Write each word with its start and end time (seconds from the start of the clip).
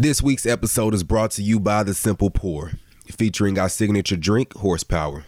This 0.00 0.22
week's 0.22 0.46
episode 0.46 0.94
is 0.94 1.02
brought 1.02 1.32
to 1.32 1.42
you 1.42 1.58
by 1.58 1.82
The 1.82 1.92
Simple 1.92 2.30
Pour, 2.30 2.70
featuring 3.06 3.58
our 3.58 3.68
signature 3.68 4.14
drink, 4.16 4.54
Horsepower. 4.54 5.24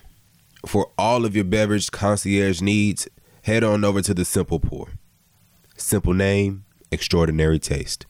For 0.64 0.92
all 0.96 1.24
of 1.24 1.34
your 1.34 1.44
beverage 1.44 1.90
concierge 1.90 2.60
needs, 2.60 3.08
head 3.42 3.64
on 3.64 3.84
over 3.84 4.00
to 4.00 4.14
The 4.14 4.24
Simple 4.24 4.60
Pour. 4.60 4.90
Simple 5.76 6.14
name, 6.14 6.66
extraordinary 6.92 7.58
taste. 7.58 8.06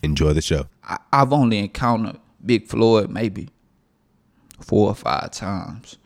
Enjoy 0.00 0.32
the 0.32 0.40
show. 0.40 0.66
I, 0.84 0.98
I've 1.12 1.32
only 1.32 1.58
encountered 1.58 2.20
Big 2.46 2.68
Floyd 2.68 3.10
maybe 3.10 3.48
four 4.60 4.90
or 4.90 4.94
five 4.94 5.32
times, 5.32 5.98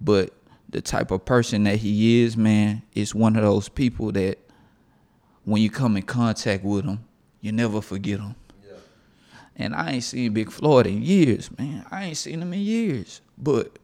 but 0.00 0.32
the 0.68 0.80
type 0.80 1.10
of 1.10 1.24
person 1.24 1.64
that 1.64 1.80
he 1.80 2.22
is, 2.22 2.36
man, 2.36 2.82
is 2.94 3.12
one 3.12 3.34
of 3.34 3.42
those 3.42 3.68
people 3.68 4.12
that 4.12 4.38
when 5.42 5.60
you 5.60 5.68
come 5.68 5.96
in 5.96 6.04
contact 6.04 6.62
with 6.62 6.84
him, 6.84 7.04
you 7.40 7.50
never 7.50 7.80
forget 7.80 8.20
him. 8.20 8.36
And 9.56 9.74
I 9.74 9.92
ain't 9.92 10.04
seen 10.04 10.32
Big 10.32 10.50
Floyd 10.50 10.86
in 10.86 11.02
years, 11.02 11.50
man. 11.58 11.84
I 11.90 12.04
ain't 12.04 12.16
seen 12.16 12.40
him 12.40 12.52
in 12.52 12.60
years. 12.60 13.20
But 13.36 13.78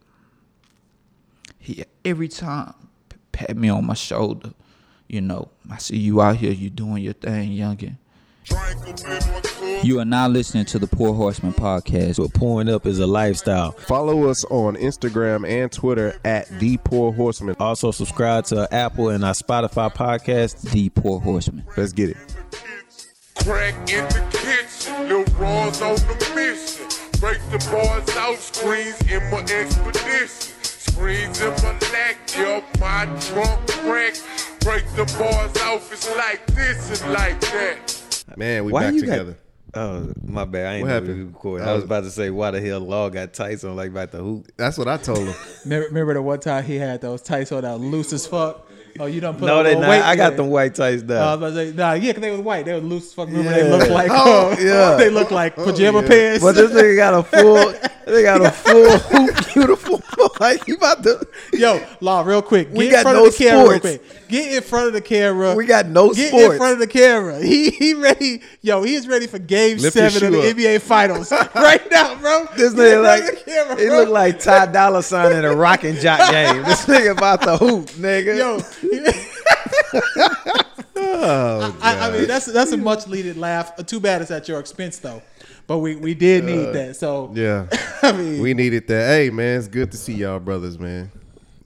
he 1.58 1.84
every 2.04 2.28
time 2.28 2.74
pat 3.32 3.56
me 3.56 3.68
on 3.68 3.86
my 3.86 3.94
shoulder, 3.94 4.52
you 5.08 5.20
know, 5.20 5.50
I 5.70 5.78
see 5.78 5.98
you 5.98 6.20
out 6.20 6.36
here, 6.36 6.52
you 6.52 6.70
doing 6.70 7.02
your 7.02 7.14
thing, 7.14 7.50
youngin. 7.50 7.96
You 9.82 10.00
are 10.00 10.04
now 10.04 10.26
listening 10.26 10.64
to 10.66 10.78
the 10.78 10.86
Pour 10.86 11.14
Horsemen 11.14 11.52
podcast. 11.52 12.16
But 12.16 12.34
pouring 12.34 12.68
up 12.68 12.86
is 12.86 12.98
a 12.98 13.06
lifestyle. 13.06 13.72
Follow 13.72 14.28
us 14.28 14.44
on 14.46 14.76
Instagram 14.76 15.48
and 15.48 15.70
Twitter 15.70 16.18
at 16.24 16.48
The 16.58 16.78
Pour 16.78 17.12
Horsemen. 17.12 17.54
Also, 17.60 17.90
subscribe 17.90 18.44
to 18.46 18.72
Apple 18.72 19.10
and 19.10 19.24
our 19.24 19.34
Spotify 19.34 19.94
podcast. 19.94 20.70
The 20.72 20.88
Pour 20.90 21.20
Horsemen. 21.20 21.64
Let's 21.76 21.92
get 21.92 22.10
it. 22.10 22.16
Crack 23.36 23.74
in 23.90 24.04
the 24.08 24.24
kitchen, 24.32 24.48
Lil 24.48 24.67
Raw's 25.38 25.80
on 25.82 25.94
the 25.96 26.32
mission. 26.34 26.86
Break 27.20 27.38
the 27.50 27.58
bars 27.70 28.08
out, 28.16 28.38
screens 28.38 29.00
in 29.10 29.22
my 29.30 29.40
expedition. 29.40 30.54
Screens 30.62 31.40
in 31.40 31.50
my 31.50 31.78
lap, 31.92 32.16
up 32.38 32.80
my 32.80 33.04
trunk 33.20 33.66
crack. 33.68 34.14
Break 34.60 34.84
the 34.96 35.04
bars 35.18 35.56
off, 35.62 35.92
it's 35.92 36.08
like 36.16 36.44
this 36.48 37.02
and 37.02 37.12
like 37.12 37.40
that. 37.40 38.24
Man, 38.36 38.64
we 38.64 38.72
Why 38.72 38.82
back 38.84 38.94
you 38.94 39.00
got- 39.06 39.12
together. 39.12 39.38
Oh, 39.74 40.10
my 40.24 40.44
bad. 40.46 40.66
I 40.66 40.74
ain't 40.76 40.82
What 40.82 40.88
know 40.88 40.94
happened? 40.94 41.14
we 41.18 41.24
was 41.24 41.32
recording. 41.34 41.66
I 41.66 41.70
I 41.70 41.72
was 41.74 41.82
was- 41.82 41.84
about 41.84 42.04
to 42.04 42.10
say 42.10 42.30
why 42.30 42.50
the 42.50 42.60
hell 42.60 42.80
Law 42.80 43.08
got 43.10 43.34
tights 43.34 43.64
on 43.64 43.76
like 43.76 43.90
about 43.90 44.10
the 44.12 44.18
hoop. 44.18 44.48
That's 44.56 44.78
what 44.78 44.88
I 44.88 44.96
told 44.96 45.18
him. 45.20 45.34
Remember, 45.64 45.86
remember 45.88 46.14
the 46.14 46.22
one 46.22 46.40
time 46.40 46.64
he 46.64 46.76
had 46.76 47.00
those 47.02 47.20
tights 47.22 47.52
on 47.52 47.62
that 47.62 47.78
loose 47.78 48.12
as 48.12 48.26
fuck? 48.26 48.66
Oh, 49.00 49.06
you 49.06 49.20
don't 49.20 49.38
put 49.38 49.46
No, 49.46 49.62
they 49.62 49.70
little 49.70 49.82
not. 49.82 49.90
weight 49.90 50.02
I 50.02 50.16
got 50.16 50.28
in 50.28 50.34
it. 50.34 50.36
them 50.38 50.50
white 50.50 50.74
tights 50.74 51.02
Uh, 51.02 51.04
I 51.04 51.08
down. 51.08 51.40
was 51.40 51.52
about 51.52 51.60
to 51.60 51.70
say, 51.70 51.76
nah, 52.12 52.20
they 52.20 52.30
was 52.30 52.40
white. 52.40 52.64
They 52.64 52.72
were 52.74 52.80
loose 52.80 53.12
fuck. 53.12 53.28
Remember, 53.28 53.50
Yeah. 53.50 53.56
they 53.62 53.70
look 53.70 53.88
like, 53.90 54.10
Oh, 54.12 54.50
uh, 54.52 54.56
yeah. 54.58 54.94
they 54.96 55.10
look 55.10 55.30
like 55.30 55.54
pajama 55.56 56.02
yeah. 56.02 56.08
pants. 56.08 56.44
but 56.44 56.54
this 56.54 56.70
nigga 56.72 56.96
got 56.96 57.14
a 57.14 57.22
full. 57.22 57.74
they 58.06 58.22
got 58.22 58.40
a 58.44 58.50
full 58.50 58.98
hoop 58.98 59.56
uniform. 59.56 60.02
like 60.40 60.64
he 60.64 60.72
about 60.74 61.02
to. 61.04 61.26
Yo, 61.52 61.80
Law, 62.00 62.22
real 62.22 62.42
quick. 62.42 62.68
Get 62.68 62.76
We 62.78 62.86
in 62.86 62.92
got 62.92 63.02
front 63.02 63.18
no 63.18 63.26
of 63.26 63.32
the 63.36 63.44
camera 63.44 63.58
real 63.70 63.78
sports. 63.78 63.98
quick. 63.98 64.28
Get 64.28 64.52
in 64.56 64.62
front 64.62 64.86
of 64.88 64.92
the 64.92 65.00
camera. 65.00 65.54
We 65.54 65.64
got 65.64 65.86
no 65.86 66.06
sports, 66.12 66.18
Get 66.18 66.28
sports. 66.30 66.52
in 66.52 66.58
front 66.58 66.72
of 66.74 66.78
the 66.80 66.86
camera. 66.86 67.38
He 67.42 67.70
he 67.70 67.94
ready. 67.94 68.42
Yo, 68.62 68.82
he 68.82 68.94
is 68.94 69.06
ready 69.08 69.26
for 69.26 69.38
game 69.38 69.78
Lift 69.78 69.94
seven 69.96 70.24
of 70.24 70.32
the 70.32 70.50
up. 70.50 70.56
NBA 70.56 70.80
finals 70.80 71.30
right 71.54 71.90
now, 71.90 72.14
bro. 72.16 72.46
This 72.56 72.74
Get 72.74 72.80
nigga 72.82 73.02
like 73.04 73.20
of 73.22 73.26
the 73.44 73.50
camera, 73.50 73.76
he 73.80 73.86
bro. 73.86 73.96
look 74.00 74.08
like 74.10 74.38
Ty 74.40 74.66
Dolla 74.66 75.02
Sign 75.02 75.32
in 75.32 75.44
a 75.44 75.54
rockin' 75.54 75.96
jock 75.96 76.30
game. 76.30 76.62
This 76.64 76.84
nigga 76.86 77.12
about 77.12 77.40
the 77.42 77.56
hoop, 77.56 77.86
nigga. 77.90 78.36
Yo, 78.36 78.58
Oh, 81.00 81.78
I, 81.80 82.08
I 82.08 82.10
mean 82.12 82.26
that's 82.26 82.46
that's 82.46 82.72
a 82.72 82.76
much 82.76 83.06
needed 83.06 83.36
laugh. 83.36 83.72
Uh, 83.78 83.82
Too 83.82 84.00
bad 84.00 84.20
it's 84.20 84.30
at 84.30 84.48
your 84.48 84.58
expense 84.60 84.98
though. 84.98 85.22
But 85.66 85.78
we, 85.78 85.96
we 85.96 86.14
did 86.14 86.44
need 86.44 86.72
that. 86.72 86.96
So 86.96 87.28
Uh, 87.28 87.32
yeah. 87.34 87.66
I 88.02 88.12
mean 88.12 88.40
We 88.42 88.54
needed 88.54 88.86
that. 88.88 89.06
Hey, 89.08 89.30
man, 89.30 89.58
it's 89.58 89.68
good 89.68 89.92
to 89.92 89.96
see 89.98 90.14
y'all 90.14 90.40
brothers, 90.40 90.78
man. 90.78 91.10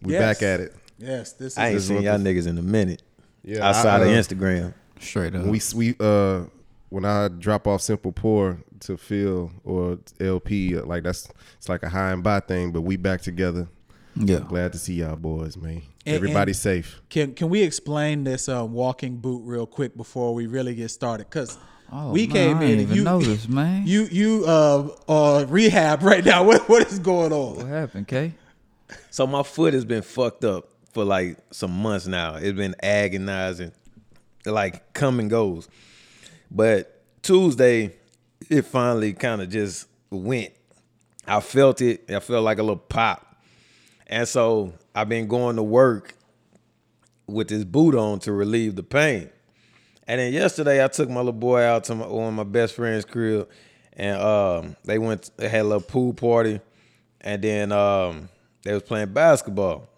We 0.03 0.13
Yes. 0.15 0.21
back 0.21 0.43
at 0.43 0.61
it. 0.61 0.75
yes, 0.99 1.33
this 1.33 1.53
is 1.55 1.59
I 1.59 1.67
ain't 1.69 1.75
This 1.77 1.89
seen 1.89 2.03
y'all 2.03 2.13
what 2.13 2.21
niggas 2.23 2.47
in 2.47 2.59
a 2.59 2.63
minute. 2.63 3.03
Yeah, 3.43 3.69
outside 3.69 4.03
I, 4.03 4.07
of 4.07 4.09
uh, 4.09 4.21
Instagram. 4.21 4.75
Straight 5.01 5.35
up. 5.35 5.47
We 5.47 5.61
we 5.75 5.95
uh 5.99 6.43
when 6.91 7.05
I 7.07 7.29
drop 7.29 7.67
off 7.67 7.81
Simple 7.81 8.13
Pour 8.13 8.59
to 8.81 8.97
Phil 8.99 9.51
or 9.65 9.99
LP, 10.21 10.77
uh, 10.77 10.85
like 10.85 11.05
that's 11.05 11.29
it's 11.57 11.69
like 11.69 11.83
a 11.83 11.89
high 11.89 12.13
and 12.13 12.23
by 12.23 12.41
thing. 12.41 12.71
But 12.73 12.83
we 12.83 12.97
back 12.97 13.23
together. 13.23 13.67
Yeah. 14.17 14.41
Glad 14.41 14.73
to 14.73 14.79
see 14.79 14.95
y'all 14.95 15.17
boys, 15.17 15.57
man. 15.57 15.83
And- 16.07 16.17
Everybody 16.17 16.51
and- 16.51 16.57
safe. 16.57 17.01
Can 17.09 17.35
can 17.35 17.49
we 17.49 17.63
explain 17.63 18.25
this 18.25 18.49
uh, 18.49 18.65
walking 18.65 19.17
boot 19.19 19.43
real 19.45 19.67
quick 19.67 19.97
before 19.97 20.35
we 20.35 20.47
really 20.47 20.75
get 20.75 20.91
started? 20.91 21.29
Because 21.29 21.59
Oh, 21.95 22.11
we 22.11 22.27
man, 22.27 22.35
came 22.35 22.57
I 22.59 22.65
in 22.65 22.71
and 22.73 22.81
even 22.83 22.97
you 22.97 23.05
noticed, 23.05 23.49
man. 23.61 23.87
you 23.87 24.05
you 24.11 24.45
uh 24.47 24.89
uh 25.09 25.45
rehab 25.49 26.03
right 26.03 26.25
now. 26.25 26.43
What 26.49 26.69
what 26.69 26.87
is 26.91 26.99
going 26.99 27.33
on? 27.33 27.57
What 27.57 27.67
happened, 27.67 28.09
K? 28.09 28.33
So 29.11 29.27
my 29.27 29.43
foot 29.43 29.75
has 29.75 29.85
been 29.85 30.03
fucked 30.03 30.43
up 30.45 30.69
for 30.93 31.05
like 31.05 31.37
some 31.51 31.71
months 31.71 32.07
now. 32.07 32.37
It's 32.37 32.57
been 32.57 32.75
agonizing, 32.83 33.73
like 34.47 34.93
come 34.95 35.21
and 35.21 35.29
goes. 35.31 35.69
But 36.51 37.03
Tuesday, 37.23 37.95
it 38.51 38.63
finally 38.63 39.13
kind 39.13 39.41
of 39.43 39.49
just 39.51 39.87
went. 40.11 40.53
I 41.27 41.41
felt 41.41 41.81
it. 41.81 42.11
I 42.11 42.21
felt 42.21 42.43
like 42.43 42.59
a 42.59 42.63
little 42.63 42.77
pop, 42.77 43.32
and 44.13 44.29
so 44.29 44.75
I've 44.95 45.09
been 45.09 45.27
going 45.27 45.57
to 45.57 45.63
work 45.63 46.15
with 47.27 47.49
this 47.49 47.65
boot 47.65 47.95
on 47.95 48.19
to 48.21 48.33
relieve 48.33 48.77
the 48.77 48.83
pain. 48.83 49.31
And 50.07 50.21
then 50.21 50.35
yesterday, 50.35 50.85
I 50.85 50.89
took 50.89 51.09
my 51.09 51.21
little 51.21 51.33
boy 51.33 51.63
out 51.63 51.85
to 51.85 51.95
my, 51.95 52.07
one 52.07 52.29
of 52.29 52.35
my 52.35 52.45
best 52.45 52.75
friend's 52.75 53.07
crib, 53.07 53.49
and 53.95 54.21
um, 54.21 54.77
they 54.85 54.99
went. 54.99 55.31
They 55.39 55.49
had 55.49 55.63
a 55.63 55.65
little 55.65 55.81
pool 55.81 56.13
party, 56.13 56.61
and 57.23 57.41
then 57.41 57.73
um, 57.73 58.29
they 58.65 58.75
was 58.75 58.83
playing 58.83 59.15
basketball. 59.15 59.89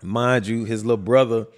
Mind 0.00 0.46
you, 0.46 0.64
his 0.64 0.84
little 0.84 1.02
brother 1.02 1.48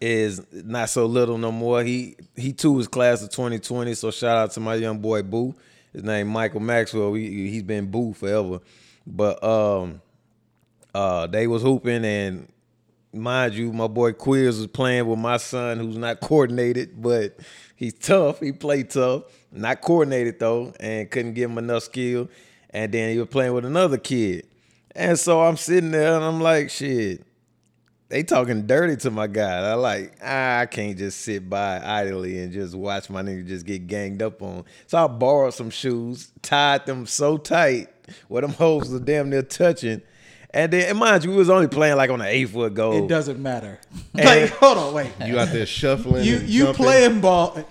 is 0.00 0.40
not 0.52 0.88
so 0.88 1.06
little 1.06 1.36
no 1.36 1.50
more. 1.50 1.82
He 1.82 2.14
he 2.36 2.52
too 2.52 2.72
was 2.72 2.86
class 2.86 3.24
of 3.24 3.30
2020. 3.30 3.92
So 3.94 4.12
shout 4.12 4.36
out 4.36 4.52
to 4.52 4.60
my 4.60 4.76
young 4.76 5.00
boy 5.00 5.22
Boo. 5.22 5.52
His 5.92 6.04
name 6.04 6.28
Michael 6.28 6.60
Maxwell. 6.60 7.14
He, 7.14 7.50
he's 7.50 7.64
been 7.64 7.90
Boo 7.90 8.12
forever. 8.12 8.60
But 9.04 9.42
um, 9.42 10.00
uh, 10.96 11.26
they 11.26 11.46
was 11.46 11.60
hooping 11.60 12.06
and 12.06 12.50
mind 13.12 13.52
you, 13.52 13.70
my 13.70 13.86
boy 13.86 14.14
Quiz 14.14 14.56
was 14.56 14.66
playing 14.66 15.06
with 15.06 15.18
my 15.18 15.36
son 15.36 15.78
who's 15.78 15.98
not 15.98 16.20
coordinated, 16.20 17.02
but 17.02 17.38
he's 17.74 17.92
tough. 17.92 18.40
He 18.40 18.50
played 18.52 18.88
tough, 18.88 19.24
not 19.52 19.82
coordinated 19.82 20.38
though, 20.38 20.72
and 20.80 21.10
couldn't 21.10 21.34
give 21.34 21.50
him 21.50 21.58
enough 21.58 21.82
skill. 21.82 22.30
And 22.70 22.92
then 22.92 23.12
he 23.12 23.18
was 23.18 23.28
playing 23.28 23.52
with 23.52 23.66
another 23.66 23.98
kid. 23.98 24.46
And 24.94 25.18
so 25.18 25.42
I'm 25.42 25.58
sitting 25.58 25.90
there 25.90 26.16
and 26.16 26.24
I'm 26.24 26.40
like, 26.40 26.70
shit, 26.70 27.26
they 28.08 28.22
talking 28.22 28.66
dirty 28.66 28.96
to 28.96 29.10
my 29.10 29.26
guy. 29.26 29.68
I 29.68 29.74
like, 29.74 30.14
ah, 30.22 30.60
I 30.60 30.66
can't 30.66 30.96
just 30.96 31.20
sit 31.20 31.50
by 31.50 31.78
idly 31.84 32.38
and 32.38 32.50
just 32.50 32.74
watch 32.74 33.10
my 33.10 33.20
nigga 33.20 33.46
just 33.46 33.66
get 33.66 33.86
ganged 33.86 34.22
up 34.22 34.40
on. 34.40 34.64
So 34.86 34.96
I 34.96 35.08
borrowed 35.08 35.52
some 35.52 35.68
shoes, 35.68 36.32
tied 36.40 36.86
them 36.86 37.04
so 37.04 37.36
tight 37.36 37.88
where 38.28 38.40
them 38.40 38.52
hoes 38.54 38.88
was 38.88 39.02
damn 39.02 39.28
near 39.28 39.42
touching. 39.42 40.00
And 40.56 40.72
then, 40.72 40.88
and 40.88 40.98
mind 40.98 41.22
you, 41.24 41.30
we 41.30 41.36
was 41.36 41.50
only 41.50 41.68
playing 41.68 41.96
like 41.96 42.08
on 42.10 42.20
an 42.20 42.28
eight 42.28 42.46
foot 42.48 42.72
goal. 42.74 43.04
It 43.04 43.08
doesn't 43.08 43.40
matter. 43.40 43.78
Like, 44.14 44.50
hold 44.52 44.78
on, 44.78 44.94
wait. 44.94 45.12
You 45.24 45.38
out 45.38 45.48
there 45.48 45.66
shuffling? 45.66 46.24
You 46.24 46.36
and 46.36 46.48
you 46.48 46.64
jumping? 46.64 46.84
playing 46.84 47.20
ball? 47.20 47.62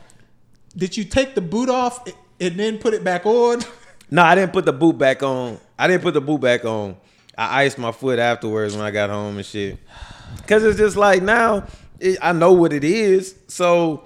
Did 0.78 0.96
you 0.96 1.03
take 1.03 1.34
the 1.35 1.41
boot 1.41 1.69
off 1.69 2.06
and 2.40 2.59
then 2.59 2.78
put 2.78 2.94
it 2.94 3.03
back 3.03 3.25
on? 3.25 3.62
No, 4.12 4.22
I 4.22 4.35
didn't 4.35 4.53
put 4.53 4.66
the 4.66 4.72
boot 4.72 5.00
back 5.00 5.23
on. 5.23 5.57
I 5.79 5.88
didn't 5.88 6.03
put 6.03 6.13
the 6.13 6.22
boot 6.22 6.40
back 6.40 6.63
on. 6.63 6.96
I 7.35 7.63
iced 7.63 7.79
my 7.79 7.91
foot 7.91 8.19
afterwards 8.19 8.75
when 8.75 8.85
I 8.85 8.91
got 8.91 9.09
home 9.09 9.38
and 9.38 9.46
shit. 9.46 9.79
Cause 10.46 10.63
it's 10.63 10.78
just 10.78 10.96
like 10.96 11.23
now 11.23 11.66
it, 12.00 12.19
I 12.22 12.31
know 12.31 12.53
what 12.53 12.72
it 12.72 12.84
is, 12.84 13.34
so 13.47 14.03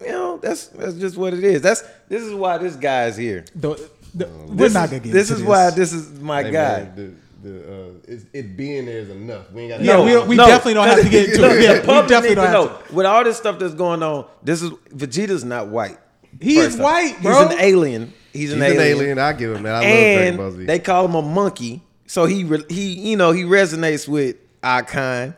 you 0.00 0.08
know 0.08 0.38
that's 0.38 0.66
that's 0.66 0.94
just 0.94 1.16
what 1.16 1.34
it 1.34 1.44
is. 1.44 1.62
That's 1.62 1.82
this 2.08 2.20
is 2.20 2.34
why 2.34 2.58
this 2.58 2.74
guy 2.74 3.06
is 3.06 3.16
here. 3.16 3.44
The- 3.54 3.88
the- 4.12 4.26
um, 4.26 4.48
we're 4.48 4.54
This 4.56 4.74
not 4.74 4.84
is- 4.86 4.90
gonna 4.90 5.02
get 5.04 5.12
This 5.12 5.30
into 5.30 5.42
is 5.42 5.48
why 5.48 5.70
this 5.70 5.92
is 5.92 6.10
my 6.20 6.42
Hey, 6.42 6.50
guy. 6.50 6.78
man, 6.96 7.20
the, 7.46 7.52
the, 7.52 7.72
uh, 7.74 7.88
it's, 8.08 8.24
it 8.32 8.56
being 8.56 8.86
there 8.86 8.98
is 8.98 9.10
enough. 9.10 9.50
We 9.52 9.62
ain't 9.62 9.70
got. 9.70 9.80
Yeah, 9.82 10.02
we, 10.04 10.28
we 10.28 10.36
definitely 10.36 10.74
don't 10.74 10.88
have 10.88 11.02
to 11.02 11.08
get 11.08 11.28
into 11.30 11.44
it. 11.58 11.62
Yeah, 11.62 11.74
the 11.74 11.80
we 11.80 11.86
public 11.86 12.08
definitely 12.08 12.34
don't 12.34 12.44
to 12.66 12.70
have 12.70 12.88
to. 12.88 12.94
With 12.94 13.06
all 13.06 13.24
this 13.24 13.36
stuff 13.36 13.58
that's 13.58 13.74
going 13.74 14.02
on, 14.02 14.26
this 14.42 14.62
is 14.62 14.70
Vegeta's 14.90 15.44
not 15.44 15.68
white. 15.68 15.98
He 16.40 16.58
is 16.58 16.74
off. 16.74 16.82
white, 16.82 17.16
bro. 17.22 17.48
He's 17.48 17.56
an 17.56 17.60
alien. 17.62 18.12
He's 18.32 18.52
an 18.52 18.60
He's 18.60 18.72
an 18.72 18.78
alien. 18.80 18.98
alien. 18.98 19.18
I 19.18 19.32
give 19.32 19.54
him 19.56 19.62
that. 19.62 19.74
I 19.76 19.78
love 19.78 19.82
Dragon 19.88 20.36
Ball 20.36 20.46
and 20.48 20.56
Z. 20.56 20.64
they 20.66 20.78
call 20.78 21.04
him 21.06 21.14
a 21.14 21.22
monkey. 21.22 21.82
So 22.06 22.26
he 22.26 22.44
re- 22.44 22.64
he 22.68 23.10
you 23.10 23.16
know 23.16 23.32
he 23.32 23.42
resonates 23.44 24.06
with 24.06 24.36
our 24.62 24.82
kind, 24.82 25.34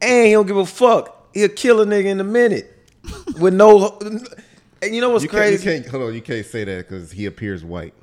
and 0.00 0.26
he 0.26 0.32
don't 0.32 0.46
give 0.46 0.56
a 0.56 0.66
fuck. 0.66 1.28
He'll 1.34 1.48
kill 1.48 1.80
a 1.80 1.86
nigga 1.86 2.06
in 2.06 2.20
a 2.20 2.24
minute 2.24 2.72
with 3.40 3.54
no. 3.54 3.98
And 4.82 4.94
you 4.94 5.00
know 5.00 5.10
what's 5.10 5.24
you 5.24 5.30
can't, 5.30 5.52
you 5.52 5.58
crazy? 5.58 5.80
can't. 5.82 5.86
Hold 5.90 6.02
on. 6.04 6.14
You 6.14 6.22
can't 6.22 6.44
say 6.46 6.64
that 6.64 6.88
because 6.88 7.10
he 7.10 7.26
appears 7.26 7.64
white. 7.64 7.94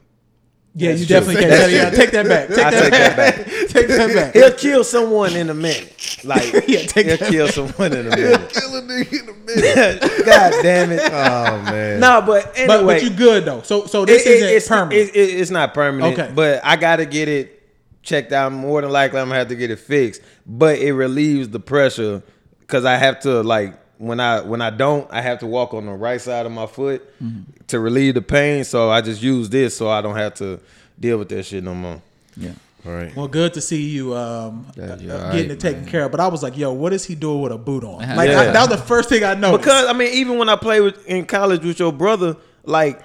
Yeah, 0.76 0.92
you 0.92 0.98
true. 0.98 1.06
definitely 1.06 1.42
can't. 1.44 1.72
Yeah, 1.72 1.90
take 1.92 2.12
that 2.12 2.28
back. 2.28 2.48
Take 2.50 2.58
I 2.66 2.72
that 2.72 2.82
take 2.82 2.92
that 2.92 3.16
back. 3.18 3.36
take 3.70 3.88
that 3.90 4.14
back. 4.16 4.34
He'll 4.34 4.52
kill 4.54 4.84
someone 4.84 5.36
in 5.36 5.50
a 5.52 5.54
minute. 5.54 6.20
Like 6.24 6.52
Yeah, 6.68 6.80
take 6.80 7.06
he'll 7.06 7.18
that 7.18 7.30
kill 7.30 7.48
someone 7.48 7.94
in 7.94 8.08
a 8.08 8.10
minute. 8.16 8.50
Kill 8.50 8.76
a 8.78 8.82
nigga 8.82 9.20
in 9.20 9.26
the 9.28 9.34
middle. 9.46 10.26
God 10.26 10.54
damn 10.64 10.92
it. 10.92 11.02
Oh 11.06 11.62
man. 11.72 12.00
No, 12.00 12.24
but 12.26 12.52
anyway, 12.58 12.68
But, 12.68 12.86
but 12.86 13.04
you 13.04 13.12
good 13.12 13.46
though. 13.46 13.62
So 13.62 13.86
so 13.86 14.04
this 14.04 14.26
it- 14.26 14.30
it- 14.30 14.36
isn't 14.38 14.50
it's, 14.56 14.68
permanent. 14.68 15.10
it- 15.10 15.16
it- 15.16 15.40
it's 15.42 15.52
not 15.52 15.74
permanent. 15.76 16.18
Okay. 16.20 16.32
But 16.34 16.62
I 16.66 16.76
gotta 16.76 17.06
get 17.06 17.28
it 17.28 17.62
checked 18.02 18.32
out. 18.32 18.52
More 18.52 18.82
than 18.82 18.90
likely, 18.92 19.20
I'm 19.20 19.28
gonna 19.28 19.38
have 19.40 19.50
to 19.50 19.56
get 19.56 19.70
it 19.70 19.80
fixed. 19.80 20.22
But 20.48 20.80
it 20.80 20.94
relieves 20.94 21.50
the 21.50 21.60
pressure 21.60 22.24
because 22.62 22.84
I 22.84 22.96
have 22.98 23.20
to 23.22 23.44
like 23.44 23.76
when 24.04 24.20
I 24.20 24.42
when 24.42 24.62
I 24.62 24.70
don't, 24.70 25.10
I 25.12 25.22
have 25.22 25.40
to 25.40 25.48
walk 25.48 25.74
on 25.74 25.86
the 25.86 25.94
right 25.94 26.20
side 26.22 26.46
of 26.46 26.52
my 26.52 26.66
foot 26.66 27.02
Mm-hmm. 27.24 27.52
to 27.68 27.80
relieve 27.80 28.14
the 28.16 28.22
pain. 28.22 28.64
So 28.64 28.90
I 28.90 29.02
just 29.02 29.22
use 29.22 29.50
this 29.50 29.76
so 29.78 29.90
I 29.90 30.02
don't 30.02 30.16
have 30.18 30.34
to 30.36 30.60
deal 31.00 31.18
with 31.18 31.30
that 31.30 31.44
shit 31.44 31.64
no 31.64 31.74
more. 31.74 32.02
Yeah. 32.36 32.52
All 32.86 32.92
right. 32.92 33.16
well, 33.16 33.30
good 33.30 33.54
to 33.54 33.62
see 33.62 33.82
you 33.90 34.14
um, 34.14 34.68
Yeah, 34.76 34.98
you're 34.98 35.16
uh, 35.16 35.24
right, 35.24 35.32
getting 35.34 35.52
it 35.52 35.60
taken 35.62 35.82
man. 35.84 35.90
care 35.90 36.04
of. 36.04 36.12
But 36.12 36.20
I 36.20 36.28
was 36.28 36.44
like, 36.44 36.58
yo, 36.58 36.74
what 36.74 36.92
is 36.92 37.06
he 37.06 37.16
doing 37.16 37.42
with 37.42 37.54
a 37.54 37.58
boot 37.58 37.86
on? 37.86 38.00
Like 38.00 38.30
Yeah. 38.30 38.42
I, 38.42 38.46
that 38.48 38.70
was 38.70 38.78
the 38.78 38.86
first 38.86 39.08
thing 39.08 39.24
I 39.24 39.36
noticed. 39.36 39.62
Because 39.64 39.88
I 39.88 39.94
mean, 39.94 40.12
even 40.14 40.38
when 40.38 40.50
I 40.50 40.58
played 40.58 40.82
with, 40.82 41.06
in 41.08 41.26
college 41.26 41.64
with 41.64 41.80
your 41.80 41.94
brother, 41.94 42.36
like 42.66 43.02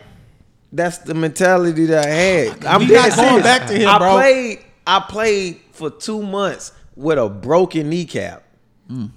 that's 0.72 0.98
the 0.98 1.14
mentality 1.14 1.86
that 1.86 2.06
I 2.06 2.10
had. 2.10 2.64
I'm 2.66 2.80
We 2.80 2.86
dead 2.88 3.08
not 3.10 3.16
going 3.16 3.28
serious. 3.28 3.44
back 3.44 3.66
to 3.68 3.74
him, 3.74 3.88
I 3.88 3.98
bro. 3.98 4.12
played. 4.14 4.58
I 4.84 5.00
played 5.00 5.60
for 5.72 5.90
two 5.90 6.22
months 6.22 6.72
with 6.96 7.18
a 7.18 7.28
broken 7.28 7.88
kneecap. 7.88 8.42
Mm. 8.90 9.10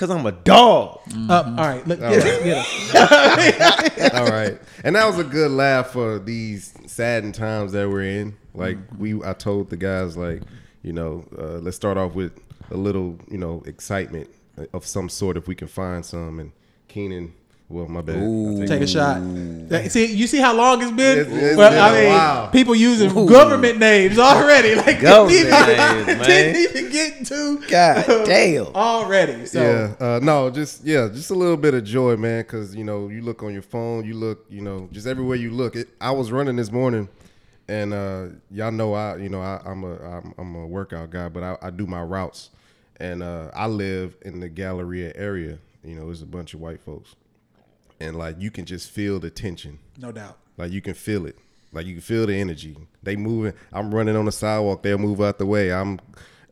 Cause 0.00 0.08
I'm 0.08 0.24
a 0.24 0.32
dog. 0.32 0.98
Uh, 1.28 1.54
all 1.58 1.68
right, 1.68 1.86
look, 1.86 2.00
get 2.00 2.24
us, 2.24 2.42
get 2.42 3.60
us. 3.60 4.14
All 4.14 4.28
right. 4.28 4.58
And 4.82 4.96
that 4.96 5.06
was 5.06 5.18
a 5.18 5.24
good 5.24 5.50
laugh 5.50 5.88
for 5.88 6.18
these 6.18 6.72
saddened 6.86 7.34
times 7.34 7.72
that 7.72 7.86
we're 7.86 8.04
in. 8.04 8.34
Like 8.54 8.78
we 8.96 9.22
I 9.22 9.34
told 9.34 9.68
the 9.68 9.76
guys 9.76 10.16
like, 10.16 10.40
you 10.82 10.94
know, 10.94 11.26
uh, 11.38 11.58
let's 11.58 11.76
start 11.76 11.98
off 11.98 12.14
with 12.14 12.32
a 12.70 12.78
little, 12.78 13.18
you 13.30 13.36
know, 13.36 13.62
excitement 13.66 14.30
of 14.72 14.86
some 14.86 15.10
sort 15.10 15.36
if 15.36 15.46
we 15.46 15.54
can 15.54 15.68
find 15.68 16.06
some 16.06 16.40
and 16.40 16.52
Keenan 16.88 17.34
well, 17.70 17.86
my 17.88 18.02
bad. 18.02 18.16
I'll 18.16 18.66
Take 18.66 18.80
a 18.80 18.82
it. 18.82 18.88
shot. 18.90 19.22
See, 19.90 20.12
you 20.12 20.26
see 20.26 20.38
how 20.38 20.54
long 20.54 20.82
it's 20.82 20.90
been. 20.90 21.18
It's- 21.20 21.32
it's 21.50 21.56
well, 21.56 21.70
been 21.70 21.78
I 21.78 21.88
a 21.96 22.00
mean, 22.02 22.12
while. 22.12 22.48
people 22.50 22.74
using 22.74 23.08
government 23.26 23.78
names 23.78 24.18
already. 24.18 24.74
Like 24.80 25.00
Government 25.00 25.30
didn't 25.48 25.70
even- 25.70 26.06
names, 26.06 26.06
man. 26.18 26.26
didn't 26.26 26.76
even 26.76 26.92
get 26.92 27.26
to 27.26 27.58
God 27.68 28.04
damn. 28.26 28.66
already. 28.74 29.46
So 29.46 29.62
yeah, 29.62 30.04
uh, 30.06 30.20
no, 30.20 30.50
just 30.50 30.84
yeah, 30.84 31.08
just 31.08 31.30
a 31.30 31.34
little 31.34 31.56
bit 31.56 31.74
of 31.74 31.84
joy, 31.84 32.16
man. 32.16 32.42
Because 32.42 32.74
you 32.74 32.82
know, 32.84 33.08
you 33.08 33.22
look 33.22 33.42
on 33.44 33.52
your 33.52 33.62
phone, 33.62 34.04
you 34.04 34.14
look, 34.14 34.44
you 34.50 34.60
know, 34.62 34.88
just 34.90 35.06
everywhere 35.06 35.36
you 35.36 35.50
look. 35.50 35.76
It, 35.76 35.88
I 36.00 36.10
was 36.10 36.32
running 36.32 36.56
this 36.56 36.72
morning, 36.72 37.08
and 37.68 37.94
uh, 37.94 38.26
y'all 38.50 38.72
know 38.72 38.94
I, 38.94 39.16
you 39.16 39.28
know, 39.28 39.40
I, 39.40 39.60
I'm 39.64 39.84
a 39.84 39.94
I'm, 40.18 40.34
I'm 40.38 40.54
a 40.56 40.66
workout 40.66 41.10
guy, 41.10 41.28
but 41.28 41.42
I, 41.44 41.56
I 41.62 41.70
do 41.70 41.86
my 41.86 42.02
routes, 42.02 42.50
and 42.98 43.22
uh, 43.22 43.50
I 43.54 43.68
live 43.68 44.16
in 44.22 44.40
the 44.40 44.48
Galleria 44.48 45.12
area. 45.14 45.58
You 45.84 45.94
know, 45.94 46.06
there's 46.06 46.22
a 46.22 46.26
bunch 46.26 46.52
of 46.54 46.60
white 46.60 46.80
folks, 46.80 47.14
and 48.00 48.16
like 48.16 48.36
you 48.40 48.50
can 48.50 48.64
just 48.64 48.90
feel 48.90 49.20
the 49.20 49.30
tension. 49.30 49.78
no 49.98 50.10
doubt. 50.10 50.38
Like 50.56 50.72
you 50.72 50.80
can 50.80 50.94
feel 50.94 51.26
it. 51.26 51.38
Like 51.72 51.86
you 51.86 51.94
can 51.94 52.02
feel 52.02 52.26
the 52.26 52.34
energy. 52.34 52.76
They 53.02 53.16
moving. 53.16 53.54
I'm 53.72 53.94
running 53.94 54.16
on 54.16 54.24
the 54.24 54.32
sidewalk. 54.32 54.82
They'll 54.82 54.98
move 54.98 55.20
out 55.20 55.38
the 55.38 55.46
way. 55.46 55.72
I'm 55.72 56.00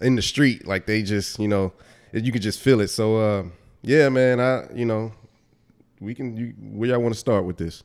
in 0.01 0.15
the 0.15 0.23
street. 0.23 0.67
Like 0.67 0.87
they 0.87 1.03
just, 1.03 1.39
you 1.39 1.49
know, 1.49 1.73
you 2.13 2.31
can 2.31 2.41
just 2.41 2.61
feel 2.61 2.81
it. 2.81 2.89
So, 2.89 3.17
uh, 3.17 3.45
yeah, 3.83 4.09
man. 4.09 4.41
I, 4.41 4.67
you 4.73 4.85
know, 4.85 5.13
we 6.01 6.15
can. 6.15 6.37
You, 6.37 6.55
where 6.61 6.91
y'all 6.91 7.01
want 7.01 7.15
to 7.15 7.19
start 7.19 7.45
with 7.45 7.57
this? 7.57 7.83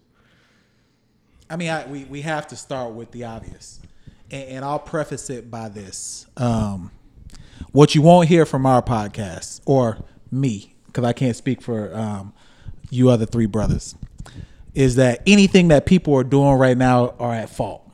I 1.50 1.56
mean, 1.56 1.69
I, 1.69 1.86
we 1.88 2.04
we 2.06 2.21
have 2.21 2.48
to 2.48 2.56
start 2.56 2.94
with 2.94 3.12
the 3.12 3.25
obvious, 3.25 3.80
and, 4.31 4.50
and 4.50 4.65
I'll 4.65 4.80
preface 4.80 5.30
it 5.30 5.50
by 5.50 5.69
this: 5.69 6.27
um, 6.38 6.92
what 7.71 7.95
you 7.95 8.01
won't 8.01 8.27
hear 8.27 8.45
from 8.45 8.65
our 8.65 8.81
podcast 8.81 9.62
or 9.65 9.98
me, 10.31 10.75
because 10.86 11.04
I 11.04 11.13
can't 11.13 11.36
speak 11.36 11.62
for 11.62 11.95
um, 11.95 12.33
you 12.93 13.09
other 13.09 13.25
three 13.25 13.45
brothers, 13.45 13.95
is 14.73 14.95
that 14.95 15.21
anything 15.27 15.69
that 15.69 15.85
people 15.85 16.13
are 16.15 16.23
doing 16.23 16.53
right 16.53 16.77
now 16.77 17.13
are 17.19 17.33
at 17.33 17.49
fault. 17.49 17.89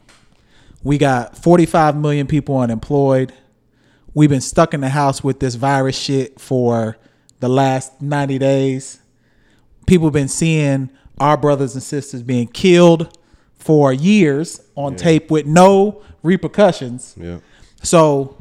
We 0.83 0.97
got 0.97 1.37
45 1.37 1.97
million 1.97 2.27
people 2.27 2.57
unemployed. 2.57 3.33
We've 4.13 4.29
been 4.29 4.41
stuck 4.41 4.73
in 4.73 4.81
the 4.81 4.89
house 4.89 5.23
with 5.23 5.39
this 5.39 5.55
virus 5.55 5.97
shit 5.97 6.39
for 6.39 6.97
the 7.39 7.49
last 7.49 8.01
90 8.01 8.37
days 8.37 8.99
people 9.89 10.05
have 10.05 10.13
been 10.13 10.27
seeing 10.27 10.89
our 11.19 11.35
brothers 11.35 11.73
and 11.73 11.83
sisters 11.83 12.21
being 12.21 12.47
killed 12.47 13.17
for 13.55 13.91
years 13.91 14.61
on 14.75 14.95
tape 14.95 15.29
with 15.29 15.45
no 15.45 16.01
repercussions. 16.23 17.15
Yeah. 17.19 17.39
So, 17.81 18.37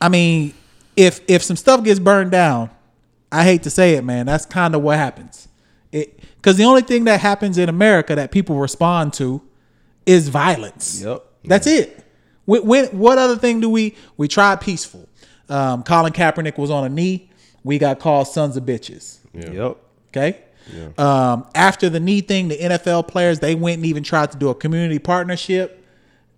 I 0.00 0.08
mean, 0.08 0.54
if 0.96 1.20
if 1.28 1.42
some 1.42 1.56
stuff 1.56 1.84
gets 1.84 2.00
burned 2.00 2.30
down, 2.30 2.70
I 3.30 3.44
hate 3.44 3.64
to 3.64 3.70
say 3.70 3.94
it, 3.94 4.04
man, 4.04 4.26
that's 4.26 4.46
kind 4.46 4.74
of 4.74 4.80
what 4.80 4.96
happens. 4.96 5.48
It 5.92 6.20
because 6.36 6.56
the 6.56 6.64
only 6.64 6.82
thing 6.82 7.04
that 7.04 7.20
happens 7.20 7.58
in 7.58 7.68
America 7.68 8.14
that 8.14 8.30
people 8.30 8.56
respond 8.56 9.12
to 9.14 9.42
is 10.06 10.28
violence. 10.28 11.02
Yep. 11.02 11.24
That's 11.44 11.66
it. 11.66 12.04
When, 12.44 12.66
when, 12.66 12.86
what 12.86 13.18
other 13.18 13.36
thing 13.36 13.60
do 13.60 13.68
we 13.68 13.96
we 14.16 14.28
tried 14.28 14.60
peaceful? 14.60 15.08
Um, 15.48 15.82
Colin 15.82 16.12
Kaepernick 16.12 16.58
was 16.58 16.70
on 16.70 16.84
a 16.84 16.88
knee. 16.88 17.30
We 17.64 17.78
got 17.78 17.98
called 17.98 18.28
sons 18.28 18.56
of 18.56 18.64
bitches. 18.64 19.18
Yep. 19.34 19.76
Okay. 20.08 20.38
Um, 20.98 21.46
after 21.54 21.88
the 21.88 22.00
knee 22.00 22.20
thing, 22.20 22.48
the 22.48 22.56
NFL 22.56 23.08
players 23.08 23.40
they 23.40 23.54
went 23.54 23.78
and 23.78 23.86
even 23.86 24.02
tried 24.02 24.30
to 24.32 24.38
do 24.38 24.48
a 24.48 24.54
community 24.54 24.98
partnership. 24.98 25.79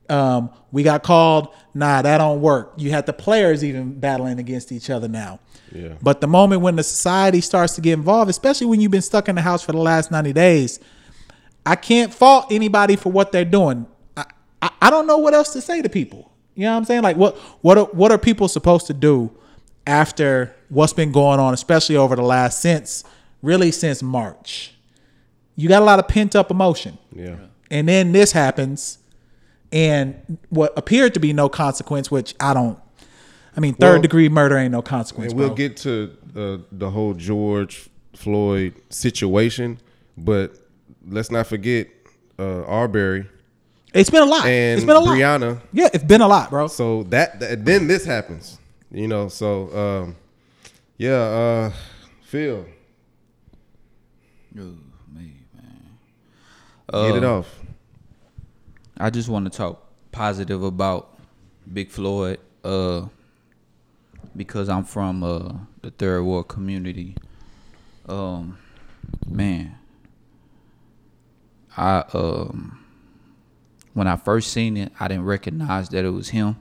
Um, 0.08 0.50
we 0.72 0.82
got 0.82 1.02
called. 1.02 1.49
Nah, 1.75 2.02
that 2.02 2.19
don't 2.19 2.40
work. 2.40 2.75
You 2.76 2.90
had 2.90 3.06
the 3.06 3.12
players 3.12 3.64
even 3.64 3.99
battling 3.99 4.38
against 4.38 4.72
each 4.72 4.90
other 4.90 5.08
now. 5.08 5.40
Yeah. 5.75 5.94
But 6.02 6.20
the 6.20 6.26
moment 6.26 6.60
when 6.60 6.76
the 6.76 6.82
society 6.82 7.40
starts 7.40 7.75
to 7.76 7.81
get 7.81 7.94
involved, 7.94 8.28
especially 8.28 8.66
when 8.66 8.81
you've 8.81 8.90
been 8.90 9.00
stuck 9.00 9.28
in 9.28 9.37
the 9.37 9.43
house 9.43 9.62
for 9.62 9.72
the 9.72 9.78
last 9.78 10.10
ninety 10.10 10.32
days, 10.32 10.81
I 11.64 11.76
can't 11.76 12.12
fault 12.12 12.46
anybody 12.50 12.96
for 12.96 13.10
what 13.10 13.32
they're 13.32 13.44
doing. 13.44 13.87
I, 14.16 14.25
I, 14.60 14.70
I 14.82 14.90
don't 14.90 15.06
know 15.06 15.19
what 15.19 15.34
else 15.34 15.52
to 15.54 15.60
say 15.60 15.81
to 15.81 15.88
people. 15.88 16.31
You 16.54 16.64
know 16.64 16.72
what 16.72 16.78
I'm 16.78 16.84
saying? 16.84 17.02
Like 17.02 17.16
what 17.16 17.38
what 17.62 17.78
are, 17.78 17.87
what 17.87 18.12
are 18.12 18.19
people 18.19 18.49
supposed 18.49 18.87
to 18.88 18.94
do 18.94 19.31
after 19.87 20.54
what's 20.69 20.93
been 20.93 21.12
going 21.12 21.40
on, 21.40 21.54
especially 21.54 21.96
over 21.96 22.16
the 22.16 22.22
last 22.22 22.60
since 22.60 23.04
really 23.40 23.70
since 23.70 24.02
March? 24.02 24.75
You 25.56 25.69
got 25.69 25.81
a 25.81 25.84
lot 25.84 25.99
of 25.99 26.08
pent 26.08 26.37
up 26.37 26.50
emotion. 26.50 26.99
Yeah. 27.14 27.37
And 27.70 27.88
then 27.88 28.12
this 28.12 28.32
happens 28.32 28.99
and 29.72 30.38
what 30.50 30.72
appeared 30.76 31.14
to 31.14 31.20
be 31.20 31.32
no 31.32 31.48
consequence, 31.48 32.10
which 32.10 32.34
I 32.40 32.54
don't 32.54 32.78
I 33.56 33.60
mean, 33.60 33.74
third 33.74 33.92
Well- 33.94 34.02
degree 34.02 34.28
murder 34.28 34.56
ain't 34.56 34.72
no 34.72 34.80
consequence. 34.82 35.32
And 35.32 35.38
we'll 35.38 35.48
bro. 35.48 35.56
get 35.56 35.76
to 35.78 36.16
uh, 36.34 36.56
the 36.72 36.90
whole 36.90 37.12
George 37.14 37.88
Floyd 38.14 38.74
situation, 38.88 39.78
but 40.16 40.54
let's 41.06 41.30
not 41.30 41.46
forget 41.46 41.88
uh, 42.38 42.62
Arbery 42.64 43.26
it's 43.94 44.08
been 44.08 44.22
a 44.22 44.26
lot. 44.26 44.46
and 44.46 44.78
it's 44.78 44.86
been 44.86 44.96
a 44.96 45.00
lot. 45.00 45.16
Breonna. 45.18 45.61
Yeah, 45.73 45.88
it's 45.92 46.02
been 46.04 46.23
a 46.23 46.28
lot, 46.28 46.49
bro. 46.49 46.66
So 46.66 47.02
that, 47.04 47.40
that 47.40 47.64
then 47.66 47.88
this 47.88 48.06
happens, 48.06 48.58
you 48.90 49.06
know. 49.06 49.28
So 49.28 49.68
um, 49.76 50.16
yeah, 50.97 51.11
uh, 51.12 51.73
Phil, 52.23 52.64
Ooh, 54.58 54.78
me, 55.14 55.32
man. 55.54 55.82
get 56.90 57.16
it 57.16 57.25
Uh, 57.25 57.38
off. 57.38 57.58
I 59.02 59.11
just 59.11 59.28
want 59.28 59.50
to 59.50 59.59
talk 59.59 59.85
positive 60.12 60.62
about 60.62 61.18
Big 61.73 61.90
Floyd, 61.90 62.38
uh, 62.62 63.06
because 64.37 64.68
I'm 64.68 64.85
from 64.85 65.25
uh, 65.25 65.54
the 65.82 65.90
Third 65.90 66.23
Ward 66.23 66.47
community. 66.47 67.16
Um, 68.09 68.59
man, 69.26 69.76
I 71.76 72.04
um, 72.14 72.85
when 73.92 74.06
I 74.06 74.14
first 74.14 74.52
seen 74.52 74.76
it, 74.76 74.92
I 75.00 75.09
didn't 75.09 75.25
recognize 75.25 75.88
that 75.88 76.04
it 76.04 76.11
was 76.11 76.28
him. 76.28 76.59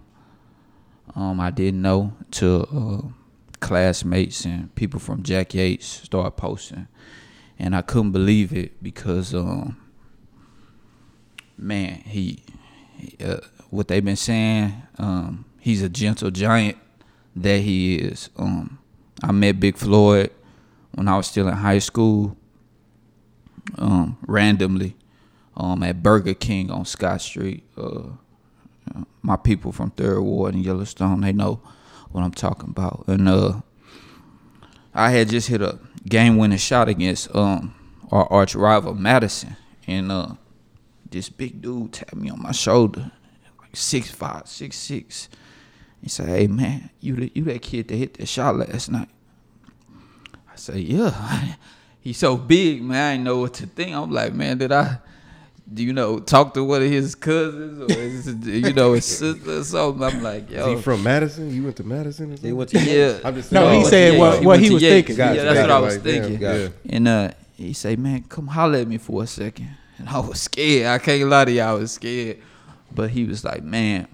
Um, 1.15 1.39
I 1.39 1.51
didn't 1.51 1.83
know 1.83 2.13
till 2.31 2.67
uh, 2.73 3.59
classmates 3.59 4.45
and 4.45 4.73
people 4.73 4.99
from 4.99 5.21
Jack 5.21 5.53
Yates 5.53 5.85
started 5.85 6.31
posting, 6.31 6.87
and 7.59 7.75
I 7.75 7.83
couldn't 7.83 8.13
believe 8.13 8.51
it 8.51 8.81
because 8.81 9.35
um, 9.35 9.80
man, 11.61 12.01
he, 12.05 12.43
uh, 13.23 13.37
what 13.69 13.87
they've 13.87 14.03
been 14.03 14.15
saying, 14.15 14.73
um, 14.97 15.45
he's 15.59 15.81
a 15.81 15.89
gentle 15.89 16.31
giant 16.31 16.77
that 17.35 17.59
he 17.59 17.95
is. 17.95 18.29
Um, 18.37 18.79
I 19.23 19.31
met 19.31 19.59
Big 19.59 19.77
Floyd 19.77 20.31
when 20.93 21.07
I 21.07 21.15
was 21.15 21.27
still 21.27 21.47
in 21.47 21.53
high 21.53 21.79
school, 21.79 22.35
um, 23.77 24.17
randomly, 24.27 24.95
um, 25.55 25.83
at 25.83 26.01
Burger 26.03 26.33
King 26.33 26.71
on 26.71 26.85
Scott 26.85 27.21
Street. 27.21 27.63
Uh, 27.77 28.09
my 29.21 29.37
people 29.37 29.71
from 29.71 29.91
Third 29.91 30.21
Ward 30.21 30.55
and 30.55 30.65
Yellowstone, 30.65 31.21
they 31.21 31.31
know 31.31 31.61
what 32.11 32.23
I'm 32.23 32.31
talking 32.31 32.69
about. 32.69 33.05
And 33.07 33.29
uh, 33.29 33.61
I 34.93 35.11
had 35.11 35.29
just 35.29 35.47
hit 35.47 35.61
a 35.61 35.79
game-winning 36.07 36.57
shot 36.57 36.89
against 36.89 37.33
um, 37.35 37.75
our 38.11 38.25
arch 38.31 38.55
rival 38.55 38.95
Madison, 38.95 39.55
and 39.87 40.11
uh, 40.11 40.33
this 41.11 41.29
big 41.29 41.61
dude 41.61 41.93
tapped 41.93 42.15
me 42.15 42.29
on 42.29 42.41
my 42.41 42.51
shoulder, 42.51 43.11
like 43.59 43.75
six 43.75 44.09
five, 44.09 44.47
six 44.47 44.77
six, 44.77 45.29
He 46.01 46.09
said, 46.09 46.27
"Hey 46.29 46.47
man, 46.47 46.89
you 46.99 47.15
the, 47.15 47.31
you 47.35 47.43
that 47.45 47.61
kid 47.61 47.87
that 47.89 47.95
hit 47.95 48.15
that 48.15 48.27
shot 48.27 48.55
last 48.57 48.89
night?" 48.89 49.09
I 50.51 50.55
said, 50.55 50.77
"Yeah." 50.77 51.55
He's 52.03 52.17
so 52.17 52.35
big, 52.35 52.81
man. 52.81 52.97
I 52.97 53.11
didn't 53.13 53.25
know 53.25 53.37
what 53.37 53.53
to 53.55 53.67
think. 53.67 53.95
I'm 53.95 54.09
like, 54.09 54.33
man, 54.33 54.57
did 54.57 54.71
I, 54.71 54.97
do 55.71 55.83
you 55.83 55.93
know, 55.93 56.17
talk 56.19 56.55
to 56.55 56.63
one 56.63 56.81
of 56.81 56.89
his 56.89 57.13
cousins 57.13 57.79
or 57.79 57.93
his, 57.95 58.25
you 58.43 58.73
know 58.73 58.93
his 58.93 59.05
sister 59.05 59.57
or 59.59 59.63
something? 59.63 60.01
I'm 60.01 60.23
like, 60.23 60.49
Is 60.49 60.55
yo, 60.57 60.75
he 60.77 60.81
from 60.81 61.03
Madison? 61.03 61.53
You 61.53 61.61
went 61.61 61.75
to 61.75 61.83
Madison? 61.83 62.31
Or 62.31 62.37
something? 62.37 62.47
He 62.47 62.53
went 62.53 62.69
to 62.71 62.79
yeah. 62.79 63.19
I'm 63.23 63.35
just 63.35 63.51
No, 63.51 63.69
he 63.69 63.85
said 63.85 64.13
yeah, 64.13 64.19
what- 64.19 64.39
he 64.39 64.45
what 64.47 64.59
he 64.59 64.71
was 64.73 64.81
Yates. 64.81 65.09
thinking. 65.09 65.15
Yeah, 65.17 65.27
Gotcha, 65.35 65.43
that's 65.43 65.59
what 65.61 65.69
I 65.71 65.79
was 65.79 65.93
Like, 65.97 66.03
damn, 66.03 66.21
thinking. 66.23 66.39
gotcha. 66.39 66.73
And 66.89 67.07
uh, 67.07 67.31
he 67.55 67.73
say, 67.73 67.95
man, 67.95 68.23
come 68.23 68.47
holler 68.47 68.79
at 68.79 68.87
me 68.87 68.97
for 68.97 69.21
a 69.21 69.27
second. 69.27 69.69
And 70.01 70.09
I 70.15 70.19
was 70.19 70.41
scared. 70.41 70.87
I 70.87 70.97
can't 70.97 71.29
lie 71.29 71.45
to 71.45 71.51
you, 71.51 71.61
I 71.61 71.73
was 71.73 71.93
scared. 71.93 72.39
But 72.93 73.11
he 73.11 73.23
was 73.23 73.45
like, 73.45 73.63
man, 73.63 74.07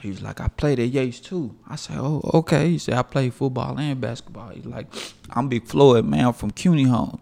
he 0.00 0.08
was 0.08 0.22
like, 0.22 0.40
I 0.40 0.48
played 0.48 0.78
at 0.78 0.88
Yates 0.88 1.20
too. 1.20 1.54
I 1.68 1.76
said, 1.76 1.98
oh, 1.98 2.22
okay. 2.34 2.70
He 2.70 2.78
said, 2.78 2.94
I 2.94 3.02
play 3.02 3.28
football 3.30 3.78
and 3.78 4.00
basketball. 4.00 4.50
He's 4.50 4.64
like, 4.64 4.86
I'm 5.30 5.48
Big 5.48 5.66
Floyd, 5.66 6.04
man. 6.04 6.26
I'm 6.26 6.32
from 6.32 6.52
Cuney 6.52 6.86
home. 6.86 7.20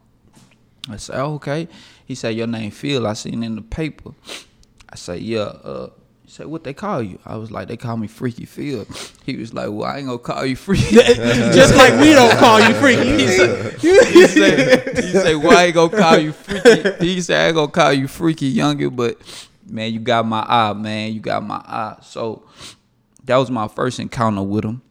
I 0.89 0.97
said, 0.97 1.21
okay. 1.21 1.69
He 2.05 2.15
said, 2.15 2.37
your 2.37 2.47
name 2.47 2.71
Phil. 2.71 3.07
I 3.07 3.15
seen 3.15 3.43
in 3.43 3.57
the 3.57 3.63
paper. 3.63 4.11
I 4.89 4.97
said, 4.97 5.21
yeah. 5.21 5.41
Uh, 5.41 5.91
said, 6.31 6.47
what 6.47 6.65
they 6.65 6.73
call 6.73 7.03
you? 7.03 7.19
I 7.25 7.37
was 7.37 7.51
like, 7.51 7.69
they 7.69 7.77
call 7.77 7.97
me 7.97 8.07
Freaky 8.07 8.45
Phil. 8.47 8.87
He 9.27 9.37
was 9.37 9.55
like, 9.55 9.69
well, 9.71 9.85
I 9.85 9.99
ain't 9.99 10.07
gonna 10.07 10.19
call 10.19 10.45
you 10.45 10.57
Freaky. 10.57 10.97
Just 10.97 11.77
like 11.77 11.93
we 12.01 12.13
don't 12.15 12.37
call 12.37 12.61
you 12.61 12.75
freaky. 12.75 13.19
he 13.19 13.29
said, 13.29 13.79
he 13.79 14.27
said, 14.27 14.97
he 14.97 15.13
said, 15.13 15.35
why 15.37 15.55
I 15.55 15.65
ain't 15.67 15.75
gonna 15.75 15.97
call 15.97 16.19
you 16.19 16.33
freaky? 16.33 17.07
He 17.07 17.21
said, 17.21 17.41
I 17.41 17.47
ain't 17.49 17.55
gonna 17.55 17.71
call 17.71 17.93
you 17.93 18.09
freaky 18.09 18.47
Younger, 18.47 18.91
but 18.91 19.19
man, 19.67 19.93
you 19.93 20.01
got 20.01 20.27
my 20.27 20.45
eye, 20.49 20.73
man. 20.73 21.13
You 21.13 21.21
got 21.21 21.45
my 21.45 21.57
eye. 21.57 21.99
So 22.03 22.43
that 23.25 23.37
was 23.37 23.51
my 23.51 23.69
first 23.69 24.01
encounter 24.01 24.43
with 24.43 24.65
him. 24.65 24.83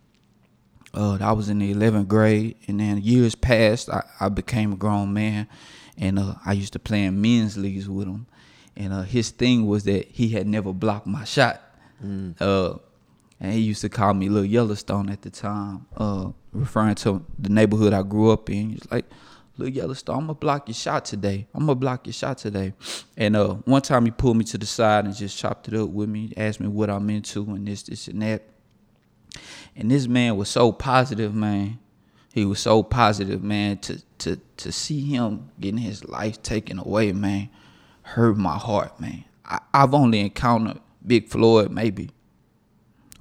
Uh, 0.93 1.17
I 1.19 1.33
was 1.33 1.49
in 1.49 1.59
the 1.59 1.73
11th 1.73 2.07
grade, 2.07 2.55
and 2.67 2.79
then 2.79 2.99
years 2.99 3.35
passed. 3.35 3.89
I, 3.89 4.03
I 4.19 4.29
became 4.29 4.73
a 4.73 4.75
grown 4.75 5.13
man, 5.13 5.47
and 5.97 6.17
uh, 6.17 6.35
I 6.45 6.53
used 6.53 6.73
to 6.73 6.79
play 6.79 7.03
in 7.03 7.21
men's 7.21 7.57
leagues 7.57 7.89
with 7.89 8.07
him. 8.07 8.25
And 8.79 8.93
uh, 8.93 9.01
his 9.03 9.29
thing 9.29 9.67
was 9.67 9.83
that 9.83 10.07
he 10.07 10.29
had 10.29 10.47
never 10.47 10.73
blocked 10.73 11.05
my 11.05 11.25
shot. 11.25 11.61
Uh, 12.39 12.75
and 13.41 13.53
he 13.53 13.59
used 13.59 13.81
to 13.81 13.89
call 13.89 14.13
me 14.13 14.29
Little 14.29 14.49
Yellowstone 14.49 15.09
at 15.09 15.21
the 15.21 15.29
time, 15.29 15.85
uh, 15.97 16.29
referring 16.53 16.95
to 16.95 17.25
the 17.37 17.49
neighborhood 17.49 17.93
I 17.93 18.03
grew 18.03 18.31
up 18.31 18.49
in. 18.49 18.71
He's 18.71 18.89
like, 18.89 19.05
Little 19.57 19.75
Yellowstone, 19.75 20.15
I'm 20.15 20.21
gonna 20.21 20.35
block 20.35 20.69
your 20.69 20.75
shot 20.75 21.03
today. 21.03 21.45
I'm 21.53 21.65
gonna 21.65 21.75
block 21.75 22.07
your 22.07 22.13
shot 22.13 22.37
today. 22.37 22.73
And 23.17 23.35
uh, 23.35 23.55
one 23.65 23.81
time 23.81 24.05
he 24.05 24.11
pulled 24.11 24.37
me 24.37 24.45
to 24.45 24.57
the 24.57 24.65
side 24.65 25.03
and 25.03 25.13
just 25.13 25.37
chopped 25.37 25.67
it 25.67 25.73
up 25.73 25.89
with 25.89 26.07
me, 26.07 26.31
asked 26.37 26.61
me 26.61 26.67
what 26.67 26.89
I'm 26.89 27.09
into 27.09 27.43
and 27.43 27.67
this, 27.67 27.83
this, 27.83 28.07
and 28.07 28.21
that. 28.21 28.43
And 29.75 29.91
this 29.91 30.07
man 30.07 30.37
was 30.37 30.47
so 30.47 30.71
positive, 30.71 31.35
man. 31.35 31.79
He 32.33 32.45
was 32.45 32.61
so 32.61 32.83
positive, 32.83 33.43
man. 33.43 33.79
To 33.79 34.01
to 34.19 34.37
to 34.57 34.71
see 34.71 35.01
him 35.01 35.49
getting 35.59 35.79
his 35.79 36.07
life 36.07 36.41
taken 36.41 36.79
away, 36.79 37.11
man, 37.11 37.49
hurt 38.09 38.37
my 38.37 38.57
heart, 38.57 38.99
man. 38.99 39.23
I, 39.45 39.59
I've 39.73 39.93
only 39.93 40.19
encountered 40.19 40.79
Big 41.05 41.27
Floyd 41.27 41.71
maybe 41.71 42.09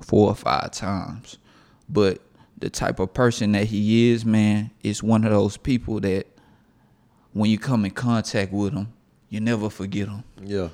four 0.00 0.28
or 0.28 0.34
five 0.34 0.70
times, 0.70 1.38
but 1.88 2.20
the 2.56 2.70
type 2.70 2.98
of 2.98 3.14
person 3.14 3.52
that 3.52 3.66
he 3.66 4.10
is, 4.10 4.24
man, 4.24 4.70
is 4.82 5.02
one 5.02 5.24
of 5.24 5.30
those 5.30 5.56
people 5.56 6.00
that 6.00 6.26
when 7.32 7.50
you 7.50 7.58
come 7.58 7.84
in 7.84 7.90
contact 7.90 8.52
with 8.52 8.72
him, 8.72 8.92
you 9.28 9.40
never 9.40 9.70
forget 9.70 10.08
him. 10.08 10.24
Yeah. 10.42 10.68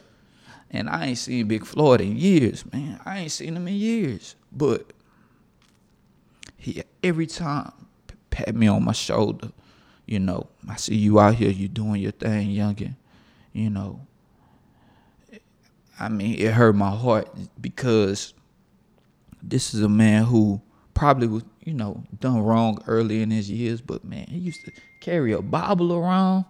And 0.70 0.88
I 0.88 1.06
ain't 1.06 1.18
seen 1.18 1.46
Big 1.46 1.66
Floyd 1.66 2.00
in 2.00 2.16
years, 2.16 2.64
man. 2.72 3.00
I 3.04 3.18
ain't 3.18 3.32
seen 3.32 3.56
him 3.56 3.68
in 3.68 3.74
years. 3.74 4.34
But 4.50 4.92
he 6.56 6.82
every 7.02 7.26
time 7.26 7.72
pat 8.30 8.54
me 8.54 8.66
on 8.68 8.84
my 8.84 8.92
shoulder, 8.92 9.50
you 10.06 10.20
know, 10.20 10.48
I 10.68 10.76
see 10.76 10.96
you 10.96 11.20
out 11.20 11.34
here, 11.34 11.50
you 11.50 11.68
doing 11.68 12.00
your 12.00 12.12
thing, 12.12 12.48
youngin. 12.48 12.96
You 13.54 13.70
know. 13.70 14.06
I 15.98 16.08
mean, 16.08 16.38
it 16.38 16.52
hurt 16.52 16.74
my 16.74 16.90
heart 16.90 17.28
because 17.60 18.34
this 19.42 19.72
is 19.74 19.80
a 19.80 19.88
man 19.88 20.24
who 20.24 20.60
probably 20.92 21.28
was, 21.28 21.44
you 21.64 21.72
know, 21.72 22.02
done 22.20 22.42
wrong 22.42 22.82
early 22.86 23.22
in 23.22 23.30
his 23.30 23.50
years, 23.50 23.80
but 23.80 24.04
man, 24.04 24.26
he 24.28 24.38
used 24.38 24.64
to 24.64 24.72
carry 25.00 25.32
a 25.32 25.40
Bible 25.40 25.92
around. 25.92 26.46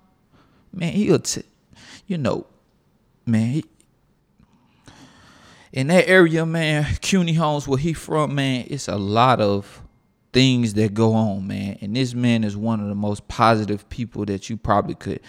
Man, 0.72 0.92
he'll, 0.92 1.18
t- 1.18 1.42
you 2.06 2.18
know, 2.18 2.46
man, 3.26 3.50
he, 3.50 3.64
in 5.72 5.88
that 5.88 6.08
area, 6.08 6.46
man, 6.46 6.84
Cuney 7.02 7.34
Homes, 7.34 7.68
where 7.68 7.78
he 7.78 7.92
from, 7.92 8.34
man, 8.34 8.66
it's 8.70 8.88
a 8.88 8.96
lot 8.96 9.40
of 9.40 9.82
things 10.32 10.74
that 10.74 10.94
go 10.94 11.12
on, 11.12 11.46
man. 11.46 11.78
And 11.80 11.94
this 11.94 12.14
man 12.14 12.44
is 12.44 12.56
one 12.56 12.80
of 12.80 12.88
the 12.88 12.94
most 12.94 13.28
positive 13.28 13.88
people 13.88 14.24
that 14.26 14.48
you 14.48 14.56
probably 14.56 14.94
could 14.94 15.20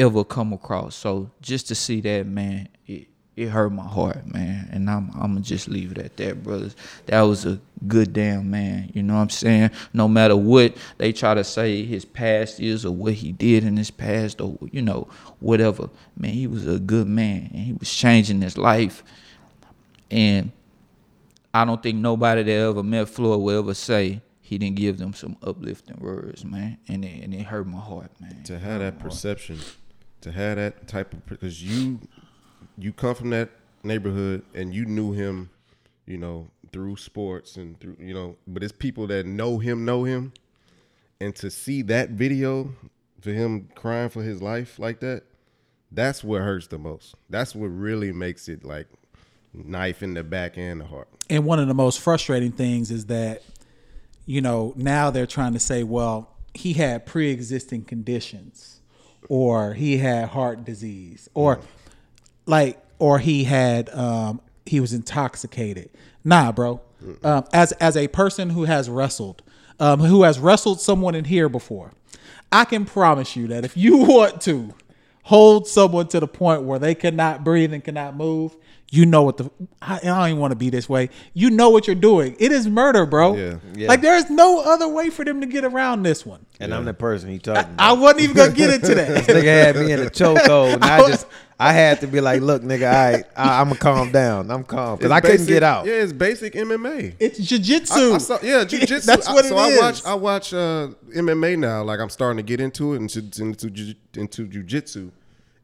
ever 0.00 0.24
come 0.24 0.52
across. 0.52 0.94
So 0.94 1.30
just 1.40 1.68
to 1.68 1.74
see 1.74 2.00
that, 2.02 2.26
man, 2.26 2.68
it, 2.86 3.08
it 3.36 3.48
hurt 3.48 3.70
my 3.70 3.86
heart, 3.86 4.26
man. 4.26 4.68
And 4.72 4.88
I'm 4.90 5.10
I'm 5.14 5.34
gonna 5.34 5.40
just 5.40 5.68
leave 5.68 5.92
it 5.92 5.98
at 5.98 6.16
that, 6.18 6.42
brothers. 6.42 6.76
That 7.06 7.22
was 7.22 7.46
a 7.46 7.60
good 7.86 8.12
damn 8.12 8.50
man. 8.50 8.90
You 8.94 9.02
know 9.02 9.14
what 9.14 9.20
I'm 9.20 9.30
saying? 9.30 9.70
No 9.92 10.08
matter 10.08 10.36
what 10.36 10.76
they 10.98 11.12
try 11.12 11.34
to 11.34 11.44
say 11.44 11.84
his 11.84 12.04
past 12.04 12.60
is 12.60 12.84
or 12.84 12.94
what 12.94 13.14
he 13.14 13.32
did 13.32 13.64
in 13.64 13.76
his 13.76 13.90
past 13.90 14.40
or 14.40 14.58
you 14.72 14.82
know 14.82 15.08
whatever, 15.38 15.88
man, 16.16 16.32
he 16.32 16.46
was 16.46 16.66
a 16.66 16.78
good 16.78 17.06
man 17.06 17.50
and 17.52 17.62
he 17.62 17.72
was 17.72 17.92
changing 17.92 18.42
his 18.42 18.58
life. 18.58 19.02
And 20.10 20.50
I 21.54 21.64
don't 21.64 21.82
think 21.82 21.98
nobody 21.98 22.42
that 22.42 22.52
ever 22.52 22.82
met 22.82 23.08
Floyd 23.08 23.40
will 23.40 23.58
ever 23.58 23.74
say 23.74 24.20
he 24.50 24.58
didn't 24.58 24.76
give 24.76 24.98
them 24.98 25.14
some 25.14 25.36
uplifting 25.44 25.96
words, 26.00 26.44
man. 26.44 26.78
And 26.88 27.04
it, 27.04 27.22
and 27.22 27.32
it 27.32 27.44
hurt 27.44 27.68
my 27.68 27.78
heart, 27.78 28.10
man. 28.20 28.42
to 28.44 28.58
have 28.58 28.80
that 28.80 28.98
perception, 28.98 29.60
to 30.22 30.32
have 30.32 30.56
that 30.56 30.86
type 30.86 31.12
of 31.12 31.26
because 31.26 31.62
you 31.62 32.00
you 32.78 32.92
come 32.92 33.14
from 33.14 33.30
that 33.30 33.50
neighborhood 33.82 34.42
and 34.54 34.74
you 34.74 34.84
knew 34.84 35.12
him, 35.12 35.50
you 36.06 36.18
know, 36.18 36.50
through 36.72 36.96
sports 36.96 37.56
and 37.56 37.78
through 37.80 37.96
you 37.98 38.14
know, 38.14 38.36
but 38.46 38.62
it's 38.62 38.72
people 38.72 39.06
that 39.08 39.26
know 39.26 39.58
him 39.58 39.84
know 39.84 40.04
him, 40.04 40.32
and 41.20 41.34
to 41.36 41.50
see 41.50 41.82
that 41.82 42.10
video 42.10 42.72
for 43.20 43.30
him 43.30 43.68
crying 43.74 44.08
for 44.08 44.22
his 44.22 44.40
life 44.40 44.78
like 44.78 45.00
that, 45.00 45.24
that's 45.92 46.24
what 46.24 46.42
hurts 46.42 46.68
the 46.68 46.78
most. 46.78 47.14
That's 47.28 47.54
what 47.54 47.66
really 47.66 48.12
makes 48.12 48.48
it 48.48 48.64
like 48.64 48.86
knife 49.52 50.02
in 50.02 50.14
the 50.14 50.24
back 50.24 50.56
and 50.56 50.80
the 50.80 50.86
heart. 50.86 51.08
And 51.28 51.44
one 51.44 51.58
of 51.58 51.68
the 51.68 51.74
most 51.74 52.00
frustrating 52.00 52.52
things 52.52 52.90
is 52.90 53.06
that, 53.06 53.42
you 54.26 54.40
know, 54.40 54.72
now 54.76 55.10
they're 55.10 55.26
trying 55.26 55.52
to 55.52 55.60
say, 55.60 55.82
well, 55.82 56.36
he 56.54 56.72
had 56.72 57.06
pre 57.06 57.30
existing 57.30 57.84
conditions 57.84 58.79
or 59.30 59.74
he 59.74 59.96
had 59.98 60.28
heart 60.28 60.64
disease 60.64 61.30
or 61.34 61.60
like, 62.46 62.82
or 62.98 63.20
he 63.20 63.44
had, 63.44 63.88
um, 63.90 64.40
he 64.66 64.80
was 64.80 64.92
intoxicated. 64.92 65.88
Nah, 66.24 66.50
bro. 66.50 66.80
Um, 67.22 67.44
as, 67.52 67.70
as 67.72 67.96
a 67.96 68.08
person 68.08 68.50
who 68.50 68.64
has 68.64 68.90
wrestled, 68.90 69.42
um, 69.78 70.00
who 70.00 70.24
has 70.24 70.40
wrestled 70.40 70.80
someone 70.80 71.14
in 71.14 71.26
here 71.26 71.48
before, 71.48 71.92
I 72.50 72.64
can 72.64 72.84
promise 72.84 73.36
you 73.36 73.46
that 73.46 73.64
if 73.64 73.76
you 73.76 73.98
want 74.04 74.40
to 74.42 74.74
hold 75.22 75.66
someone 75.66 76.08
to 76.08 76.20
the 76.20 76.28
point 76.28 76.62
where 76.62 76.78
they 76.78 76.94
cannot 76.94 77.44
breathe 77.44 77.72
and 77.72 77.82
cannot 77.84 78.16
move, 78.16 78.56
you 78.92 79.06
know 79.06 79.22
what 79.22 79.36
the 79.36 79.50
I, 79.80 79.98
I 79.98 80.00
don't 80.00 80.28
even 80.28 80.40
want 80.40 80.50
to 80.50 80.56
be 80.56 80.68
this 80.68 80.88
way. 80.88 81.10
You 81.32 81.50
know 81.50 81.70
what 81.70 81.86
you're 81.86 81.94
doing. 81.94 82.36
It 82.40 82.50
is 82.50 82.66
murder, 82.66 83.06
bro. 83.06 83.36
Yeah. 83.36 83.56
Yeah. 83.74 83.88
Like 83.88 84.00
there's 84.00 84.28
no 84.28 84.60
other 84.60 84.88
way 84.88 85.10
for 85.10 85.24
them 85.24 85.40
to 85.40 85.46
get 85.46 85.64
around 85.64 86.02
this 86.02 86.26
one. 86.26 86.44
And 86.58 86.74
I'm 86.74 86.84
the 86.84 86.92
person 86.94 87.30
he 87.30 87.38
talking 87.38 87.72
I 87.78 87.92
about. 87.92 88.02
wasn't 88.02 88.22
even 88.22 88.36
gonna 88.36 88.52
get 88.52 88.74
into 88.74 88.94
that. 88.96 89.08
this 89.26 89.26
nigga 89.26 89.44
had 89.44 89.76
me 89.76 89.92
in 89.92 90.00
a 90.00 90.10
chokehold, 90.10 90.74
and 90.74 90.84
I 90.84 91.06
just 91.08 91.26
I 91.62 91.72
had 91.74 92.00
to 92.00 92.06
be 92.06 92.22
like, 92.22 92.40
look, 92.40 92.62
nigga, 92.62 92.90
I, 92.90 93.24
I 93.36 93.60
I'm 93.60 93.68
gonna 93.68 93.78
calm 93.78 94.10
down. 94.12 94.50
I'm 94.50 94.64
calm 94.64 94.96
because 94.96 95.10
It's 95.10 95.12
I 95.14 95.20
couldn't 95.20 95.36
basic- 95.38 95.48
get 95.48 95.62
out. 95.62 95.84
Yeah, 95.84 95.92
it's 96.02 96.12
basic 96.14 96.54
MMA. 96.54 97.16
It's 97.20 97.38
I, 97.38 97.42
jujitsu. 97.42 98.20
Saw, 98.20 98.38
yeah, 98.42 98.64
jujitsu. 98.64 99.04
That's 99.04 99.28
what 99.28 99.44
so 99.44 99.56
it 99.58 99.60
I 99.60 99.68
is. 99.68 99.78
watch 99.80 100.04
I 100.06 100.14
watch 100.14 100.54
uh, 100.54 100.88
MMA 101.14 101.58
now. 101.58 101.82
Like 101.82 102.00
I'm 102.00 102.08
starting 102.08 102.38
to 102.38 102.42
get 102.42 102.60
into 102.60 102.94
it 102.94 102.96
into 102.96 103.18
into 103.42 103.68
ju- 103.70 103.94
into 104.16 104.46
jujitsu, 104.46 105.10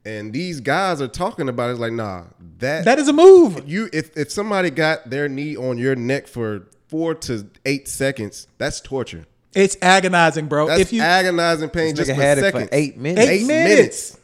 and 0.05 0.33
these 0.35 0.61
guys 0.61 1.01
are 1.01 1.09
talking 1.09 1.49
about 1.49 1.69
it. 1.71 1.73
It's 1.73 1.81
like, 1.81 1.93
nah, 1.93 2.25
that 2.59 2.85
that 2.85 2.99
is 2.99 3.09
a 3.09 3.15
move. 3.15 3.67
you. 3.67 3.89
If 3.93 4.15
if 4.19 4.31
somebody 4.31 4.69
got 4.71 5.09
their 5.09 5.31
knee 5.31 5.57
on 5.57 5.79
your 5.79 5.97
neck 5.97 6.27
for 6.27 6.69
four 6.89 7.15
to 7.15 7.47
eight 7.65 7.89
seconds, 7.89 8.49
that's 8.59 8.81
torture. 8.83 9.25
It's 9.55 9.79
agonizing, 9.81 10.49
bro. 10.49 10.67
That's 10.67 10.81
if 10.83 10.93
you 10.93 11.01
agonizing 11.01 11.71
pain 11.71 11.95
This 11.95 12.09
just 12.09 12.11
nigga 12.11 12.17
for 12.17 12.23
had 12.23 12.37
it 12.37 12.41
seconds. 12.43 12.65
for 12.65 12.75
eight 12.75 12.99
minutes. 12.99 13.27
Eight 13.27 13.47
minutes. 13.47 14.19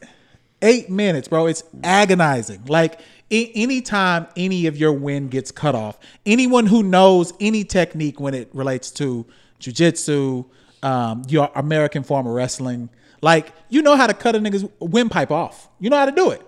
Eight 0.62 0.88
minutes, 0.88 1.28
bro. 1.28 1.46
It's 1.46 1.64
agonizing. 1.84 2.64
Like 2.66 3.00
anytime 3.30 4.26
any 4.36 4.66
of 4.66 4.76
your 4.76 4.92
wind 4.92 5.30
gets 5.30 5.50
cut 5.50 5.74
off, 5.74 5.98
anyone 6.24 6.66
who 6.66 6.82
knows 6.82 7.32
any 7.40 7.64
technique 7.64 8.20
when 8.20 8.34
it 8.34 8.48
relates 8.54 8.90
to 8.92 9.26
jujitsu, 9.60 10.46
um, 10.82 11.22
your 11.28 11.50
American 11.54 12.02
form 12.02 12.26
of 12.26 12.32
wrestling, 12.32 12.88
like 13.20 13.52
you 13.68 13.82
know 13.82 13.96
how 13.96 14.06
to 14.06 14.14
cut 14.14 14.34
a 14.34 14.38
nigga's 14.38 14.64
windpipe 14.80 15.30
off. 15.30 15.68
You 15.78 15.90
know 15.90 15.96
how 15.96 16.06
to 16.06 16.12
do 16.12 16.30
it, 16.30 16.42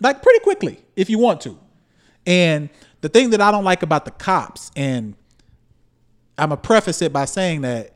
like 0.00 0.22
pretty 0.22 0.40
quickly 0.40 0.80
if 0.96 1.08
you 1.08 1.18
want 1.18 1.40
to. 1.42 1.58
And 2.26 2.70
the 3.00 3.08
thing 3.08 3.30
that 3.30 3.40
I 3.40 3.50
don't 3.50 3.64
like 3.64 3.82
about 3.82 4.04
the 4.04 4.10
cops 4.10 4.70
and 4.76 5.14
I'm 6.38 6.48
gonna 6.48 6.60
preface 6.60 7.02
it 7.02 7.12
by 7.12 7.26
saying 7.26 7.60
that 7.62 7.94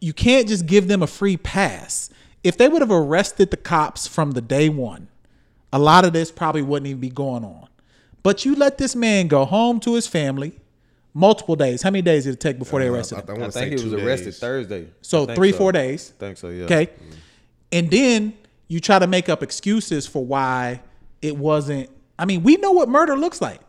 you 0.00 0.12
can't 0.12 0.48
just 0.48 0.66
give 0.66 0.88
them 0.88 1.02
a 1.02 1.06
free 1.06 1.36
pass. 1.36 2.10
If 2.42 2.56
they 2.56 2.68
would 2.68 2.82
have 2.82 2.90
arrested 2.90 3.50
the 3.50 3.56
cops 3.56 4.06
from 4.06 4.32
the 4.32 4.40
day 4.40 4.68
one, 4.68 5.08
a 5.72 5.78
lot 5.78 6.04
of 6.04 6.12
this 6.12 6.30
probably 6.30 6.62
wouldn't 6.62 6.88
even 6.88 7.00
be 7.00 7.10
going 7.10 7.44
on. 7.44 7.68
But 8.22 8.44
you 8.44 8.54
let 8.54 8.78
this 8.78 8.96
man 8.96 9.28
go 9.28 9.44
home 9.44 9.80
to 9.80 9.94
his 9.94 10.06
family 10.06 10.58
multiple 11.14 11.56
days. 11.56 11.82
How 11.82 11.90
many 11.90 12.02
days 12.02 12.24
did 12.24 12.34
it 12.34 12.40
take 12.40 12.58
before 12.58 12.80
they 12.80 12.88
uh, 12.88 12.92
arrested 12.92 13.18
him? 13.18 13.24
I, 13.28 13.32
I 13.32 13.38
want 13.38 13.52
to 13.52 13.58
say 13.58 13.68
think 13.68 13.80
he 13.80 13.84
was 13.84 13.94
arrested 13.94 14.26
days. 14.26 14.38
Thursday. 14.38 14.88
So 15.02 15.22
I 15.22 15.26
think 15.26 15.36
three, 15.36 15.52
four 15.52 15.72
days. 15.72 16.12
I 16.16 16.20
think 16.20 16.38
so. 16.38 16.48
Yeah. 16.48 16.64
Okay. 16.64 16.86
Mm-hmm. 16.86 17.10
And 17.72 17.90
then 17.90 18.34
you 18.68 18.80
try 18.80 18.98
to 18.98 19.06
make 19.06 19.28
up 19.28 19.42
excuses 19.42 20.06
for 20.06 20.24
why 20.24 20.80
it 21.22 21.36
wasn't. 21.36 21.90
I 22.18 22.24
mean, 22.24 22.42
we 22.42 22.56
know 22.56 22.72
what 22.72 22.88
murder 22.88 23.16
looks 23.16 23.40
like. 23.40 23.60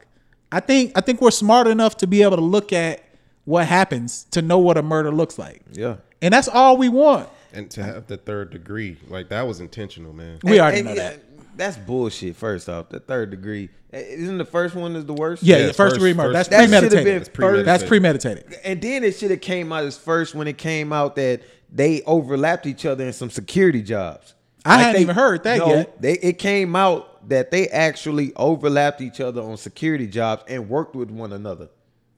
I 0.52 0.60
think 0.60 0.92
I 0.96 1.02
think 1.02 1.22
we're 1.22 1.32
smart 1.32 1.68
enough 1.68 1.98
to 1.98 2.08
be 2.08 2.24
able 2.24 2.38
to 2.38 2.44
look 2.44 2.74
at 2.74 3.04
what 3.46 3.68
happens 3.68 4.26
to 4.32 4.42
know 4.42 4.60
what 4.60 4.78
a 4.78 4.84
murder 4.84 5.12
looks 5.12 5.40
like. 5.40 5.62
Yeah. 5.72 5.98
And 6.22 6.34
that's 6.34 6.48
all 6.48 6.78
we 6.78 6.90
want. 6.90 7.30
And 7.54 7.70
to 7.72 7.84
have 7.84 8.08
the 8.08 8.18
third 8.18 8.52
degree, 8.52 8.98
like 9.10 9.30
that 9.30 9.42
was 9.48 9.60
intentional, 9.60 10.14
man. 10.14 10.40
We 10.44 10.60
already 10.60 10.80
and 10.80 10.88
know 10.88 10.96
that. 10.96 11.20
That's 11.58 11.78
bullshit. 11.78 12.36
First 12.38 12.70
off, 12.70 12.90
the 12.90 13.00
third 13.00 13.30
degree 13.30 13.70
Eh, 13.94 14.00
isn't 14.00 14.38
the 14.38 14.46
first 14.46 14.74
one 14.74 14.96
is 14.96 15.06
the 15.06 15.14
worst. 15.14 15.44
Yeah, 15.44 15.58
Yeah, 15.58 15.62
the 15.68 15.74
first, 15.74 15.78
first- 15.78 15.96
degree 15.96 16.14
murder. 16.14 16.32
That's 16.32 16.48
That 16.48 16.62
should've 16.70 16.70
premeditated. 16.92 17.04
been 17.06 17.18
It's 17.18 17.28
premeditated. 17.30 17.66
That's 17.68 17.84
premeditated. 17.84 18.56
And 18.64 18.82
then 18.82 19.04
it 19.04 19.18
should 19.18 19.32
have 19.32 19.42
came 19.42 19.74
out 19.74 19.84
as 19.84 19.98
first 19.98 20.34
when 20.34 20.48
it 20.48 20.58
came 20.58 20.94
out 20.94 21.18
that 21.18 21.42
they 21.70 22.02
overlapped 22.04 22.66
each 22.66 22.86
other 22.86 23.06
in 23.06 23.12
some 23.12 23.30
security 23.30 23.82
jobs. 23.82 24.34
I 24.64 24.78
hadn't 24.78 24.94
they- 24.96 25.02
even 25.02 25.16
heard 25.16 25.44
that 25.44 25.68
yet. 25.68 26.02
They 26.02 26.14
it 26.14 26.40
came 26.40 26.74
out 26.76 27.28
that 27.28 27.52
they 27.52 27.68
actually 27.68 28.32
overlapped 28.38 29.02
each 29.02 29.20
other 29.20 29.42
on 29.42 29.58
security 29.58 30.08
jobs 30.08 30.44
and 30.48 30.70
worked 30.70 30.96
with 30.96 31.12
one 31.12 31.34
another. 31.34 31.68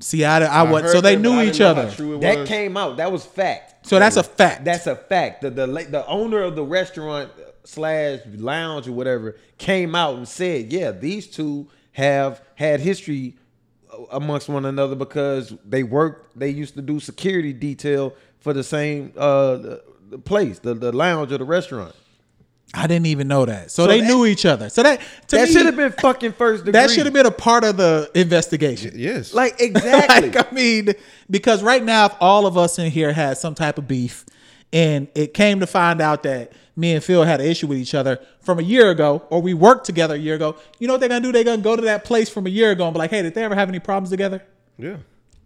See, 0.03 0.25
I, 0.25 0.43
I, 0.43 0.63
would. 0.69 0.83
heard 0.83 0.91
So 0.91 1.01
they 1.01 1.15
that, 1.15 1.21
knew 1.21 1.41
each 1.41 1.61
other. 1.61 1.87
how 1.87 1.93
true 1.95 2.15
it 2.17 2.21
That 2.21 2.39
was. 2.39 2.49
came 2.49 2.75
out. 2.77 2.97
That 2.97 3.11
was 3.11 3.25
fact. 3.25 3.87
So 3.87 3.99
that's 3.99 4.17
a 4.17 4.23
fact. 4.23 4.65
That's 4.65 4.85
a 4.87 4.95
fact. 4.95 5.41
The 5.41 5.49
the 5.49 5.65
the 5.89 6.05
owner 6.07 6.41
of 6.41 6.55
the 6.55 6.63
restaurant 6.63 7.31
slash 7.63 8.19
lounge 8.35 8.87
or 8.87 8.91
whatever 8.91 9.37
came 9.57 9.95
out 9.95 10.15
and 10.17 10.27
said, 10.27 10.71
"Yeah, 10.73 10.91
these 10.91 11.27
two 11.27 11.67
have 11.93 12.41
had 12.55 12.79
history 12.81 13.35
amongst 14.11 14.49
one 14.49 14.65
another 14.65 14.95
because 14.95 15.53
they 15.65 15.83
worked. 15.83 16.37
They 16.37 16.49
used 16.49 16.75
to 16.75 16.81
do 16.81 16.99
security 16.99 17.53
detail 17.53 18.13
for 18.39 18.51
the 18.53 18.63
same 18.63 19.13
uh 19.17 19.55
the, 19.55 19.83
the 20.09 20.17
place, 20.17 20.59
the 20.59 20.73
the 20.73 20.91
lounge 20.91 21.31
or 21.31 21.37
the 21.37 21.45
restaurant. 21.45 21.95
I 22.75 22.87
didn't 22.87 23.05
even 23.05 23.27
know 23.27 23.45
that. 23.45 23.69
So, 23.69 23.83
So 23.83 23.87
they 23.87 24.01
that- 24.01 24.07
knew 24.07 24.25
each 24.25 24.45
other. 24.45 24.67
So 24.69 24.81
that 24.83 24.99
to 25.27 25.35
That 25.35 25.47
should 25.49 25.65
have 25.67 25.75
been 25.75 25.91
fucking 25.91 26.33
first 26.33 26.65
degree. 26.65 26.79
that 26.79 26.89
should 26.89 27.05
have 27.05 27.13
been 27.13 27.27
a 27.27 27.31
part 27.31 27.63
of 27.63 27.77
the 27.77 28.09
investigation. 28.15 28.93
Yes. 28.95 29.33
like 29.33 29.55
exactly. 29.61 30.29
like, 30.31 30.51
I 30.51 30.53
mean, 30.53 30.93
because 31.29 31.61
right 31.61 31.83
now, 31.83 32.05
if 32.07 32.13
all 32.19 32.45
of 32.47 32.57
us 32.57 32.79
in 32.79 32.89
here 32.91 33.13
had 33.13 33.37
some 33.37 33.53
type 33.55 33.77
of 33.77 33.87
beef, 33.87 34.25
and 34.71 35.07
it 35.13 35.33
came 35.35 35.59
to 35.59 35.67
find 35.67 36.01
out 36.01 36.23
that 36.23 36.51
me 36.75 36.93
and 36.93 37.03
Phil 37.03 37.23
had 37.23 37.39
an 37.41 37.45
issue 37.47 37.67
with 37.67 37.77
each 37.77 37.93
other 37.93 38.19
from 38.41 38.57
a 38.57 38.63
year 38.63 38.89
ago, 38.89 39.21
or 39.29 39.39
we 39.39 39.53
worked 39.53 39.85
together 39.85 40.15
a 40.15 40.17
year 40.17 40.33
ago, 40.33 40.55
you 40.79 40.87
know 40.87 40.95
what 40.95 40.99
they're 40.99 41.09
gonna 41.09 41.21
do? 41.21 41.31
They're 41.31 41.43
gonna 41.43 41.61
go 41.61 41.75
to 41.75 41.83
that 41.83 42.03
place 42.05 42.27
from 42.27 42.47
a 42.47 42.49
year 42.49 42.71
ago 42.71 42.85
and 42.85 42.93
be 42.95 42.97
like, 42.97 43.11
"Hey, 43.11 43.21
did 43.21 43.35
they 43.35 43.43
ever 43.43 43.53
have 43.53 43.69
any 43.69 43.79
problems 43.79 44.09
together?" 44.09 44.41
yeah. 44.79 44.95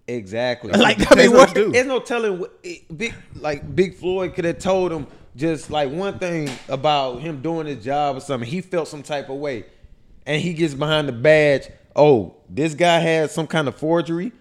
Exactly. 0.10 0.72
Like, 0.78 1.00
I 1.12 1.16
mean, 1.16 1.18
That's 1.18 1.30
what 1.32 1.48
what? 1.50 1.54
do. 1.56 1.72
There's 1.74 1.86
no 1.88 2.00
telling. 2.00 2.40
What, 2.40 2.58
it, 2.64 2.98
big 2.98 3.14
like 3.36 3.76
Big 3.76 3.96
Floyd 3.96 4.34
could 4.36 4.46
have 4.46 4.60
told 4.60 4.94
him 4.94 5.06
just 5.38 5.70
like 5.70 5.92
one 5.92 6.18
thing 6.18 6.50
about 6.68 7.22
him 7.22 7.42
doing 7.42 7.68
his 7.68 7.84
job 7.84 8.18
or 8.18 8.20
something. 8.20 8.50
He 8.50 8.60
felt 8.60 8.88
some 8.88 9.04
type 9.04 9.30
of 9.30 9.38
way, 9.38 9.66
and 10.26 10.42
he 10.42 10.54
gets 10.54 10.74
behind 10.74 11.08
the 11.08 11.14
badge. 11.14 11.70
Oh, 11.96 12.36
this 12.50 12.74
guy 12.74 13.00
has 13.00 13.32
some 13.34 13.48
kind 13.48 13.68
of 13.68 13.76
forgery. 13.76 14.32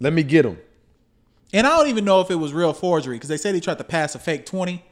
Let 0.00 0.12
me 0.12 0.24
get 0.24 0.44
him. 0.44 0.58
And 1.52 1.66
I 1.66 1.76
don't 1.76 1.86
even 1.86 2.04
know 2.04 2.20
if 2.20 2.30
it 2.30 2.34
was 2.34 2.52
real 2.52 2.72
forgery 2.72 3.16
because 3.16 3.28
they 3.28 3.36
said 3.36 3.54
he 3.54 3.60
tried 3.60 3.78
to 3.78 3.84
pass 3.84 4.16
a 4.16 4.18
fake 4.18 4.44
20. 4.44 4.84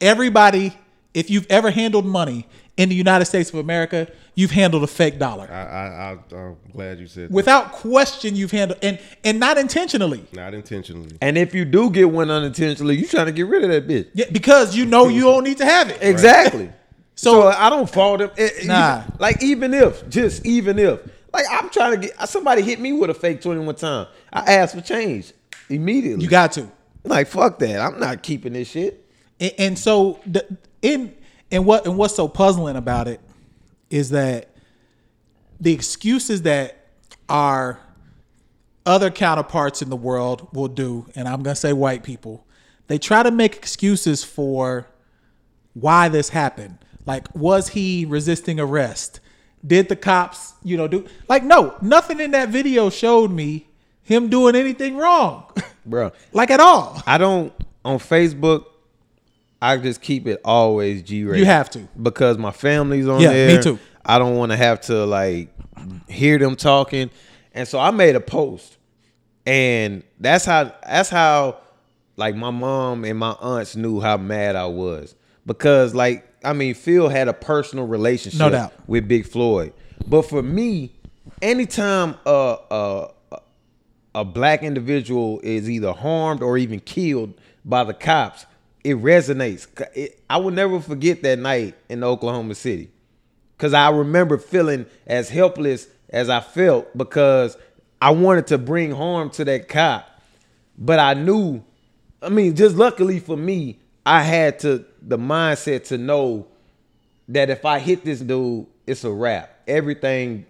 Everybody, 0.00 0.76
if 1.14 1.30
you've 1.30 1.46
ever 1.50 1.70
handled 1.70 2.06
money 2.06 2.46
in 2.76 2.88
the 2.88 2.94
United 2.94 3.24
States 3.26 3.50
of 3.50 3.56
America, 3.56 4.08
you've 4.34 4.52
handled 4.52 4.82
a 4.82 4.86
fake 4.86 5.18
dollar. 5.18 5.48
I, 5.50 5.54
I, 5.54 5.86
I, 6.12 6.36
I'm 6.36 6.56
glad 6.72 6.98
you 6.98 7.06
said 7.06 7.24
that. 7.28 7.30
Without 7.32 7.72
question, 7.72 8.36
you've 8.36 8.52
handled 8.52 8.78
and 8.82 8.98
and 9.24 9.38
not 9.40 9.58
intentionally. 9.58 10.24
Not 10.32 10.54
intentionally. 10.54 11.16
And 11.20 11.36
if 11.36 11.54
you 11.54 11.64
do 11.64 11.90
get 11.90 12.10
one 12.10 12.30
unintentionally, 12.30 12.96
you're 12.96 13.08
trying 13.08 13.26
to 13.26 13.32
get 13.32 13.46
rid 13.46 13.64
of 13.64 13.70
that 13.70 13.86
bitch. 13.88 14.08
Yeah, 14.14 14.26
because 14.32 14.74
you 14.76 14.86
know 14.86 15.08
you 15.08 15.22
don't 15.22 15.44
need 15.44 15.58
to 15.58 15.64
have 15.66 15.90
it. 15.90 15.98
Exactly. 16.02 16.70
So- 17.16 17.42
So, 17.42 17.48
I 17.48 17.68
don't 17.68 17.90
fault 17.90 18.20
them. 18.20 18.30
It- 18.38 18.62
you- 18.62 18.68
Nah. 18.68 19.02
like 19.18 19.42
even 19.42 19.74
if, 19.74 20.08
just 20.08 20.46
even 20.46 20.78
if, 20.78 21.00
like 21.34 21.44
I'm 21.50 21.68
trying 21.68 22.00
to 22.00 22.06
get 22.06 22.28
somebody 22.28 22.62
hit 22.62 22.80
me 22.80 22.94
with 22.94 23.10
a 23.10 23.14
fake 23.14 23.42
twenty 23.42 23.60
one 23.60 23.74
time. 23.74 24.06
I 24.32 24.54
asked 24.54 24.74
for 24.74 24.80
change 24.80 25.32
immediately. 25.68 26.24
You 26.24 26.30
got 26.30 26.52
to. 26.52 26.70
like 27.04 27.26
fuck 27.26 27.58
that. 27.58 27.78
I'm 27.78 28.00
not 28.00 28.22
keeping 28.22 28.54
this 28.54 28.68
shit. 28.70 29.04
And, 29.38 29.52
and 29.58 29.78
so 29.78 30.20
the, 30.26 30.46
in 30.82 31.14
and 31.50 31.66
what 31.66 31.86
and 31.86 31.96
what's 31.96 32.14
so 32.14 32.28
puzzling 32.28 32.76
about 32.76 33.08
it 33.08 33.20
is 33.90 34.10
that 34.10 34.50
the 35.60 35.72
excuses 35.72 36.42
that 36.42 36.86
our 37.28 37.78
other 38.86 39.10
counterparts 39.10 39.82
in 39.82 39.90
the 39.90 39.96
world 39.96 40.48
will 40.52 40.68
do, 40.68 41.06
and 41.14 41.28
I'm 41.28 41.42
gonna 41.42 41.56
say 41.56 41.72
white 41.72 42.02
people, 42.02 42.46
they 42.86 42.98
try 42.98 43.22
to 43.22 43.30
make 43.30 43.56
excuses 43.56 44.24
for 44.24 44.86
why 45.74 46.08
this 46.08 46.30
happened. 46.30 46.78
Like, 47.06 47.32
was 47.34 47.68
he 47.68 48.04
resisting 48.04 48.58
arrest? 48.58 49.20
Did 49.66 49.88
the 49.88 49.96
cops, 49.96 50.54
you 50.62 50.76
know, 50.76 50.88
do 50.88 51.06
like 51.28 51.44
no, 51.44 51.76
nothing 51.82 52.20
in 52.20 52.30
that 52.30 52.48
video 52.48 52.90
showed 52.90 53.30
me 53.30 53.68
him 54.02 54.28
doing 54.28 54.56
anything 54.56 54.96
wrong. 54.96 55.52
Bro, 55.84 56.12
like 56.32 56.50
at 56.50 56.60
all. 56.60 57.02
I 57.06 57.18
don't 57.18 57.52
on 57.84 57.98
Facebook. 57.98 58.66
I 59.62 59.76
just 59.76 60.00
keep 60.00 60.26
it 60.26 60.40
always 60.44 61.02
G 61.02 61.24
rated. 61.24 61.40
You 61.40 61.44
have 61.46 61.68
to. 61.70 61.86
because 62.02 62.38
my 62.38 62.50
family's 62.50 63.06
on 63.08 63.20
Yeah, 63.20 63.32
there. 63.32 63.56
me 63.58 63.62
too. 63.62 63.78
I 64.04 64.18
don't 64.18 64.36
want 64.36 64.52
to 64.52 64.56
have 64.56 64.80
to 64.82 65.04
like 65.04 65.50
hear 66.08 66.38
them 66.38 66.56
talking, 66.56 67.10
and 67.52 67.68
so 67.68 67.78
I 67.78 67.90
made 67.90 68.16
a 68.16 68.20
post, 68.20 68.78
and 69.46 70.02
that's 70.18 70.44
how 70.44 70.72
that's 70.86 71.10
how 71.10 71.58
like 72.16 72.34
my 72.36 72.50
mom 72.50 73.04
and 73.04 73.18
my 73.18 73.32
aunts 73.40 73.76
knew 73.76 74.00
how 74.00 74.16
mad 74.16 74.56
I 74.56 74.66
was 74.66 75.14
because 75.46 75.94
like 75.94 76.26
I 76.44 76.52
mean 76.54 76.74
Phil 76.74 77.08
had 77.08 77.28
a 77.28 77.32
personal 77.32 77.86
relationship 77.86 78.40
No 78.40 78.50
doubt. 78.50 78.72
with 78.86 79.06
Big 79.08 79.26
Floyd, 79.26 79.72
but 80.06 80.22
for 80.22 80.42
me, 80.42 80.92
anytime 81.42 82.16
a 82.26 82.56
a 82.70 83.08
a 84.14 84.24
black 84.24 84.62
individual 84.62 85.40
is 85.44 85.68
either 85.70 85.92
harmed 85.92 86.42
or 86.42 86.58
even 86.58 86.80
killed 86.80 87.34
by 87.64 87.84
the 87.84 87.94
cops, 87.94 88.46
it 88.84 88.96
resonates. 88.96 89.66
It- 89.94 90.20
I 90.28 90.38
will 90.38 90.50
never 90.52 90.80
forget 90.80 91.22
that 91.22 91.38
night 91.38 91.74
in 91.88 92.02
Oklahoma 92.04 92.54
City. 92.54 92.90
Cause 93.58 93.74
I 93.74 93.90
remember 93.90 94.38
feeling 94.38 94.86
as 95.06 95.28
helpless 95.28 95.86
as 96.08 96.30
I 96.30 96.40
felt 96.40 96.96
because 96.96 97.58
I 98.00 98.10
wanted 98.10 98.46
to 98.48 98.58
bring 98.58 98.90
harm 98.92 99.28
to 99.32 99.44
that 99.44 99.68
cop. 99.68 100.08
But 100.78 100.98
I 100.98 101.12
knew, 101.12 101.62
I 102.22 102.30
mean, 102.30 102.56
just 102.56 102.76
luckily 102.76 103.18
for 103.20 103.36
me, 103.36 103.78
I 104.06 104.22
had 104.22 104.58
to 104.60 104.86
the 105.02 105.18
mindset 105.18 105.84
to 105.88 105.98
know 105.98 106.46
that 107.28 107.50
if 107.50 107.66
I 107.66 107.78
hit 107.80 108.02
this 108.04 108.20
dude, 108.20 108.66
it's 108.86 109.04
a 109.04 109.10
wrap. 109.10 109.54
Everything 109.68 110.46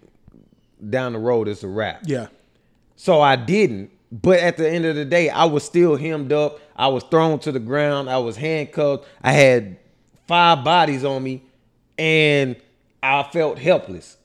down 0.88 1.12
the 1.14 1.18
road 1.18 1.48
is 1.48 1.64
a 1.64 1.68
wrap. 1.68 2.02
Yeah. 2.04 2.28
So 2.94 3.20
I 3.20 3.34
didn't. 3.34 3.90
But 4.12 4.40
at 4.40 4.56
the 4.56 4.68
end 4.68 4.84
of 4.86 4.96
the 4.96 5.04
day, 5.04 5.30
I 5.30 5.44
was 5.44 5.62
still 5.64 5.96
hemmed 5.96 6.32
up. 6.32 6.58
I 6.74 6.88
was 6.88 7.04
thrown 7.04 7.38
to 7.40 7.52
the 7.52 7.60
ground. 7.60 8.10
I 8.10 8.18
was 8.18 8.36
handcuffed. 8.36 9.06
I 9.22 9.32
had 9.32 9.78
five 10.26 10.64
bodies 10.64 11.04
on 11.04 11.22
me, 11.22 11.42
and 11.98 12.56
I 13.02 13.22
felt 13.22 13.58
helpless. 13.58 14.16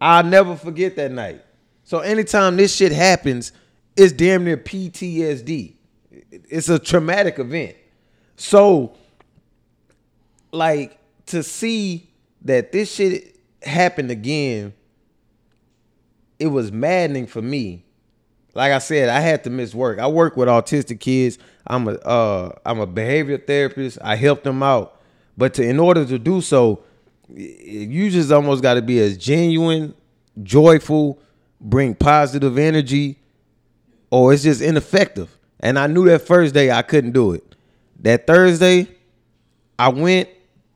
I'll 0.00 0.24
never 0.24 0.56
forget 0.56 0.96
that 0.96 1.10
night. 1.10 1.42
So 1.84 2.00
anytime 2.00 2.56
this 2.56 2.74
shit 2.74 2.92
happens, 2.92 3.52
it's 3.96 4.12
damn 4.12 4.44
near 4.44 4.56
PTSD. 4.56 5.74
It's 6.30 6.68
a 6.68 6.78
traumatic 6.78 7.38
event. 7.38 7.76
So, 8.36 8.94
like, 10.52 10.98
to 11.26 11.42
see 11.42 12.10
that 12.42 12.72
this 12.72 12.94
shit 12.94 13.38
happened 13.62 14.10
again, 14.10 14.74
it 16.38 16.48
was 16.48 16.70
maddening 16.70 17.26
for 17.26 17.40
me 17.40 17.85
like 18.56 18.72
I 18.72 18.78
said, 18.78 19.08
I 19.08 19.20
had 19.20 19.44
to 19.44 19.50
miss 19.50 19.74
work. 19.74 19.98
I 19.98 20.06
work 20.06 20.36
with 20.36 20.48
autistic 20.48 20.98
kids. 20.98 21.38
I'm 21.66 21.86
a 21.88 21.92
uh, 21.92 22.52
I'm 22.64 22.80
a 22.80 22.86
behavior 22.86 23.38
therapist. 23.38 23.98
I 24.02 24.16
help 24.16 24.42
them 24.42 24.62
out, 24.62 25.00
but 25.36 25.54
to 25.54 25.62
in 25.62 25.78
order 25.78 26.04
to 26.06 26.18
do 26.18 26.40
so, 26.40 26.82
you 27.28 28.10
just 28.10 28.32
almost 28.32 28.62
got 28.62 28.74
to 28.74 28.82
be 28.82 28.98
as 28.98 29.16
genuine, 29.18 29.94
joyful, 30.42 31.18
bring 31.60 31.94
positive 31.94 32.56
energy, 32.56 33.18
or 34.10 34.32
it's 34.32 34.42
just 34.42 34.62
ineffective. 34.62 35.36
And 35.60 35.78
I 35.78 35.86
knew 35.86 36.06
that 36.06 36.22
first 36.22 36.54
day 36.54 36.70
I 36.70 36.82
couldn't 36.82 37.12
do 37.12 37.32
it. 37.32 37.54
That 38.00 38.26
Thursday, 38.26 38.88
I 39.78 39.88
went 39.88 40.28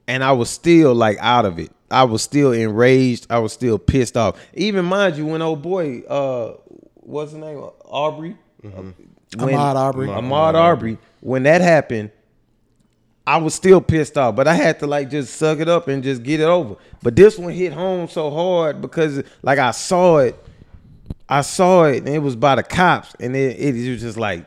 and 0.06 0.24
I 0.24 0.32
was 0.32 0.50
still 0.50 0.94
like 0.94 1.16
out 1.20 1.44
of 1.44 1.58
it. 1.58 1.70
I 1.90 2.04
was 2.04 2.22
still 2.22 2.52
enraged. 2.52 3.26
I 3.30 3.38
was 3.38 3.52
still 3.52 3.78
pissed 3.78 4.16
off. 4.16 4.40
Even 4.54 4.84
mind 4.84 5.16
you, 5.16 5.26
when 5.26 5.42
old 5.42 5.62
boy, 5.62 6.00
uh, 6.02 6.56
what's 7.10 7.32
his 7.32 7.40
name, 7.40 7.58
Aubrey, 7.84 8.36
mm-hmm. 8.62 8.90
when- 9.44 9.54
Ahmaud 9.54 9.76
Arbery. 9.76 10.08
Ahmaud 10.08 10.54
Arbery. 10.54 10.98
When 11.20 11.44
that 11.44 11.60
happened, 11.60 12.10
I 13.26 13.36
was 13.36 13.54
still 13.54 13.80
pissed 13.80 14.18
off, 14.18 14.34
but 14.34 14.48
I 14.48 14.54
had 14.54 14.80
to 14.80 14.86
like 14.86 15.10
just 15.10 15.36
suck 15.36 15.60
it 15.60 15.68
up 15.68 15.86
and 15.88 16.02
just 16.02 16.22
get 16.22 16.40
it 16.40 16.44
over. 16.48 16.76
But 17.02 17.14
this 17.14 17.38
one 17.38 17.52
hit 17.52 17.72
home 17.72 18.08
so 18.08 18.30
hard 18.30 18.80
because 18.80 19.22
like 19.42 19.58
I 19.58 19.70
saw 19.70 20.18
it, 20.18 20.42
I 21.28 21.42
saw 21.42 21.84
it, 21.84 21.98
and 21.98 22.08
it 22.08 22.18
was 22.18 22.34
by 22.34 22.56
the 22.56 22.62
cops, 22.64 23.14
and 23.20 23.36
it, 23.36 23.56
it 23.58 23.74
was 23.90 24.00
just 24.00 24.18
like 24.18 24.46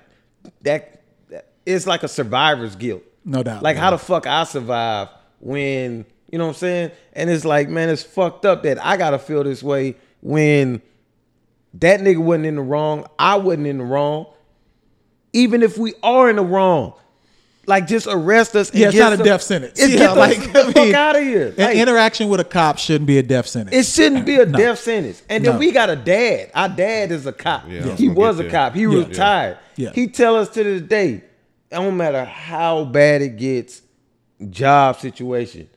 that. 0.63 1.01
that- 1.29 1.47
It's 1.65 1.87
like 1.87 2.03
a 2.03 2.09
survivor's 2.09 2.75
guilt. 2.75 3.03
No 3.23 3.41
doubt. 3.41 3.63
Like 3.63 3.77
how 3.77 3.91
the 3.91 3.97
fuck 3.97 4.27
I 4.27 4.43
survive 4.43 5.07
when 5.39 6.05
you 6.29 6.39
know 6.39 6.45
what 6.47 6.55
I'm 6.55 6.59
saying? 6.59 6.91
And 7.13 7.29
it's 7.29 7.45
like, 7.45 7.69
man, 7.69 7.89
it's 7.89 8.03
fucked 8.03 8.43
up 8.45 8.63
that 8.63 8.83
I 8.83 8.97
gotta 8.97 9.19
feel 9.19 9.43
this 9.43 9.63
way 9.63 9.95
when 10.21 10.81
that 11.75 11.99
nigga 12.01 12.17
wasn't 12.19 12.45
in 12.47 12.55
the 12.55 12.61
wrong. 12.61 13.05
I 13.17 13.35
wasn't 13.37 13.67
in 13.67 13.77
the 13.79 13.83
wrong. 13.85 14.27
Even 15.33 15.63
if 15.63 15.77
we 15.77 15.93
are 16.03 16.29
in 16.29 16.35
the 16.35 16.43
wrong, 16.43 16.93
like 17.65 17.87
just 17.87 18.07
arrest 18.07 18.55
us. 18.55 18.69
And 18.69 18.79
Yeah, 18.79 18.87
it's 18.87 18.95
get 18.95 19.09
not 19.09 19.19
a 19.19 19.23
death 19.23 19.41
sentence. 19.41 19.79
It's 19.79 19.93
yeah, 19.93 19.99
get 19.99 20.17
like 20.17 20.37
the, 20.53 20.63
the 20.63 20.71
fuck 20.73 20.93
out 20.93 21.15
of 21.15 21.23
here. 21.23 21.47
An 21.57 21.63
Like, 21.65 21.77
interaction 21.77 22.29
with 22.29 22.39
a 22.39 22.43
cop 22.43 22.77
shouldn't 22.77 23.07
be 23.07 23.17
a 23.17 23.23
death 23.23 23.47
sentence. 23.47 23.75
it 23.75 23.89
shouldn't 23.89 24.25
be 24.25 24.35
a 24.39 24.45
No. 24.45 24.57
death 24.57 24.79
sentence. 24.79 25.23
And 25.29 25.43
then 25.43 25.53
No. 25.53 25.59
we 25.59 25.71
got 25.71 25.89
a 25.89 25.95
dad. 25.95 26.51
Our 26.53 26.69
dad 26.69 27.11
is 27.11 27.25
a 27.25 27.31
cop. 27.31 27.63
Yeah, 27.67 27.89
I 27.91 27.95
he 27.95 28.09
was 28.09 28.39
a 28.39 28.43
there. 28.43 28.51
cop. 28.51 28.75
He 28.75 28.81
Yeah. 28.83 28.97
retired. 28.99 29.57
Yeah. 29.75 29.91
He 29.93 30.07
tell 30.07 30.35
us 30.35 30.49
to 30.49 30.63
this 30.63 30.81
day, 30.83 31.13
it 31.13 31.23
don't 31.71 31.97
matter 31.97 32.23
how 32.25 32.83
bad 32.85 33.23
it 33.23 33.37
gets, 33.37 33.81
job 34.51 34.99
situation, 34.99 35.67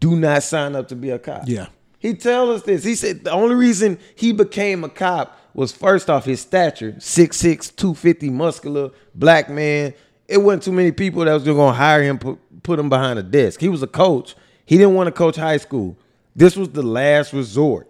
do 0.00 0.16
not 0.16 0.42
sign 0.42 0.74
up 0.76 0.88
to 0.88 0.96
be 0.96 1.10
a 1.10 1.18
cop. 1.18 1.42
Yeah. 1.46 1.66
He 1.98 2.14
tell 2.14 2.52
us 2.52 2.62
this. 2.62 2.84
He 2.84 2.94
said 2.94 3.24
the 3.24 3.32
only 3.32 3.54
reason 3.54 3.98
he 4.14 4.32
became 4.32 4.84
a 4.84 4.88
cop 4.88 5.38
was 5.52 5.72
first 5.72 6.08
off 6.08 6.24
his 6.24 6.40
stature, 6.40 6.92
6'6", 6.92 7.74
250, 7.74 8.30
muscular, 8.30 8.90
black 9.14 9.50
man. 9.50 9.94
It 10.28 10.38
wasn't 10.38 10.62
too 10.62 10.72
many 10.72 10.92
people 10.92 11.24
that 11.24 11.32
was 11.32 11.42
gonna 11.42 11.72
hire 11.72 12.02
him, 12.02 12.18
put, 12.18 12.38
put 12.62 12.78
him 12.78 12.88
behind 12.88 13.18
a 13.18 13.22
desk. 13.22 13.60
He 13.60 13.68
was 13.68 13.82
a 13.82 13.88
coach. 13.88 14.36
He 14.64 14.76
didn't 14.76 14.94
want 14.94 15.08
to 15.08 15.12
coach 15.12 15.36
high 15.36 15.56
school. 15.56 15.98
This 16.36 16.54
was 16.54 16.68
the 16.68 16.82
last 16.82 17.32
resort. 17.32 17.88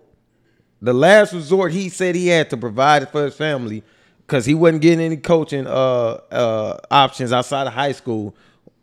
The 0.81 0.95
last 0.95 1.33
resort 1.33 1.73
he 1.73 1.89
said 1.89 2.15
he 2.15 2.29
had 2.29 2.49
to 2.51 2.57
provide 2.57 3.11
for 3.11 3.25
his 3.25 3.35
family 3.35 3.83
because 4.27 4.47
he 4.47 4.55
wasn't 4.55 4.83
getting 4.83 5.05
any 5.05 5.17
coaching 5.17 5.67
uh, 5.67 6.21
uh, 6.31 6.79
options 6.91 7.33
outside 7.33 7.67
of 7.67 7.73
high 7.73 7.93
school, 7.93 8.35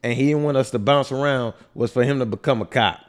and 0.04 0.14
he 0.14 0.28
didn't 0.28 0.44
want 0.44 0.58
us 0.58 0.72
to 0.72 0.80
bounce 0.80 1.12
around. 1.12 1.54
Was 1.74 1.92
for 1.92 2.04
him 2.04 2.20
to 2.20 2.26
become 2.26 2.62
a 2.62 2.66
cop, 2.66 3.00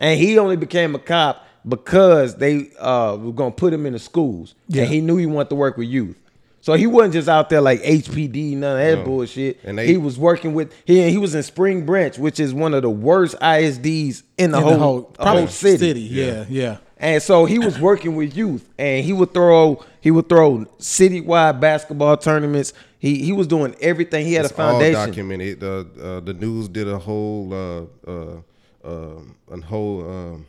and 0.00 0.20
he 0.20 0.38
only 0.38 0.56
became 0.56 0.94
a 0.94 0.98
cop 0.98 1.45
because 1.68 2.36
they 2.36 2.70
uh, 2.78 3.16
were 3.20 3.32
gonna 3.32 3.50
put 3.50 3.72
him 3.72 3.86
in 3.86 3.92
the 3.92 3.98
schools, 3.98 4.54
Yeah. 4.68 4.82
and 4.84 4.92
he 4.92 5.00
knew 5.00 5.16
he 5.16 5.26
wanted 5.26 5.50
to 5.50 5.54
work 5.56 5.76
with 5.76 5.88
youth. 5.88 6.16
So 6.60 6.72
he 6.74 6.86
wasn't 6.88 7.14
just 7.14 7.28
out 7.28 7.48
there 7.48 7.60
like 7.60 7.80
HPD, 7.82 8.56
none 8.56 8.80
of 8.80 8.98
that 8.98 9.04
bullshit. 9.04 9.60
And 9.62 9.78
they- 9.78 9.86
he 9.86 9.96
was 9.96 10.18
working 10.18 10.52
with 10.52 10.72
he 10.84 11.08
he 11.10 11.16
was 11.18 11.34
in 11.34 11.42
Spring 11.44 11.86
Branch, 11.86 12.18
which 12.18 12.40
is 12.40 12.52
one 12.52 12.74
of 12.74 12.82
the 12.82 12.90
worst 12.90 13.36
ISDs 13.40 14.22
in 14.36 14.50
the 14.50 14.58
in 14.58 14.62
whole, 14.64 14.72
the 14.72 14.78
whole, 14.78 15.02
probably 15.02 15.42
whole 15.42 15.48
city. 15.50 15.78
city. 15.78 16.00
Yeah, 16.00 16.44
yeah. 16.48 16.76
And 16.98 17.22
so 17.22 17.44
he 17.44 17.58
was 17.58 17.78
working 17.78 18.16
with 18.16 18.34
youth, 18.36 18.68
and 18.78 19.04
he 19.04 19.12
would 19.12 19.32
throw 19.34 19.84
he 20.00 20.10
would 20.10 20.28
throw 20.28 20.64
citywide 20.80 21.60
basketball 21.60 22.16
tournaments. 22.16 22.72
He 22.98 23.22
he 23.22 23.30
was 23.32 23.46
doing 23.46 23.76
everything. 23.80 24.24
He 24.26 24.32
had 24.34 24.46
It's 24.46 24.52
a 24.52 24.56
foundation. 24.56 25.00
all 25.00 25.06
documented. 25.06 25.60
The 25.60 25.86
uh, 26.02 26.20
the 26.20 26.32
news 26.34 26.68
did 26.68 26.88
a 26.88 26.98
whole 26.98 27.52
uh, 27.52 28.10
uh, 28.10 28.36
um, 28.84 29.34
a 29.52 29.60
whole 29.60 30.02
th- 30.02 30.40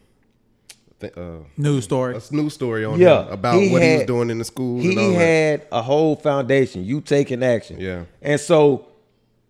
uh, 1.04 1.38
News 1.58 1.84
story. 1.84 2.16
a 2.16 2.34
news 2.36 2.54
story 2.54 2.84
on 2.86 3.00
yeah, 3.00 3.26
him 3.26 3.34
about 3.34 3.56
what 3.72 3.82
he 3.84 3.96
was 3.98 4.06
doing 4.06 4.30
in 4.30 4.38
the 4.40 4.46
school. 4.46 4.82
He 4.82 4.90
and 4.92 5.00
all 5.00 5.10
that. 5.12 5.18
had 5.20 5.68
a 5.72 5.82
whole 5.82 6.16
foundation. 6.16 6.84
You 6.86 7.02
taking 7.02 7.44
action. 7.44 7.80
Yeah. 7.80 8.06
and 8.22 8.40
so 8.40 8.88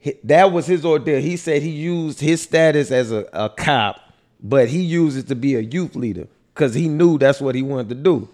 hi- 0.04 0.18
that 0.26 0.52
was 0.52 0.66
his 0.68 0.84
ordeal. 0.86 1.22
He 1.22 1.38
said 1.38 1.62
he 1.62 1.70
used 1.70 2.20
his 2.20 2.42
status 2.42 2.92
as 2.92 3.12
a, 3.12 3.28
a 3.34 3.50
cop, 3.50 4.00
but 4.42 4.68
he 4.68 4.82
used 4.82 5.18
it 5.18 5.28
to 5.28 5.36
be 5.36 5.56
a 5.56 5.62
youth 5.62 5.96
leader 5.96 6.28
because 6.54 6.74
he 6.74 6.88
knew 6.90 7.18
that's 7.18 7.40
what 7.40 7.56
he 7.56 7.62
wanted 7.62 7.90
to 7.90 7.96
do. 7.96 8.28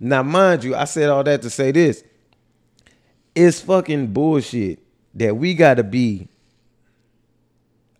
Now, 0.00 0.22
mind 0.22 0.64
you, 0.64 0.74
I 0.74 0.84
said 0.84 1.08
all 1.10 1.22
that 1.24 1.42
to 1.42 1.50
say 1.50 1.70
this. 1.72 2.02
It's 3.34 3.60
fucking 3.60 4.08
bullshit 4.08 4.80
that 5.14 5.36
we 5.36 5.54
got 5.54 5.74
to 5.74 5.84
be 5.84 6.28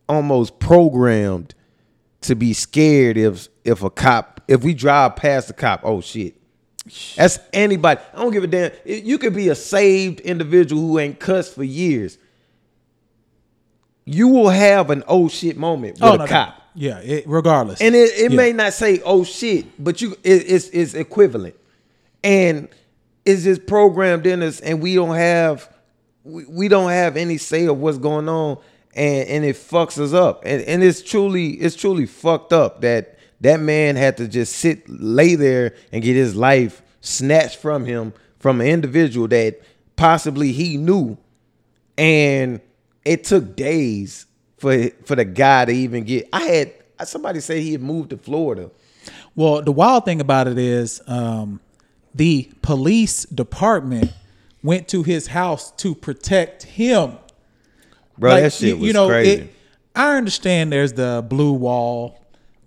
almost 0.08 0.58
programmed 0.58 1.54
to 2.22 2.34
be 2.34 2.52
scared 2.52 3.16
if 3.16 3.48
if 3.64 3.82
a 3.82 3.90
cop 3.90 4.37
if 4.48 4.64
we 4.64 4.74
drive 4.74 5.14
past 5.16 5.48
the 5.48 5.54
cop, 5.54 5.80
oh 5.84 6.00
shit. 6.00 6.34
That's 7.16 7.38
anybody. 7.52 8.00
I 8.14 8.16
don't 8.22 8.32
give 8.32 8.44
a 8.44 8.46
damn. 8.46 8.72
You 8.86 9.18
could 9.18 9.34
be 9.34 9.50
a 9.50 9.54
saved 9.54 10.20
individual 10.20 10.80
who 10.80 10.98
ain't 10.98 11.20
cussed 11.20 11.54
for 11.54 11.62
years. 11.62 12.16
You 14.06 14.28
will 14.28 14.48
have 14.48 14.88
an 14.88 15.04
oh 15.06 15.28
shit 15.28 15.58
moment 15.58 15.94
with 15.94 16.02
oh, 16.02 16.14
a 16.14 16.18
no, 16.18 16.24
no. 16.24 16.30
cop. 16.30 16.62
Yeah, 16.74 16.98
it, 17.00 17.24
regardless. 17.26 17.80
And 17.82 17.94
it, 17.94 18.10
it 18.16 18.30
Yeah. 18.30 18.36
may 18.36 18.52
not 18.52 18.72
say 18.72 19.02
oh 19.04 19.22
shit, 19.22 19.66
but 19.82 20.00
you 20.00 20.12
it, 20.24 20.50
it's 20.50 20.68
it's 20.70 20.94
equivalent. 20.94 21.56
And 22.24 22.68
it's 23.26 23.44
just 23.44 23.66
programmed 23.66 24.26
in 24.26 24.42
us 24.42 24.60
and 24.60 24.80
we 24.80 24.94
don't 24.94 25.14
have 25.14 25.68
we, 26.24 26.46
we 26.46 26.68
don't 26.68 26.90
have 26.90 27.16
any 27.18 27.36
say 27.36 27.66
of 27.66 27.78
what's 27.78 27.98
going 27.98 28.28
on 28.30 28.58
and 28.94 29.28
and 29.28 29.44
it 29.44 29.56
fucks 29.56 29.98
us 29.98 30.14
up. 30.14 30.42
And 30.46 30.62
and 30.62 30.82
it's 30.82 31.02
truly 31.02 31.50
it's 31.50 31.76
truly 31.76 32.06
fucked 32.06 32.54
up 32.54 32.80
that 32.80 33.17
that 33.40 33.60
man 33.60 33.96
had 33.96 34.16
to 34.18 34.28
just 34.28 34.56
sit 34.56 34.88
lay 34.88 35.34
there 35.34 35.74
and 35.92 36.02
get 36.02 36.14
his 36.16 36.34
life 36.34 36.82
snatched 37.00 37.58
from 37.58 37.84
him 37.84 38.12
from 38.38 38.60
an 38.60 38.66
individual 38.66 39.28
that 39.28 39.60
possibly 39.96 40.52
he 40.52 40.76
knew 40.76 41.16
and 41.96 42.60
it 43.04 43.24
took 43.24 43.56
days 43.56 44.26
for 44.58 44.88
for 45.04 45.16
the 45.16 45.24
guy 45.24 45.64
to 45.64 45.72
even 45.72 46.04
get. 46.04 46.28
I 46.32 46.42
had 46.42 46.72
somebody 47.04 47.40
say 47.40 47.60
he 47.60 47.72
had 47.72 47.80
moved 47.82 48.10
to 48.10 48.16
Florida. 48.16 48.70
Well, 49.34 49.62
the 49.62 49.72
wild 49.72 50.04
thing 50.04 50.20
about 50.20 50.48
it 50.48 50.58
is 50.58 51.00
um, 51.06 51.60
the 52.14 52.50
police 52.62 53.24
department 53.24 54.12
went 54.62 54.88
to 54.88 55.02
his 55.04 55.28
house 55.28 55.70
to 55.76 55.94
protect 55.94 56.64
him. 56.64 57.16
Bro, 58.18 58.32
Like, 58.32 58.42
that 58.42 58.52
shit 58.52 58.68
you- 58.70 58.76
was 58.78 58.86
you 58.88 58.92
know, 58.92 59.08
crazy. 59.08 59.42
it- 59.42 59.54
I 59.94 60.16
understand 60.16 60.72
there's 60.72 60.92
the 60.92 61.24
blue 61.28 61.52
wall, 61.52 62.18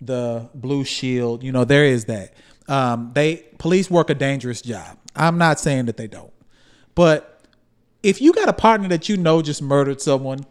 the 0.04 0.48
blue 0.54 0.84
shield. 0.84 1.42
You 1.42 1.52
know, 1.52 1.64
there 1.64 1.84
is 1.84 2.06
that. 2.06 2.34
Um, 2.68 3.10
they 3.14 3.44
police 3.58 3.90
work 3.90 4.10
a 4.10 4.14
dangerous 4.14 4.62
job. 4.62 4.98
I'm 5.14 5.38
not 5.38 5.60
saying 5.60 5.86
that 5.86 5.96
they 5.96 6.06
don't, 6.06 6.32
but 6.94 7.40
if 8.02 8.20
you 8.20 8.32
got 8.32 8.48
a 8.48 8.52
partner 8.52 8.88
that 8.88 9.08
you 9.08 9.16
know 9.16 9.42
just 9.42 9.62
murdered 9.62 10.00
someone, 10.00 10.46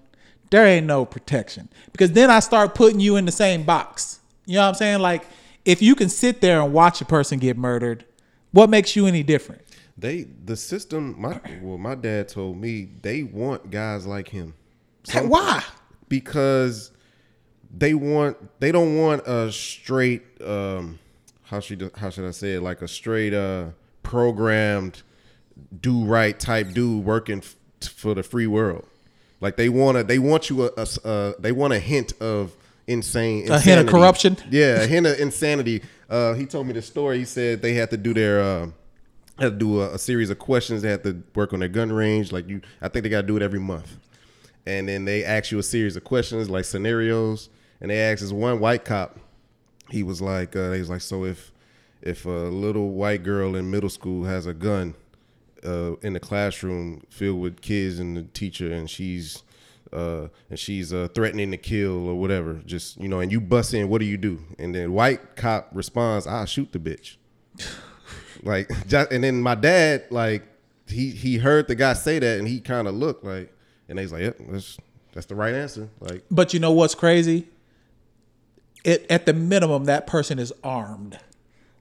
there 0.51 0.67
ain't 0.67 0.85
no 0.85 1.05
protection 1.05 1.69
because 1.91 2.11
then 2.11 2.29
I 2.29 2.39
start 2.41 2.75
putting 2.75 2.99
you 2.99 3.15
in 3.15 3.25
the 3.25 3.31
same 3.31 3.63
box. 3.63 4.19
You 4.45 4.55
know 4.55 4.61
what 4.61 4.67
I'm 4.69 4.75
saying? 4.75 4.99
Like 4.99 5.25
if 5.65 5.81
you 5.81 5.95
can 5.95 6.09
sit 6.09 6.41
there 6.41 6.61
and 6.61 6.73
watch 6.73 7.01
a 7.01 7.05
person 7.05 7.39
get 7.39 7.57
murdered, 7.57 8.05
what 8.51 8.69
makes 8.69 8.95
you 8.95 9.07
any 9.07 9.23
different? 9.23 9.61
They 9.97 10.23
the 10.45 10.55
system. 10.55 11.15
My 11.19 11.39
well, 11.61 11.77
my 11.77 11.95
dad 11.95 12.27
told 12.27 12.57
me 12.57 12.89
they 13.01 13.23
want 13.23 13.71
guys 13.71 14.05
like 14.05 14.27
him. 14.27 14.53
Why? 15.13 15.63
Because 16.09 16.91
they 17.75 17.93
want 17.93 18.59
they 18.59 18.71
don't 18.71 18.97
want 18.97 19.25
a 19.27 19.51
straight 19.51 20.23
um 20.45 20.99
how 21.43 21.59
should 21.59 21.91
how 21.95 22.09
should 22.09 22.25
I 22.25 22.31
say 22.31 22.55
it 22.55 22.61
like 22.61 22.81
a 22.81 22.87
straight 22.87 23.33
uh 23.33 23.67
programmed 24.03 25.01
do 25.79 26.03
right 26.05 26.37
type 26.39 26.73
dude 26.73 27.05
working 27.05 27.39
f- 27.39 27.55
for 27.89 28.13
the 28.13 28.23
free 28.23 28.47
world. 28.47 28.85
Like 29.39 29.57
they 29.57 29.69
want 29.69 29.97
to 29.97 30.03
they 30.03 30.19
want 30.19 30.49
you 30.49 30.65
a, 30.65 30.69
a 30.77 31.07
uh, 31.07 31.33
they 31.39 31.51
want 31.51 31.73
a 31.73 31.79
hint 31.79 32.13
of 32.21 32.55
insane 32.87 33.49
A 33.49 33.59
hint 33.59 33.81
of 33.81 33.87
corruption? 33.87 34.37
Yeah, 34.49 34.81
a 34.81 34.87
hint 34.87 35.07
of 35.07 35.19
insanity. 35.19 35.81
Uh, 36.09 36.33
he 36.33 36.45
told 36.45 36.67
me 36.67 36.73
the 36.73 36.81
story. 36.81 37.19
He 37.19 37.25
said 37.25 37.61
they 37.61 37.73
had 37.73 37.89
to 37.91 37.97
do 37.97 38.13
their 38.13 38.41
uh, 38.41 38.67
had 39.39 39.53
to 39.53 39.57
do 39.57 39.81
a, 39.81 39.95
a 39.95 39.97
series 39.97 40.29
of 40.29 40.37
questions. 40.37 40.81
They 40.81 40.91
had 40.91 41.03
to 41.03 41.23
work 41.33 41.53
on 41.53 41.59
their 41.59 41.69
gun 41.69 41.91
range. 41.91 42.31
Like 42.31 42.47
you, 42.47 42.61
I 42.81 42.87
think 42.87 43.03
they 43.03 43.09
got 43.09 43.21
to 43.21 43.27
do 43.27 43.37
it 43.37 43.41
every 43.41 43.59
month. 43.59 43.97
And 44.65 44.87
then 44.87 45.05
they 45.05 45.23
ask 45.23 45.51
you 45.51 45.57
a 45.57 45.63
series 45.63 45.95
of 45.95 46.03
questions, 46.03 46.49
like 46.49 46.65
scenarios. 46.65 47.49
And 47.81 47.89
they 47.89 47.99
asked 47.99 48.21
this 48.21 48.31
one 48.31 48.59
white 48.59 48.85
cop. 48.85 49.17
He 49.89 50.03
was 50.03 50.21
like, 50.21 50.55
uh, 50.55 50.71
he 50.71 50.79
was 50.79 50.89
like, 50.89 51.01
so 51.01 51.25
if 51.25 51.51
if 52.01 52.25
a 52.25 52.29
little 52.29 52.91
white 52.91 53.23
girl 53.23 53.55
in 53.55 53.69
middle 53.69 53.89
school 53.89 54.23
has 54.23 54.45
a 54.45 54.53
gun 54.53 54.95
uh, 55.65 55.95
in 55.97 56.13
the 56.13 56.19
classroom 56.19 57.03
filled 57.09 57.39
with 57.39 57.61
kids 57.61 57.99
and 57.99 58.17
the 58.17 58.23
teacher, 58.23 58.71
and 58.71 58.89
she's 58.89 59.43
uh, 59.93 60.27
and 60.49 60.57
she's 60.57 60.93
uh, 60.93 61.07
threatening 61.13 61.51
to 61.51 61.57
kill 61.57 62.07
or 62.07 62.15
whatever, 62.15 62.61
just 62.65 62.99
you 62.99 63.09
know, 63.09 63.19
and 63.19 63.31
you 63.31 63.41
bust 63.41 63.73
in, 63.73 63.89
what 63.89 63.99
do 63.99 64.05
you 64.05 64.17
do? 64.17 64.41
And 64.57 64.73
then 64.73 64.93
white 64.93 65.35
cop 65.35 65.69
responds, 65.73 66.27
"I 66.27 66.45
shoot 66.45 66.71
the 66.71 66.79
bitch." 66.79 67.17
like, 68.43 68.69
just, 68.87 69.11
and 69.11 69.23
then 69.23 69.41
my 69.41 69.55
dad, 69.55 70.05
like, 70.09 70.43
he 70.87 71.09
he 71.09 71.37
heard 71.37 71.67
the 71.67 71.75
guy 71.75 71.93
say 71.93 72.19
that, 72.19 72.39
and 72.39 72.47
he 72.47 72.59
kind 72.61 72.87
of 72.87 72.95
looked 72.95 73.23
like, 73.23 73.53
and 73.89 73.99
he's 73.99 74.11
like, 74.11 74.21
"Yep, 74.21 74.37
that's 74.49 74.77
that's 75.13 75.25
the 75.25 75.35
right 75.35 75.53
answer." 75.53 75.89
Like, 75.99 76.23
But 76.31 76.53
you 76.53 76.59
know 76.59 76.71
what's 76.71 76.95
crazy? 76.95 77.47
It 78.83 79.05
at 79.09 79.25
the 79.25 79.33
minimum 79.33 79.85
that 79.85 80.07
person 80.07 80.39
is 80.39 80.51
armed. 80.63 81.19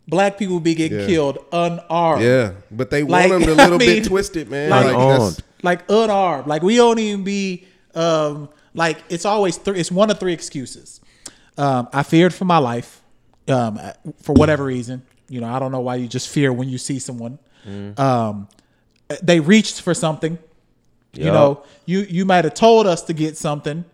black 0.09 0.39
people 0.39 0.59
be 0.59 0.75
getting 0.75 0.99
Yeah. 1.01 1.07
killed 1.07 1.39
unarmed. 1.53 2.23
Yeah, 2.25 2.53
but 2.71 2.91
they 2.91 3.05
Like, 3.05 3.31
want 3.31 3.45
them 3.45 3.53
a 3.59 3.63
little 3.63 3.79
mean, 3.79 4.03
bit 4.03 4.05
twisted, 4.09 4.51
man. 4.51 4.69
like- 4.71 4.87
Like, 4.87 4.95
Unarmed. 4.95 5.39
like 5.63 5.81
unarmed. 5.89 6.47
Like 6.49 6.63
we 6.63 6.77
don't 6.77 6.99
even 6.99 7.23
be 7.23 7.65
um 7.95 8.49
like 8.75 8.99
it's 9.09 9.25
always 9.25 9.57
three. 9.57 9.79
It's 9.79 9.91
one 9.93 10.11
of 10.11 10.19
three 10.19 10.33
excuses. 10.33 11.01
Um, 11.57 11.89
I 11.93 12.03
feared 12.03 12.33
for 12.35 12.45
my 12.45 12.59
life, 12.59 13.03
um, 13.49 13.79
for 14.23 14.33
whatever 14.33 14.65
reason. 14.65 15.03
You 15.29 15.41
know, 15.41 15.49
I 15.49 15.59
don't 15.61 15.71
know 15.73 15.81
why 15.81 15.95
you 15.97 16.09
just 16.09 16.29
fear 16.29 16.53
when 16.53 16.69
you 16.69 16.79
see 16.79 16.99
someone. 16.99 17.39
Um, 17.97 18.49
they 19.23 19.39
reached 19.41 19.81
for 19.83 19.95
something. 19.95 20.39
You 21.13 21.27
know, 21.27 21.63
you 21.87 22.01
you 22.09 22.25
might 22.25 22.45
have 22.45 22.55
told 22.55 22.87
us 22.87 23.03
to 23.03 23.13
get 23.13 23.37
something. 23.37 23.85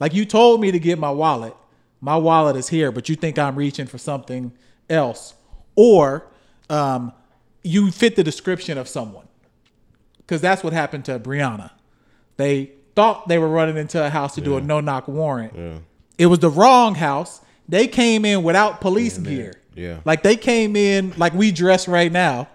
Like 0.00 0.14
you 0.14 0.24
told 0.24 0.60
me 0.60 0.70
to 0.70 0.78
get 0.78 0.98
my 0.98 1.10
wallet. 1.10 1.54
My 2.00 2.16
wallet 2.16 2.56
is 2.56 2.68
here, 2.68 2.92
but 2.92 3.08
you 3.08 3.16
think 3.16 3.38
I'm 3.38 3.56
reaching 3.56 3.86
for 3.86 3.98
something 3.98 4.52
else, 4.88 5.34
or 5.74 6.26
um, 6.70 7.12
you 7.62 7.90
fit 7.90 8.16
the 8.16 8.22
description 8.24 8.78
of 8.78 8.86
someone 8.88 9.26
because 10.18 10.40
that's 10.40 10.62
what 10.62 10.72
happened 10.72 11.04
to 11.06 11.18
Breonna. 11.18 11.70
They 12.36 12.72
thought 12.94 13.28
they 13.28 13.38
were 13.38 13.48
running 13.48 13.76
into 13.76 14.04
a 14.04 14.10
house 14.10 14.34
to 14.36 14.40
do 14.40 14.56
a 14.56 14.60
no 14.60 14.80
knock 14.80 15.08
warrant. 15.08 15.82
It 16.18 16.26
was 16.26 16.38
the 16.40 16.50
wrong 16.50 16.94
house. 16.94 17.40
They 17.68 17.86
came 17.88 18.24
in 18.24 18.42
without 18.42 18.80
police 18.80 19.18
gear. 19.18 19.54
Yeah. 19.74 20.00
Like 20.04 20.22
they 20.22 20.36
came 20.36 20.76
in 20.76 21.12
like 21.16 21.34
we 21.34 21.50
dress 21.52 21.88
right 21.88 22.10
now, 22.12 22.48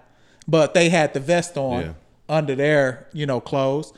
but 0.48 0.74
they 0.74 0.90
had 0.90 1.14
the 1.14 1.20
vest 1.20 1.58
on 1.58 1.82
Yeah. 1.82 1.94
under 2.30 2.56
their, 2.56 3.08
you 3.14 3.26
know, 3.26 3.40
clothes. 3.40 3.94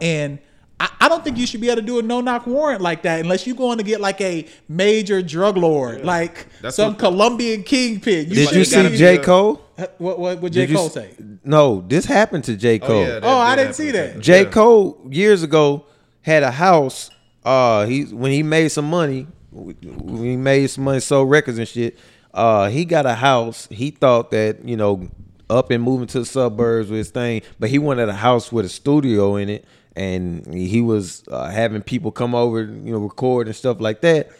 And 0.00 0.38
I, 0.82 0.90
I 1.06 1.08
don't 1.08 1.22
think 1.22 1.38
you 1.38 1.46
should 1.46 1.60
be 1.60 1.68
able 1.68 1.80
to 1.80 1.86
do 1.86 1.98
a 2.00 2.02
no 2.02 2.20
knock 2.20 2.46
warrant 2.46 2.80
like 2.80 3.02
that 3.02 3.20
unless 3.20 3.46
you're 3.46 3.54
going 3.56 3.78
to 3.78 3.84
get 3.84 4.00
like 4.00 4.20
a 4.20 4.46
major 4.68 5.22
drug 5.22 5.56
lord, 5.56 6.04
like 6.04 6.46
That's 6.60 6.74
some 6.76 6.96
Colombian 6.96 7.62
kingpin. 7.62 8.28
Did 8.28 8.50
you 8.52 8.64
see 8.64 8.88
be- 8.88 8.96
J. 8.96 9.18
Cole? 9.18 9.62
What 9.98 10.18
what 10.18 10.40
what 10.40 10.52
J 10.52 10.66
Did 10.66 10.76
Cole 10.76 10.86
s- 10.86 10.94
say? 10.94 11.10
No, 11.44 11.84
this 11.86 12.04
happened 12.04 12.44
to 12.44 12.56
J. 12.56 12.78
Cole. 12.78 13.00
yeah, 13.02 13.06
that 13.20 13.24
Oh, 13.24 13.38
I 13.38 13.54
did 13.56 13.62
didn't 13.64 13.74
see 13.76 13.90
that. 13.92 14.20
J. 14.20 14.42
Yeah. 14.44 14.50
Cole 14.50 15.00
years 15.10 15.42
ago 15.42 15.86
had 16.22 16.42
a 16.42 16.50
house. 16.50 17.10
Uh, 17.44 17.86
he 17.86 18.04
when 18.04 18.32
he 18.32 18.42
made 18.42 18.68
some 18.70 18.88
money, 18.88 19.26
when 19.50 20.24
he 20.24 20.36
made 20.36 20.66
some 20.68 20.84
money, 20.84 21.00
sold 21.00 21.30
records 21.30 21.58
and 21.58 21.66
shit. 21.68 21.98
Uh, 22.34 22.68
he 22.68 22.84
got 22.84 23.06
a 23.06 23.14
house. 23.14 23.68
He 23.70 23.90
thought 23.90 24.30
that 24.32 24.64
you 24.64 24.76
know, 24.76 25.08
up 25.50 25.70
and 25.70 25.82
moving 25.82 26.06
to 26.08 26.20
the 26.20 26.24
suburbs 26.26 26.88
with 26.90 26.98
his 26.98 27.10
thing, 27.10 27.42
but 27.60 27.68
he 27.70 27.78
wanted 27.78 28.08
a 28.08 28.14
house 28.14 28.50
with 28.52 28.64
a 28.64 28.68
studio 28.68 29.36
in 29.36 29.48
it, 29.48 29.64
and 29.96 30.46
he 30.52 30.80
was 30.80 31.22
uh, 31.28 31.48
having 31.50 31.82
people 31.82 32.10
come 32.12 32.34
over, 32.34 32.62
you 32.62 32.92
know, 32.92 32.98
record 32.98 33.46
and 33.46 33.54
stuff 33.56 33.80
like 33.80 34.00
that. 34.02 34.30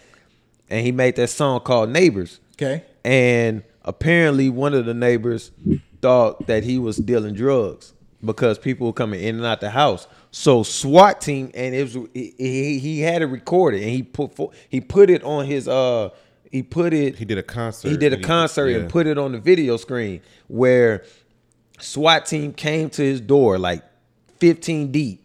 And 0.71 0.85
he 0.85 0.93
made 0.93 1.17
that 1.17 1.29
song 1.29 1.61
called 1.61 1.91
Neighbors 1.91 2.41
Okay. 2.55 2.85
and 3.05 3.63
apparently 3.85 4.49
one 4.49 4.73
of 4.75 4.87
the 4.87 4.95
neighbors 4.95 5.51
thought 6.01 6.47
that 6.47 6.63
he 6.65 6.79
was 6.79 6.97
dealing 6.97 7.35
drugs 7.35 7.93
because 8.25 8.59
people 8.59 8.87
were 8.87 8.93
coming 8.93 9.21
in 9.21 9.37
and 9.37 9.45
out 9.45 9.61
the 9.61 9.71
house. 9.71 10.07
So 10.31 10.63
SWAT 10.63 11.21
team 11.21 11.51
and 11.55 11.75
it 11.75 11.83
was 11.83 12.09
he, 12.15 12.33
he, 12.39 12.79
he 12.79 13.01
had 13.01 13.21
it 13.23 13.27
recorded 13.27 13.83
and 13.83 13.91
he 13.91 14.03
put 14.03 14.33
he 14.69 14.81
put 14.81 15.11
it 15.11 15.23
on 15.25 15.45
his 15.45 15.67
uh 15.69 16.11
he 16.51 16.63
put 16.63 16.93
it 16.95 17.17
He 17.19 17.25
did 17.25 17.39
a 17.39 17.43
concert. 17.43 17.89
he 17.91 17.97
did 17.97 18.13
a 18.13 18.19
concert 18.21 18.69
yeah. 18.69 18.79
and 18.79 18.89
put 18.89 19.07
it 19.07 19.19
on 19.19 19.33
the 19.33 19.39
video 19.41 19.77
screen 19.77 20.21
where 20.49 21.05
SWAT 21.81 22.25
team 22.27 22.53
came 22.53 22.89
to 22.91 23.03
his 23.03 23.21
door 23.21 23.59
like 23.59 23.83
15 24.39 24.93
deep 24.93 25.22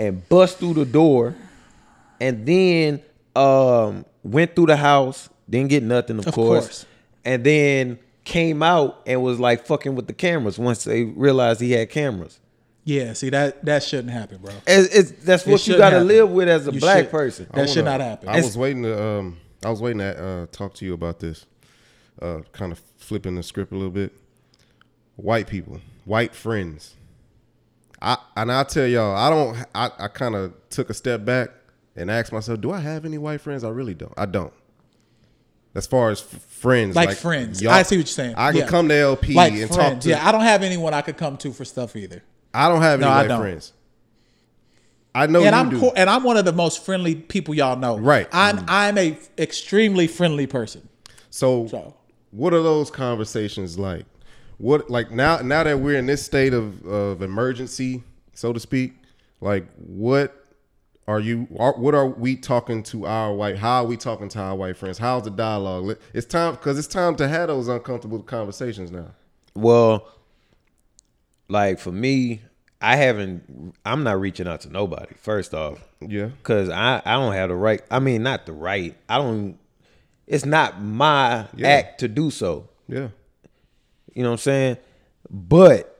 and 0.00 0.28
bust 0.28 0.58
through 0.58 0.74
the 0.74 0.84
door 0.84 1.34
and 2.20 2.44
then 2.46 3.02
um 3.36 4.04
went 4.24 4.54
through 4.56 4.66
the 4.66 4.76
house, 4.76 5.28
didn't 5.48 5.70
get 5.70 5.82
nothing, 5.82 6.18
of, 6.18 6.26
Of 6.26 6.34
course, 6.34 6.64
course. 6.66 6.86
and 7.24 7.44
then 7.44 7.98
came 8.24 8.62
out 8.62 9.00
and 9.06 9.22
was 9.22 9.38
like 9.40 9.66
fucking 9.66 9.94
with 9.94 10.06
the 10.06 10.12
cameras 10.12 10.58
once 10.58 10.84
they 10.84 11.04
realized 11.04 11.60
he 11.60 11.72
had 11.72 11.88
cameras. 11.90 12.38
Yeah, 12.84 13.12
see 13.12 13.30
that 13.30 13.64
that 13.66 13.82
shouldn't 13.82 14.10
happen, 14.10 14.38
bro. 14.38 14.52
It's, 14.66 14.94
it's, 14.94 15.10
that's 15.24 15.46
It 15.46 15.50
what 15.50 15.66
you 15.68 15.76
got 15.76 15.90
to 15.90 15.96
happen. 15.96 16.08
live 16.08 16.30
with 16.30 16.48
as 16.48 16.66
a 16.66 16.72
You 16.72 16.80
black 16.80 17.04
should- 17.04 17.10
person. 17.10 17.46
That 17.54 17.68
should 17.68 17.84
wanna- 17.84 17.98
not 17.98 18.04
happen. 18.06 18.28
I 18.30 18.36
was 18.40 18.56
waiting 18.56 18.82
to 18.84 19.02
um 19.04 19.36
I 19.64 19.68
was 19.70 19.80
waiting 19.82 19.98
to 19.98 20.24
uh, 20.26 20.46
talk 20.50 20.74
to 20.74 20.84
you 20.86 20.94
about 20.94 21.20
this. 21.20 21.44
Uh, 22.20 22.40
kind 22.52 22.72
of 22.72 22.80
flipping 22.98 23.34
the 23.34 23.42
script 23.42 23.72
a 23.72 23.74
little 23.74 23.90
bit. 23.90 24.12
White 25.16 25.46
people, 25.48 25.80
white 26.06 26.34
friends. 26.34 26.94
I 28.02 28.16
and 28.36 28.50
I 28.50 28.62
tell 28.64 28.86
y'all, 28.86 29.14
I 29.14 29.28
don't. 29.30 29.56
I, 29.74 29.90
I 29.98 30.08
kind 30.08 30.34
of 30.34 30.52
took 30.70 30.88
a 30.90 30.94
step 30.94 31.24
back 31.24 31.50
and 31.96 32.10
asked 32.10 32.32
myself, 32.32 32.60
do 32.60 32.70
I 32.72 32.78
have 32.80 33.04
any 33.04 33.18
white 33.18 33.40
friends? 33.40 33.62
I 33.64 33.68
really 33.68 33.94
don't. 33.94 34.14
I 34.16 34.26
don't. 34.26 34.52
As 35.74 35.86
far 35.86 36.10
as 36.10 36.20
f- 36.20 36.40
friends, 36.42 36.96
Like 36.96 37.16
friends. 37.16 37.64
I 37.64 37.82
see 37.82 37.96
what 37.96 38.00
you're 38.00 38.06
saying. 38.06 38.34
I 38.36 38.50
can 38.52 38.60
Yeah. 38.62 38.66
come 38.66 38.88
to 38.88 38.94
LP 38.94 39.34
like 39.34 39.52
and 39.52 39.68
friends. 39.68 39.76
talk 39.76 40.00
to. 40.00 40.08
yeah, 40.08 40.26
I 40.26 40.32
don't 40.32 40.40
have 40.42 40.62
anyone 40.62 40.94
I 40.94 41.02
could 41.02 41.16
come 41.16 41.36
to 41.38 41.52
for 41.52 41.64
stuff 41.64 41.94
either. 41.94 42.22
I 42.52 42.68
don't 42.68 42.82
have 42.82 43.00
any 43.00 43.08
No, 43.08 43.16
white 43.16 43.28
don't. 43.28 43.40
friends. 43.40 43.72
I 45.14 45.26
know 45.26 45.42
and 45.44 45.54
I'm 45.54 45.78
cool, 45.78 45.92
and 45.96 46.08
I'm 46.08 46.22
one 46.22 46.36
of 46.36 46.44
the 46.44 46.52
most 46.52 46.84
friendly 46.84 47.14
people 47.16 47.54
y'all 47.54 47.76
know. 47.76 47.98
Right. 47.98 48.28
I'm 48.32 48.58
mm. 48.58 48.64
I'm 48.68 48.96
a 48.98 49.18
extremely 49.38 50.06
friendly 50.06 50.46
person. 50.46 50.88
So, 51.30 51.66
So. 51.68 51.94
what 52.30 52.54
are 52.54 52.62
those 52.62 52.90
conversations 52.90 53.78
like? 53.78 54.06
What 54.60 54.90
like 54.90 55.10
now 55.10 55.38
now 55.38 55.62
that 55.64 55.80
we're 55.80 55.98
in 55.98 56.04
this 56.04 56.22
state 56.22 56.52
of, 56.52 56.84
of 56.86 57.22
emergency, 57.22 58.02
so 58.34 58.52
to 58.52 58.60
speak, 58.60 58.92
like 59.40 59.66
what 59.76 60.36
are 61.08 61.18
you 61.18 61.48
are, 61.58 61.72
what 61.78 61.94
are 61.94 62.06
we 62.06 62.36
talking 62.36 62.82
to 62.84 63.06
our 63.06 63.32
white 63.34 63.56
how 63.56 63.84
are 63.84 63.86
we 63.86 63.96
talking 63.96 64.28
to 64.28 64.38
our 64.38 64.54
white 64.54 64.76
friends? 64.76 64.98
How's 64.98 65.22
the 65.22 65.30
dialogue? 65.30 65.96
It's 66.12 66.26
time 66.26 66.56
cuz 66.56 66.78
it's 66.78 66.86
time 66.88 67.16
to 67.16 67.26
have 67.26 67.48
those 67.48 67.68
uncomfortable 67.68 68.22
conversations 68.22 68.90
now. 68.90 69.06
Well, 69.54 70.06
like 71.48 71.78
for 71.78 71.90
me, 71.92 72.42
I 72.82 72.96
haven't. 72.96 73.74
I'm 73.86 74.02
not 74.04 74.20
reaching 74.20 74.46
out 74.46 74.60
to 74.62 74.70
nobody. 74.70 75.14
First 75.16 75.54
off, 75.54 75.82
Yeah. 76.06 76.26
because 76.26 76.68
I 76.68 77.00
I 77.06 77.14
don't 77.14 77.32
have 77.32 77.48
the 77.48 77.56
right. 77.56 77.82
I 77.90 77.98
mean, 77.98 78.22
not 78.22 78.44
the 78.44 78.52
right. 78.52 78.94
I 79.08 79.16
don't. 79.16 79.58
It's 80.26 80.44
not 80.44 80.82
my 80.82 81.46
Yeah. 81.56 81.68
act 81.68 82.00
to 82.00 82.08
do 82.08 82.30
so. 82.30 82.68
Yeah. 82.88 83.08
You 84.14 84.22
know 84.22 84.30
what 84.30 84.34
I'm 84.34 84.38
saying? 84.38 84.76
But 85.28 85.96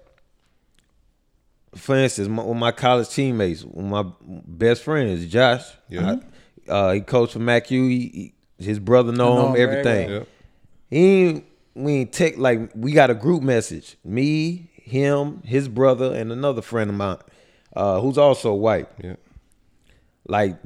for 1.74 1.96
instance, 1.96 2.28
my, 2.28 2.42
with 2.42 2.56
my 2.56 2.72
college 2.72 3.08
teammates, 3.10 3.64
with 3.64 3.84
my 3.86 4.04
best 4.20 4.82
friend 4.82 5.08
is 5.10 5.26
Josh. 5.28 5.62
Yeah. 5.88 6.12
I- 6.12 6.20
uh, 6.68 6.92
he 6.92 7.00
coached 7.00 7.32
for 7.32 7.40
MacU. 7.40 7.88
He, 7.88 8.32
he, 8.58 8.64
his 8.64 8.78
brother 8.78 9.10
know, 9.10 9.34
know 9.34 9.40
him, 9.40 9.46
him 9.48 9.52
very 9.54 9.70
everything. 9.80 10.08
well. 10.10 10.18
Yeah. 10.20 10.24
He 10.90 11.22
ain't, 11.24 11.44
we 11.74 11.92
ain't 11.94 12.12
take 12.12 12.38
like 12.38 12.70
we 12.76 12.92
got 12.92 13.10
a 13.10 13.14
group 13.14 13.42
message. 13.42 13.96
Me, 14.04 14.70
him, 14.74 15.42
his 15.44 15.66
brother, 15.68 16.14
and 16.14 16.30
another 16.30 16.62
friend 16.62 16.90
of 16.90 16.96
mine, 16.96 17.16
uh, 17.74 18.00
who's 18.00 18.18
also 18.18 18.52
white. 18.54 18.88
Yeah. 19.02 19.16
Like 20.28 20.58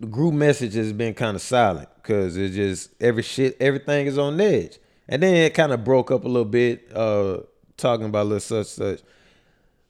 the 0.00 0.06
group 0.06 0.34
message 0.34 0.74
has 0.74 0.92
been 0.92 1.14
kind 1.14 1.36
of 1.36 1.42
silent 1.42 1.88
because 1.96 2.36
it's 2.36 2.56
just 2.56 2.90
every 3.00 3.22
shit, 3.22 3.56
everything 3.60 4.06
is 4.06 4.18
on 4.18 4.40
edge. 4.40 4.78
And 5.08 5.22
then 5.22 5.34
it 5.34 5.54
kind 5.54 5.72
of 5.72 5.84
broke 5.84 6.10
up 6.10 6.24
a 6.24 6.28
little 6.28 6.44
bit, 6.44 6.90
uh, 6.94 7.40
talking 7.76 8.06
about 8.06 8.26
little 8.26 8.40
such 8.40 8.66
such. 8.68 9.00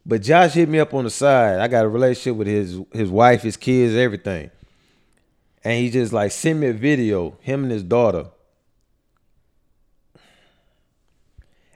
But 0.05 0.22
Josh 0.22 0.53
hit 0.53 0.68
me 0.68 0.81
up 0.81 0.94
on 0.94 1.05
the 1.05 1.11
side. 1.11 1.61
I 1.61 1.68
got 1.68 1.85
a 1.85 1.88
relationship 1.88 2.37
with 2.37 2.48
his 2.48 2.81
his 2.92 3.11
wife, 3.11 3.42
his 3.42 3.57
kids, 3.57 3.94
everything. 3.94 4.51
And 5.64 5.79
he 5.79 5.90
just 5.90 6.12
like 6.12 6.33
sent 6.33 6.59
me 6.59 6.68
a 6.68 6.72
video, 6.72 7.37
him 7.40 7.62
and 7.62 7.72
his 7.72 7.85
daughter. 7.85 8.27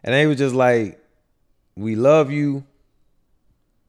And 0.03 0.15
they 0.15 0.27
was 0.27 0.39
just 0.39 0.55
like, 0.55 1.01
"We 1.77 1.95
love 1.95 2.31
you. 2.33 2.65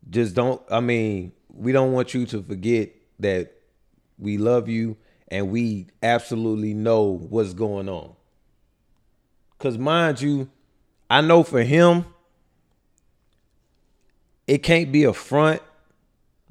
Just 0.10 0.36
don't. 0.36 0.62
I 0.70 0.82
mean, 0.82 1.32
we 1.50 1.72
don't 1.72 1.94
want 1.94 2.14
you 2.14 2.26
to 2.28 2.44
forget 2.44 2.92
that 3.20 3.54
we 4.20 4.38
love 4.38 4.70
you, 4.70 4.98
and 5.30 5.50
we 5.50 5.88
absolutely 6.04 6.74
know 6.74 7.04
what's 7.30 7.54
going 7.54 7.90
on. 7.90 8.17
Cause 9.60 9.78
mind 9.78 10.22
you, 10.22 10.50
I 11.10 11.22
know 11.22 11.44
for 11.44 11.64
him, 11.64 12.06
it 14.46 14.60
can't 14.60 14.92
be 14.92 15.04
a 15.04 15.14
front 15.14 15.62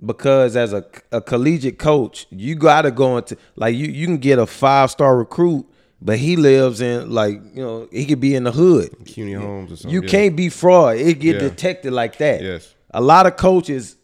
because 0.05 0.57
as 0.57 0.73
a, 0.73 0.85
a 1.13 1.21
collegiate 1.21 1.79
coach, 1.79 2.27
you 2.31 2.55
gotta 2.55 2.91
go 2.91 3.17
into 3.17 3.37
like 3.55 3.75
you 3.75 3.87
you 3.87 4.07
can 4.07 4.19
get 4.19 4.39
a 4.39 4.47
five 4.47 4.91
star 4.91 5.17
recruit, 5.17 5.67
but 6.03 6.19
he 6.19 6.37
lives 6.37 6.81
in 6.81 7.11
like 7.11 7.41
you 7.55 7.63
know 7.63 7.89
he 7.91 8.05
could 8.07 8.21
be 8.21 8.35
in 8.35 8.45
the 8.45 8.53
hood. 8.53 8.91
Cuney 9.05 9.39
Homes 9.39 9.73
or 9.73 9.77
something. 9.77 9.91
You 9.91 10.03
yeah. 10.03 10.09
can't 10.09 10.37
be 10.37 10.49
fraud. 10.49 10.97
It 10.97 11.21
get 11.21 11.37
Yeah. 11.37 11.49
detected 11.49 11.93
like 11.93 12.19
that. 12.19 12.43
Yes. 12.43 12.75
A 12.91 13.01
lot 13.01 13.27
of 13.27 13.37
coaches 13.37 13.97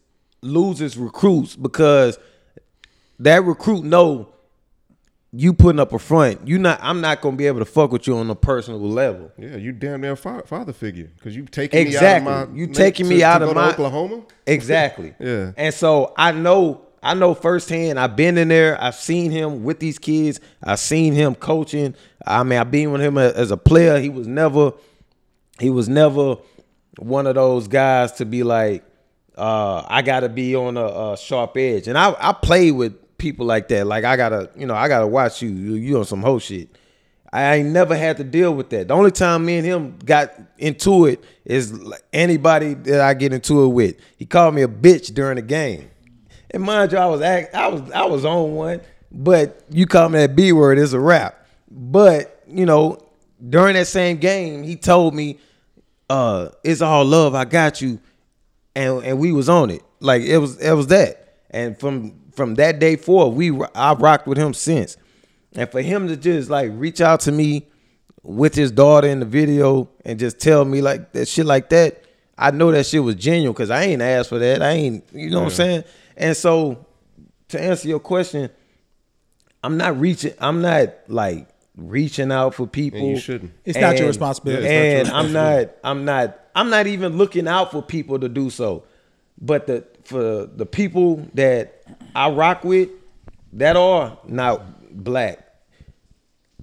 loses 0.42 0.96
recruits 0.96 1.56
because 1.56 2.18
that 3.18 3.44
recruit 3.44 3.84
know 3.84 4.28
you 5.34 5.54
putting 5.54 5.80
up 5.80 5.92
a 5.94 5.98
front. 5.98 6.46
You 6.46 6.58
not. 6.58 6.78
I'm 6.82 7.00
not 7.00 7.20
gonna 7.22 7.36
be 7.36 7.46
able 7.46 7.60
to 7.60 7.64
fuck 7.64 7.90
with 7.90 8.06
you 8.06 8.16
on 8.18 8.28
a 8.28 8.34
personal 8.34 8.80
level. 8.80 9.32
Yeah, 9.38 9.56
you 9.56 9.72
damn 9.72 10.02
near 10.02 10.14
fa- 10.16 10.42
father 10.46 10.72
figure 10.74 11.10
because 11.16 11.34
you 11.34 11.44
taking 11.46 11.80
Exactly. 11.80 12.26
me 12.30 12.36
out 12.36 12.42
of 12.44 12.50
my 12.50 12.56
You 12.58 12.66
taking 12.66 13.08
me 13.08 13.18
to- 13.18 13.22
out 13.24 13.38
to 13.38 13.48
of 13.48 13.54
my- 13.54 13.70
Oklahoma. 13.70 14.22
Exactly. 14.46 15.14
Yeah. 15.20 15.52
And 15.56 15.72
so 15.74 16.12
I 16.16 16.32
know. 16.32 16.82
I 17.04 17.14
know 17.14 17.34
firsthand. 17.34 17.98
I've 17.98 18.14
been 18.14 18.38
in 18.38 18.46
there. 18.46 18.80
I've 18.80 18.94
seen 18.94 19.32
him 19.32 19.64
with 19.64 19.80
these 19.80 19.98
kids. 19.98 20.38
I've 20.62 20.78
seen 20.78 21.14
him 21.14 21.34
coaching. 21.34 21.96
I 22.24 22.44
mean, 22.44 22.60
I've 22.60 22.70
been 22.70 22.92
with 22.92 23.00
him 23.00 23.18
as 23.18 23.50
a 23.50 23.56
player. 23.56 23.98
He 23.98 24.08
was 24.08 24.28
never 24.28 24.72
he 25.58 25.68
was 25.70 25.88
never 25.88 26.36
one 26.98 27.26
of 27.26 27.34
those 27.34 27.66
guys 27.66 28.12
to 28.12 28.24
be 28.24 28.42
like, 28.44 28.84
uh, 29.36 29.82
I 29.88 30.02
gotta 30.02 30.28
be 30.28 30.54
on 30.54 30.76
a, 30.76 30.84
a 31.12 31.16
sharp 31.16 31.56
edge. 31.56 31.88
And 31.88 31.98
I 31.98 32.14
I 32.20 32.32
played 32.34 32.72
with 32.72 32.94
people 33.22 33.46
like 33.46 33.68
that. 33.68 33.86
Like 33.86 34.04
I 34.04 34.16
gotta, 34.16 34.50
you 34.56 34.66
know, 34.66 34.74
I 34.74 34.88
gotta 34.88 35.06
watch 35.06 35.40
you. 35.40 35.48
You, 35.48 35.74
you 35.74 35.98
on 35.98 36.04
some 36.04 36.20
whole 36.20 36.40
shit. 36.40 36.68
I 37.32 37.54
ain't 37.54 37.70
never 37.70 37.96
had 37.96 38.18
to 38.18 38.24
deal 38.24 38.52
with 38.52 38.68
that. 38.70 38.88
The 38.88 38.94
only 38.94 39.12
time 39.12 39.46
me 39.46 39.56
and 39.56 39.64
him 39.64 39.98
got 40.04 40.34
into 40.58 41.06
it 41.06 41.24
is 41.46 41.72
anybody 42.12 42.74
that 42.74 43.00
I 43.00 43.14
get 43.14 43.32
into 43.32 43.62
it 43.62 43.68
with. 43.68 43.96
He 44.18 44.26
called 44.26 44.54
me 44.54 44.62
a 44.62 44.68
bitch 44.68 45.14
during 45.14 45.36
the 45.36 45.42
game. 45.42 45.88
And 46.50 46.62
mind 46.62 46.92
you, 46.92 46.98
I 46.98 47.06
was 47.06 47.22
act, 47.22 47.54
I 47.54 47.68
was 47.68 47.90
I 47.92 48.04
was 48.04 48.24
on 48.26 48.54
one, 48.54 48.80
but 49.10 49.64
you 49.70 49.86
call 49.86 50.08
me 50.10 50.18
that 50.18 50.36
B 50.36 50.52
word, 50.52 50.78
it's 50.78 50.92
a 50.92 51.00
rap. 51.00 51.46
But 51.70 52.42
you 52.48 52.66
know, 52.66 52.98
during 53.48 53.74
that 53.74 53.86
same 53.86 54.18
game, 54.18 54.64
he 54.64 54.76
told 54.76 55.14
me, 55.14 55.38
uh, 56.10 56.48
"It's 56.62 56.82
all 56.82 57.04
love. 57.04 57.34
I 57.34 57.46
got 57.46 57.80
you," 57.80 58.00
and 58.74 59.02
and 59.04 59.18
we 59.18 59.32
was 59.32 59.48
on 59.48 59.70
it. 59.70 59.82
Like 60.00 60.22
it 60.22 60.38
was 60.38 60.60
it 60.60 60.72
was 60.72 60.88
that. 60.88 61.38
And 61.50 61.78
from 61.78 62.21
from 62.32 62.54
that 62.56 62.78
day 62.78 62.96
forward, 62.96 63.36
we 63.36 63.50
I 63.74 63.94
rocked 63.94 64.26
with 64.26 64.38
him 64.38 64.54
since. 64.54 64.96
And 65.54 65.70
for 65.70 65.82
him 65.82 66.08
to 66.08 66.16
just 66.16 66.50
like 66.50 66.70
reach 66.74 67.00
out 67.00 67.20
to 67.20 67.32
me 67.32 67.66
with 68.22 68.54
his 68.54 68.70
daughter 68.70 69.08
in 69.08 69.20
the 69.20 69.26
video 69.26 69.88
and 70.04 70.18
just 70.18 70.38
tell 70.38 70.64
me 70.64 70.80
like 70.80 71.12
that 71.12 71.28
shit 71.28 71.46
like 71.46 71.68
that, 71.70 72.04
I 72.38 72.50
know 72.50 72.70
that 72.72 72.86
shit 72.86 73.02
was 73.02 73.16
genuine 73.16 73.52
because 73.52 73.70
I 73.70 73.82
ain't 73.84 74.02
asked 74.02 74.30
for 74.30 74.38
that. 74.38 74.62
I 74.62 74.70
ain't, 74.70 75.04
you 75.12 75.30
know 75.30 75.40
what 75.40 75.46
I'm 75.46 75.50
saying? 75.50 75.84
And 76.16 76.36
so 76.36 76.86
to 77.48 77.60
answer 77.60 77.88
your 77.88 78.00
question, 78.00 78.50
I'm 79.62 79.76
not 79.76 80.00
reaching, 80.00 80.32
I'm 80.38 80.62
not 80.62 80.88
like 81.08 81.48
reaching 81.76 82.32
out 82.32 82.54
for 82.54 82.66
people. 82.66 83.00
And 83.00 83.08
you 83.10 83.18
shouldn't. 83.18 83.52
It's 83.64 83.78
not 83.78 83.98
your 83.98 84.08
responsibility. 84.08 84.66
And 84.66 85.08
not 85.08 85.14
your 85.14 85.16
I'm 85.16 85.32
not, 85.32 85.74
I'm 85.84 86.04
not, 86.04 86.38
I'm 86.54 86.70
not 86.70 86.86
even 86.86 87.18
looking 87.18 87.46
out 87.46 87.70
for 87.70 87.82
people 87.82 88.18
to 88.18 88.28
do 88.28 88.50
so. 88.50 88.84
But 89.40 89.66
the 89.66 89.84
for 90.04 90.46
the 90.46 90.66
people 90.66 91.28
that 91.34 91.81
I 92.14 92.30
rock 92.30 92.64
with 92.64 92.90
that 93.54 93.76
are 93.76 94.18
not 94.26 95.04
black, 95.04 95.46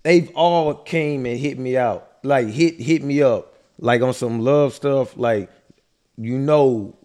they've 0.04 0.32
all 0.36 0.74
came 0.74 1.26
and 1.26 1.40
hit 1.40 1.60
me 1.60 1.78
out, 1.78 2.10
like 2.24 2.48
hit 2.48 2.80
hit 2.80 3.04
me 3.04 3.22
up, 3.22 3.54
like 3.78 4.02
on 4.02 4.14
some 4.14 4.42
love 4.42 4.74
stuff. 4.74 5.18
Like 5.18 5.50
you 6.18 6.38
know, 6.38 6.96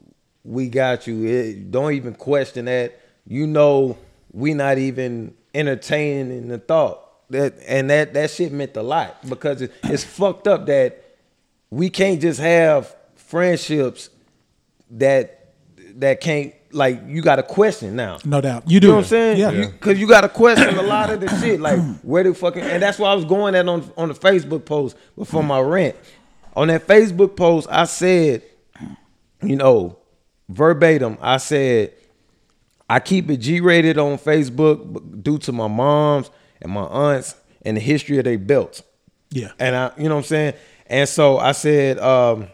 we 0.42 0.68
got 0.68 1.06
you. 1.06 1.24
It, 1.24 1.70
don't 1.70 1.92
even 1.92 2.14
question 2.14 2.66
that. 2.66 3.00
You 3.26 3.46
know, 3.46 3.96
we 4.32 4.52
not 4.52 4.76
even 4.78 5.34
entertaining 5.54 6.48
the 6.48 6.58
thought 6.58 7.04
that, 7.30 7.54
and 7.66 7.88
that 7.90 8.14
that 8.14 8.30
shit 8.30 8.52
meant 8.52 8.76
a 8.76 8.82
lot 8.82 9.26
because 9.28 9.62
it, 9.62 9.72
it's 9.84 10.04
fucked 10.18 10.46
up 10.46 10.66
that 10.66 11.02
we 11.70 11.90
can't 11.90 12.20
just 12.20 12.40
have 12.40 12.94
friendships 13.16 14.10
that 14.90 15.52
that 15.96 16.20
can't 16.20 16.54
like 16.74 17.02
you 17.06 17.22
got 17.22 17.38
a 17.38 17.42
question 17.42 17.96
now. 17.96 18.18
No 18.24 18.40
doubt. 18.40 18.64
You 18.70 18.80
do. 18.80 18.86
You 18.86 18.90
know 18.92 18.96
what 18.98 19.04
I'm 19.04 19.08
saying? 19.08 19.38
Yeah. 19.38 19.50
You- 19.50 19.68
Cause 19.80 19.98
you 19.98 20.06
got 20.06 20.24
a 20.24 20.28
question 20.28 20.76
a 20.76 20.82
lot 20.82 21.10
of 21.10 21.20
the 21.20 21.28
shit. 21.40 21.60
Like 21.60 21.80
where 22.02 22.22
the 22.24 22.34
fucking 22.34 22.62
and 22.62 22.82
that's 22.82 22.98
why 22.98 23.10
I 23.10 23.14
was 23.14 23.24
going 23.24 23.54
at 23.54 23.68
on 23.68 23.90
on 23.96 24.08
the 24.08 24.14
Facebook 24.14 24.64
post 24.64 24.96
before 25.16 25.42
my 25.42 25.60
rant. 25.60 25.96
On 26.56 26.68
that 26.68 26.86
Facebook 26.86 27.36
post, 27.36 27.66
I 27.70 27.84
said, 27.84 28.42
you 29.42 29.56
know, 29.56 29.98
verbatim, 30.48 31.18
I 31.20 31.38
said, 31.38 31.92
I 32.88 33.00
keep 33.00 33.28
it 33.30 33.38
G 33.38 33.60
rated 33.60 33.98
on 33.98 34.18
Facebook 34.18 35.22
due 35.22 35.38
to 35.38 35.52
my 35.52 35.66
moms 35.68 36.30
and 36.62 36.70
my 36.70 36.82
aunts 36.82 37.34
and 37.62 37.76
the 37.76 37.80
history 37.80 38.18
of 38.18 38.24
their 38.24 38.38
belts. 38.38 38.82
Yeah. 39.30 39.50
And 39.58 39.74
I, 39.74 39.90
you 39.96 40.04
know 40.04 40.10
what 40.16 40.20
I'm 40.20 40.24
saying? 40.24 40.54
And 40.86 41.08
so 41.08 41.38
I 41.38 41.52
said, 41.52 41.98
um, 41.98 42.46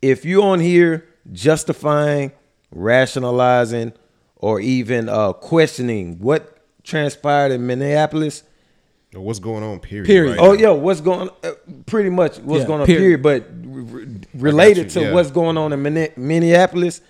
if 0.00 0.24
you 0.24 0.42
on 0.44 0.60
here 0.60 1.06
justifying, 1.32 2.32
rationalizing, 2.72 3.92
or 4.36 4.60
even 4.60 5.08
uh, 5.08 5.32
questioning 5.32 6.18
what 6.18 6.56
transpired 6.84 7.52
in 7.52 7.66
Minneapolis, 7.66 8.42
Or 9.14 9.20
what's 9.22 9.38
going 9.38 9.62
on? 9.62 9.80
Period. 9.80 10.06
Period. 10.06 10.30
right 10.38 10.40
oh 10.40 10.52
now. 10.54 10.60
yo, 10.60 10.74
what's 10.74 11.00
going? 11.00 11.28
Uh, 11.44 11.50
pretty 11.86 12.10
much 12.10 12.38
what's 12.38 12.62
Yeah, 12.62 12.66
going 12.66 12.80
on. 12.82 12.86
period. 12.86 13.22
Period. 13.22 13.22
But 13.22 13.68
re- 13.68 13.82
re- 14.04 14.20
related 14.34 14.84
you, 14.84 14.90
to 14.90 15.00
yeah. 15.02 15.12
what's 15.12 15.30
going 15.30 15.56
on 15.58 15.72
in 15.72 15.82
Minne- 15.82 16.12
Minneapolis, 16.16 17.00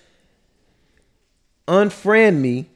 unfriend 1.69 2.37
me, 2.41 2.69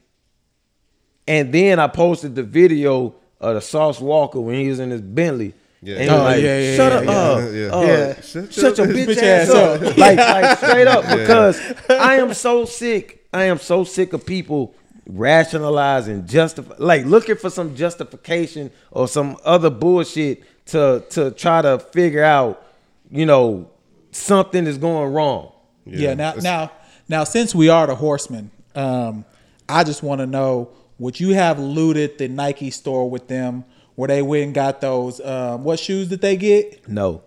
and 1.27 1.51
then 1.53 1.79
I 1.79 1.87
posted 1.87 2.35
the 2.35 2.43
video 2.43 3.15
of 3.39 3.55
the 3.55 3.61
Sauce 3.61 3.99
Walka 3.99 4.41
when 4.41 4.55
he 4.55 4.69
was 4.69 4.79
in 4.79 4.91
his 4.91 5.01
Bentley. 5.01 5.53
Yeah. 5.85 5.95
And 5.97 6.09
Oh, 6.09 6.23
like, 6.23 6.41
yeah, 6.43 6.59
yeah, 6.59 6.75
shut 6.75 6.91
yeah, 6.91 6.97
up, 6.99 7.05
yeah. 7.05 7.11
uh, 7.45 7.49
Yeah. 7.51 7.67
uh, 7.67 7.81
Yeah. 7.81 8.21
Shut 8.21 8.53
shut 8.53 8.77
your 8.79 8.87
your 8.87 8.95
bitch, 8.95 9.07
bitch 9.15 9.23
ass 9.23 9.49
ass 9.49 9.55
up, 9.55 9.81
up. 9.81 9.97
like, 10.05 10.17
like 10.17 10.57
straight 10.57 10.87
up, 10.87 11.03
because 11.17 11.61
I 11.89 12.15
am 12.15 12.33
so 12.33 12.65
sick. 12.65 13.25
I 13.33 13.43
am 13.45 13.59
so 13.59 13.83
sick 13.83 14.13
of 14.13 14.25
people 14.25 14.73
rationalizing, 15.07 16.25
justify, 16.25 16.75
like 16.79 17.05
looking 17.05 17.35
for 17.35 17.49
some 17.49 17.75
justification 17.75 18.71
or 18.91 19.07
some 19.07 19.37
other 19.43 19.69
bullshit 19.69 20.43
to 20.67 21.03
to 21.11 21.31
try 21.31 21.61
to 21.61 21.79
figure 21.79 22.23
out, 22.23 22.65
you 23.11 23.25
know, 23.25 23.69
something 24.11 24.65
is 24.65 24.77
going 24.77 25.11
wrong. 25.13 25.51
Yeah. 25.85 26.13
now, 26.15 26.29
It's- 26.29 26.43
now, 26.43 26.71
now, 27.07 27.23
since 27.23 27.53
we 27.53 27.69
are 27.69 27.85
the 27.85 27.95
horsemen, 27.95 28.49
um, 28.75 29.25
I 29.69 29.83
just 29.83 30.01
want 30.01 30.21
to 30.21 30.25
know: 30.27 30.69
Would 30.97 31.19
you 31.19 31.33
have 31.35 31.59
looted 31.59 32.17
the 32.17 32.27
Nike 32.27 32.71
store 32.71 33.09
with 33.09 33.27
them, 33.27 33.63
where 33.95 34.07
they 34.07 34.21
went 34.21 34.43
and 34.45 34.53
got 34.53 34.81
those? 34.81 35.19
Um, 35.21 35.63
what 35.63 35.79
shoes 35.79 36.07
did 36.09 36.21
they 36.21 36.35
get? 36.37 36.87
No, 36.87 37.23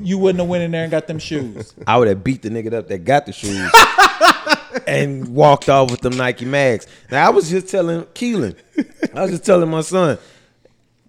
You 0.00 0.18
wouldn't 0.18 0.40
have 0.40 0.48
went 0.48 0.62
in 0.64 0.70
there 0.70 0.82
and 0.82 0.90
got 0.90 1.06
them 1.06 1.18
shoes. 1.18 1.74
I 1.86 1.98
would 1.98 2.08
have 2.08 2.22
beat 2.24 2.42
the 2.42 2.48
nigga 2.50 2.72
up 2.72 2.88
that 2.88 3.04
got 3.04 3.26
the 3.26 3.32
shoes. 3.32 3.70
and 4.86 5.28
walked 5.34 5.68
off 5.68 5.90
with 5.90 6.00
them 6.00 6.16
Nike 6.16 6.44
mags. 6.44 6.86
Now 7.10 7.26
I 7.26 7.30
was 7.30 7.48
just 7.50 7.68
telling 7.68 8.02
Keelan, 8.06 8.56
I 9.14 9.22
was 9.22 9.30
just 9.30 9.44
telling 9.44 9.70
my 9.70 9.80
son, 9.80 10.18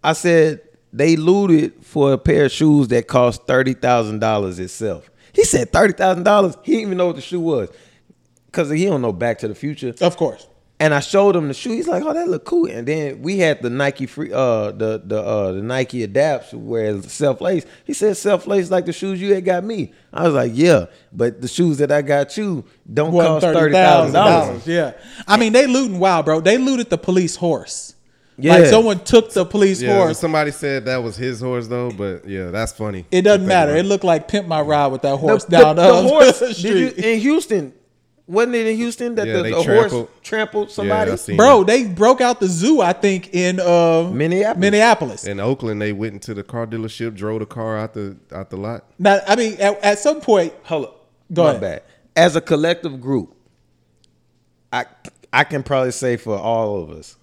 I 0.04 0.14
said 0.14 0.62
they 0.94 1.16
looted 1.16 1.86
for 1.86 2.14
a 2.14 2.18
pair 2.18 2.46
of 2.46 2.52
shoes 2.52 2.88
that 2.90 3.08
cost 3.08 3.46
thirty 3.46 3.74
thousand 3.74 4.20
dollars 4.20 4.58
itself. 4.60 5.10
He 5.34 5.44
said 5.44 5.72
thirty 5.72 5.94
thousand 5.94 6.24
dollars. 6.24 6.56
He 6.64 6.74
didn't 6.74 6.88
even 6.88 6.98
know 6.98 7.08
what 7.08 7.16
the 7.18 7.22
shoe 7.22 7.40
was, 7.42 7.70
cause 8.52 8.70
he 8.70 8.86
don't 8.86 9.02
know 9.02 9.12
Back 9.14 9.40
to 9.40 9.48
the 9.48 9.56
Future. 9.56 9.94
of 10.02 10.16
course. 10.18 10.48
And 10.80 10.94
I 10.94 11.00
showed 11.00 11.36
him 11.36 11.48
the 11.48 11.56
shoe. 11.56 11.72
He's 11.72 11.88
like, 11.88 12.04
"Oh, 12.04 12.14
that 12.14 12.28
look 12.28 12.46
cool." 12.46 12.68
And 12.70 12.88
then 12.88 13.24
we 13.24 13.40
had 13.40 13.64
the 13.64 13.70
Nike 13.72 14.06
free, 14.06 14.32
uh, 14.32 14.70
the 14.72 15.02
the 15.04 15.20
uh, 15.20 15.52
the 15.54 15.62
Nike 15.64 16.04
Adapts 16.04 16.54
where 16.54 16.96
it's 16.96 17.12
self 17.12 17.42
lace. 17.42 17.66
He 17.84 17.94
said 17.94 18.16
self 18.16 18.46
lace 18.46 18.70
like 18.70 18.86
the 18.86 18.94
shoes 18.94 19.20
you 19.20 19.34
had 19.34 19.44
got 19.44 19.64
me. 19.64 19.92
I 20.14 20.26
was 20.26 20.36
like, 20.36 20.52
"Yeah," 20.54 20.86
but 21.12 21.42
the 21.42 21.48
shoes 21.48 21.80
that 21.80 21.92
I 21.92 22.04
got 22.04 22.38
you 22.38 22.64
don't 22.94 23.12
Wasn't 23.12 23.42
cost 23.42 23.54
thirty 23.56 23.74
thousand 23.74 24.14
dollars. 24.14 24.68
Yeah. 24.68 24.94
I 25.28 25.38
mean, 25.38 25.52
they 25.54 25.66
looting 25.66 25.98
wild, 25.98 26.26
bro. 26.26 26.42
They 26.42 26.60
looted 26.60 26.92
the 26.92 26.98
police 27.00 27.36
horse. 27.36 27.96
Yeah. 28.38 28.58
Like 28.58 28.68
someone 28.68 29.00
took 29.04 29.34
the 29.34 29.46
police 29.46 29.82
Yeah, 29.82 29.96
horse. 29.98 30.20
somebody 30.20 30.52
said 30.52 30.86
that 30.86 30.98
was 31.02 31.18
his 31.18 31.42
horse 31.42 31.66
though, 31.68 31.90
but 31.90 32.28
yeah, 32.30 32.52
that's 32.52 32.72
funny. 32.72 33.08
It 33.10 33.24
doesn't 33.24 33.48
matter. 33.48 33.76
It 33.76 33.86
looked 33.88 34.04
like 34.04 34.28
pimp 34.28 34.48
my 34.48 34.62
ride 34.62 34.92
with 34.92 35.02
that 35.02 35.18
horse 35.18 35.44
the- 35.46 35.58
down 35.58 35.76
the, 35.78 35.88
the, 35.88 36.02
horse 36.08 36.38
the 36.40 36.48
did 36.54 36.58
you, 36.60 36.90
street. 36.92 37.04
in 37.04 37.20
Houston. 37.22 37.74
Wasn't 38.28 38.56
it 38.56 38.68
in 38.68 38.76
Houston 38.76 39.16
that 39.16 39.26
Yeah, 39.26 39.38
the, 39.38 39.44
they 39.44 39.50
the 39.52 39.56
horse 39.56 39.66
trampled. 39.66 40.10
trampled 40.22 40.72
somebody? 40.72 41.10
Yeah, 41.10 41.14
I 41.14 41.18
seen 41.18 41.38
Bro, 41.38 41.64
they 41.64 41.86
broke 41.86 42.20
out 42.20 42.40
the 42.42 42.48
zoo. 42.48 42.82
I 42.82 42.92
think 42.92 43.34
in 43.34 43.60
uh, 43.62 44.10
Minneapolis. 44.14 44.60
Minneapolis. 44.62 45.24
In 45.26 45.40
Oakland, 45.40 45.82
they 45.82 45.94
went 45.94 46.14
into 46.14 46.34
the 46.34 46.44
car 46.44 46.68
dealership, 46.68 47.16
drove 47.16 47.40
the 47.40 47.46
car 47.46 47.78
out 47.78 47.94
the 47.94 48.18
out 48.34 48.50
the 48.50 48.58
lot. 48.58 48.84
Now, 49.00 49.22
I 49.26 49.36
mean, 49.38 49.54
at, 49.62 49.82
at 49.84 50.00
some 50.00 50.20
point, 50.20 50.54
Hold 50.64 50.86
up. 50.86 51.08
Go 51.32 51.44
My 51.44 51.50
ahead. 51.52 51.62
bad. 51.62 51.84
As 52.18 52.36
a 52.36 52.42
collective 52.42 53.00
group, 53.00 53.34
I 54.74 54.86
I 55.32 55.44
can 55.46 55.64
probably 55.64 55.92
say 55.92 56.18
for 56.18 56.38
all 56.38 56.82
of 56.84 56.90
us, 56.90 57.16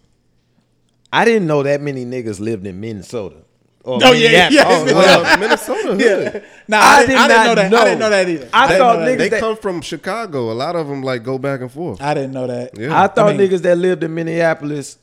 I 1.12 1.24
didn't 1.26 1.46
know 1.46 1.62
that 1.62 1.80
many 1.82 2.04
niggas 2.06 2.40
lived 2.40 2.66
in 2.66 2.80
Minnesota. 2.80 3.43
Or 3.84 4.00
Oh, 4.02 4.12
yeah, 4.12 4.48
yeah. 4.50 4.64
Oh, 4.66 4.86
Yeah. 4.86 4.92
well, 4.94 5.22
Well, 5.22 5.38
Minnesota. 5.38 5.94
hood. 5.94 6.44
nah, 6.68 6.78
I 6.78 6.80
I, 6.80 7.00
did 7.00 7.06
did 7.08 7.16
I 7.18 7.28
didn't 7.28 7.44
know 7.46 7.54
that. 7.54 7.70
know. 7.70 7.78
I 7.78 7.84
didn't 7.84 7.98
know 8.00 8.10
that 8.10 8.28
either. 8.30 8.48
I 8.52 8.66
didn't 8.66 8.78
thought 8.80 8.98
niggas 9.00 9.18
They 9.18 9.28
that- 9.28 9.40
come 9.40 9.56
from 9.58 9.80
Chicago. 9.82 10.50
A 10.50 10.54
lot 10.54 10.74
of 10.74 10.88
them 10.88 11.02
like 11.02 11.22
go 11.22 11.38
back 11.38 11.60
and 11.60 11.70
forth. 11.70 12.00
I 12.00 12.14
didn't 12.14 12.32
know 12.32 12.46
that. 12.46 12.78
Yeah. 12.78 12.98
I 12.98 13.06
thought 13.08 13.28
I 13.28 13.36
mean- 13.36 13.50
niggas 13.50 13.60
that 13.62 13.76
lived 13.76 14.02
in 14.02 14.14
Minneapolis 14.14 14.96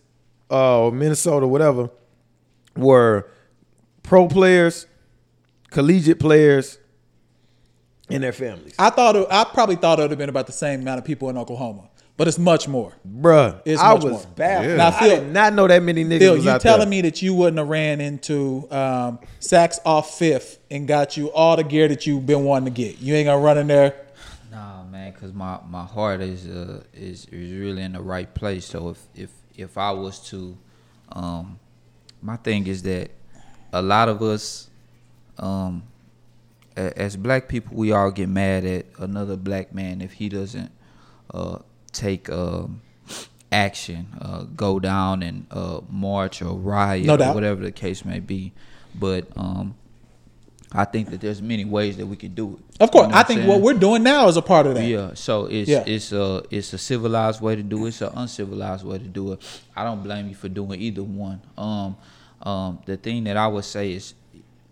uh, 0.49 0.79
or 0.85 0.91
Minnesota, 0.91 1.45
whatever, 1.47 1.89
were 2.75 3.27
pro 4.03 4.27
players, 4.27 4.87
collegiate 5.69 6.19
players, 6.19 6.79
and 8.09 8.23
their 8.23 8.33
families. 8.33 8.73
I 8.79 8.89
thought 8.89 9.15
it, 9.15 9.27
I 9.29 9.43
probably 9.45 9.75
thought 9.75 9.99
it 9.99 10.01
would 10.01 10.11
have 10.11 10.17
been 10.17 10.27
about 10.29 10.47
the 10.47 10.51
same 10.53 10.81
amount 10.81 10.97
of 10.99 11.05
people 11.05 11.29
in 11.29 11.37
Oklahoma, 11.37 11.83
but 12.21 12.27
it's 12.27 12.37
much 12.37 12.67
more. 12.67 12.93
Bruh, 13.19 13.59
It's 13.65 13.81
I 13.81 13.93
much 13.95 14.03
was 14.03 14.11
more. 14.11 14.25
baffled. 14.35 14.69
Yeah. 14.69 14.75
Now, 14.75 14.95
I 14.95 15.07
did 15.07 15.33
not 15.33 15.53
know 15.53 15.65
that 15.67 15.81
many 15.81 16.05
niggas 16.05 16.19
Phil, 16.19 16.35
was 16.35 16.45
you 16.45 16.51
out 16.51 16.61
telling 16.61 16.81
there. 16.81 16.87
me 16.89 17.01
that 17.01 17.19
you 17.23 17.33
wouldn't 17.33 17.57
have 17.57 17.67
ran 17.67 17.99
into 17.99 18.67
um, 18.69 19.17
Saks 19.39 19.79
off 19.83 20.19
Fifth 20.19 20.59
and 20.69 20.87
got 20.87 21.17
you 21.17 21.31
all 21.31 21.55
the 21.55 21.63
gear 21.63 21.87
that 21.87 22.05
you've 22.05 22.27
been 22.27 22.43
wanting 22.43 22.71
to 22.71 22.79
get? 22.79 22.99
You 22.99 23.15
ain't 23.15 23.25
gonna 23.25 23.41
run 23.41 23.57
in 23.57 23.65
there. 23.65 23.95
Nah, 24.51 24.83
man, 24.83 25.11
cause 25.13 25.33
my, 25.33 25.61
my 25.67 25.83
heart 25.83 26.21
is 26.21 26.47
uh 26.47 26.83
is, 26.93 27.25
is 27.31 27.51
really 27.53 27.81
in 27.81 27.93
the 27.93 28.01
right 28.01 28.31
place. 28.35 28.67
So 28.67 28.89
if 28.89 28.99
if 29.15 29.31
if 29.57 29.77
I 29.79 29.89
was 29.89 30.19
to, 30.29 30.55
um, 31.13 31.57
my 32.21 32.35
thing 32.35 32.67
is 32.67 32.83
that 32.83 33.09
a 33.73 33.81
lot 33.81 34.09
of 34.09 34.21
us, 34.21 34.69
um, 35.39 35.81
as 36.75 37.17
black 37.17 37.47
people, 37.47 37.75
we 37.75 37.91
all 37.91 38.11
get 38.11 38.29
mad 38.29 38.63
at 38.63 38.85
another 38.99 39.37
black 39.37 39.73
man 39.73 40.01
if 40.01 40.13
he 40.13 40.29
doesn't 40.29 40.71
uh, 41.33 41.57
take 41.93 42.29
um, 42.29 42.81
action, 43.51 44.07
uh, 44.21 44.43
go 44.55 44.79
down 44.79 45.23
and 45.23 45.45
uh, 45.51 45.81
march 45.89 46.41
or 46.41 46.57
riot 46.57 47.05
No 47.05 47.15
or 47.15 47.33
whatever 47.33 47.61
the 47.61 47.71
case 47.71 48.05
may 48.05 48.19
be. 48.19 48.53
But 48.95 49.27
um, 49.35 49.75
I 50.71 50.85
think 50.85 51.09
that 51.09 51.21
there's 51.21 51.41
many 51.41 51.65
ways 51.65 51.97
that 51.97 52.05
we 52.05 52.15
can 52.15 52.33
do 52.33 52.53
it. 52.57 52.81
Of 52.81 52.91
course, 52.91 53.07
You 53.07 53.11
know 53.11 53.17
I 53.17 53.23
think 53.23 53.39
saying? 53.41 53.49
what 53.49 53.61
we're 53.61 53.73
doing 53.73 54.03
now 54.03 54.27
is 54.27 54.37
a 54.37 54.41
part 54.41 54.65
of 54.67 54.75
that. 54.75 54.85
Yeah, 54.85 55.11
so 55.13 55.45
it's 55.45 55.69
Yeah. 55.69 55.83
it's 55.85 56.11
a 56.11 56.43
it's 56.49 56.73
a 56.73 56.77
civilized 56.77 57.41
way 57.41 57.55
to 57.55 57.63
do 57.63 57.85
it. 57.85 57.89
It's 57.89 58.01
an 58.01 58.11
uncivilized 58.15 58.85
way 58.85 58.97
to 58.97 59.05
do 59.07 59.33
it. 59.33 59.41
I 59.75 59.83
don't 59.83 60.01
blame 60.03 60.29
you 60.29 60.35
for 60.35 60.49
doing 60.49 60.79
either 60.81 61.03
one. 61.03 61.41
Um, 61.57 61.95
um, 62.41 62.79
the 62.85 62.97
thing 62.97 63.25
that 63.25 63.37
I 63.37 63.47
would 63.47 63.65
say 63.65 63.91
is, 63.93 64.13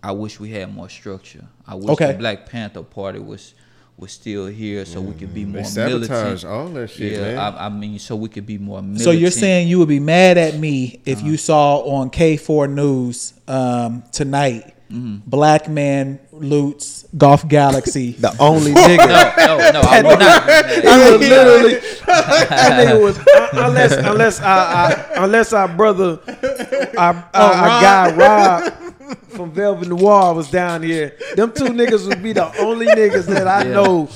I 0.02 0.12
wish 0.14 0.40
we 0.40 0.50
had 0.52 0.74
more 0.74 0.90
structure. 0.90 1.46
I 1.68 1.76
wish 1.76 1.90
Okay. 1.90 2.14
the 2.14 2.18
Black 2.18 2.50
Panther 2.50 2.82
Party 2.82 3.20
was 3.20 3.54
was 4.00 4.12
still 4.14 4.48
here, 4.48 4.86
so 4.86 5.02
we 5.02 5.14
could 5.14 5.34
be 5.34 5.44
more 5.46 5.62
They 5.62 5.68
sabotage 5.68 6.10
militant. 6.44 6.46
all 6.46 6.68
that 6.70 6.90
shit, 6.90 7.12
yeah, 7.14 7.20
man. 7.22 7.38
I, 7.38 7.66
I 7.66 7.70
mean, 7.70 8.00
so 8.00 8.16
we 8.16 8.30
could 8.30 8.46
be 8.46 8.58
more. 8.58 8.82
Militant. 8.82 9.02
So 9.04 9.12
you're 9.12 9.30
saying 9.32 9.68
you 9.68 9.78
would 9.80 9.90
be 9.90 10.00
mad 10.00 10.38
at 10.38 10.56
me 10.58 11.02
if 11.06 11.18
Uh-huh. 11.20 11.28
you 11.28 11.38
saw 11.38 11.78
on 11.80 12.10
K4 12.10 12.72
News 12.72 13.34
um, 13.48 14.04
tonight, 14.12 14.76
Mm-hmm. 14.90 15.18
black 15.30 15.70
man 15.70 16.18
loots 16.32 17.06
Golf 17.16 17.48
Galaxy. 17.48 18.14
The 18.20 18.34
only 18.40 18.72
nigga. 18.88 19.38
no, 19.38 19.58
no, 19.60 19.72
no, 19.72 19.82
I 19.86 20.02
would 20.02 20.18
not. 20.18 20.50
I 20.50 21.12
was 21.12 21.20
literally 21.30 21.74
that 22.08 22.88
nigga 22.88 22.98
was 23.00 23.20
uh, 23.20 23.50
unless 23.54 23.94
unless 23.94 24.42
I, 24.42 24.56
I 25.14 25.24
unless 25.26 25.54
our 25.54 25.68
brother 25.68 26.18
our, 26.98 27.14
our, 27.36 27.54
our 27.54 27.82
guy 27.86 28.16
Rob 28.16 28.74
from 29.30 29.52
Velvet 29.52 29.88
Noir 29.88 30.34
was 30.34 30.50
down 30.52 30.84
here. 30.84 31.16
Them 31.36 31.52
two 31.52 31.66
niggas 31.66 32.08
would 32.08 32.22
be 32.24 32.34
the 32.34 32.56
only 32.60 32.86
niggas 32.88 33.26
that 33.28 33.48
I 33.48 33.64
Yeah. 33.64 33.72
know 33.74 34.10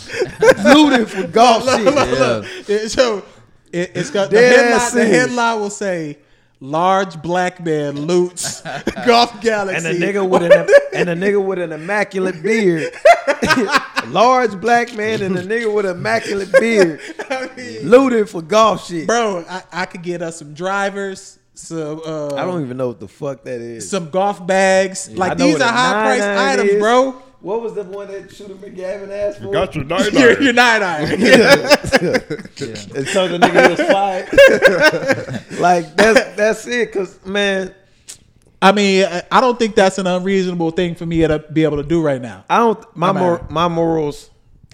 looting 0.74 1.06
for 1.06 1.28
golf 1.28 1.64
shit. 1.70 1.86
Yeah. 1.94 2.42
It- 2.68 2.90
so 2.92 3.24
it, 3.72 3.92
it's 3.96 4.10
got 4.12 4.30
the 4.30 4.36
Dead 4.38 4.72
headline, 4.72 4.96
the 4.96 5.06
headline 5.06 5.60
will 5.60 5.70
say 5.70 6.20
large 6.60 7.22
black 7.22 7.64
man 7.66 8.06
loots 8.06 8.62
Golf 9.06 9.42
galaxy 9.42 9.76
And 9.88 10.00
Galaxy. 10.00 10.04
a 10.04 10.14
nigga 10.14 10.30
with 10.30 10.44
an 10.44 10.68
and 10.94 11.10
a 11.10 11.16
nigga 11.16 11.44
with 11.44 11.60
an 11.60 11.72
immaculate 11.74 12.42
beard, 12.44 12.94
large 14.08 14.60
black 14.62 14.96
man 14.96 15.22
and 15.22 15.38
a 15.38 15.44
nigga 15.44 15.74
with 15.74 15.86
an 15.86 15.98
immaculate 15.98 16.52
beard, 16.54 17.00
looting 17.84 18.26
for 18.26 18.42
golf 18.42 18.88
shit. 18.88 19.08
Bro, 19.08 19.46
I, 19.50 19.64
I 19.72 19.86
could 19.86 20.04
get 20.04 20.22
us 20.22 20.38
some 20.40 20.54
drivers, 20.54 21.40
some 21.56 22.02
uh, 22.06 22.36
I 22.36 22.46
don't 22.46 22.64
even 22.64 22.78
know 22.78 22.88
what 22.88 23.00
the 23.00 23.08
fuck 23.08 23.44
that 23.44 23.62
is. 23.62 23.90
some 23.90 24.10
golf 24.10 24.46
bags. 24.46 25.10
I 25.10 25.14
Like 25.14 25.38
these 25.38 25.60
are 25.62 25.72
high 25.72 26.04
price 26.18 26.20
99 26.20 26.50
items, 26.50 26.70
is. 26.72 26.80
bro. 26.82 27.12
What 27.42 27.62
was 27.62 27.74
the 27.74 27.84
one 27.84 28.08
that 28.08 28.34
Shooter 28.34 28.56
McGavin 28.56 29.10
asked 29.12 29.40
for? 29.42 29.52
Got 29.52 29.76
your 29.76 29.84
night 29.84 30.14
You're, 30.14 30.42
you're 30.42 30.54
nine 30.54 30.82
iron. 30.82 31.10
yeah 31.20 31.34
and 32.02 33.08
told 33.08 33.32
the 33.32 33.40
nigga 33.42 33.64
he 33.64 33.70
was 33.70 33.92
fired. 33.92 35.60
like 35.60 35.96
that's 35.96 36.36
that's 36.36 36.68
it, 36.68 36.92
cause 36.94 37.20
man, 37.26 37.76
I 38.62 38.72
mean, 38.72 39.04
I- 39.06 39.24
I 39.32 39.42
don't 39.42 39.60
think 39.60 39.76
that's 39.76 39.98
an 39.98 40.08
unreasonable 40.08 40.72
thing 40.72 40.96
for 40.96 41.06
me 41.06 41.20
to 41.28 41.40
be 41.40 41.64
able 41.66 41.78
to 41.78 41.84
do 41.88 42.02
right 42.02 42.22
now. 42.22 42.46
I 42.50 42.58
don't 42.60 42.96
my 42.96 43.10
I'm 43.10 43.18
mor- 43.18 43.46
my 43.50 43.68
morals. 43.68 44.30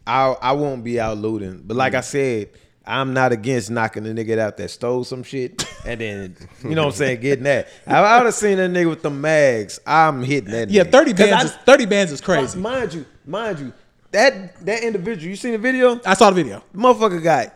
I 0.05 0.35
I 0.41 0.51
won't 0.53 0.83
be 0.83 0.99
out 0.99 1.17
looting, 1.17 1.63
but 1.65 1.75
like 1.75 1.95
I 1.95 2.01
said, 2.01 2.49
I'm 2.89 3.13
not 3.13 3.31
against 3.31 3.69
knocking 3.69 4.03
the 4.03 4.09
nigga 4.09 4.39
out 4.39 4.57
that 4.57 4.69
stole 4.71 5.03
some 5.03 5.21
shit, 5.23 5.63
and 5.85 6.01
then 6.01 6.35
you 6.63 6.71
know 6.75 6.85
what 6.85 6.93
I'm 6.93 6.97
saying, 6.97 7.21
getting 7.21 7.43
that. 7.43 7.67
If 7.67 7.87
I 7.93 8.17
would 8.17 8.25
have 8.25 8.33
seen 8.33 8.57
that 8.57 8.71
nigga 8.71 8.89
with 8.89 9.03
the 9.03 9.09
mags. 9.11 9.79
I'm 9.85 10.23
hitting 10.23 10.51
that. 10.51 10.69
Yeah, 10.69 10.83
nigga. 10.83 10.91
thirty 10.91 11.11
'Cause 11.13 11.29
bands. 11.29 11.51
I- 11.51 11.55
is, 11.55 11.63
Thirty 11.65 11.85
bands 11.85 12.11
is 12.11 12.19
crazy. 12.21 12.57
Mind 12.59 12.93
you, 12.93 13.05
mind 13.25 13.59
you, 13.59 13.73
that 14.11 14.65
that 14.65 14.83
individual. 14.83 15.29
You 15.29 15.35
seen 15.35 15.51
the 15.51 15.57
video? 15.59 15.99
I 16.05 16.15
saw 16.15 16.31
the 16.31 16.35
video. 16.43 16.63
motherfucker 16.75 17.21
got 17.23 17.53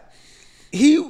he 0.72 1.10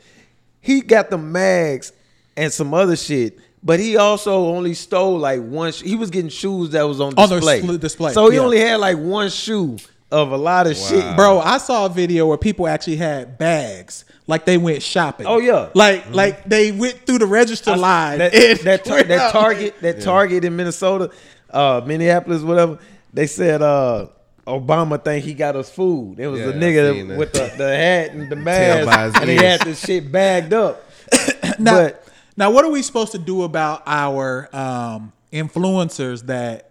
he 0.60 0.80
got 0.80 1.10
the 1.10 1.18
mags 1.18 1.92
and 2.36 2.52
some 2.52 2.72
other 2.74 2.96
shit, 2.96 3.38
but 3.62 3.78
he 3.80 3.96
also 3.96 4.46
only 4.46 4.74
stole 4.74 5.18
like 5.18 5.42
one. 5.42 5.72
Sh- 5.72 5.82
he 5.82 5.94
was 5.94 6.10
getting 6.10 6.30
shoes 6.30 6.70
that 6.70 6.82
was 6.84 7.00
on 7.00 7.12
On 7.18 7.28
the 7.28 7.36
display. 7.36 7.60
spl- 7.62 7.80
display, 7.80 8.12
So 8.12 8.30
he 8.30 8.36
yeah. 8.36 8.42
only 8.42 8.60
had 8.60 8.76
like 8.80 8.96
one 8.96 9.28
shoe 9.30 9.76
of 10.10 10.32
a 10.32 10.36
lot 10.36 10.66
of 10.66 10.76
shit. 10.76 11.16
Bro, 11.16 11.40
I 11.40 11.58
saw 11.58 11.86
a 11.86 11.88
video 11.88 12.26
where 12.26 12.38
people 12.38 12.66
actually 12.66 12.96
had 12.96 13.36
bags, 13.38 14.04
like 14.26 14.44
they 14.46 14.56
went 14.58 14.82
shopping. 14.82 15.26
Oh, 15.26 15.38
yeah. 15.38 15.68
like 15.74 16.10
like 16.12 16.44
they 16.44 16.72
went 16.72 17.06
through 17.06 17.18
the 17.18 17.26
register 17.26 17.76
line. 17.76 18.18
That 18.18 18.34
and 18.34 18.58
that, 18.60 18.84
tar- 18.86 19.02
that. 19.02 19.32
Target 19.32 19.80
that 19.80 20.00
Target 20.00 20.44
in 20.44 20.56
Minnesota, 20.56 21.10
uh, 21.50 21.82
Minneapolis, 21.84 22.42
whatever. 22.42 22.78
They 23.12 23.26
said 23.26 23.60
uh, 23.62 24.06
Obama 24.46 25.02
think 25.02 25.24
he 25.24 25.34
got 25.34 25.56
us 25.56 25.70
food. 25.70 26.18
It 26.20 26.28
was 26.28 26.40
Yeah, 26.40 26.46
a 26.46 26.50
I 26.50 26.52
nigga 26.54 26.92
seen 26.92 27.08
that. 27.08 27.18
with 27.18 27.32
the, 27.32 27.52
the 27.56 27.76
hat 27.76 28.12
and 28.12 28.30
the 28.30 28.36
mask, 28.50 29.20
and 29.20 29.28
he 29.30 29.36
had 29.36 29.60
this 29.62 29.84
shit 29.84 30.10
bagged 30.10 30.52
up. 30.52 30.84
Now, 31.60 31.72
but 31.72 32.06
now, 32.36 32.52
what 32.52 32.64
are 32.64 32.70
we 32.70 32.82
supposed 32.82 33.10
to 33.12 33.18
do 33.18 33.42
about 33.42 33.82
our 33.84 34.48
um, 34.54 35.12
influencers 35.32 36.26
that 36.26 36.70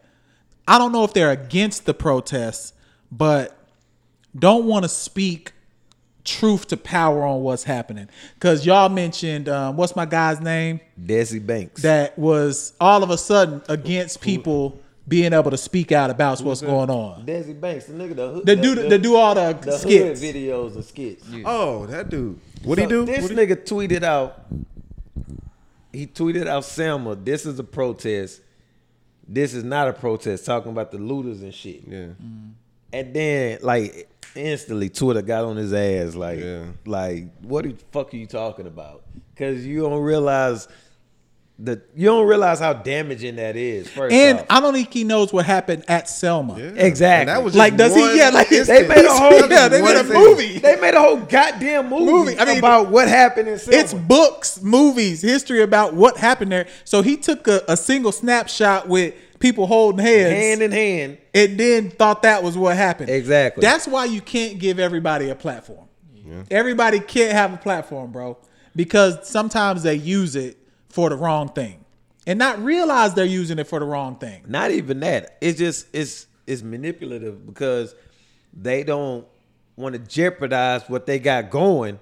I 0.65 0.77
don't 0.77 0.93
know 0.93 1.03
if 1.03 1.13
they're 1.13 1.31
against 1.31 1.85
the 1.85 1.93
protests, 1.93 2.71
but 3.11 3.57
don't 4.37 4.65
want 4.65 4.83
to 4.83 4.89
speak 4.89 5.51
truth 6.23 6.67
to 6.67 6.77
power 6.77 7.23
on 7.25 7.41
what's 7.41 7.63
happening? 7.63 8.09
Because 8.35 8.65
y'all 8.65 8.89
mentioned 8.89 9.47
um, 9.49 9.77
what's 9.77 9.95
my 9.95 10.05
guy's 10.05 10.39
name 10.41 10.79
Desi 11.01 11.45
Banks. 11.45 11.81
that 11.83 12.17
was 12.19 12.73
all 12.79 13.03
of 13.03 13.09
a 13.09 13.17
sudden 13.17 13.61
against 13.69 14.21
people 14.21 14.79
being 15.07 15.31
able 15.31 15.49
to 15.51 15.57
speak 15.57 15.93
out 15.93 16.09
about 16.09 16.41
what's 16.41 16.59
going 16.61 16.89
on. 16.89 17.25
Desi 17.25 17.57
Banks, 17.59 17.85
the 17.85 17.93
nigga, 17.93 18.15
the 18.15 18.31
hood, 18.33 18.45
They 18.45 18.55
do 18.57 18.75
they 18.75 18.97
do 18.97 19.15
all 19.15 19.33
the, 19.35 19.53
the 19.53 19.77
skits. 19.77 20.19
hood 20.21 20.35
videos 20.35 20.75
and 20.75 20.83
skits. 20.83 21.25
Oh, 21.45 21.85
that 21.85 22.09
dude. 22.09 22.37
What 22.63 22.77
he 22.77 22.83
So 22.83 22.89
do? 22.89 23.05
This 23.05 23.21
What 23.21 23.31
he- 23.31 23.37
nigga 23.37 23.55
tweeted 23.63 24.03
out. 24.03 24.43
He 25.93 26.05
tweeted 26.07 26.45
out, 26.47 26.65
"Selma, 26.65 27.15
this 27.15 27.45
is 27.45 27.57
a 27.57 27.63
protest. 27.63 28.41
This 29.27 29.53
is 29.53 29.63
not 29.63 29.87
a 29.87 29.93
protest." 29.93 30.45
Talking 30.45 30.71
about 30.71 30.91
the 30.91 30.97
looters 30.97 31.41
and 31.41 31.53
shit. 31.53 31.83
Yeah. 31.87 32.07
And 32.93 33.13
then, 33.13 33.59
like, 33.61 34.09
instantly, 34.35 34.89
Twitter 34.89 35.21
got 35.21 35.45
on 35.45 35.57
his 35.57 35.73
ass. 35.73 36.15
Like, 36.15 36.39
Yeah. 36.39 36.63
like, 36.85 37.25
what 37.41 37.65
the 37.65 37.75
fuck 37.91 38.13
are 38.13 38.17
you 38.17 38.27
talking 38.27 38.67
about? 38.67 39.03
Because 39.33 39.65
you 39.65 39.81
don't 39.81 40.01
realize 40.01 40.67
the 41.59 41.81
you 41.95 42.05
don't 42.05 42.27
realize 42.27 42.59
how 42.59 42.71
damaging 42.71 43.37
that 43.37 43.55
is. 43.55 43.89
First 43.89 44.13
And 44.13 44.39
off. 44.41 44.45
I 44.47 44.59
don't 44.59 44.73
think 44.75 44.93
he 44.93 45.03
knows 45.03 45.33
what 45.33 45.43
happened 45.47 45.83
at 45.87 46.07
Selma. 46.07 46.55
Yeah. 46.59 46.65
Exactly. 46.75 47.21
And 47.21 47.29
that 47.29 47.43
was 47.43 47.55
Like, 47.55 47.75
does 47.75 47.95
he- 47.95 48.15
yeah, 48.17 48.29
like, 48.29 48.49
they 48.49 48.87
made 48.87 49.05
a 49.05 49.09
whole 49.11 49.49
Yeah, 49.49 49.67
they 49.67 49.81
made 49.81 49.95
a 49.97 50.03
One 50.03 50.23
movie. 50.23 50.59
They 50.59 50.79
made 50.79 50.93
a 50.93 50.99
whole 51.01 51.17
goddamn 51.17 51.89
movie, 51.89 52.05
Movie. 52.05 52.39
I 52.39 52.45
mean, 52.45 52.59
about 52.59 52.89
what 52.91 53.07
happened 53.07 53.47
in 53.47 53.57
Selma. 53.57 53.79
It's 53.79 53.91
books, 53.91 54.61
movies, 54.61 55.23
history 55.23 55.63
about 55.63 55.95
what 55.95 56.17
happened 56.17 56.51
there. 56.51 56.67
So 56.83 57.01
he 57.01 57.17
took 57.17 57.47
a, 57.47 57.63
a 57.67 57.75
single 57.75 58.11
snapshot 58.11 58.87
with 58.87 59.15
people 59.39 59.67
holding 59.67 60.03
hands 60.05 60.33
hand 60.33 60.61
in 60.61 60.71
hand. 60.71 61.17
and 61.33 61.59
then 61.59 61.89
thought 61.89 62.23
that 62.23 62.43
was 62.43 62.57
what 62.57 62.75
happened. 62.75 63.09
Exactly. 63.09 63.61
That's 63.61 63.87
why 63.87 64.05
you 64.05 64.21
can't 64.21 64.59
give 64.59 64.79
everybody 64.79 65.29
a 65.29 65.35
platform. 65.35 65.87
Everybody 66.51 66.99
can't 66.99 67.31
have 67.31 67.53
a 67.53 67.57
platform, 67.57 68.11
bro, 68.11 68.37
because 68.75 69.29
sometimes 69.29 69.83
they 69.83 69.95
use 69.95 70.35
it 70.35 70.57
for 70.89 71.09
the 71.09 71.15
wrong 71.15 71.47
thing 71.49 71.85
and 72.25 72.37
not 72.37 72.61
realize 72.61 73.13
they're 73.13 73.23
using 73.23 73.59
it 73.59 73.67
for 73.67 73.79
the 73.79 73.85
wrong 73.85 74.17
thing. 74.17 74.43
Not 74.45 74.71
even 74.71 74.99
that. 74.99 75.37
It's 75.39 75.57
just 75.57 75.87
it's 75.93 76.27
it's 76.45 76.61
manipulative 76.63 77.45
because 77.45 77.95
they 78.53 78.83
don't 78.83 79.25
want 79.77 79.93
to 79.93 79.99
jeopardize 79.99 80.83
what 80.89 81.05
they 81.05 81.17
got 81.19 81.49
going. 81.49 81.99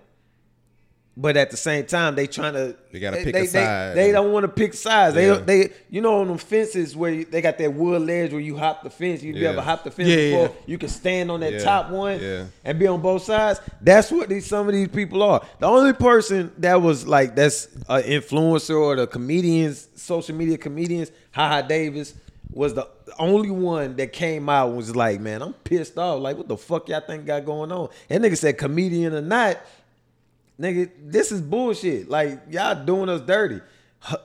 But 1.18 1.38
at 1.38 1.50
the 1.50 1.56
same 1.56 1.86
time, 1.86 2.16
they 2.16 2.28
trying 2.28 2.54
to. 2.54 2.76
They 2.92 3.00
gotta 3.00 3.18
they, 3.18 3.24
pick 3.24 3.36
a 3.36 3.40
they, 3.40 3.46
side. 3.46 3.96
They, 3.96 4.12
don't 4.12 4.34
want 4.34 4.44
to 4.44 4.50
pick 4.50 4.74
sides. 4.74 5.16
Yeah. 5.16 5.36
They 5.36 5.68
they 5.68 5.74
you 5.90 6.02
know 6.02 6.20
on 6.20 6.28
them 6.28 6.38
fences 6.38 6.94
where 6.94 7.12
you, 7.12 7.24
they 7.26 7.42
got 7.42 7.58
that 7.58 7.74
wood 7.74 8.02
ledge 8.02 8.32
where 8.34 8.42
you 8.42 8.58
hop 8.58 8.84
the 8.84 8.90
fence. 8.90 9.24
You 9.24 9.34
Yeah. 9.34 9.50
ever 9.52 9.62
hop 9.62 9.86
the 9.86 9.92
fence 9.92 10.10
Yeah, 10.10 10.16
before? 10.16 10.56
yeah. 10.56 10.62
You 10.66 10.78
can 10.78 10.90
stand 10.90 11.32
on 11.32 11.40
that 11.40 11.62
top 11.62 11.90
one 11.90 12.20
and 12.66 12.78
be 12.78 12.88
on 12.88 13.02
both 13.02 13.24
sides. 13.24 13.62
That's 13.80 14.12
what 14.12 14.28
these 14.28 14.46
some 14.46 14.68
of 14.68 14.74
these 14.74 14.90
people 14.90 15.24
are. 15.24 15.42
The 15.60 15.68
only 15.68 15.94
person 15.94 16.52
that 16.58 16.82
was 16.82 17.08
like 17.08 17.34
that's 17.34 17.68
an 17.88 18.04
influencer 18.04 18.78
or 18.78 18.98
the 18.98 19.08
comedians, 19.08 19.88
social 19.96 20.36
media 20.36 20.58
comedians, 20.58 21.12
Haha 21.32 21.62
Davis 21.62 22.14
was 22.52 22.74
the 22.74 22.88
only 23.20 23.52
one 23.52 23.96
that 23.98 24.14
came 24.14 24.50
out 24.50 24.68
and 24.70 24.78
was 24.78 24.96
like, 24.96 25.20
man, 25.20 25.42
I'm 25.42 25.54
pissed 25.54 25.98
off. 25.98 26.22
Like, 26.22 26.38
what 26.38 26.48
the 26.48 26.58
fuck 26.58 26.88
y'all 26.90 27.02
think 27.02 27.26
got 27.26 27.46
going 27.46 27.72
on? 27.72 27.90
And 28.10 28.24
nigga 28.24 28.38
said, 28.38 28.58
comedian 28.58 29.14
or 29.14 29.22
not, 29.22 29.58
nigga, 30.60 30.90
this 31.00 31.32
is 31.32 31.42
bullshit. 31.42 32.10
Like, 32.10 32.42
y'all 32.50 32.84
doing 32.86 33.10
us 33.10 33.22
dirty. 33.22 33.62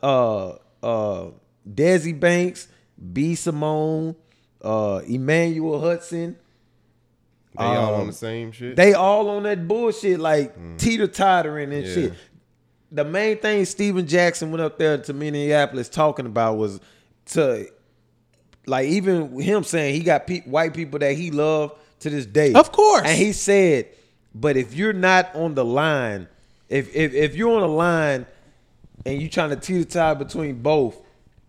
Uh, 0.03 0.55
uh, 0.83 1.31
Desi 1.69 2.19
Banks, 2.19 2.69
B. 3.13 3.35
Simone, 3.35 4.15
uh, 4.63 5.01
Emmanuel 5.07 5.81
Hudson. 5.81 6.37
They 7.59 7.65
all 7.65 7.95
Um, 7.95 8.01
on 8.03 8.07
the 8.07 8.13
same 8.13 8.53
shit. 8.53 8.77
They 8.77 8.93
all 8.95 9.29
on 9.31 9.43
that 9.43 9.67
bullshit, 9.67 10.21
like 10.21 10.79
teeter 10.79 11.07
tottering 11.09 11.73
and 11.73 11.85
Yeah. 11.87 11.95
shit. 11.95 12.13
The 12.93 13.05
main 13.05 13.39
thing 13.39 13.65
Stephen 13.65 14.07
Jackson 14.07 14.51
went 14.51 14.63
up 14.63 14.79
there 14.79 14.99
to 14.99 15.13
Minneapolis 15.13 15.89
talking 15.89 16.27
about 16.27 16.57
was 16.59 16.81
to 17.27 17.67
like 18.67 18.87
even 18.89 19.41
him 19.41 19.65
saying 19.65 19.95
he 19.95 20.01
got 20.01 20.27
pe- 20.27 20.43
white 20.43 20.75
people 20.75 20.99
that 21.01 21.15
he 21.15 21.31
love 21.31 21.73
to 22.01 22.11
this 22.11 22.27
day. 22.27 22.53
Of 22.53 22.71
course. 22.73 23.03
And 23.05 23.17
he 23.17 23.33
said, 23.33 23.87
but 24.35 24.57
if 24.57 24.75
you're 24.75 24.93
not 24.93 25.35
on 25.35 25.55
the 25.55 25.65
line, 25.65 26.29
if 26.69 26.95
if 26.95 27.15
if 27.15 27.35
you're 27.35 27.55
on 27.55 27.63
the 27.63 27.69
line 27.69 28.27
and 29.05 29.21
you're 29.21 29.31
trying 29.31 29.51
to 29.51 29.57
teeter 29.57 29.85
tie 29.85 30.15
between 30.15 30.63
both, 30.63 31.01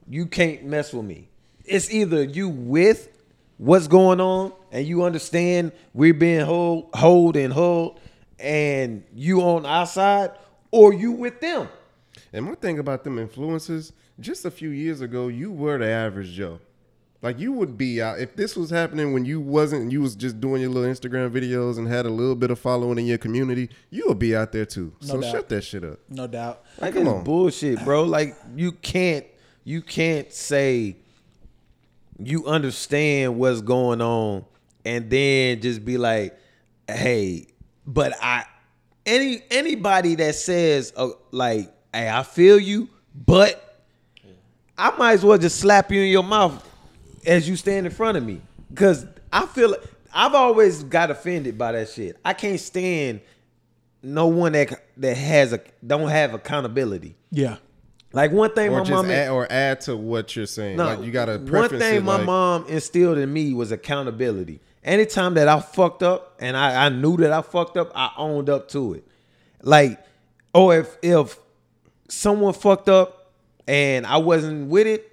you 0.07 0.25
can't 0.25 0.63
mess 0.63 0.93
with 0.93 1.05
me. 1.05 1.29
It's 1.65 1.91
either 1.91 2.23
you 2.23 2.49
with 2.49 3.09
what's 3.57 3.87
going 3.87 4.19
on 4.19 4.53
and 4.71 4.87
you 4.87 5.03
understand 5.03 5.71
we're 5.93 6.13
being 6.13 6.45
hold 6.45 6.89
hold 6.93 7.35
and 7.37 7.53
hold 7.53 7.99
and 8.39 9.03
you 9.13 9.41
on 9.41 9.65
our 9.65 9.85
side, 9.85 10.31
or 10.71 10.93
you 10.93 11.11
with 11.11 11.39
them. 11.39 11.69
And 12.33 12.45
my 12.45 12.55
thing 12.55 12.79
about 12.79 13.03
them 13.03 13.17
influencers, 13.17 13.91
just 14.19 14.45
a 14.45 14.51
few 14.51 14.69
years 14.69 15.01
ago, 15.01 15.27
you 15.27 15.51
were 15.51 15.77
the 15.77 15.87
average 15.87 16.31
Joe. 16.31 16.59
Like 17.21 17.37
you 17.39 17.51
would 17.51 17.77
be 17.77 18.01
out 18.01 18.19
if 18.19 18.35
this 18.35 18.55
was 18.55 18.71
happening 18.71 19.13
when 19.13 19.25
you 19.25 19.39
wasn't 19.39 19.83
and 19.83 19.91
you 19.91 20.01
was 20.01 20.15
just 20.15 20.41
doing 20.41 20.61
your 20.61 20.71
little 20.71 20.89
Instagram 20.89 21.29
videos 21.29 21.77
and 21.77 21.87
had 21.87 22.07
a 22.07 22.09
little 22.09 22.35
bit 22.35 22.49
of 22.49 22.57
following 22.57 22.97
in 22.97 23.05
your 23.05 23.19
community, 23.19 23.69
you 23.91 24.05
would 24.07 24.17
be 24.17 24.35
out 24.35 24.51
there 24.51 24.65
too. 24.65 24.91
so 25.01 25.21
doubt. 25.21 25.31
shut 25.31 25.49
that 25.49 25.61
shit 25.63 25.83
up. 25.83 25.99
No 26.09 26.25
doubt. 26.25 26.63
Like 26.79 26.93
Come 26.93 27.03
it's 27.03 27.11
on. 27.11 27.23
bullshit, 27.23 27.83
bro. 27.83 28.05
Like 28.05 28.35
you 28.55 28.71
can't 28.71 29.25
you 29.63 29.83
can't 29.83 30.33
say 30.33 30.97
you 32.17 32.47
understand 32.47 33.37
what's 33.37 33.61
going 33.61 34.01
on 34.01 34.45
and 34.83 35.07
then 35.09 35.61
just 35.61 35.85
be 35.85 35.99
like, 35.99 36.35
hey, 36.87 37.47
but 37.85 38.13
I 38.19 38.45
any 39.05 39.43
anybody 39.51 40.15
that 40.15 40.33
says 40.33 40.91
uh, 40.95 41.09
like, 41.29 41.71
hey, 41.93 42.09
I 42.09 42.23
feel 42.23 42.59
you, 42.59 42.89
but 43.13 43.83
I 44.75 44.95
might 44.97 45.13
as 45.13 45.23
well 45.23 45.37
just 45.37 45.59
slap 45.59 45.91
you 45.91 46.01
in 46.01 46.09
your 46.09 46.23
mouth 46.23 46.67
as 47.25 47.47
you 47.47 47.55
stand 47.55 47.85
in 47.85 47.91
front 47.91 48.17
of 48.17 48.25
me. 48.25 48.41
Cause 48.75 49.05
I 49.33 49.45
feel 49.45 49.75
I've 50.13 50.33
always 50.35 50.83
got 50.83 51.11
offended 51.11 51.57
by 51.57 51.73
that 51.73 51.89
shit. 51.89 52.17
I 52.23 52.33
can't 52.33 52.59
stand 52.59 53.21
no 54.03 54.27
one 54.27 54.53
that 54.53 54.73
that 54.97 55.15
has 55.17 55.53
a 55.53 55.61
don't 55.85 56.09
have 56.09 56.33
accountability. 56.33 57.15
Yeah. 57.29 57.57
Like 58.13 58.31
one 58.31 58.53
thing 58.53 58.73
Or 58.73 58.83
my 58.83 58.89
mom 58.89 59.09
add, 59.09 59.29
or 59.29 59.49
add 59.49 59.81
to 59.81 59.95
what 59.95 60.35
you're 60.35 60.45
saying. 60.45 60.77
no, 60.77 60.85
like 60.85 61.01
you 61.01 61.11
gotta 61.11 61.37
one 61.37 61.69
thing 61.69 61.97
it 61.97 62.03
my 62.03 62.17
like, 62.17 62.25
mom 62.25 62.65
instilled 62.67 63.17
in 63.17 63.31
me 63.31 63.53
was 63.53 63.71
accountability. 63.71 64.59
Anytime 64.83 65.35
that 65.35 65.47
I 65.47 65.59
fucked 65.59 66.03
up 66.03 66.35
and 66.39 66.57
I, 66.57 66.87
I 66.87 66.89
knew 66.89 67.15
that 67.17 67.31
I 67.31 67.41
fucked 67.41 67.77
up, 67.77 67.91
I 67.95 68.11
owned 68.17 68.49
up 68.49 68.67
to 68.69 68.95
it. 68.95 69.07
Like, 69.61 70.03
or 70.53 70.75
if 70.75 70.97
if 71.01 71.37
someone 72.09 72.53
fucked 72.53 72.89
up 72.89 73.31
and 73.67 74.05
I 74.05 74.17
wasn't 74.17 74.69
with 74.69 74.87
it, 74.87 75.10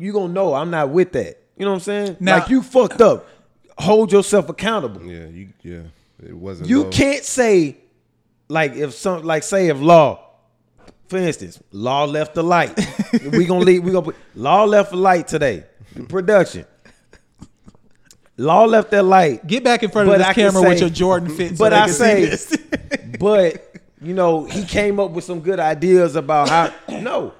you 0.00 0.12
gonna 0.12 0.32
know 0.32 0.54
I'm 0.54 0.70
not 0.70 0.88
with 0.90 1.12
that. 1.12 1.36
You 1.56 1.64
know 1.66 1.72
what 1.72 1.76
I'm 1.76 1.80
saying? 1.80 2.16
Now- 2.20 2.38
like 2.38 2.48
you 2.48 2.62
fucked 2.62 3.00
up. 3.00 3.26
Hold 3.78 4.12
yourself 4.12 4.48
accountable. 4.48 5.02
Yeah, 5.04 5.26
you 5.26 5.48
yeah. 5.62 5.82
It 6.26 6.34
wasn't 6.36 6.68
You 6.68 6.84
no- 6.84 6.90
can't 6.90 7.24
say 7.24 7.76
like 8.48 8.72
if 8.74 8.94
some 8.94 9.22
like 9.22 9.42
say 9.42 9.68
if 9.68 9.80
law, 9.80 10.20
for 11.08 11.16
instance, 11.18 11.62
law 11.72 12.04
left 12.04 12.34
the 12.34 12.42
light. 12.42 12.78
we 13.32 13.44
gonna 13.46 13.64
leave. 13.64 13.84
We 13.84 13.92
gonna 13.92 14.06
put 14.06 14.16
law 14.34 14.64
left 14.64 14.90
the 14.90 14.96
light 14.96 15.28
today. 15.28 15.64
Production. 16.08 16.64
Law 18.36 18.64
left 18.64 18.90
that 18.92 19.02
light. 19.02 19.46
Get 19.46 19.62
back 19.64 19.82
in 19.82 19.90
front 19.90 20.08
But 20.08 20.20
of 20.20 20.26
I 20.26 20.28
this 20.32 20.34
can 20.34 20.50
camera 20.52 20.68
with 20.68 20.78
say- 20.78 20.84
your 20.86 20.90
Jordan 20.94 21.28
fit. 21.28 21.58
But 21.58 21.70
they 21.70 21.76
I 21.76 21.86
say- 21.88 22.24
see 22.24 22.30
this. 22.30 22.56
But 23.20 23.74
you 24.00 24.14
know 24.14 24.44
he 24.44 24.64
came 24.64 24.98
up 24.98 25.10
with 25.10 25.24
some 25.24 25.40
good 25.40 25.60
ideas 25.60 26.16
about 26.16 26.48
how. 26.48 26.72
No, 26.88 27.34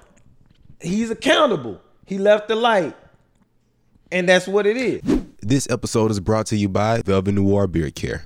he's 0.80 1.10
accountable. 1.10 1.80
He 2.10 2.18
left 2.18 2.48
the 2.48 2.56
light, 2.56 2.94
and 4.10 4.28
that's 4.28 4.48
what 4.48 4.66
it 4.66 4.76
is. 4.76 5.00
This 5.40 5.70
episode 5.70 6.10
is 6.10 6.18
brought 6.18 6.46
to 6.46 6.56
you 6.56 6.68
by 6.68 7.02
Velvet 7.02 7.30
Noir 7.30 7.68
Beard 7.68 7.94
Care. 7.94 8.24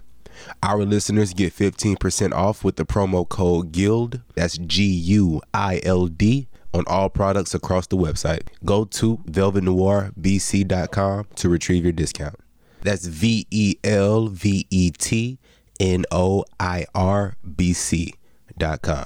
Our 0.63 0.87
listeners 0.87 1.35
get 1.35 1.53
15% 1.53 2.33
off 2.33 2.65
with 2.65 2.77
the 2.77 2.87
promo 2.87 3.29
code 3.29 3.73
GUILD. 3.73 4.23
That's 4.35 4.57
G 4.57 4.85
U 4.85 5.43
I 5.53 5.83
L 5.83 6.07
D 6.07 6.49
on 6.73 6.85
all 6.87 7.11
products 7.11 7.53
across 7.53 7.87
the 7.87 7.99
website. 7.99 8.49
Go 8.65 8.87
to 8.87 9.19
velvetnoirbc.com 9.19 11.27
to 11.35 11.49
retrieve 11.51 11.85
your 11.85 11.93
discount. 11.93 12.37
That's 12.81 13.05
V 13.05 13.47
E 13.51 13.75
L 13.85 14.29
V 14.29 14.67
E 14.71 14.93
T 14.93 15.39
N 15.79 16.07
O 16.11 16.47
I 16.59 16.87
R 16.95 17.37
B 17.55 17.75
C.com. 17.75 19.05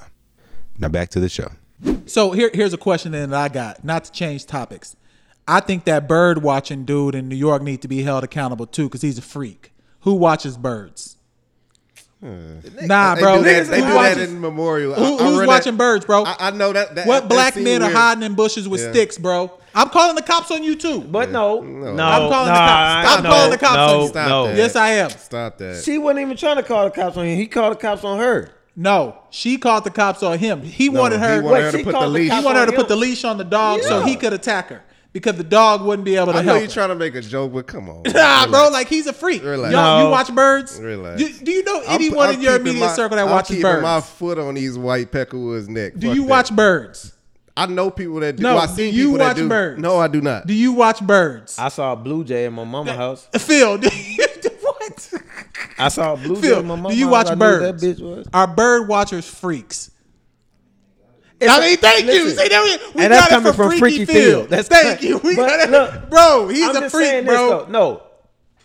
Now 0.78 0.88
back 0.88 1.08
to 1.08 1.18
the 1.18 1.28
show. 1.28 1.48
So 2.06 2.32
here, 2.32 2.50
here's 2.52 2.72
a 2.72 2.78
question 2.78 3.12
that 3.12 3.32
I 3.32 3.48
got. 3.48 3.84
Not 3.84 4.04
to 4.04 4.12
change 4.12 4.46
topics. 4.46 4.96
I 5.46 5.60
think 5.60 5.84
that 5.84 6.08
bird 6.08 6.42
watching 6.42 6.84
dude 6.84 7.14
in 7.14 7.28
New 7.28 7.36
York 7.36 7.62
needs 7.62 7.82
to 7.82 7.88
be 7.88 8.02
held 8.02 8.24
accountable 8.24 8.66
too, 8.66 8.84
because 8.88 9.02
he's 9.02 9.18
a 9.18 9.22
freak. 9.22 9.72
Who 10.00 10.14
watches 10.14 10.56
birds? 10.56 11.16
Hmm. 12.20 12.58
Nah, 12.82 13.14
They 13.14 13.20
bro. 13.20 13.38
do 13.38 13.44
that, 13.44 13.66
they 13.68 13.80
do 13.80 13.94
watches- 13.94 14.16
that 14.16 14.28
in 14.28 14.40
Memorial. 14.40 14.92
Who- 14.94 15.18
who's 15.18 15.38
read 15.38 15.46
watching 15.46 15.72
that- 15.74 15.78
birds, 15.78 16.04
bro? 16.04 16.24
I, 16.24 16.36
I 16.40 16.50
know 16.50 16.72
that. 16.72 16.96
that 16.96 17.06
what 17.06 17.20
that 17.20 17.28
black 17.28 17.54
seem 17.54 17.62
men 17.64 17.82
are 17.82 17.90
hiding 17.90 18.24
in 18.24 18.34
bushes 18.34 18.68
with 18.68 18.80
Yeah. 18.82 18.90
sticks, 18.90 19.16
bro? 19.18 19.52
I'm 19.74 19.88
calling 19.90 20.16
the 20.16 20.22
cops 20.22 20.50
on 20.50 20.64
you 20.64 20.74
too. 20.74 21.00
But 21.02 21.30
no, 21.30 21.60
no, 21.60 21.62
No. 21.62 21.94
no, 21.94 22.04
I'm 22.04 22.28
calling 22.28 22.48
the 22.48 22.54
cops. 22.58 22.70
I- 22.72 23.02
Stop 23.04 23.22
no, 23.24 23.30
calling 23.30 23.50
the 23.52 23.58
cops 23.58 23.76
on 23.92 24.00
you. 24.00 24.08
Stop 24.08 24.28
no. 24.28 24.46
that. 24.48 24.56
yes, 24.56 24.74
I 24.76 24.88
am. 24.90 25.10
Stop 25.10 25.58
that. 25.58 25.84
She 25.84 25.96
wasn't 25.98 26.20
even 26.20 26.36
trying 26.36 26.56
to 26.56 26.62
call 26.64 26.84
the 26.86 26.90
cops 26.90 27.16
on 27.16 27.24
him. 27.24 27.36
He 27.38 27.46
called 27.46 27.74
the 27.76 27.80
cops 27.80 28.02
on 28.02 28.18
her. 28.18 28.50
No, 28.80 29.18
she 29.30 29.58
called 29.58 29.82
the 29.82 29.90
cops 29.90 30.22
on 30.22 30.38
him. 30.38 30.62
He 30.62 30.88
No, 30.88 31.00
wanted 31.00 31.18
her. 31.18 31.34
He 31.34 31.40
wanted 31.40 31.52
Wait, 31.54 31.62
her 31.64 31.72
to 31.78 31.84
put 31.84 31.92
the 31.98 32.06
leash. 32.06 32.32
He 32.32 32.44
wanted 32.44 32.60
her 32.60 32.66
to 32.66 32.72
on 32.72 32.76
put 32.76 32.86
the 32.88 32.94
leash 32.96 33.24
on 33.24 33.36
the 33.36 33.42
dog 33.44 33.82
so 33.82 34.02
he 34.02 34.14
could 34.14 34.32
attack 34.32 34.68
her 34.68 34.84
because 35.12 35.34
the 35.34 35.42
dog 35.42 35.82
wouldn't 35.82 36.04
be 36.04 36.14
able 36.14 36.26
to 36.32 36.38
I 36.38 36.42
know 36.42 36.52
help. 36.52 36.58
you're 36.60 36.68
her. 36.68 36.74
trying 36.74 36.88
to 36.90 36.94
make 36.94 37.16
a 37.16 37.20
joke, 37.20 37.52
but 37.54 37.66
come 37.66 37.88
on. 37.88 38.02
Nah, 38.14 38.46
bro, 38.46 38.68
like 38.68 38.86
he's 38.88 39.08
a 39.08 39.12
freak. 39.12 39.42
Relax. 39.42 39.72
Y'all, 39.72 39.98
No. 39.98 40.04
you 40.04 40.10
watch 40.12 40.32
birds? 40.32 40.78
Relax. 40.80 41.20
Do, 41.20 41.44
do 41.44 41.50
you 41.50 41.64
know 41.64 41.78
I'm- 41.80 41.86
anyone 41.88 42.28
I'm 42.28 42.34
in 42.36 42.40
your 42.42 42.54
immediate 42.54 42.80
my- 42.86 42.92
circle 42.94 43.16
that 43.16 43.24
I'm 43.24 43.30
watches 43.32 43.48
keeping 43.56 43.62
birds? 43.62 43.82
my 43.82 44.00
foot 44.00 44.38
on 44.38 44.54
these 44.54 44.78
white 44.78 45.10
peckerwoods' 45.10 45.68
neck. 45.68 45.94
do 45.98 46.06
Fuck 46.06 46.14
you 46.16 46.22
that. 46.22 46.28
watch 46.30 46.54
birds? 46.54 47.14
I 47.56 47.66
know 47.66 47.90
people 47.90 48.20
that 48.20 48.36
do. 48.36 48.44
No, 48.44 48.56
I 48.58 48.66
do 48.66 48.72
see 48.74 48.90
you 48.90 49.06
people 49.06 49.18
watch 49.26 49.34
that 49.36 49.42
do. 49.42 49.48
birds? 49.48 49.80
No, 49.80 49.98
I 49.98 50.06
do 50.06 50.20
not. 50.20 50.46
Do 50.46 50.54
you 50.54 50.70
watch 50.74 51.00
birds? 51.04 51.58
I 51.58 51.68
saw 51.70 51.94
a 51.94 51.96
blue 51.96 52.22
jay 52.22 52.44
in 52.44 52.52
my 52.52 52.62
mama 52.62 52.92
house. 52.92 53.26
Phil, 53.36 53.76
do 53.78 53.88
you, 53.92 54.24
what? 54.60 55.12
I 55.78 55.88
saw 55.88 56.14
a 56.14 56.16
blue 56.16 56.36
Phil, 56.36 56.62
my 56.62 56.90
do 56.90 56.96
you 56.96 57.08
watch 57.08 57.28
I 57.28 57.34
knew 57.34 57.44
who 57.44 57.58
birds? 57.60 57.82
That 57.82 57.96
bitch 57.96 58.00
was. 58.00 58.28
Are 58.32 58.46
bird 58.46 58.88
watchers 58.88 59.28
freaks? 59.28 59.90
It's 61.40 61.50
I 61.50 61.60
mean, 61.60 61.76
thank 61.76 62.06
you. 62.06 62.30
See, 62.30 62.48
there 62.48 62.62
we, 62.62 62.70
we 62.70 62.76
and 62.76 62.94
got 62.94 63.08
that's 63.10 63.26
it 63.26 63.30
coming 63.30 63.52
from 63.52 63.78
Freaky 63.78 64.04
Phil. 64.04 64.46
That's 64.46 64.68
thank 64.68 65.02
you. 65.02 65.18
We 65.18 65.36
got 65.36 65.60
it. 65.60 65.70
look, 65.70 66.10
bro. 66.10 66.48
He's 66.48 66.76
I'm 66.76 66.82
a 66.82 66.90
freak, 66.90 67.26
bro. 67.26 67.60
This, 67.60 67.68
no, 67.68 68.02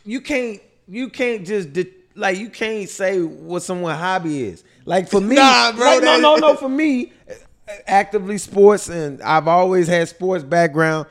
you 0.05 0.21
can't. 0.21 0.59
You 0.87 1.09
can't 1.09 1.45
just 1.45 1.69
like 2.15 2.37
you 2.37 2.49
can't 2.49 2.89
say 2.89 3.21
what 3.21 3.61
someone's 3.61 3.99
hobby 3.99 4.43
is. 4.43 4.63
Like 4.85 5.07
for 5.07 5.21
me, 5.21 5.35
Nah, 5.35 5.71
bro, 5.73 5.85
like, 5.85 6.03
no, 6.03 6.19
no, 6.19 6.35
no. 6.35 6.55
For 6.55 6.67
me, 6.67 7.13
actively 7.85 8.37
sports, 8.37 8.89
and 8.89 9.21
I've 9.21 9.47
always 9.47 9.87
had 9.87 10.09
sports 10.09 10.43
background. 10.43 11.07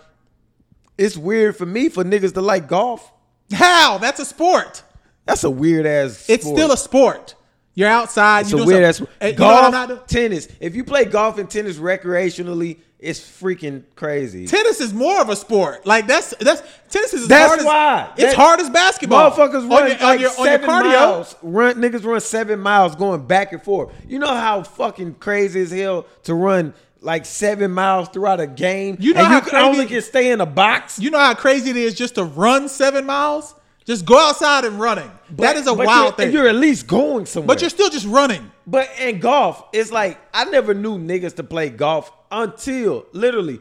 It's 0.98 1.16
weird 1.16 1.56
for 1.56 1.66
me 1.66 1.88
for 1.88 2.04
niggas 2.04 2.34
to 2.34 2.42
like 2.42 2.68
golf. 2.68 3.10
How? 3.52 3.98
That's 3.98 4.20
a 4.20 4.24
sport. 4.24 4.82
That's 5.24 5.44
a 5.44 5.50
weird 5.50 5.86
ass. 5.86 6.28
It's 6.28 6.44
still 6.46 6.72
a 6.72 6.76
sport. 6.76 7.34
You're 7.74 7.88
outside. 7.88 8.40
It's 8.42 8.52
you 8.52 8.58
a 8.58 8.66
weird 8.66 8.84
ass. 8.84 8.98
something. 8.98 9.14
Hey, 9.20 9.32
you 9.32 9.38
know 9.38 9.46
what 9.46 9.64
I'm 9.64 9.70
Golf, 9.72 9.88
not 9.88 10.08
tennis. 10.08 10.48
If 10.60 10.74
you 10.74 10.84
play 10.84 11.04
golf 11.06 11.38
and 11.38 11.48
tennis 11.48 11.78
recreationally, 11.78 12.78
it's 12.98 13.18
freaking 13.18 13.84
crazy. 13.96 14.46
Tennis 14.46 14.80
is 14.80 14.92
more 14.92 15.20
of 15.20 15.28
a 15.28 15.34
sport. 15.36 15.86
Like 15.86 16.06
that's 16.06 16.34
that's 16.38 16.62
tennis 16.90 17.14
is 17.14 17.22
as 17.22 17.28
That's 17.28 17.48
hard 17.48 17.60
as 17.60 17.66
why. 17.66 18.10
it's 18.16 18.22
That- 18.24 18.34
hard 18.36 18.60
as 18.60 18.68
basketball. 18.70 19.30
Motherfuckers 19.30 19.62
On 19.62 19.68
run 19.70 19.86
your- 19.88 19.96
on 19.96 20.02
like 20.02 20.20
your- 20.20 20.30
on 20.30 20.36
your 20.36 20.44
seven 20.46 20.68
cardio. 20.70 20.84
miles. 20.92 21.36
Run 21.42 21.74
niggas 21.76 22.04
run 22.04 22.20
seven 22.20 22.60
miles 22.60 22.94
going 22.94 23.26
back 23.26 23.52
and 23.52 23.62
forth. 23.62 23.90
You 24.06 24.18
know 24.18 24.34
how 24.34 24.62
fucking 24.62 25.14
crazy 25.14 25.62
as 25.62 25.70
hell 25.72 26.06
to 26.24 26.34
run 26.34 26.74
like 27.00 27.24
seven 27.26 27.72
miles 27.72 28.08
throughout 28.10 28.38
a 28.38 28.46
game. 28.46 28.96
You 29.00 29.14
know 29.14 29.20
and 29.20 29.28
how 29.28 29.36
you 29.36 29.40
crazy- 29.42 29.56
only 29.66 29.86
can 29.86 30.02
stay 30.02 30.30
in 30.30 30.40
a 30.40 30.46
box. 30.46 31.00
You 31.00 31.10
know 31.10 31.18
how 31.18 31.34
crazy 31.34 31.70
it 31.70 31.76
is 31.76 31.94
just 31.94 32.14
to 32.16 32.24
run 32.24 32.68
seven 32.68 33.06
miles? 33.06 33.54
Just 33.84 34.04
go 34.04 34.16
outside 34.18 34.64
and 34.64 34.78
running. 34.78 35.10
that 35.32 35.56
is 35.56 35.66
a 35.66 35.74
But 35.74 35.86
wild 35.86 36.16
thing. 36.16 36.32
You're 36.32 36.48
at 36.48 36.54
least 36.54 36.86
going 36.86 37.26
somewhere. 37.26 37.48
but 37.48 37.60
you're 37.60 37.70
still 37.70 37.90
just 37.90 38.06
running. 38.06 38.50
But 38.66 38.88
in 39.00 39.18
golf, 39.18 39.64
it's 39.72 39.90
like 39.90 40.20
I 40.32 40.44
never 40.44 40.72
knew 40.74 40.98
niggas 40.98 41.34
to 41.36 41.42
play 41.44 41.68
golf 41.68 42.12
until 42.30 43.06
literally 43.12 43.60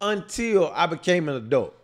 until 0.00 0.72
I 0.74 0.86
became 0.86 1.28
an 1.28 1.36
adult. 1.36 1.74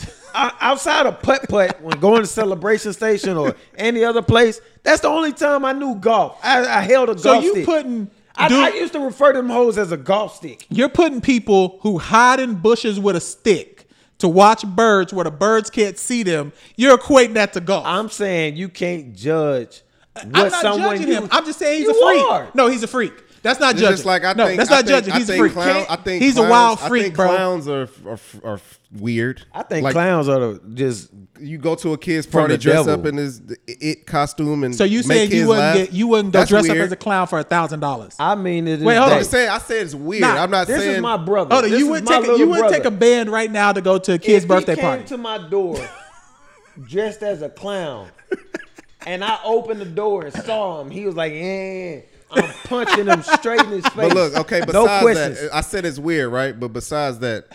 Outside 0.34 1.06
of 1.06 1.20
putt 1.22 1.48
putt, 1.48 1.80
when 1.82 1.98
going 2.00 2.20
to 2.22 2.26
Celebration 2.26 2.92
Station 2.92 3.36
or 3.36 3.54
any 3.76 4.04
other 4.04 4.22
place, 4.22 4.60
that's 4.82 5.00
the 5.00 5.08
only 5.08 5.32
time 5.32 5.64
I 5.64 5.72
knew 5.72 5.94
golf. 5.96 6.38
I, 6.42 6.64
I 6.66 6.80
held 6.82 7.08
a 7.08 7.14
golf 7.14 7.20
stick. 7.20 7.32
So 7.34 7.40
you 7.40 7.52
stick. 7.52 7.64
putting 7.64 8.10
I, 8.36 8.48
dude- 8.48 8.58
I 8.58 8.68
used 8.70 8.92
to 8.92 9.00
refer 9.00 9.32
to 9.32 9.38
them 9.38 9.48
hoes 9.50 9.78
as 9.78 9.90
a 9.90 9.96
golf 9.96 10.36
stick. 10.36 10.66
You're 10.70 10.88
putting 10.88 11.20
people 11.20 11.78
who 11.82 11.98
hide 11.98 12.38
in 12.40 12.54
bushes 12.56 13.00
with 13.00 13.16
a 13.16 13.20
stick 13.20 13.77
to 14.18 14.28
watch 14.28 14.66
birds 14.66 15.12
where 15.12 15.24
the 15.24 15.30
birds 15.30 15.70
can't 15.70 15.98
see 15.98 16.22
them. 16.22 16.52
You're 16.76 16.96
equating 16.98 17.34
that 17.34 17.52
to 17.54 17.60
golf. 17.60 17.84
I'm 17.86 18.08
saying 18.08 18.56
you 18.56 18.68
can't 18.68 19.14
judge 19.14 19.82
what 20.14 20.26
I'm 20.26 20.32
not 20.50 20.52
someone 20.62 20.96
judging 20.98 21.12
you- 21.12 21.28
I'm 21.30 21.44
just 21.44 21.58
saying 21.58 21.78
he's 21.80 21.88
a 21.88 21.94
freak. 21.94 22.22
are. 22.24 22.48
No, 22.54 22.66
he's 22.68 22.82
a 22.82 22.88
freak. 22.88 23.12
That's 23.42 23.60
not 23.60 23.72
It's 23.74 23.80
judging. 23.82 23.94
just 23.98 24.04
like 24.06 24.24
I 24.24 24.32
no, 24.32 24.46
think 24.46 24.58
that's 24.58 24.68
not 24.70 24.78
think- 24.78 24.88
judging. 24.88 25.12
I 25.12 25.18
He's 25.18 25.28
a 25.28 25.32
think 25.32 25.40
freak. 25.42 25.52
clown- 25.52 25.86
I 25.88 25.96
think 25.96 26.22
He's 26.22 26.32
a 26.36 26.40
clowns- 26.40 26.50
wild 26.50 26.78
I 26.82 26.88
freak, 26.88 27.02
think 27.04 27.14
bro. 27.16 27.26
Clowns 27.28 27.68
are, 27.68 27.88
are 28.06 28.18
are 28.44 28.60
weird. 28.92 29.44
I 29.52 29.62
think 29.62 29.84
Like, 29.84 29.92
clowns 29.92 30.28
are 30.28 30.40
the, 30.54 30.60
just 30.74 31.10
You 31.38 31.58
go 31.58 31.74
to 31.76 31.92
a 31.92 31.98
kid's 31.98 32.26
party, 32.26 32.56
dress 32.56 32.86
devil. 32.86 32.92
up 33.00 33.06
in 33.06 33.16
his 33.18 33.42
it 33.66 34.06
costume, 34.06 34.64
and 34.64 34.74
So 34.74 34.84
you 34.84 34.98
make 35.06 35.30
said 35.30 35.32
you 35.32 35.46
wouldn't 35.48 35.58
laugh? 35.64 35.76
get 35.76 35.92
you 35.92 36.06
wouldn't 36.08 36.32
go 36.32 36.38
That's 36.38 36.48
dress 36.50 36.68
up 36.70 36.76
as 36.76 36.92
a 36.92 36.96
clown 36.96 37.26
for 37.26 37.38
a 37.38 37.42
thousand 37.44 37.80
dollars. 37.80 38.16
I 38.18 38.34
mean 38.34 38.66
it 38.66 38.78
is. 38.80 38.84
Wait, 38.84 38.96
hold 38.96 39.12
on. 39.12 39.18
I'm 39.18 39.24
saying. 39.24 39.50
I 39.50 39.58
said 39.58 39.82
it's 39.82 39.94
weird. 39.94 40.22
Nah, 40.22 40.42
I'm 40.42 40.50
not 40.50 40.66
This 40.66 40.80
saying 40.80 40.96
is 40.96 41.02
my 41.02 41.16
brother. 41.18 41.54
Oh, 41.54 41.60
no, 41.60 41.68
This 41.68 41.78
you 41.80 41.88
wouldn't 41.88 42.08
take 42.08 42.24
a, 42.26 42.38
you 42.38 42.48
would 42.48 42.58
brother. 42.60 42.74
take 42.76 42.84
a 42.86 42.90
band 42.90 43.30
right 43.30 43.50
now 43.50 43.72
to 43.72 43.80
go 43.80 43.98
to 43.98 44.14
a 44.14 44.18
kid's 44.18 44.44
if 44.44 44.48
birthday 44.48 44.74
he 44.74 44.80
came 44.80 44.90
party. 44.90 45.04
to 45.04 45.18
my 45.18 45.38
door 45.48 45.76
dressed 46.88 47.22
as 47.22 47.42
a 47.42 47.48
clown, 47.48 48.08
and 49.06 49.22
I 49.24 49.38
opened 49.44 49.80
the 49.80 49.84
door 49.86 50.24
and 50.24 50.32
saw 50.44 50.80
him, 50.80 50.90
he 50.90 51.04
was 51.04 51.14
like, 51.14 51.32
"Yeah." 51.34 52.00
I'm 52.30 52.44
punching 52.64 53.06
him 53.06 53.22
straight 53.22 53.60
in 53.62 53.68
his 53.70 53.84
face. 53.86 53.94
But 53.96 54.12
look, 54.12 54.36
okay. 54.36 54.60
Besides 54.62 55.00
questions. 55.02 55.40
that, 55.40 55.54
I 55.54 55.62
said 55.62 55.86
it's 55.86 55.98
weird, 55.98 56.30
right? 56.30 56.58
But 56.60 56.74
besides 56.74 57.20
that, 57.20 57.46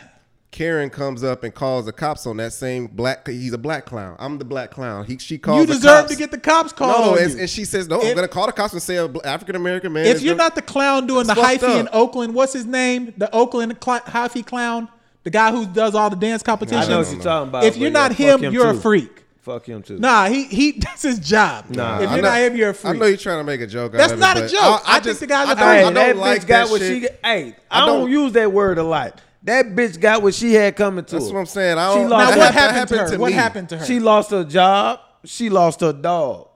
Karen 0.53 0.89
comes 0.89 1.23
up 1.23 1.43
and 1.43 1.53
calls 1.53 1.85
the 1.87 1.91
cops 1.91 2.25
on 2.25 2.37
that 2.37 2.53
same 2.53 2.87
black. 2.87 3.27
He's 3.27 3.51
a 3.51 3.57
black 3.57 3.85
clown. 3.85 4.15
I'm 4.19 4.37
the 4.37 4.45
black 4.45 4.71
clown. 4.71 5.03
He 5.05 5.17
she 5.17 5.37
calls. 5.37 5.59
you 5.61 5.65
the 5.65 5.73
deserve 5.73 6.01
cops. 6.03 6.11
to 6.11 6.15
get 6.17 6.31
the 6.31 6.37
cops 6.37 6.71
called 6.71 7.05
No, 7.05 7.11
on 7.13 7.17
and, 7.23 7.33
you. 7.33 7.39
and 7.39 7.49
she 7.49 7.65
says 7.65 7.89
no. 7.89 7.99
If- 8.01 8.09
I'm 8.09 8.15
gonna 8.15 8.27
call 8.29 8.45
the 8.45 8.53
cops 8.53 8.71
and 8.71 8.81
say 8.81 8.97
an 8.97 9.13
African 9.25 9.55
American 9.57 9.91
man. 9.91 10.05
if 10.05 10.21
you're 10.21 10.35
gonna- 10.35 10.43
not 10.45 10.55
the 10.55 10.61
clown 10.61 11.07
doing 11.07 11.25
the 11.27 11.33
It's 11.33 11.41
fucked 11.41 11.63
hyphy 11.63 11.79
in. 11.81 11.89
Oakland, 11.91 12.33
what's 12.33 12.53
his 12.53 12.65
name? 12.65 13.13
The 13.17 13.29
Oakland 13.35 13.75
cl- 13.83 13.99
hyphy 14.01 14.45
clown, 14.45 14.87
the 15.23 15.31
guy 15.31 15.51
who 15.51 15.65
does 15.65 15.95
all 15.95 16.09
the 16.09 16.15
dance 16.15 16.41
I 16.43 16.45
competitions. 16.45 16.87
know 16.87 16.95
I 16.95 16.97
what 16.99 17.03
don't 17.05 17.13
you're 17.15 17.23
talking 17.23 17.49
about. 17.49 17.63
if 17.65 17.75
you're 17.77 17.89
not 17.91 18.11
fuck 18.13 18.17
him, 18.43 18.53
you're 18.53 18.69
a 18.69 18.75
freak. 18.75 19.19
Fuck 19.41 19.65
him 19.65 19.81
too. 19.81 19.97
Nah, 19.99 20.27
he 20.27 20.43
he 20.45 20.71
that's 20.79 21.01
his 21.01 21.19
job. 21.19 21.65
Nah. 21.69 21.99
if 21.99 22.09
I 22.09 22.13
you're 22.13 22.21
know- 22.23 22.29
not 22.29 22.37
him, 22.39 22.55
you're 22.55 22.69
a 22.69 22.71
I 22.71 22.73
freak. 22.75 22.95
I 22.95 22.97
know 22.99 23.05
you're 23.07 23.17
trying 23.17 23.39
to 23.39 23.43
make 23.43 23.59
a 23.59 23.67
joke. 23.67 23.91
That's 23.91 24.11
out 24.11 24.13
of 24.13 24.19
not 24.19 24.37
it, 24.37 24.43
a 24.45 24.47
joke. 24.49 24.81
I 24.85 24.99
think 24.99 25.17
the 25.17 25.27
guy's 25.27 25.47
I 25.49 25.51
a 25.51 25.55
don't, 25.55 25.57
freak. 25.57 25.67
I 25.67 25.75
Hey, 25.77 25.83
don't 25.83 25.93
that 25.95 26.17
like 26.17 26.41
bitch 26.43 26.47
got 26.47 26.65
that 26.67 26.71
what 26.71 26.79
shit. 26.81 27.01
she. 27.03 27.07
Hey, 27.23 27.55
I, 27.71 27.81
I 27.81 27.85
don't, 27.85 28.01
don't- 28.01 28.11
use 28.11 28.31
that 28.33 28.51
word 28.53 28.77
a 28.77 28.83
lot. 28.83 29.19
That 29.43 29.67
bitch 29.75 29.99
got 29.99 30.21
what 30.21 30.33
she 30.33 30.53
had 30.53 30.75
coming 30.75 31.03
to 31.05 31.15
her. 31.15 31.19
That's 31.19 31.29
her. 31.29 31.33
what 31.33 31.39
I'm 31.41 31.45
saying. 31.47 31.77
I 31.77 31.93
don't, 31.95 32.09
lost- 32.09 32.31
now 32.31 32.37
what 32.37 32.53
hap- 32.53 32.71
happened 32.71 32.89
to 32.89 32.97
her? 33.15 33.17
what 33.19 33.27
me. 33.27 33.33
happened 33.33 33.69
to 33.69 33.77
her? 33.77 33.85
She 33.85 33.99
lost 33.99 34.31
her 34.31 34.43
job. 34.43 34.99
She 35.25 35.49
lost 35.49 35.81
her 35.81 35.91
dog. 35.93 36.47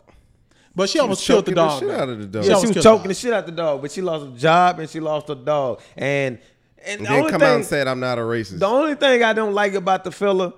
but 0.76 0.90
she 0.90 1.00
almost 1.00 1.22
was 1.22 1.28
killed 1.28 1.46
the 1.46 1.52
choking 1.52 1.56
the 1.56 1.62
dog. 1.68 1.80
shit 1.80 1.88
though. 1.90 1.96
out 1.96 2.10
of 2.10 2.20
the 2.20 2.26
dog. 2.26 2.44
She 2.44 2.50
Yeah, 2.50 2.56
almost 2.56 2.62
she 2.74 2.78
was 2.78 2.84
killed 2.86 2.98
choking 2.98 3.02
the 3.04 3.08
the 3.10 3.14
shit 3.14 3.34
out 3.34 3.40
of 3.40 3.46
the 3.48 3.52
dog, 3.52 3.82
but 3.82 3.92
she 3.92 4.02
lost 4.02 4.26
her 4.26 4.38
job 4.38 4.80
and 4.80 4.90
she 4.90 5.00
lost 5.00 5.28
her 5.28 5.36
dog. 5.36 5.82
And 5.98 6.40
and, 6.86 7.00
And 7.00 7.02
the 7.02 7.04
then 7.10 7.20
only 7.20 7.32
come 7.32 7.40
thing, 7.42 7.50
out 7.50 7.56
and 7.56 7.66
said 7.66 7.88
I'm 7.88 8.00
not 8.00 8.18
a 8.18 8.22
racist. 8.22 8.60
the 8.60 8.68
only 8.68 8.96
thing 8.96 9.24
I 9.24 9.34
don't 9.34 9.54
like 9.54 9.74
about 9.74 10.04
the 10.06 10.12
fella 10.12 10.54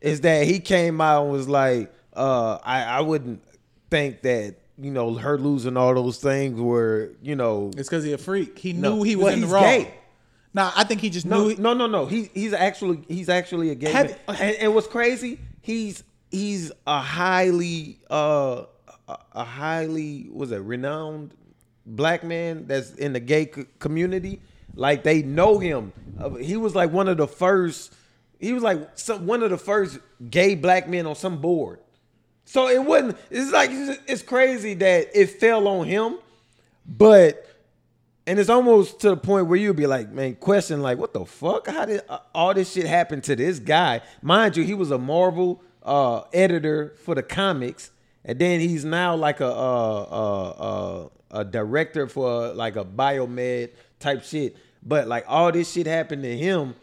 is 0.00 0.20
that 0.22 0.46
he 0.46 0.58
came 0.58 1.00
out 1.00 1.24
and 1.24 1.32
was 1.32 1.48
like, 1.48 1.92
uh, 2.16 2.58
I, 2.64 2.82
I 2.84 3.00
wouldn't 3.02 3.42
think 3.90 4.22
that, 4.22 4.56
you 4.78 4.90
know, 4.90 5.14
her 5.14 5.38
losing 5.38 5.76
all 5.76 5.94
those 5.94 6.18
things 6.18 6.60
were, 6.60 7.10
you 7.22 7.36
know, 7.36 7.70
It's 7.76 7.88
because 7.88 8.02
he 8.04 8.12
a 8.12 8.18
freak. 8.18 8.58
He 8.58 8.72
No, 8.72 8.96
knew 8.96 9.02
he 9.04 9.14
well, 9.16 9.26
wasn't 9.26 9.42
he's 9.44 9.52
wrong. 9.52 9.62
gay. 9.64 9.94
Nah, 10.54 10.72
I 10.76 10.84
think 10.84 11.00
he 11.00 11.10
just 11.10 11.26
No, 11.26 11.48
knew. 11.48 11.56
No, 11.56 11.74
no, 11.74 11.86
no. 11.86 12.06
He 12.06 12.30
he's 12.34 12.52
actually 12.52 13.02
he's 13.08 13.28
actually 13.28 13.70
a 13.70 13.74
gay 13.74 13.90
Have- 13.90 14.06
man. 14.28 14.36
And, 14.40 14.56
and 14.56 14.74
what's 14.74 14.86
crazy? 14.86 15.38
He's 15.60 16.02
he's 16.30 16.72
a 16.86 17.00
highly 17.00 17.98
uh 18.10 18.64
a, 19.08 19.18
a 19.32 19.44
highly 19.44 20.28
was 20.32 20.50
it 20.52 20.58
renowned 20.62 21.34
black 21.86 22.22
man 22.24 22.66
that's 22.66 22.92
in 22.94 23.12
the 23.12 23.20
gay 23.20 23.46
co- 23.46 23.66
community. 23.78 24.40
Like 24.74 25.02
they 25.02 25.22
know 25.22 25.58
him. 25.58 25.92
Uh, 26.18 26.30
he 26.34 26.56
was 26.56 26.74
like 26.74 26.92
one 26.92 27.08
of 27.08 27.16
the 27.16 27.26
first. 27.28 27.92
He 28.38 28.52
was 28.52 28.62
like 28.62 28.90
some 28.94 29.26
one 29.26 29.42
of 29.42 29.50
the 29.50 29.58
first 29.58 29.98
gay 30.30 30.54
black 30.54 30.88
men 30.88 31.06
on 31.06 31.14
some 31.16 31.40
board. 31.40 31.80
So 32.44 32.68
it 32.68 32.82
wasn't. 32.84 33.16
It's 33.30 33.50
like 33.52 33.70
it's 33.72 34.22
crazy 34.22 34.74
that 34.74 35.08
it 35.14 35.26
fell 35.40 35.66
on 35.68 35.86
him, 35.86 36.18
but 36.86 37.44
and 38.28 38.38
it's 38.38 38.50
almost 38.50 39.00
to 39.00 39.10
the 39.10 39.16
point 39.16 39.46
where 39.46 39.58
you'd 39.58 39.74
be 39.76 39.86
like, 39.86 40.10
man, 40.10 40.34
question 40.36 40.82
like, 40.82 40.98
what 40.98 41.12
the 41.14 41.24
fuck? 41.24 41.66
How 41.66 41.86
did 41.86 42.02
uh, 42.08 42.18
all 42.34 42.52
this 42.52 42.70
shit 42.72 42.86
happen 42.86 43.20
to 43.22 43.34
this 43.34 43.58
guy? 43.58 44.02
Mind 44.22 44.56
you, 44.56 44.64
he 44.64 44.74
was 44.74 44.90
a 44.90 44.98
Marvel 44.98 45.62
uh, 45.82 46.22
editor 46.32 46.94
for 47.04 47.14
the 47.14 47.22
comics, 47.22 47.90
and 48.24 48.38
then 48.38 48.60
he's 48.60 48.84
now 48.84 49.16
like 49.16 49.40
a 49.40 49.46
uh, 49.46 50.06
uh, 50.10 50.48
uh, 50.50 51.08
a 51.40 51.44
director 51.44 52.06
for 52.06 52.52
like 52.52 52.76
a 52.76 52.84
biomed 52.84 53.70
type 53.98 54.22
shit. 54.22 54.56
But 54.82 55.08
like 55.08 55.24
all 55.26 55.50
this 55.50 55.72
shit 55.72 55.86
happened 55.86 56.22
to 56.22 56.36
him. 56.36 56.74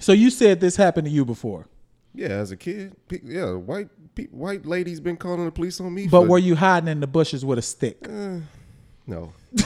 so 0.00 0.12
you 0.12 0.30
said 0.30 0.60
this 0.60 0.76
happened 0.76 1.06
to 1.06 1.10
you 1.12 1.24
before, 1.24 1.66
Yeah, 2.14 2.28
as 2.28 2.50
a 2.50 2.56
kid, 2.56 2.96
yeah, 3.22 3.52
white 3.52 3.90
pe- 4.14 4.26
white 4.28 4.64
ladies 4.66 5.00
been 5.00 5.16
calling 5.18 5.44
the 5.44 5.52
police 5.52 5.80
on 5.80 5.94
me. 5.94 6.08
but 6.08 6.22
for, 6.22 6.28
were 6.28 6.38
you 6.38 6.56
hiding 6.56 6.88
in 6.88 7.00
the 7.00 7.06
bushes 7.06 7.44
with 7.44 7.58
a 7.58 7.62
stick? 7.62 8.08
no? 9.06 9.32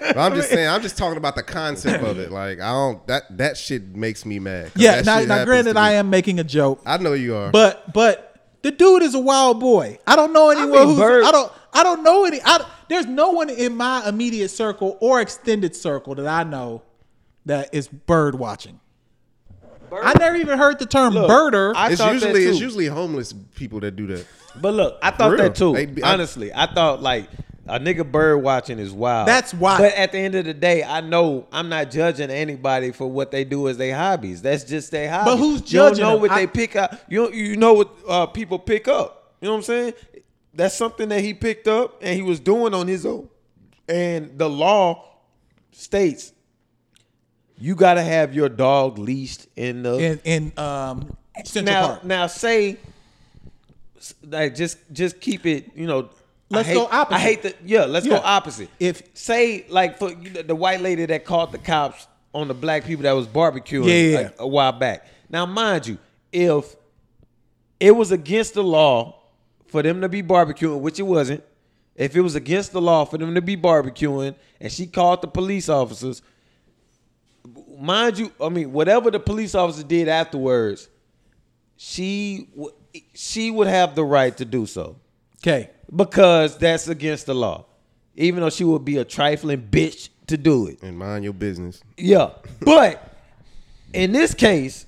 But 0.00 0.18
I'm 0.18 0.34
just 0.34 0.50
saying. 0.50 0.68
I'm 0.68 0.82
just 0.82 0.96
talking 0.98 1.16
about 1.16 1.34
the 1.36 1.42
concept 1.42 2.04
of 2.04 2.18
it. 2.18 2.30
Like 2.30 2.60
I 2.60 2.70
don't 2.70 3.06
that 3.06 3.36
that 3.38 3.56
shit 3.56 3.94
makes 3.94 4.24
me 4.24 4.38
mad. 4.38 4.72
yeah. 4.76 5.00
Now, 5.02 5.20
now 5.20 5.44
granted. 5.44 5.76
I 5.76 5.92
am 5.92 6.10
making 6.10 6.40
a 6.40 6.44
joke, 6.44 6.80
I 6.86 6.98
know 6.98 7.12
you 7.12 7.34
are. 7.36 7.50
but 7.50 7.92
but 7.92 8.30
the 8.62 8.70
dude 8.70 9.02
is 9.02 9.14
a 9.14 9.20
wild 9.20 9.60
boy. 9.60 9.98
I 10.06 10.16
don't 10.16 10.32
know 10.32 10.50
anyone 10.50 10.70
mean, 10.70 10.86
who's. 10.88 10.98
Bird- 10.98 11.24
I 11.24 11.30
don't. 11.30 11.52
I 11.72 11.82
don't 11.82 12.02
know 12.04 12.24
any. 12.24 12.40
I, 12.44 12.64
there's 12.88 13.06
no 13.06 13.30
one 13.30 13.50
in 13.50 13.76
my 13.76 14.08
immediate 14.08 14.48
circle 14.50 14.96
or 15.00 15.20
extended 15.20 15.74
circle 15.74 16.14
that 16.14 16.26
I 16.26 16.44
know 16.44 16.82
that 17.46 17.74
is 17.74 17.88
bird 17.88 18.36
watching. 18.36 18.80
I 19.92 20.14
never 20.18 20.36
even 20.36 20.58
heard 20.58 20.78
the 20.78 20.86
term 20.86 21.14
Look, 21.14 21.30
birder. 21.30 21.72
I 21.76 21.92
it's 21.92 22.04
usually 22.04 22.44
it's 22.44 22.60
usually 22.60 22.86
homeless 22.86 23.32
people 23.54 23.80
that 23.80 23.96
do 23.96 24.06
that. 24.08 24.26
But 24.60 24.74
look, 24.74 24.98
I 25.02 25.10
thought 25.10 25.36
that 25.36 25.54
too. 25.54 25.72
They- 25.74 26.02
I- 26.02 26.12
Honestly, 26.14 26.52
I 26.52 26.72
thought 26.72 27.02
like 27.02 27.28
a 27.66 27.78
nigga 27.80 28.10
bird 28.10 28.38
watching 28.38 28.78
is 28.78 28.92
wild. 28.92 29.26
That's 29.28 29.54
wild. 29.54 29.80
But 29.80 29.94
at 29.94 30.12
the 30.12 30.18
end 30.18 30.34
of 30.34 30.44
the 30.44 30.54
day, 30.54 30.82
I 30.84 31.00
know 31.00 31.46
I'm 31.52 31.68
not 31.68 31.90
judging 31.90 32.30
anybody 32.30 32.90
for 32.92 33.10
what 33.10 33.30
they 33.30 33.44
do 33.44 33.68
as 33.68 33.78
their 33.78 33.96
hobbies. 33.96 34.42
That's 34.42 34.64
just 34.64 34.90
their 34.90 35.10
hobby. 35.10 35.30
But 35.30 35.36
who's 35.38 35.60
judging? 35.62 35.98
You 35.98 36.04
know 36.04 36.12
them? 36.12 36.20
what 36.22 36.30
I- 36.32 36.40
they 36.40 36.46
pick 36.46 36.76
up. 36.76 36.98
You 37.08 37.32
you 37.32 37.56
know 37.56 37.74
what 37.74 37.90
uh, 38.08 38.26
people 38.26 38.58
pick 38.58 38.88
up. 38.88 39.34
You 39.40 39.46
know 39.46 39.52
what 39.52 39.58
I'm 39.58 39.64
saying? 39.64 39.94
That's 40.52 40.74
something 40.74 41.08
that 41.08 41.20
he 41.20 41.34
picked 41.34 41.66
up 41.66 41.98
and 42.00 42.14
he 42.14 42.22
was 42.22 42.38
doing 42.40 42.74
on 42.74 42.86
his 42.86 43.04
own. 43.04 43.28
And 43.88 44.38
the 44.38 44.48
law 44.48 45.04
states 45.72 46.32
you 47.58 47.74
got 47.74 47.94
to 47.94 48.02
have 48.02 48.34
your 48.34 48.48
dog 48.48 48.98
leashed 48.98 49.46
in 49.56 49.82
the 49.82 49.96
in 49.98 50.20
in 50.24 50.58
um, 50.58 51.16
Central 51.44 51.64
now, 51.64 51.86
Park. 51.86 52.04
now 52.04 52.26
say, 52.26 52.78
like, 54.22 54.54
just 54.54 54.78
just 54.92 55.20
keep 55.20 55.46
it. 55.46 55.70
You 55.74 55.86
know, 55.86 56.10
Let's 56.56 56.68
hate, 56.68 56.74
go 56.74 56.88
opposite. 56.90 57.16
I 57.16 57.20
hate 57.20 57.42
the 57.42 57.54
yeah. 57.64 57.84
Let's 57.84 58.06
Yeah. 58.06 58.18
go 58.18 58.22
opposite. 58.24 58.68
If- 58.78 59.02
say 59.14 59.66
like 59.68 59.98
for 59.98 60.10
the 60.12 60.54
white 60.54 60.80
lady 60.80 61.06
that 61.06 61.24
called 61.24 61.52
the 61.52 61.58
cops 61.58 62.06
on 62.34 62.48
the 62.48 62.54
black 62.54 62.84
people 62.84 63.02
that 63.04 63.12
was 63.12 63.26
barbecuing 63.26 63.86
Yeah, 63.86 63.94
yeah, 63.94 64.16
like, 64.18 64.34
a 64.38 64.46
while 64.46 64.72
back. 64.72 65.06
Now, 65.30 65.46
mind 65.46 65.86
you, 65.86 65.98
if 66.32 66.74
it 67.80 67.92
was 67.92 68.10
against 68.12 68.54
the 68.54 68.62
law 68.64 69.20
for 69.66 69.82
them 69.82 70.00
to 70.00 70.08
be 70.08 70.22
barbecuing, 70.22 70.80
which 70.80 70.98
it 70.98 71.04
wasn't. 71.04 71.42
If 71.96 72.16
it 72.16 72.22
was 72.22 72.34
against 72.34 72.72
the 72.72 72.80
law 72.80 73.04
for 73.04 73.18
them 73.18 73.34
to 73.36 73.40
be 73.42 73.56
barbecuing, 73.56 74.34
and 74.60 74.72
she 74.72 74.86
called 74.86 75.22
the 75.22 75.28
police 75.28 75.68
officers, 75.68 76.22
mind 77.78 78.18
you, 78.18 78.32
I 78.40 78.48
mean, 78.48 78.72
whatever 78.72 79.10
the 79.10 79.20
police 79.20 79.54
officer 79.54 79.82
did 79.84 80.08
afterwards, 80.08 80.88
she 81.76 82.48
she 83.14 83.50
would 83.50 83.66
have 83.66 83.94
the 83.94 84.04
right 84.04 84.36
to 84.36 84.44
do 84.44 84.66
so 84.66 84.96
Okay. 85.42 85.70
Because 85.94 86.58
that's 86.58 86.88
against 86.88 87.26
the 87.26 87.34
law. 87.34 87.66
Even 88.16 88.40
though 88.42 88.50
she 88.50 88.64
would 88.64 88.84
be 88.84 88.98
a 88.98 89.04
trifling 89.04 89.60
bitch 89.60 90.08
to 90.28 90.36
do 90.36 90.66
it. 90.68 90.82
And 90.82 90.96
mind 90.98 91.24
your 91.24 91.32
business. 91.32 91.82
Yeah. 91.96 92.30
But 92.60 93.12
in 93.92 94.12
this 94.12 94.34
case, 94.34 94.86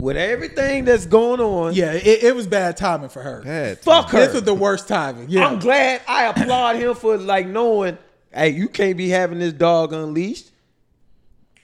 with 0.00 0.16
everything 0.16 0.84
that's 0.84 1.06
going 1.06 1.40
on, 1.40 1.74
Yeah, 1.74 1.92
it, 1.92 2.24
it 2.24 2.34
was 2.34 2.46
bad 2.46 2.76
timing 2.76 3.08
for 3.10 3.22
her. 3.22 3.42
Bad. 3.42 3.78
fuck 3.78 4.10
her. 4.10 4.18
This 4.20 4.34
was 4.34 4.42
the 4.42 4.54
worst 4.54 4.88
timing. 4.88 5.28
Yeah. 5.28 5.46
I'm 5.46 5.58
glad 5.60 6.02
I 6.08 6.24
applaud 6.24 6.76
him 6.76 6.94
for 6.94 7.16
like 7.16 7.46
knowing, 7.46 7.96
hey, 8.32 8.50
you 8.50 8.68
can't 8.68 8.96
be 8.96 9.08
having 9.08 9.38
this 9.38 9.52
dog 9.52 9.92
unleashed. 9.92 10.50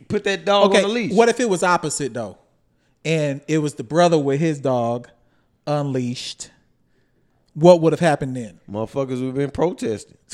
Put 0.09 0.25
that 0.25 0.45
dog 0.45 0.75
on 0.75 0.83
the 0.83 0.89
leash. 0.89 1.13
What 1.13 1.29
if 1.29 1.39
it 1.41 1.49
was 1.49 1.63
opposite 1.63 2.15
though, 2.15 2.39
and 3.05 3.41
it 3.47 3.59
was 3.59 3.75
the 3.75 3.85
brother 3.85 4.19
with 4.19 4.41
his 4.41 4.59
dog 4.61 5.09
unleashed? 5.67 6.51
What 7.55 7.81
would 7.81 7.93
have 7.93 8.01
happened 8.01 8.37
then? 8.37 8.61
Motherfuckers 8.71 9.19
would 9.21 9.27
have 9.27 9.35
been 9.35 9.51
protesting. 9.51 10.17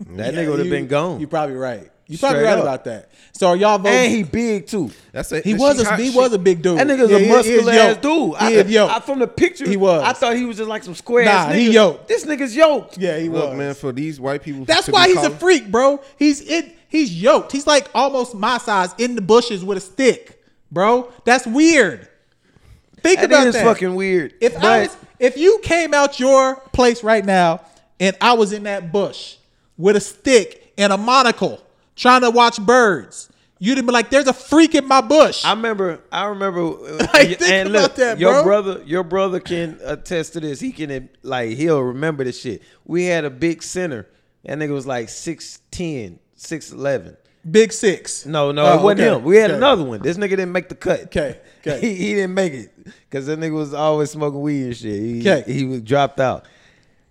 that 0.00 0.34
nigga 0.34 0.50
would 0.50 0.58
have 0.58 0.70
been 0.70 0.88
gone. 0.88 1.20
You're 1.20 1.28
probably 1.28 1.56
right. 1.56 1.88
You're 2.08 2.18
probably 2.18 2.42
right 2.42 2.58
up. 2.58 2.62
about 2.64 2.84
that. 2.84 3.10
So 3.32 3.46
are 3.46 3.56
y'all 3.56 3.78
voting? 3.78 3.96
and 3.98 4.12
he 4.12 4.22
big 4.24 4.66
too. 4.66 4.90
That's 5.12 5.32
it. 5.32 5.44
he 5.44 5.54
was 5.54 5.80
a, 5.80 5.84
hot- 5.88 5.98
he 5.98 6.10
she- 6.10 6.16
was 6.16 6.32
a 6.32 6.38
big 6.38 6.60
dude. 6.60 6.78
That 6.78 6.86
nigga's 6.88 7.10
Yeah, 7.10 7.16
a 7.16 7.20
he- 7.20 7.24
he 7.26 7.30
is 7.30 7.36
muscular 7.36 7.72
ass 7.72 7.96
dude. 7.98 8.34
I, 8.34 8.50
He 8.50 8.56
is 8.56 8.70
yoked. 8.70 8.92
I- 8.92 9.00
from 9.00 9.18
the 9.20 9.26
picture, 9.28 9.66
He 9.68 9.76
was. 9.76 10.02
I 10.02 10.12
thought 10.12 10.36
he 10.36 10.44
was 10.44 10.56
just 10.58 10.68
like 10.68 10.82
some 10.82 10.94
square 10.94 11.24
Nah, 11.24 11.30
ass 11.30 11.54
he 11.54 11.70
yoked. 11.70 12.08
This 12.08 12.26
nigga's 12.26 12.54
yoked. 12.54 12.98
yeah, 12.98 13.18
he 13.18 13.28
Look, 13.30 13.50
was. 13.50 13.58
man, 13.58 13.74
for 13.74 13.92
these 13.92 14.20
white 14.20 14.42
people. 14.42 14.64
That's 14.66 14.86
to 14.86 14.92
why 14.92 15.06
be 15.06 15.14
he's 15.14 15.24
a 15.24 15.30
freak, 15.30 15.70
bro. 15.70 16.02
He's 16.18 16.40
it. 16.42 16.76
He's 16.88 17.14
yoked. 17.22 17.52
He's 17.52 17.66
like 17.66 17.88
almost 17.94 18.34
my 18.34 18.58
size 18.58 18.94
in 18.98 19.14
the 19.14 19.22
bushes 19.22 19.64
with 19.64 19.78
a 19.78 19.80
stick, 19.80 20.42
bro. 20.70 21.10
That's 21.24 21.46
weird. 21.46 22.08
Think 23.02 23.20
That 23.20 23.24
about 23.26 23.46
is 23.46 23.54
that. 23.54 23.64
fucking 23.64 23.94
weird. 23.94 24.34
If 24.40 24.56
I 24.62 24.82
was, 24.82 24.96
if 25.22 25.38
you 25.38 25.60
came 25.62 25.94
out 25.94 26.18
your 26.18 26.56
place 26.72 27.04
right 27.04 27.24
now 27.24 27.60
and 28.00 28.16
I 28.20 28.32
was 28.32 28.52
in 28.52 28.64
that 28.64 28.90
bush 28.90 29.36
with 29.78 29.94
a 29.94 30.00
stick 30.00 30.74
and 30.76 30.92
a 30.92 30.98
monocle 30.98 31.64
trying 31.94 32.22
to 32.22 32.30
watch 32.30 32.60
birds. 32.60 33.28
You'd 33.60 33.76
have 33.76 33.86
been 33.86 33.92
like, 33.92 34.10
"There's 34.10 34.26
a 34.26 34.32
freak 34.32 34.74
in 34.74 34.88
my 34.88 35.00
bush." 35.00 35.44
I 35.44 35.52
remember. 35.52 36.00
I 36.10 36.24
remember. 36.24 36.60
Uh, 36.60 37.06
like, 37.14 37.38
think 37.38 37.68
about 37.68 37.94
that, 37.94 38.18
your 38.18 38.42
brother, 38.42 38.82
your 38.84 39.04
brother 39.04 39.38
can 39.38 39.78
attest 39.84 40.32
to 40.32 40.40
this. 40.40 40.58
He 40.58 40.72
can 40.72 41.08
like 41.22 41.50
he'll 41.50 41.80
remember 41.80 42.24
this 42.24 42.40
shit. 42.40 42.62
We 42.84 43.04
had 43.04 43.24
a 43.24 43.30
big 43.30 43.62
center. 43.62 44.08
That 44.44 44.58
nigga 44.58 44.72
was 44.72 44.88
like 44.88 45.06
6'10", 45.06 46.18
6'11". 46.36 47.16
Big 47.50 47.72
six. 47.72 48.24
No, 48.24 48.52
no, 48.52 48.64
Oh, 48.64 48.78
it 48.78 48.82
wasn't 48.82 49.00
okay. 49.00 49.16
him. 49.18 49.24
We 49.24 49.36
had 49.36 49.50
Okay. 49.50 49.56
another 49.56 49.82
one. 49.84 50.00
This 50.00 50.16
nigga 50.16 50.30
didn't 50.30 50.52
make 50.52 50.68
the 50.68 50.74
cut. 50.76 51.00
Okay, 51.06 51.40
okay. 51.66 51.80
he, 51.88 51.94
he 51.94 52.14
didn't 52.14 52.34
make 52.34 52.52
it 52.52 52.72
because 53.10 53.26
that 53.26 53.38
nigga 53.40 53.52
was 53.54 53.74
always 53.74 54.10
smoking 54.10 54.40
weed 54.40 54.64
and 54.66 54.76
shit. 54.76 55.00
He, 55.02 55.20
Okay. 55.28 55.52
he 55.52 55.64
was 55.64 55.80
dropped 55.82 56.20
out. 56.20 56.46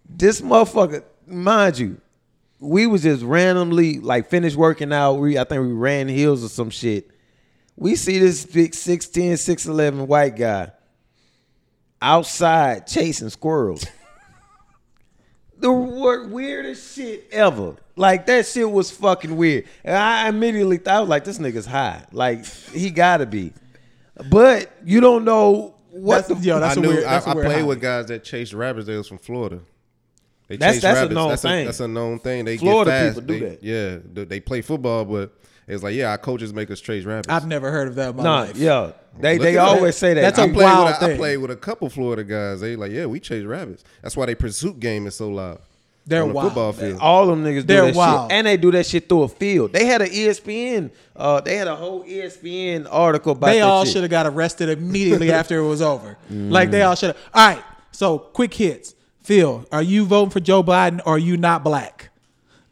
This 0.10 0.40
motherfucker, 0.42 1.04
mind 1.28 1.78
you, 1.80 2.00
we 2.60 2.88
was 2.88 3.04
just 3.04 3.24
randomly 3.24 4.00
like 4.00 4.30
finished 4.30 4.56
working 4.56 4.94
out. 4.94 5.14
We 5.16 5.38
I 5.38 5.44
think 5.44 5.62
we 5.64 5.74
ran 5.74 6.08
hills 6.08 6.44
or 6.46 6.50
some 6.50 6.70
shit. 6.70 7.10
We 7.76 7.96
see 7.96 8.20
this 8.20 8.46
big 8.46 8.72
6'10", 8.74 9.34
6'11 9.34 10.06
white 10.08 10.36
guy 10.38 10.72
outside 12.02 12.88
chasing 12.88 13.30
squirrels. 13.30 13.86
the 15.62 15.72
weirdest 15.72 16.96
shit 16.96 17.28
ever. 17.32 17.76
Like 17.96 18.26
that 18.28 18.46
shit 18.46 18.70
was 18.70 18.92
fucking 18.92 19.36
weird. 19.38 19.66
And 19.84 19.96
I 19.96 20.28
immediately 20.30 20.78
thought 20.78 20.96
I 20.96 21.00
was 21.02 21.10
like, 21.10 21.24
this 21.24 21.38
nigga's 21.40 21.66
high. 21.66 22.04
Like 22.12 22.46
he 22.46 22.90
gotta 22.92 23.26
be. 23.26 23.54
But 24.30 24.72
you 24.84 25.02
don't 25.02 25.24
know 25.26 25.76
what 25.92 26.28
That's- 26.28 26.42
the 26.42 26.48
yo, 26.48 26.60
that's 26.60 26.78
I 26.78 26.80
a 26.80 26.84
knew. 26.84 26.90
weird- 26.90 27.04
I, 27.06 27.12
that's 27.14 27.28
a 27.28 27.30
I 27.30 27.34
weird 27.34 27.46
played 27.46 27.56
hobby. 27.58 27.68
with 27.68 27.82
guys 27.82 28.06
that 28.08 28.24
chased 28.24 28.54
rabbits. 28.54 28.88
They 28.88 28.96
was 28.98 29.08
from 29.08 29.18
Florida. 29.18 29.60
They 30.48 30.58
That's- 30.58 30.76
chase 30.76 30.82
that's 30.84 31.10
a 31.12 31.14
known 31.14 31.30
that's 31.30 31.42
thing. 31.44 31.62
A, 31.62 31.66
that's 31.66 31.80
a 31.80 31.88
known 31.88 32.20
thing. 32.20 32.44
They 32.46 32.58
Florida 32.58 32.92
get 32.92 33.00
fast. 33.00 33.16
people 33.20 33.28
do 33.36 33.40
They- 33.40 33.50
that. 33.50 33.64
Yeah, 33.64 33.98
they, 34.14 34.24
they 34.26 34.40
play 34.42 34.62
football, 34.62 35.06
but 35.06 35.34
it's 35.72 35.84
like, 35.84 35.96
yeah, 35.96 36.12
our 36.12 36.18
coaches 36.18 36.54
make 36.54 36.70
us 36.72 36.80
chase 36.82 37.06
rabbits. 37.06 37.30
I've 37.30 37.48
never 37.48 37.72
heard 37.72 37.88
of 37.88 37.96
that 37.96 38.12
in 38.12 38.16
my 38.18 38.24
Nah, 38.24 38.40
life. 38.42 38.56
yeah. 38.58 38.92
They 39.20 39.34
Look 39.38 39.44
they 39.44 39.58
always 39.58 39.96
that. 39.96 40.00
say 40.00 40.14
that. 40.14 40.22
That's 40.22 40.40
I 40.40 40.44
a 40.44 40.48
You- 40.48 40.54
played, 40.54 40.66
wild 40.66 40.86
with 40.88 40.94
a, 41.02 41.06
I 41.06 41.08
thing. 41.10 41.18
played 41.18 41.38
with 41.38 41.52
a 41.52 41.56
couple 41.56 41.90
Florida 41.90 42.24
guys. 42.24 42.62
They 42.62 42.76
like, 42.76 42.92
yeah, 42.92 43.06
we 43.08 43.20
chase 43.20 43.44
rabbits. 43.46 43.84
That's 44.02 44.16
why 44.16 44.26
they 44.26 44.36
pursuit 44.36 44.80
game 44.80 45.06
is 45.08 45.16
so 45.16 45.30
loud. 45.30 45.60
They're 46.08 46.24
on 46.24 46.30
the 46.30 46.34
wild. 46.34 46.48
football 46.50 46.74
field. 46.74 46.98
all 47.00 47.28
them 47.28 47.44
niggas 47.44 47.68
They're 47.68 47.86
that 47.86 47.96
wild. 47.96 48.32
shit. 48.32 48.38
And 48.38 48.48
they 48.48 48.58
do 48.58 48.72
that 48.72 48.86
shit 48.88 49.08
through 49.08 49.24
a 49.24 49.28
field. 49.28 49.72
They 49.74 49.86
had 49.86 50.02
an 50.02 50.10
ESPN, 50.10 50.90
uh, 51.16 51.42
they 51.42 51.56
had 51.58 51.68
a 51.68 51.76
whole 51.76 52.04
ESPN 52.06 52.88
article 52.90 53.34
about 53.34 53.48
They 53.48 53.60
that 53.60 53.68
all 53.68 53.86
should 53.86 54.02
have 54.02 54.10
got 54.10 54.26
arrested 54.26 54.70
immediately 54.70 55.32
after 55.40 55.60
it 55.60 55.68
was 55.68 55.82
over. 55.82 56.18
Mm. 56.32 56.50
Like 56.52 56.72
they 56.72 56.82
all 56.82 56.96
should 56.96 57.08
have. 57.16 57.18
All 57.34 57.48
right. 57.50 57.64
So 57.92 58.18
quick 58.18 58.54
hits. 58.54 58.96
Phil, 59.22 59.66
are 59.72 59.84
you 59.84 60.06
voting 60.06 60.32
for 60.32 60.40
Joe 60.40 60.64
Biden 60.64 61.02
or 61.06 61.16
are 61.16 61.20
you 61.20 61.38
not 61.38 61.64
black? 61.64 62.10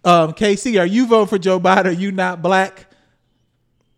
Um, 0.03 0.33
KC, 0.33 0.79
are 0.81 0.85
you 0.85 1.05
voting 1.05 1.27
for 1.27 1.37
Joe 1.37 1.59
Biden 1.59 1.85
or 1.85 1.89
are 1.89 1.91
you 1.91 2.11
not 2.11 2.41
black? 2.41 2.87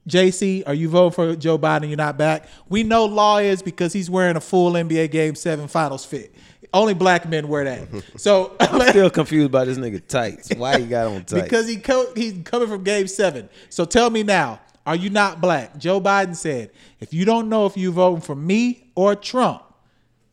JC, 0.08 0.64
are 0.66 0.74
you 0.74 0.90
voting 0.90 1.12
for 1.12 1.36
Joe 1.36 1.58
Biden? 1.60 1.88
You're 1.88 1.98
not 1.98 2.18
back. 2.18 2.48
We 2.70 2.84
know 2.84 3.06
Law 3.06 3.38
is 3.38 3.62
because 3.62 3.94
he's 3.94 4.10
wearing 4.10 4.36
a 4.36 4.42
full 4.42 4.72
NBA 4.74 5.12
Game 5.12 5.36
Seven 5.36 5.68
Finals 5.68 6.04
fit. 6.06 6.34
Only 6.74 6.94
black 6.94 7.28
men 7.28 7.48
wear 7.48 7.66
that. 7.66 7.88
So 8.18 8.56
I'm 8.60 8.82
still 8.90 9.10
confused 9.10 9.52
by 9.52 9.66
this 9.66 9.78
nigga 9.78 10.06
tights. 10.08 10.50
Why 10.56 10.80
he 10.80 10.88
got 10.88 11.08
on 11.08 11.14
tights? 11.26 11.44
because 11.44 11.68
he 11.68 11.78
co- 11.78 12.12
he's 12.16 12.42
coming 12.44 12.68
from 12.68 12.84
Game 12.84 13.08
Seven. 13.08 13.50
So 13.70 13.86
tell 13.86 14.10
me 14.10 14.24
now, 14.24 14.60
are 14.86 14.96
you 14.96 15.10
not 15.10 15.40
black? 15.42 15.78
Joe 15.78 16.02
Biden 16.02 16.36
said, 16.36 16.72
if 17.00 17.14
you 17.14 17.26
don't 17.26 17.50
know 17.50 17.66
if 17.68 17.78
you're 17.78 17.92
voting 17.92 18.22
for 18.22 18.36
me 18.36 18.90
or 18.96 19.16
Trump, 19.16 19.62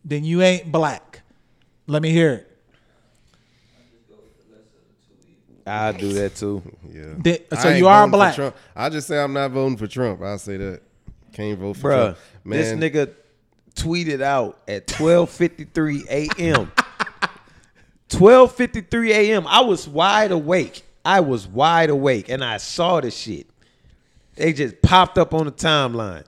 then 0.04 0.24
you 0.24 0.40
ain't 0.42 0.72
black. 0.72 1.20
Let 1.86 2.00
me 2.02 2.10
hear 2.10 2.32
it. 2.32 2.47
I'll 5.68 5.92
do 5.92 6.12
that 6.14 6.34
too. 6.36 6.62
Yeah. 6.90 7.14
Th- 7.22 7.46
I 7.52 7.56
so 7.56 7.68
ain't 7.68 7.78
you 7.78 7.88
are 7.88 8.08
black. 8.08 8.34
Trump. 8.34 8.56
I 8.74 8.88
just 8.88 9.06
say 9.06 9.22
I'm 9.22 9.32
not 9.32 9.50
voting 9.50 9.76
for 9.76 9.86
Trump. 9.86 10.22
I 10.22 10.36
say 10.36 10.56
that. 10.56 10.82
Can't 11.32 11.58
vote 11.58 11.76
for 11.76 11.90
Bruh, 11.90 12.02
Trump. 12.04 12.18
this 12.46 12.72
nigga 12.72 13.12
tweeted 13.74 14.22
out 14.22 14.58
at 14.66 14.86
12:53 14.86 16.06
a.m. 16.08 16.72
12:53 18.08 19.10
a.m. 19.10 19.46
I 19.46 19.60
was 19.60 19.86
wide 19.88 20.32
awake. 20.32 20.82
I 21.04 21.20
was 21.20 21.46
wide 21.46 21.90
awake 21.90 22.28
and 22.28 22.44
I 22.44 22.56
saw 22.56 23.00
the 23.00 23.10
shit. 23.10 23.46
They 24.36 24.52
just 24.52 24.80
popped 24.82 25.18
up 25.18 25.34
on 25.34 25.46
the 25.46 25.52
timeline. 25.52 26.24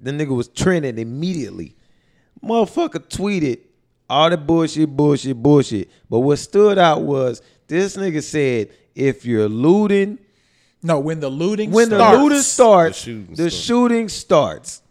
The 0.00 0.10
nigga 0.10 0.34
was 0.36 0.48
trending 0.48 0.98
immediately. 0.98 1.74
Motherfucker 2.42 3.08
tweeted 3.08 3.60
all 4.08 4.28
the 4.28 4.36
bullshit, 4.36 4.94
bullshit, 4.94 5.36
bullshit. 5.42 5.90
But 6.10 6.20
what 6.20 6.38
stood 6.38 6.78
out 6.78 7.02
was 7.02 7.42
this 7.68 7.96
nigga 7.96 8.22
said, 8.22 8.70
if 8.94 9.24
you're 9.24 9.48
looting, 9.48 10.18
No, 10.82 10.98
when 11.00 11.20
the 11.20 11.28
looting 11.30 11.70
when 11.70 11.86
starts, 11.86 12.16
the 12.16 12.22
looting 12.22 12.38
starts, 12.42 12.98
The 12.98 13.04
shooting 13.04 13.34
the 13.34 13.50
starts. 13.50 13.54
shooting 13.56 14.08
starts. 14.08 14.82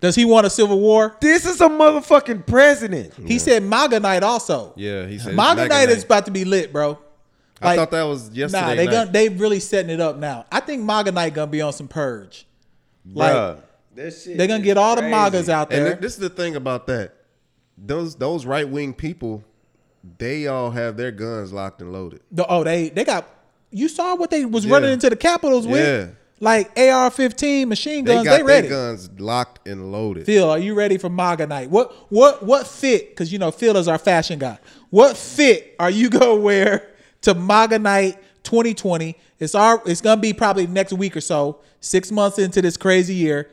does 0.00 0.14
he 0.16 0.24
want 0.24 0.46
a 0.46 0.50
civil 0.50 0.80
war? 0.80 1.16
This 1.20 1.46
is 1.46 1.60
a 1.60 1.68
motherfucking 1.68 2.46
president. 2.46 3.12
He 3.26 3.38
said 3.38 3.62
MAGA 3.62 4.00
night 4.00 4.22
also. 4.22 4.72
Yeah, 4.76 5.06
he 5.06 5.18
said 5.18 5.34
MAGA 5.34 5.56
MAGA 5.62 5.68
night 5.68 5.86
night. 5.86 5.96
is 5.96 6.04
about 6.04 6.24
to 6.26 6.30
be 6.30 6.44
lit, 6.44 6.72
bro. 6.72 6.98
I 7.62 7.76
thought 7.76 7.90
that 7.90 8.04
was 8.04 8.30
yesterday. 8.30 8.60
Nah, 8.62 8.74
they 8.74 8.86
night. 8.86 8.92
gonna, 8.92 9.10
they 9.12 9.28
really 9.28 9.60
setting 9.60 9.90
it 9.90 10.00
up 10.00 10.16
now. 10.16 10.46
I 10.50 10.60
think 10.60 10.82
MAGA 10.82 11.12
night 11.12 11.34
gonna 11.34 11.50
be 11.50 11.60
on 11.60 11.72
some 11.74 11.88
purge. 11.88 12.46
Like 13.12 13.32
Bruh, 13.32 13.60
this 13.94 14.24
shit 14.24 14.38
they're 14.38 14.46
gonna 14.46 14.62
get 14.62 14.78
all 14.78 14.96
the. 14.96 15.02
MAGAs 15.02 15.48
out 15.50 15.68
there. 15.70 15.88
th- 15.90 16.00
this 16.00 16.14
is 16.14 16.18
the 16.20 16.30
thing 16.30 16.56
about 16.56 16.86
that. 16.86 17.14
Those 17.76 18.14
those 18.16 18.46
right 18.46 18.66
wing 18.68 18.94
people, 18.94 19.44
they 20.18 20.46
all 20.46 20.70
have 20.70 20.96
their 20.96 21.10
guns 21.10 21.52
locked 21.52 21.80
and 21.80 21.92
loaded. 21.92 22.20
The- 22.32 22.46
oh, 22.46 22.64
they 22.64 22.88
they 22.90 23.04
got. 23.04 23.26
You 23.70 23.88
saw 23.88 24.16
what 24.16 24.30
they 24.30 24.44
was 24.44 24.64
Yeah. 24.66 24.72
running 24.74 24.92
into 24.92 25.08
the 25.10 25.16
Capitols 25.16 25.66
with, 25.66 25.78
Yeah. 25.86 26.14
like 26.40 26.76
AR-15 26.76 27.68
machine 27.68 28.04
They 28.04 28.14
guns. 28.14 28.24
got 28.26 28.36
They, 28.38 28.42
ready. 28.42 28.66
their 28.68 28.76
guns 28.76 29.08
locked 29.18 29.68
and 29.68 29.92
loaded. 29.92 30.26
Phil, 30.26 30.50
are 30.50 30.58
you 30.58 30.74
ready 30.74 30.98
for 30.98 31.08
MAGA 31.08 31.46
night? 31.46 31.70
What 31.70 31.92
what 32.10 32.44
what 32.44 32.66
fit? 32.66 33.10
Because 33.10 33.32
you 33.32 33.38
know 33.38 33.50
Phil 33.50 33.76
is 33.76 33.86
our 33.88 33.98
fashion 33.98 34.38
guy. 34.38 34.58
What 34.90 35.16
fit 35.16 35.74
are 35.78 35.90
you 35.90 36.08
gonna 36.10 36.34
wear 36.34 36.88
to 37.22 37.34
MAGA 37.34 37.78
night 37.78 38.18
2020? 38.42 39.16
It's 39.38 39.54
our. 39.54 39.80
It's 39.86 40.00
gonna 40.00 40.20
be 40.20 40.32
probably 40.32 40.66
next 40.66 40.92
week 40.92 41.16
or 41.16 41.20
so. 41.20 41.58
Six 41.80 42.10
months 42.10 42.38
into 42.38 42.60
this 42.60 42.76
crazy 42.76 43.14
year, 43.14 43.48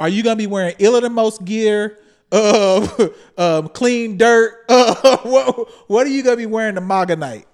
are 0.00 0.08
you 0.08 0.22
gonna 0.22 0.36
be 0.36 0.46
wearing 0.46 0.74
iller 0.78 1.00
the 1.00 1.08
most 1.10 1.44
gear? 1.44 1.98
Uh, 2.32 3.08
um, 3.36 3.68
clean 3.68 4.16
dirt. 4.16 4.64
Uh, 4.68 5.18
what 5.22 5.68
what 5.88 6.06
are 6.06 6.10
you 6.10 6.22
gonna 6.22 6.36
be 6.38 6.46
wearing 6.46 6.74
to 6.76 6.80
MAGA 6.80 7.16
night? 7.16 7.46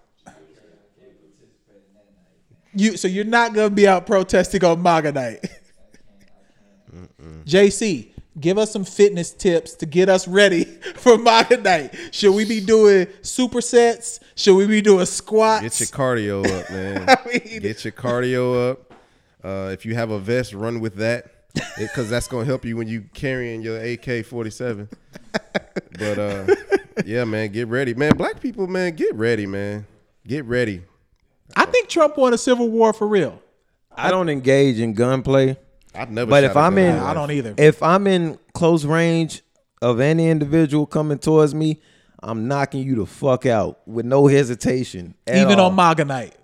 You 2.74 2.97
so 2.97 3.09
you're 3.09 3.24
not 3.24 3.55
gonna 3.55 3.70
be 3.70 3.89
out 3.89 4.07
protesting 4.07 4.64
on 4.64 4.81
MAGA 4.83 5.12
night. 5.12 5.45
JC, 7.45 8.12
give 8.39 8.57
us 8.59 8.70
some 8.70 8.85
fitness 8.85 9.31
tips 9.33 9.74
to 9.74 9.87
get 9.87 10.09
us 10.09 10.29
ready 10.29 10.64
for 10.97 11.18
MAGA 11.18 11.57
night. 11.59 11.95
Should 12.12 12.35
we 12.35 12.45
be 12.45 12.61
doing 12.61 13.07
supersets? 13.22 14.20
Should 14.37 14.55
we 14.57 14.66
be 14.66 14.81
doing 14.81 15.07
squats? 15.07 15.62
Get 15.62 15.81
your 15.81 15.89
cardio 15.89 16.45
up, 16.47 16.70
man. 16.70 17.16
mean- 17.26 17.62
Get 17.62 17.85
your 17.85 17.93
cardio 17.93 18.70
up. 18.72 18.93
Uh, 19.43 19.70
if 19.72 19.85
you 19.87 19.95
have 19.95 20.11
a 20.11 20.18
vest, 20.18 20.53
run 20.53 20.81
with 20.81 20.97
that 20.97 21.38
because 21.78 22.11
that's 22.11 22.28
gonna 22.28 22.44
help 22.44 22.64
you 22.64 22.76
when 22.76 22.88
you 22.88 23.04
carrying 23.14 23.62
your 23.62 23.78
AK 23.78 24.24
forty 24.26 24.50
seven. 24.50 24.88
But 25.98 26.18
uh, 26.18 26.54
yeah, 27.04 27.24
man, 27.24 27.50
get 27.50 27.66
ready, 27.66 27.92
man. 27.92 28.16
Black 28.16 28.40
people, 28.40 28.68
man, 28.68 28.94
get 28.94 29.14
ready, 29.16 29.46
man. 29.46 29.84
Get 30.24 30.44
ready. 30.44 30.82
I 31.56 31.64
think 31.64 31.88
Trump 31.88 32.16
won 32.16 32.32
a 32.34 32.38
civil 32.38 32.68
war 32.68 32.92
for 32.92 33.09
real. 33.09 33.42
I 33.92 34.11
don't 34.12 34.28
engage 34.28 34.78
in 34.78 34.94
gunplay, 34.94 35.56
I've 35.94 36.11
never. 36.11 36.30
but 36.30 36.44
if 36.44 36.56
I'm 36.56 36.78
in, 36.78 36.96
I 36.96 37.14
don't 37.14 37.32
either. 37.32 37.54
If 37.59 37.82
I'm 37.82 38.06
in 38.06 38.38
close 38.52 38.84
range 38.84 39.42
of 39.82 39.98
any 39.98 40.28
individual 40.28 40.86
coming 40.86 41.18
towards 41.18 41.52
me, 41.52 41.80
I'm 42.22 42.46
knocking 42.46 42.84
you 42.84 42.94
the 42.96 43.06
fuck 43.06 43.44
out 43.44 43.80
with 43.86 44.06
no 44.06 44.28
hesitation. 44.28 45.14
Even 45.28 45.59
all. 45.59 45.70
on 45.70 45.76
MAGA 45.76 46.04
night. 46.04 46.36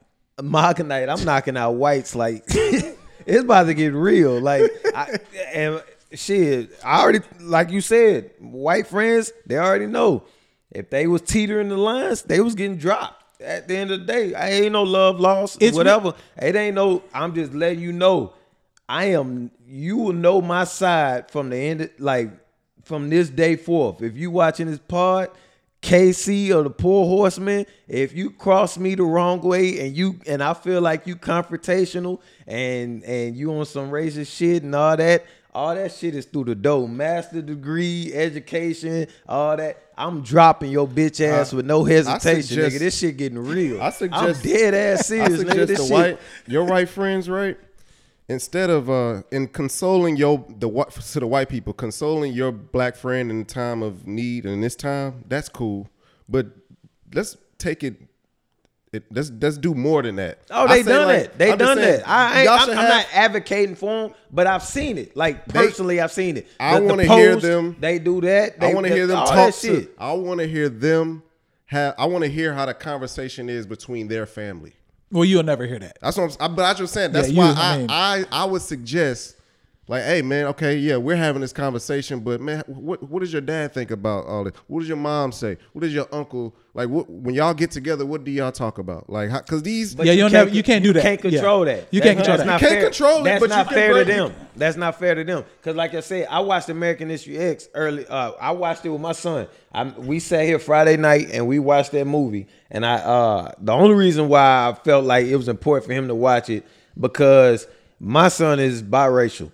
Maga 0.43 0.83
night, 0.83 1.09
I'm 1.09 1.25
knocking 1.25 1.57
out 1.57 1.73
whites 1.73 2.17
like 2.17 2.45
it's 3.27 3.43
about 3.43 3.65
to 3.65 3.75
get 3.75 3.93
real. 3.93 4.41
Like 4.41 4.71
I, 4.95 5.19
and 5.55 5.83
shit, 6.13 6.71
I 6.85 7.01
already 7.03 7.21
like 7.41 7.71
you 7.71 7.81
said, 7.81 8.31
white 8.41 8.87
friends, 8.87 9.33
they 9.47 9.57
already 9.59 9.87
know. 9.87 10.25
If 10.71 10.91
they 10.91 11.07
was 11.07 11.23
teetering 11.23 11.69
the 11.69 11.77
lines, 11.77 12.23
they 12.23 12.41
was 12.41 12.55
getting 12.55 12.77
dropped. 12.77 13.23
At 13.41 13.69
the 13.69 13.77
end 13.77 13.91
of 13.91 14.01
the 14.01 14.07
day, 14.07 14.35
I 14.35 14.49
ain't 14.51 14.73
no 14.73 14.83
love 14.85 15.21
lost, 15.21 15.57
It's- 15.61 15.75
whatever. 15.77 16.15
it 16.41 16.57
ain't 16.57 16.75
no. 16.75 17.03
I'm 17.13 17.35
just 17.35 17.53
letting 17.55 17.81
you 17.81 17.93
know. 17.93 18.33
I 18.89 19.07
am. 19.07 19.51
You 19.67 19.97
will 19.97 20.13
know 20.13 20.41
my 20.41 20.65
side 20.65 21.31
from 21.31 21.51
the 21.51 21.57
end. 21.57 21.81
Of, 21.83 21.91
like 21.99 22.31
from 22.85 23.09
this 23.11 23.29
day 23.29 23.57
forth. 23.57 24.03
If 24.03 24.17
you 24.17 24.31
watching 24.31 24.67
this 24.67 24.79
pod, 24.79 25.31
KC 25.85 26.51
or 26.55 26.63
the 26.63 26.71
Pour 26.71 27.07
Horsemen, 27.07 27.67
if 27.87 28.15
you 28.15 28.31
cross 28.31 28.79
me 28.79 28.95
the 28.95 29.03
wrong 29.03 29.43
way 29.43 29.81
and 29.81 29.95
you 29.95 30.19
and 30.27 30.43
I 30.43 30.55
feel 30.55 30.81
like 30.81 31.07
you 31.07 31.15
confrontational 31.15 32.21
and 32.47 33.05
and 33.05 33.37
you 33.37 33.53
on 33.55 33.67
some 33.67 33.91
racist 33.91 34.35
shit 34.35 34.63
and 34.63 34.75
all 34.75 34.97
that, 34.97 35.27
all 35.55 35.75
that 35.75 35.93
shit 35.93 36.15
is 36.15 36.25
through 36.25 36.45
the 36.45 36.55
door. 36.55 36.89
Master 36.89 37.43
degree, 37.43 38.11
education, 38.15 39.09
all 39.29 39.59
that. 39.59 39.83
I'm 39.97 40.23
dropping 40.23 40.71
your 40.71 40.89
bitch 40.89 41.21
ass 41.21 41.53
with 41.53 41.67
no 41.67 41.85
hesitation, 41.85 42.43
suggest- 42.43 42.77
nigga. 42.77 42.79
This 42.79 42.99
shit 42.99 43.17
getting 43.19 43.39
real. 43.39 43.83
I 43.83 43.91
suggest 43.91 44.43
I'm 44.43 44.51
dead 44.51 44.73
ass 44.73 45.01
I 45.01 45.03
serious, 45.03 45.45
nigga. 45.45 45.67
This 45.67 45.81
the 45.81 45.85
shit. 45.85 45.93
white, 45.93 46.19
your 46.47 46.65
white 46.65 46.89
friends, 46.89 47.29
right? 47.29 47.59
Instead 48.29 48.71
of 48.71 48.89
uh, 48.89 49.23
in 49.31 49.47
consoling 49.49 50.17
your 50.17 50.45
the 50.49 50.67
white 50.67 50.91
to 50.91 51.21
the 51.21 51.27
white 51.27 51.49
people, 51.51 51.75
consoling 51.75 52.33
your 52.33 52.51
black 52.51 52.97
friend 52.97 53.31
in 53.31 53.41
the 53.41 53.45
time 53.45 53.83
of 53.83 54.07
need 54.07 54.47
and 54.47 54.65
this 54.65 54.75
time, 54.75 55.25
that's 55.29 55.49
cool. 55.51 55.89
But 56.27 56.47
let's 57.13 57.37
take 57.59 57.85
it. 57.85 57.97
It 58.95 59.05
let's 59.11 59.31
let's 59.41 59.59
do 59.59 59.75
more 59.75 60.03
than 60.03 60.17
that. 60.17 60.39
Oh, 60.51 60.67
they 60.67 60.83
done 60.83 61.07
like, 61.07 61.23
that. 61.25 61.39
They 61.39 61.53
I'm 61.53 61.59
done 61.59 61.77
saying, 61.77 61.99
that. 61.99 62.09
I 62.09 62.41
ain't, 62.41 62.51
I'm, 62.51 62.61
should 62.61 62.77
I'm 62.79 62.89
not 62.89 63.07
advocating 63.13 63.75
for 63.75 64.09
them, 64.09 64.15
but 64.31 64.47
I've 64.47 64.63
seen 64.63 64.97
it. 64.97 65.15
Like 65.15 65.45
They- 65.45 65.67
personally, 65.67 66.01
I've 66.01 66.13
seen 66.13 66.39
it. 66.39 66.47
I 66.59 66.77
The- 66.77 66.81
the 66.81 66.87
wanna 66.87 67.05
hear 67.05 67.37
them- 67.37 67.77
They 67.79 67.99
do 67.99 68.23
that. 68.23 68.59
They, 68.59 68.71
I 68.71 68.75
want 68.75 68.87
to 68.87 68.93
hear 68.95 69.07
them 69.07 69.19
talk. 69.19 69.53
To, 69.53 69.53
shit. 69.53 69.95
I 69.99 70.13
want 70.15 70.41
to 70.41 70.47
hear 70.47 70.71
them 70.71 71.25
have. 71.67 71.95
I 71.99 72.07
want 72.07 72.25
to 72.25 72.31
hear 72.31 72.55
how 72.55 72.65
the 72.65 72.75
conversation 72.75 73.51
is 73.51 73.67
between 73.67 74.09
their 74.09 74.25
family. 74.25 74.73
Well, 75.15 75.25
you'll 75.25 75.45
never 75.45 75.65
hear 75.67 75.79
that. 75.79 75.97
That's 76.03 76.17
what 76.19 76.37
I'm. 76.41 76.53
I- 76.53 76.55
But 76.55 76.65
I 76.65 76.75
just 76.75 76.93
saying. 76.93 77.13
That's 77.13 77.31
Yeah, 77.31 77.55
why 77.55 77.55
I 77.57 77.73
I, 77.75 77.79
mean- 77.79 77.87
I 77.89 78.25
I 78.33 78.45
would 78.45 78.63
suggest, 78.63 79.34
like, 79.87 80.03
hey 80.05 80.23
man, 80.23 80.47
okay, 80.47 80.77
yeah, 80.77 80.97
we're 80.97 81.15
having 81.17 81.43
this 81.43 81.53
conversation, 81.53 82.21
but 82.21 82.41
man, 82.41 82.63
what 82.67 83.03
what 83.09 83.21
does 83.21 83.33
your 83.33 83.43
dad 83.43 83.75
think 83.75 83.91
about 83.91 84.25
all 84.27 84.45
this? 84.45 84.55
What 84.67 84.81
does 84.81 84.89
your 84.89 84.97
mom 84.97 85.31
say? 85.33 85.59
What 85.73 85.83
does 85.83 85.93
your 85.93 86.07
uncle 86.11 86.55
like? 86.73 86.89
What 86.89 87.09
when 87.11 87.35
y'all 87.35 87.53
get 87.53 87.71
together, 87.71 88.07
what 88.07 88.25
do 88.25 88.31
y'all 88.31 88.51
talk 88.51 88.79
about? 88.79 89.11
Like, 89.11 89.31
because 89.31 89.63
these. 89.63 89.95
But 89.95 90.07
Yeah, 90.07 90.13
you'll 90.15 90.31
never- 90.31 90.49
you 90.51 90.63
can't 90.63 90.83
do 90.83 90.93
that. 90.95 90.99
You 90.99 91.03
can't 91.19 91.25
Yeah. 91.25 91.31
control 91.41 91.65
that. 91.67 91.87
You 91.91 92.01
That- 92.01 92.07
can't 92.07 92.17
control 92.19 92.39
that. 92.39 92.47
not 92.47 92.61
You 92.63 92.69
can't 92.69 92.81
fair. 92.81 92.91
control 92.91 93.21
it, 93.21 93.25
That's 93.25 93.41
but 93.41 93.51
you 93.51 93.57
not 93.57 93.69
can 93.69 93.75
fair 93.75 93.93
to 93.95 94.05
them. 94.05 94.33
That's 94.57 94.77
not 94.77 94.99
fair 94.99 95.15
to 95.17 95.25
them. 95.25 95.45
Cause 95.63 95.75
like 95.77 95.95
I 95.95 96.01
said, 96.01 96.29
I 96.31 96.41
watched 96.41 96.69
American 96.71 97.11
History 97.11 97.37
X 97.37 97.69
early. 97.75 98.07
Uh, 98.07 98.33
I 98.41 98.53
watched 98.53 98.85
it 98.87 98.89
with 98.89 99.01
my 99.01 99.13
son. 99.13 99.49
I, 99.73 99.85
we 99.85 100.19
sat 100.21 100.45
here 100.45 100.59
Friday 100.59 100.97
night 100.97 101.29
and 101.33 101.47
we 101.47 101.59
watched 101.59 101.93
that 101.93 102.07
movie. 102.07 102.47
And 102.71 102.87
I, 102.87 102.95
uh, 102.97 103.53
the 103.61 103.73
only 103.73 103.95
reason 103.95 104.29
why 104.29 104.69
I 104.71 104.75
felt 104.85 105.05
like 105.05 105.27
it 105.27 105.37
was 105.37 105.49
important 105.49 105.87
for 105.87 105.93
him 105.93 106.09
to 106.09 106.15
watch 106.15 106.49
it 106.49 106.65
because 106.99 107.67
my 108.01 108.29
son 108.29 108.61
is 108.61 108.83
biracial, 108.83 109.51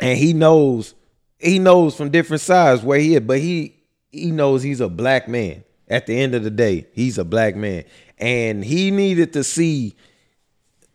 and 0.00 0.18
he 0.18 0.32
knows 0.32 0.94
he 1.38 1.58
knows 1.58 1.96
from 1.96 2.10
different 2.10 2.40
sides 2.40 2.82
where 2.82 2.98
he 2.98 3.14
is, 3.14 3.20
but 3.20 3.38
he 3.38 3.76
he 4.10 4.30
knows 4.30 4.62
he's 4.62 4.80
a 4.80 4.88
black 4.88 5.28
man. 5.28 5.64
At 5.88 6.06
the 6.06 6.18
end 6.20 6.34
of 6.34 6.42
the 6.42 6.50
day, 6.50 6.88
he's 6.94 7.16
a 7.16 7.24
black 7.24 7.54
man, 7.54 7.84
and 8.18 8.64
he 8.64 8.90
needed 8.90 9.32
to 9.34 9.44
see 9.44 9.94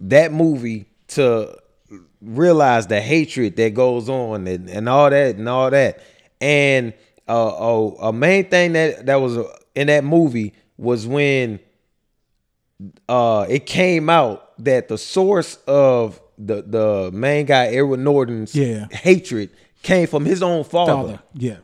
that 0.02 0.34
movie 0.34 0.88
to 1.10 1.58
realize 2.22 2.88
the 2.88 3.00
hatred 3.00 3.56
that 3.56 3.74
goes 3.74 4.10
on 4.10 4.48
and, 4.48 4.70
and 4.70 4.90
all 4.90 5.10
that 5.10 5.36
and 5.38 5.48
all 5.48 5.70
that. 5.70 6.04
And 6.42 6.94
uh, 7.30 7.34
a, 7.34 7.88
a 8.08 8.14
main 8.14 8.50
thing 8.50 8.74
that 8.74 9.06
that 9.06 9.16
was 9.16 9.38
in 9.76 9.88
that 9.88 10.04
movie 10.04 10.54
was 10.78 11.08
when 11.08 11.60
uh, 13.08 13.46
it 13.48 13.66
came 13.66 14.10
out 14.10 14.52
that 14.64 14.88
the 14.88 14.98
source 14.98 15.56
of 15.68 16.20
the 16.38 16.62
the 16.62 17.12
main 17.14 17.46
guy 17.46 17.68
Edward 17.68 18.00
Norton's 18.00 18.56
Yeah. 18.56 18.88
hatred 18.92 19.50
came 19.84 20.08
from 20.08 20.26
his 20.26 20.42
own 20.44 20.64
father, 20.64 20.94
Father. 20.94 21.20
Yeah. 21.34 21.58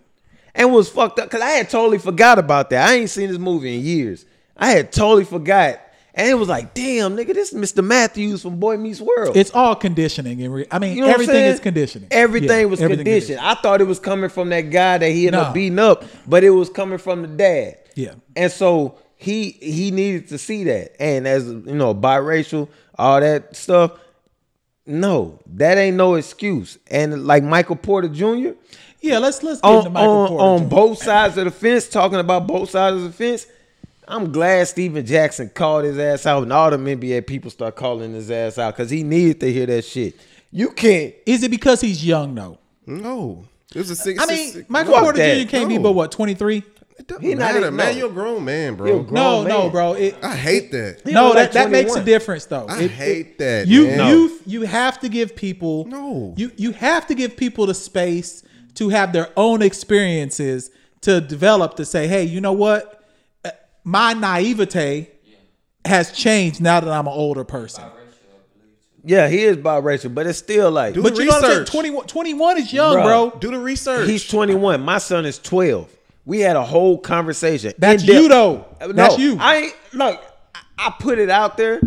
and 0.55 0.71
was 0.73 0.89
fucked 0.89 1.19
up 1.19 1.29
because 1.29 1.41
I 1.41 1.49
had 1.51 1.69
totally 1.69 1.97
forgot 1.99 2.39
about 2.39 2.69
that. 2.71 2.89
I 2.89 2.95
ain't 2.95 3.09
seen 3.09 3.29
this 3.29 3.37
movie 3.37 3.75
in 3.77 3.83
years. 3.85 4.25
I 4.55 4.71
had 4.71 4.91
totally 4.91 5.23
forgot, 5.23 5.79
and 6.15 6.27
it 6.27 6.33
was 6.33 6.49
like, 6.49 6.73
damn, 6.73 7.15
nigga, 7.15 7.33
this 7.35 7.53
is 7.53 7.59
Mr. 7.73 7.83
Matthews 7.83 8.41
from 8.41 8.59
Boy 8.59 8.75
Meets 8.77 8.99
World. 8.99 9.37
It's 9.37 9.51
all 9.51 9.75
conditioning. 9.75 10.39
In 10.39 10.51
re- 10.51 10.65
I 10.71 10.79
mean, 10.79 10.95
You 10.97 11.01
know 11.03 11.09
everything 11.09 11.45
is 11.45 11.59
conditioning. 11.59 12.07
Everything 12.09 12.61
Yeah, 12.61 12.65
was 12.65 12.81
everything 12.81 13.05
conditioned. 13.05 13.39
I 13.39 13.53
thought 13.53 13.81
it 13.81 13.87
was 13.87 13.99
coming 13.99 14.31
from 14.31 14.49
that 14.49 14.61
guy 14.71 14.97
that 14.97 15.09
he 15.11 15.27
ended 15.27 15.33
No. 15.41 15.47
up 15.47 15.53
beating 15.53 15.77
up, 15.77 16.03
but 16.27 16.43
it 16.43 16.49
was 16.49 16.69
coming 16.69 16.97
from 16.97 17.21
the 17.21 17.27
dad. 17.27 17.77
Yeah. 17.93 18.13
And 18.35 18.51
so 18.51 18.95
he 19.15 19.51
he 19.61 19.91
needed 19.91 20.29
to 20.29 20.39
see 20.39 20.63
that. 20.63 20.99
And 20.99 21.27
as 21.27 21.45
you 21.45 21.61
know, 21.75 21.93
biracial, 21.93 22.67
all 22.97 23.19
that 23.19 23.55
stuff. 23.55 23.91
No, 24.87 25.39
that 25.55 25.77
ain't 25.77 25.97
no 25.97 26.15
excuse. 26.15 26.77
And 26.89 27.27
like 27.27 27.43
Michael 27.43 27.75
Porter 27.75 28.07
Jr. 28.07 28.51
Yeah, 29.01 29.19
let's 29.19 29.43
let's 29.43 29.61
get 29.61 29.67
on 29.67 29.77
into 29.79 29.89
Michael 29.91 30.09
on, 30.09 30.27
Porter. 30.29 30.43
on 30.43 30.59
Jr. 30.61 30.67
both 30.67 30.97
sides 31.03 31.37
of 31.37 31.45
the 31.45 31.51
fence, 31.51 31.87
talking 31.89 32.19
about 32.19 32.47
both 32.47 32.69
sides 32.69 32.95
of 32.97 33.03
the 33.03 33.11
fence. 33.11 33.45
I'm 34.07 34.31
glad 34.31 34.65
Stephen 34.69 35.05
Jackson 35.05 35.49
called 35.53 35.83
his 35.83 35.99
ass 35.99 36.25
out, 36.25 36.43
and 36.43 36.53
all 36.53 36.71
the 36.71 36.77
NBA 36.77 37.27
people 37.27 37.51
start 37.51 37.75
calling 37.75 38.13
his 38.13 38.31
ass 38.31 38.57
out 38.57 38.75
because 38.75 38.89
he 38.89 39.03
needed 39.03 39.41
to 39.41 39.51
hear 39.51 39.65
that 39.65 39.83
shit. 39.83 40.15
You 40.51 40.69
can't. 40.71 41.13
Is 41.25 41.43
it 41.43 41.51
because 41.51 41.81
he's 41.81 42.05
young 42.05 42.33
though? 42.33 42.57
no, 42.85 43.45
it 43.75 43.79
was 43.79 43.89
a 43.89 43.95
six. 43.97 44.23
I 44.23 44.25
mean, 44.25 44.51
six- 44.51 44.69
Michael 44.69 44.93
Porter 44.93 45.17
that. 45.17 45.43
Jr. 45.43 45.49
can't 45.49 45.69
be 45.69 45.77
but 45.77 45.91
what 45.91 46.11
twenty 46.13 46.33
three. 46.33 46.63
It 46.99 47.07
doesn't 47.07 47.23
He 47.23 47.35
matter, 47.35 47.59
even- 47.59 47.75
man. 47.75 47.93
no. 47.93 47.97
You're 47.99 48.09
a 48.09 48.13
grown 48.13 48.43
man, 48.43 48.75
bro. 48.75 49.03
grown 49.03 49.13
No, 49.13 49.43
no, 49.43 49.69
bro. 49.69 49.93
It, 49.93 50.15
I 50.23 50.35
hate 50.35 50.71
that. 50.71 51.01
He 51.05 51.11
no, 51.11 51.29
that, 51.33 51.35
like 51.35 51.51
that 51.53 51.69
makes 51.69 51.95
a 51.95 52.03
difference 52.03 52.45
though. 52.45 52.65
I 52.67 52.81
It- 52.83 52.91
hate 52.91 53.37
that. 53.39 53.67
you 53.67 53.85
man. 53.87 54.09
you 54.09 54.39
you 54.45 54.61
have 54.63 54.99
to 55.01 55.09
give 55.09 55.35
people 55.35 55.85
No. 55.85 56.33
you 56.37 56.51
you 56.57 56.71
have 56.71 57.05
to 57.07 57.15
give 57.15 57.37
people 57.37 57.67
the 57.67 57.73
space 57.75 58.43
to 58.75 58.89
have 58.89 59.13
their 59.13 59.29
own 59.37 59.61
experiences 59.61 60.71
to 61.01 61.21
develop 61.21 61.75
to 61.75 61.85
say 61.85 62.07
hey 62.07 62.23
you 62.23 62.41
know 62.41 62.53
what 62.53 63.03
Uh, 63.45 63.51
my 63.83 64.13
naivete 64.13 65.09
has 65.85 66.11
changed 66.11 66.59
now 66.61 66.79
that 66.79 66.89
i'm 66.91 67.07
an 67.07 67.13
older 67.13 67.43
person 67.43 67.83
Yeah, 69.05 69.29
he 69.29 69.43
is 69.43 69.55
biracial, 69.57 70.13
but 70.13 70.27
it's 70.27 70.39
still 70.39 70.69
like. 70.69 70.93
Do 70.93 71.01
but 71.01 71.15
the 71.15 71.21
you 71.23 71.29
know 71.29 71.35
what 71.35 71.43
i'm 71.45 71.49
saying 71.49 71.59
research. 71.61 71.71
21, 71.71 72.07
21 72.07 72.57
is 72.57 72.73
young 72.73 72.95
Bruh. 72.97 73.03
bro 73.03 73.39
Do 73.39 73.51
the 73.51 73.59
research. 73.59 74.09
He's 74.09 74.27
21. 74.27 74.81
My 74.81 74.97
son 74.97 75.25
is 75.25 75.39
12. 75.39 75.87
We 76.27 76.41
had 76.41 76.55
a 76.57 76.63
whole 76.63 76.97
conversation. 76.99 77.73
That's 77.77 78.03
you, 78.05 78.27
though. 78.27 78.65
No, 78.81 78.91
That's 78.91 79.17
you. 79.17 79.37
I 79.39 79.55
ain't 79.55 79.75
look. 79.93 80.21
I- 80.53 80.59
I 80.79 80.93
put 80.99 81.17
it 81.17 81.29
out 81.31 81.57
there, 81.57 81.81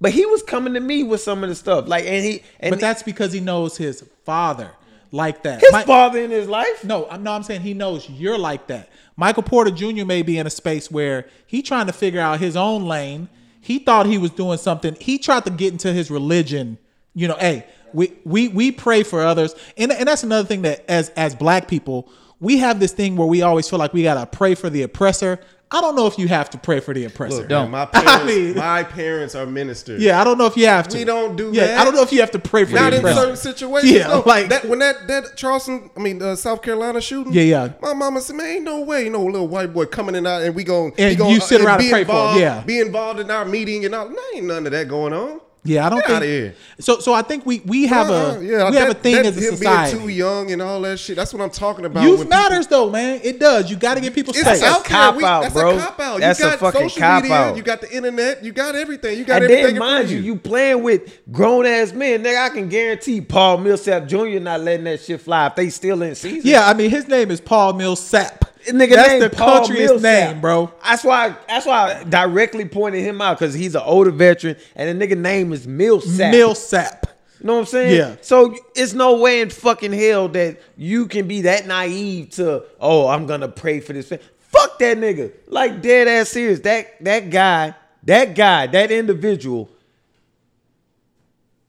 but 0.00 0.12
he 0.12 0.24
was 0.26 0.40
coming 0.44 0.74
to 0.74 0.80
me 0.80 1.02
with 1.02 1.20
some 1.20 1.42
of 1.42 1.48
the 1.48 1.56
stuff. 1.56 1.88
Like, 1.88 2.04
and 2.06 2.24
he 2.24 2.42
and 2.60 2.70
but 2.70 2.78
that's 2.80 3.02
because 3.02 3.32
he 3.32 3.40
knows 3.40 3.76
his 3.76 4.04
father 4.24 4.70
like 5.10 5.42
that 5.42 5.60
his 5.60 5.72
My- 5.72 5.82
father 5.82 6.20
in 6.20 6.30
his 6.30 6.46
life. 6.48 6.84
No, 6.84 7.08
I'm 7.10 7.24
no, 7.24 7.32
I'm 7.32 7.42
saying 7.42 7.62
he 7.62 7.74
knows 7.74 8.08
you're 8.08 8.38
like 8.38 8.68
that. 8.68 8.88
Michael 9.16 9.42
Porter 9.42 9.70
Jr. 9.72 10.04
may 10.04 10.22
be 10.22 10.38
in 10.38 10.46
a 10.46 10.50
space 10.50 10.90
where 10.90 11.26
he 11.46 11.60
trying 11.62 11.86
to 11.86 11.92
figure 11.92 12.20
out 12.20 12.38
his 12.38 12.54
own 12.54 12.84
lane. 12.84 13.28
He 13.60 13.78
thought 13.80 14.06
he 14.06 14.18
was 14.18 14.30
doing 14.30 14.58
something. 14.58 14.94
He 15.00 15.18
tried 15.18 15.44
to 15.46 15.50
get 15.50 15.72
into 15.72 15.92
his 15.92 16.08
religion. 16.10 16.78
You 17.14 17.28
know, 17.28 17.36
hey, 17.40 17.64
we 17.94 18.12
we 18.24 18.46
we 18.48 18.70
pray 18.70 19.02
for 19.02 19.22
others, 19.24 19.54
and 19.76 19.90
and 19.90 20.06
that's 20.06 20.22
another 20.22 20.46
thing 20.46 20.62
that 20.62 20.84
as 20.88 21.08
as 21.16 21.34
black 21.34 21.66
people 21.66 22.08
we 22.40 22.58
have 22.58 22.80
this 22.80 22.92
thing 22.92 23.16
where 23.16 23.26
we 23.26 23.42
always 23.42 23.68
feel 23.68 23.78
like 23.78 23.92
we 23.92 24.02
gotta 24.02 24.26
pray 24.26 24.54
for 24.54 24.68
the 24.70 24.82
oppressor. 24.82 25.38
I 25.68 25.80
don't 25.80 25.96
know 25.96 26.06
if 26.06 26.16
you 26.16 26.28
have 26.28 26.48
to 26.50 26.58
pray 26.58 26.78
for 26.78 26.94
the 26.94 27.06
oppressor. 27.06 27.38
Look, 27.38 27.48
man, 27.48 27.70
my 27.72 27.86
parents, 27.92 28.10
I 28.12 28.24
mean- 28.24 28.54
my 28.56 28.84
parents 28.84 29.34
are 29.34 29.46
ministers. 29.46 30.00
yeah, 30.00 30.20
I 30.20 30.24
don't 30.24 30.38
know 30.38 30.46
if 30.46 30.56
you 30.56 30.66
have 30.66 30.86
to. 30.88 30.96
We 30.96 31.02
don't 31.04 31.34
do 31.34 31.50
yeah, 31.52 31.66
that. 31.66 31.78
I 31.80 31.84
don't 31.84 31.94
know 31.94 32.02
if 32.02 32.12
you 32.12 32.20
have 32.20 32.30
to 32.32 32.38
pray 32.38 32.64
for 32.64 32.74
Not 32.74 32.90
the 32.92 32.98
in 32.98 33.14
certain 33.14 33.36
situations. 33.36 33.92
Yeah, 33.92 34.06
no. 34.06 34.22
like- 34.24 34.48
that 34.50 34.64
when 34.66 34.78
that 34.78 35.08
that 35.08 35.36
Charleston, 35.36 35.90
I 35.96 36.00
mean 36.00 36.22
uh, 36.22 36.36
South 36.36 36.62
Carolina 36.62 37.00
shooting. 37.00 37.32
Yeah, 37.32 37.42
yeah. 37.42 37.72
My 37.82 37.94
mama 37.94 38.20
said, 38.20 38.36
"Man, 38.36 38.46
ain't 38.46 38.64
no 38.64 38.80
way, 38.82 39.08
no 39.08 39.24
little 39.24 39.48
white 39.48 39.72
boy 39.72 39.86
coming 39.86 40.14
in 40.14 40.24
out 40.24 40.42
and 40.42 40.54
we 40.54 40.62
going 40.62 40.92
And 40.98 41.18
you 41.18 41.40
sit 41.40 41.60
around 41.60 41.80
and 41.80 41.90
pray 41.90 42.04
for 42.04 42.34
him, 42.34 42.40
yeah. 42.40 42.60
be 42.60 42.78
involved 42.78 43.18
in 43.18 43.30
our 43.30 43.44
meeting 43.44 43.84
and 43.84 43.94
all. 43.94 44.08
There 44.08 44.36
ain't 44.36 44.46
none 44.46 44.66
of 44.66 44.72
that 44.72 44.86
going 44.86 45.12
on. 45.12 45.40
Yeah, 45.66 45.86
I 45.86 45.90
don't 45.90 45.98
Get 45.98 46.06
think. 46.06 46.16
outta 46.16 46.26
here. 46.26 46.54
So, 46.80 46.98
so 47.00 47.12
I 47.12 47.22
think 47.22 47.44
we 47.46 47.60
we 47.66 47.86
have 47.86 48.08
a 48.10 48.12
uh, 48.36 48.40
yeah, 48.40 48.70
we 48.70 48.76
have 48.76 48.90
a 48.90 48.94
thing 48.94 49.14
that 49.16 49.26
as 49.26 49.36
a 49.36 49.40
him 49.40 49.56
society. 49.56 49.92
being 49.96 50.06
too 50.06 50.12
young 50.12 50.50
and 50.52 50.62
all 50.62 50.80
that 50.82 50.98
shit. 50.98 51.16
That's 51.16 51.32
what 51.32 51.42
I'm 51.42 51.50
talking 51.50 51.84
about. 51.84 52.02
Youth 52.02 52.18
when 52.20 52.28
people- 52.28 52.38
matters 52.38 52.66
though, 52.66 52.90
man. 52.90 53.20
It 53.22 53.38
does. 53.40 53.70
You 53.70 53.76
got 53.76 53.94
to 53.94 54.00
give 54.00 54.14
people 54.14 54.32
It's 54.34 54.40
space. 54.40 54.62
out 54.62 54.84
there. 54.84 54.90
cop 54.90 55.16
We- 55.16 55.24
out, 55.24 55.42
that's 55.42 55.54
bro. 55.54 55.76
a 55.76 55.80
cop 55.80 56.00
out. 56.00 56.20
That's 56.20 56.38
you 56.40 56.46
a 56.46 56.50
got 56.50 56.58
fucking 56.60 56.80
social 56.88 57.00
cop 57.02 57.22
media. 57.22 57.36
out. 57.36 57.56
You 57.56 57.62
got 57.62 57.80
the 57.80 57.90
internet. 57.94 58.44
You 58.44 58.52
got 58.52 58.74
everything. 58.74 59.18
You 59.18 59.24
got 59.24 59.42
And 59.42 59.44
everything. 59.50 59.74
then, 59.74 59.78
mind 59.78 60.10
you, 60.10 60.18
you 60.18 60.36
playing 60.36 60.82
with 60.82 61.20
grown 61.32 61.66
ass 61.66 61.92
men. 61.92 62.22
Nigga, 62.22 62.38
I 62.44 62.48
can 62.50 62.68
guarantee 62.68 63.20
Paul 63.20 63.58
Millsap 63.58 64.06
Jr. 64.06 64.38
not 64.40 64.60
letting 64.60 64.84
that 64.84 65.00
shit 65.00 65.20
fly 65.20 65.46
if 65.46 65.54
they 65.56 65.70
still 65.70 66.02
in 66.02 66.14
season. 66.14 66.42
Yeah, 66.44 66.66
I 66.68 66.74
mean 66.74 66.90
his 66.90 67.08
name 67.08 67.30
is 67.30 67.40
Paul 67.40 67.72
Millsap. 67.74 68.44
Nigga 68.66 68.94
That's 68.94 69.68
the 69.68 69.72
Millsap. 69.74 70.02
name, 70.02 70.40
bro. 70.40 70.72
That's 70.84 71.04
why. 71.04 71.36
That's 71.48 71.66
why 71.66 72.00
I 72.00 72.04
directly 72.04 72.64
pointed 72.64 73.02
him 73.02 73.20
out 73.20 73.38
because 73.38 73.54
he's 73.54 73.74
an 73.74 73.82
older 73.84 74.10
veteran, 74.10 74.56
and 74.74 75.00
the 75.00 75.06
nigga 75.06 75.16
name 75.16 75.52
is 75.52 75.66
Millsap. 75.66 76.32
Millsap. 76.32 77.06
You 77.40 77.46
know 77.46 77.54
what 77.54 77.60
I'm 77.60 77.66
saying? 77.66 77.96
Yeah. 77.96 78.16
So 78.22 78.56
it's 78.74 78.92
no 78.94 79.18
way 79.18 79.40
in 79.40 79.50
fucking 79.50 79.92
hell 79.92 80.28
that 80.30 80.60
you 80.76 81.06
can 81.06 81.28
be 81.28 81.42
that 81.42 81.66
naive 81.66 82.30
to, 82.30 82.64
oh, 82.80 83.06
I'm 83.08 83.26
gonna 83.26 83.48
pray 83.48 83.80
for 83.80 83.92
this. 83.92 84.08
fa-" 84.08 84.20
Fuck 84.38 84.78
that 84.78 84.96
nigga. 84.96 85.32
Like 85.46 85.82
dead 85.82 86.08
ass 86.08 86.30
serious. 86.30 86.60
That 86.60 87.02
that 87.04 87.30
guy, 87.30 87.74
that 88.04 88.34
guy, 88.34 88.66
that 88.68 88.90
individual. 88.90 89.68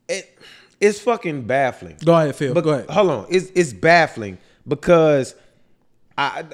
It 0.08 0.38
it's 0.80 1.00
fucking 1.02 1.44
baffling. 1.44 1.98
Go 2.04 2.16
ahead, 2.16 2.36
Phil. 2.36 2.54
But 2.54 2.64
Go 2.64 2.70
ahead. 2.72 2.90
hold 2.90 3.10
on, 3.10 3.26
it's 3.30 3.52
it's 3.54 3.74
baffling 3.74 4.38
because 4.68 5.36
I 6.18 6.46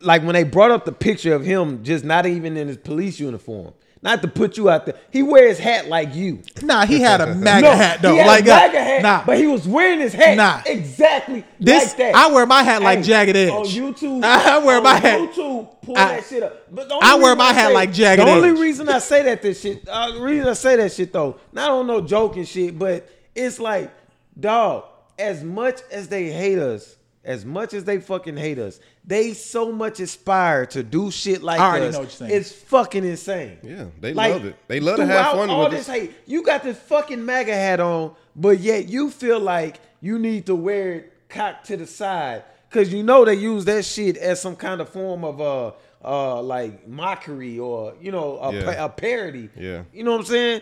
like 0.00 0.22
when 0.22 0.34
they 0.34 0.44
brought 0.44 0.70
up 0.70 0.84
the 0.84 0.92
picture 0.92 1.34
of 1.34 1.44
him 1.44 1.82
just 1.84 2.04
not 2.04 2.26
even 2.26 2.56
in 2.56 2.68
his 2.68 2.76
police 2.76 3.18
uniform. 3.20 3.72
Not 4.02 4.20
to 4.22 4.28
put 4.28 4.56
you 4.56 4.68
out 4.70 4.86
there. 4.86 4.94
He 5.10 5.22
wears 5.22 5.56
his 5.56 5.58
hat 5.58 5.88
like 5.88 6.14
you. 6.14 6.40
Nah, 6.62 6.84
he 6.86 7.00
had 7.00 7.20
a 7.20 7.26
MAGA 7.34 7.62
No, 7.62 7.72
hat 7.72 8.02
though. 8.02 8.12
He 8.12 8.18
had 8.18 8.26
like 8.26 8.44
a. 8.44 8.48
MAGA 8.48 8.80
hat, 8.84 9.02
Nah, 9.02 9.24
but 9.26 9.38
he 9.38 9.46
was 9.48 9.66
wearing 9.66 9.98
his 9.98 10.12
hat 10.12 10.36
Nah. 10.36 10.60
exactly 10.66 11.44
This- 11.58 11.88
like 11.88 11.96
that. 11.96 12.14
I 12.14 12.28
wear 12.30 12.46
my 12.46 12.62
hat 12.62 12.82
like 12.82 13.02
Jagged 13.02 13.34
Edge. 13.34 13.50
On 13.50 13.64
YouTube, 13.64 14.22
I 14.24 14.58
wear 14.58 14.76
on 14.76 14.82
my 14.84 14.94
hat- 14.96 15.18
YouTube, 15.32 15.80
pull 15.82 15.96
I- 15.96 16.16
that 16.16 16.24
shit 16.26 16.42
up. 16.42 16.72
But 16.72 16.88
the 16.88 16.98
I 17.02 17.14
wear 17.16 17.34
my 17.34 17.52
hat 17.52 17.68
say- 17.68 17.74
like 17.74 17.92
Jagged 17.92 18.20
Edge. 18.20 18.26
The 18.28 18.32
only 18.32 18.50
Edge. 18.50 18.58
reason 18.58 18.88
I 18.88 18.98
say 18.98 19.22
that 19.24 19.42
this 19.42 19.60
shit, 19.62 19.88
uh, 19.88 20.12
the 20.12 20.20
reason 20.20 20.46
I 20.46 20.52
say 20.52 20.76
that 20.76 20.92
shit 20.92 21.12
though, 21.12 21.40
not 21.52 21.70
on 21.70 21.86
no 21.88 22.00
joking 22.02 22.44
shit, 22.44 22.78
but 22.78 23.08
it's 23.34 23.58
like, 23.58 23.90
dog. 24.38 24.84
As 25.18 25.42
much 25.42 25.80
as 25.90 26.08
they 26.08 26.30
hate 26.30 26.58
us, 26.58 26.95
as 27.26 27.44
much 27.44 27.74
as 27.74 27.84
they 27.84 27.98
fucking 27.98 28.36
hate 28.36 28.58
us, 28.58 28.80
they 29.04 29.34
so 29.34 29.72
much 29.72 30.00
aspire 30.00 30.64
to 30.66 30.82
do 30.82 31.10
shit 31.10 31.42
like 31.42 31.60
I 31.60 31.66
already 31.70 31.86
us. 31.86 31.92
know 31.94 31.98
what 32.00 32.04
you're 32.18 32.28
saying. 32.28 32.40
It's 32.40 32.52
fucking 32.52 33.04
insane. 33.04 33.58
Yeah, 33.62 33.86
they 34.00 34.14
love 34.14 34.44
it. 34.46 34.56
They 34.68 34.80
love 34.80 34.96
to 34.96 35.04
have 35.06 35.32
throughout 35.32 35.34
fun 35.36 35.50
all 35.50 35.64
with 35.64 35.72
this 35.72 35.88
it. 35.88 35.92
hate. 35.92 36.12
You 36.26 36.42
got 36.42 36.62
this 36.62 36.78
fucking 36.78 37.22
MAGA 37.24 37.52
hat 37.54 37.80
on, 37.80 38.14
but 38.34 38.60
yet 38.60 38.88
you 38.88 39.10
feel 39.10 39.40
like 39.40 39.80
you 40.00 40.18
need 40.18 40.46
to 40.46 40.54
wear 40.54 40.92
it 40.94 41.12
cocked 41.28 41.66
to 41.66 41.76
the 41.76 41.86
side 41.86 42.44
because 42.70 42.92
you 42.92 43.02
know 43.02 43.24
they 43.24 43.34
use 43.34 43.64
that 43.64 43.84
shit 43.84 44.16
as 44.16 44.40
some 44.40 44.54
kind 44.56 44.80
of 44.80 44.88
form 44.88 45.24
of 45.24 45.40
uh 45.40 45.72
uh 46.04 46.40
like 46.42 46.86
mockery 46.86 47.58
or 47.58 47.94
you 48.00 48.12
know 48.12 48.38
a, 48.38 48.54
Yeah. 48.54 48.64
pa- 48.74 48.84
a 48.84 48.88
parody. 48.88 49.48
Yeah. 49.56 49.82
you 49.92 50.04
know 50.04 50.12
what 50.12 50.20
I'm 50.20 50.26
saying. 50.26 50.60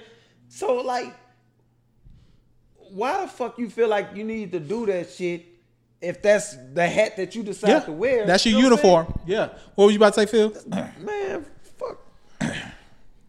So 0.48 0.76
like, 0.76 1.14
why 2.90 3.20
the 3.22 3.28
fuck 3.28 3.58
you 3.58 3.68
feel 3.68 3.88
like 3.88 4.10
you 4.14 4.24
need 4.24 4.52
to 4.52 4.60
do 4.60 4.86
that 4.86 5.10
shit? 5.10 5.44
If 6.05 6.22
that's 6.22 6.57
the 6.72 6.86
hat 6.86 7.16
that 7.16 7.34
you 7.34 7.42
decide 7.42 7.68
yeah, 7.68 7.80
to 7.80 7.92
wear, 7.92 8.26
that's 8.26 8.44
your 8.44 8.59
You 8.59 8.68
know 8.70 8.76
what 8.76 8.84
uniform. 8.84 9.20
Yeah. 9.26 9.48
What 9.74 9.86
were 9.86 9.90
you 9.90 9.96
about 9.96 10.14
to 10.14 10.20
say, 10.20 10.26
Phil? 10.26 10.52
man. 10.68 11.44
Fuck. 11.78 12.00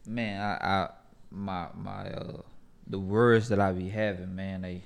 man, 0.07 0.41
I, 0.41 0.67
I 0.67 0.89
my 1.31 1.67
my 1.75 2.09
uh 2.09 2.41
the 2.87 2.99
words 2.99 3.49
that 3.49 3.59
I 3.59 3.71
be 3.71 3.89
having, 3.89 4.35
man, 4.35 4.61
they 4.61 4.83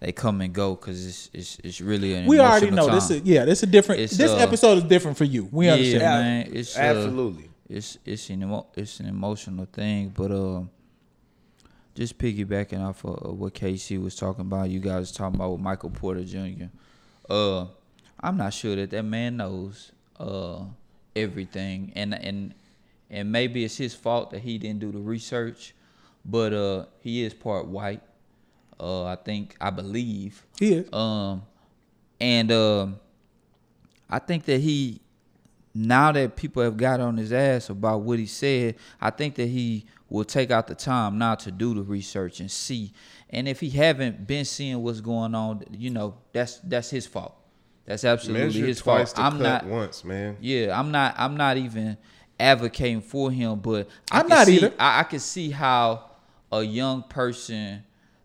they 0.00 0.12
come 0.12 0.40
and 0.40 0.52
go 0.52 0.74
because 0.74 1.06
it's 1.06 1.30
it's 1.32 1.58
it's 1.62 1.80
really 1.80 2.14
an 2.14 2.26
We 2.26 2.40
already 2.40 2.70
know 2.70 2.84
emotional 2.84 2.94
this. 2.94 3.10
Is, 3.10 3.22
yeah, 3.22 3.44
this 3.44 3.62
is 3.62 3.70
different. 3.70 4.00
It's, 4.00 4.16
this 4.16 4.32
uh, 4.32 4.36
episode 4.36 4.78
is 4.78 4.84
different 4.84 5.16
for 5.16 5.24
you. 5.24 5.48
We 5.50 5.66
yeah, 5.66 5.74
understand. 5.74 6.02
man. 6.02 6.50
It's 6.52 6.76
uh, 6.76 6.80
Absolutely. 6.80 7.50
It's 7.68 7.98
it's 8.04 8.28
an 8.30 8.42
emo- 8.42 8.66
it's 8.74 9.00
an 9.00 9.06
emotional 9.06 9.66
thing, 9.66 10.12
but 10.14 10.30
um, 10.30 10.70
just 11.94 12.18
piggybacking 12.18 12.80
off 12.80 13.04
of, 13.04 13.16
of 13.16 13.38
what 13.38 13.54
KC 13.54 14.02
was 14.02 14.16
talking 14.16 14.42
about, 14.42 14.70
you 14.70 14.80
guys 14.80 15.12
talking 15.12 15.36
about 15.36 15.52
with 15.52 15.60
Michael 15.60 15.90
Porter 15.90 16.24
Jr. 16.24 16.66
Uh, 17.32 17.66
I'm 18.20 18.36
not 18.36 18.52
sure 18.52 18.76
that 18.76 18.90
that 18.90 19.02
man 19.04 19.38
knows 19.38 19.92
uh 20.20 20.64
everything, 21.16 21.92
and 21.96 22.14
and 22.14 22.54
and 23.10 23.32
maybe 23.32 23.64
it's 23.64 23.76
his 23.76 23.94
fault 23.94 24.30
that 24.30 24.40
he 24.40 24.58
didn't 24.58 24.80
do 24.80 24.92
the 24.92 24.98
research, 24.98 25.74
but 26.24 26.52
uh, 26.52 26.84
he 27.00 27.22
is 27.24 27.34
part 27.34 27.66
white. 27.66 28.02
Uh, 28.80 29.04
I 29.04 29.16
think 29.16 29.56
I 29.60 29.70
believe 29.70 30.44
He 30.58 30.74
is. 30.74 30.92
um, 30.92 31.42
and 32.20 32.50
um, 32.52 32.96
I 34.10 34.18
think 34.18 34.44
that 34.44 34.60
he, 34.60 35.00
now 35.74 36.12
that 36.12 36.36
people 36.36 36.62
have 36.62 36.76
got 36.76 37.00
on 37.00 37.16
his 37.16 37.32
ass 37.32 37.70
about 37.70 38.00
what 38.02 38.18
he 38.18 38.26
said, 38.26 38.76
I 39.00 39.10
think 39.10 39.34
that 39.36 39.46
he 39.48 39.86
will 40.08 40.24
take 40.24 40.50
out 40.50 40.66
the 40.66 40.74
time 40.74 41.18
now 41.18 41.34
to 41.36 41.50
do 41.50 41.74
the 41.74 41.82
research 41.82 42.40
and 42.40 42.50
see. 42.50 42.92
And 43.32 43.48
if 43.48 43.60
he 43.60 43.70
haven't 43.70 44.26
been 44.26 44.44
seeing 44.44 44.82
what's 44.82 45.00
going 45.00 45.34
on, 45.34 45.64
you 45.70 45.90
know, 45.90 46.14
that's 46.32 46.58
that's 46.58 46.90
his 46.90 47.06
fault. 47.06 47.34
That's 47.86 48.04
absolutely 48.04 48.44
Measure 48.46 48.66
his 48.66 48.78
twice 48.78 49.12
fault. 49.12 49.16
to 49.16 49.22
I'm 49.22 49.42
cut 49.42 49.64
not. 49.64 49.66
once, 49.66 50.04
man. 50.04 50.36
Yeah, 50.40 50.78
I'm 50.78 50.90
not. 50.90 51.14
I'm 51.16 51.36
not 51.36 51.56
even 51.56 51.96
advocating 52.38 53.00
for 53.00 53.30
him, 53.30 53.58
but 53.60 53.88
I 54.10 54.18
I'm 54.20 54.28
can 54.28 54.30
not 54.36 54.46
see, 54.46 54.56
either. 54.56 54.74
I, 54.78 55.00
I 55.00 55.02
can 55.04 55.18
see 55.18 55.50
how 55.50 56.10
a 56.52 56.62
young 56.62 57.02
person, 57.04 57.82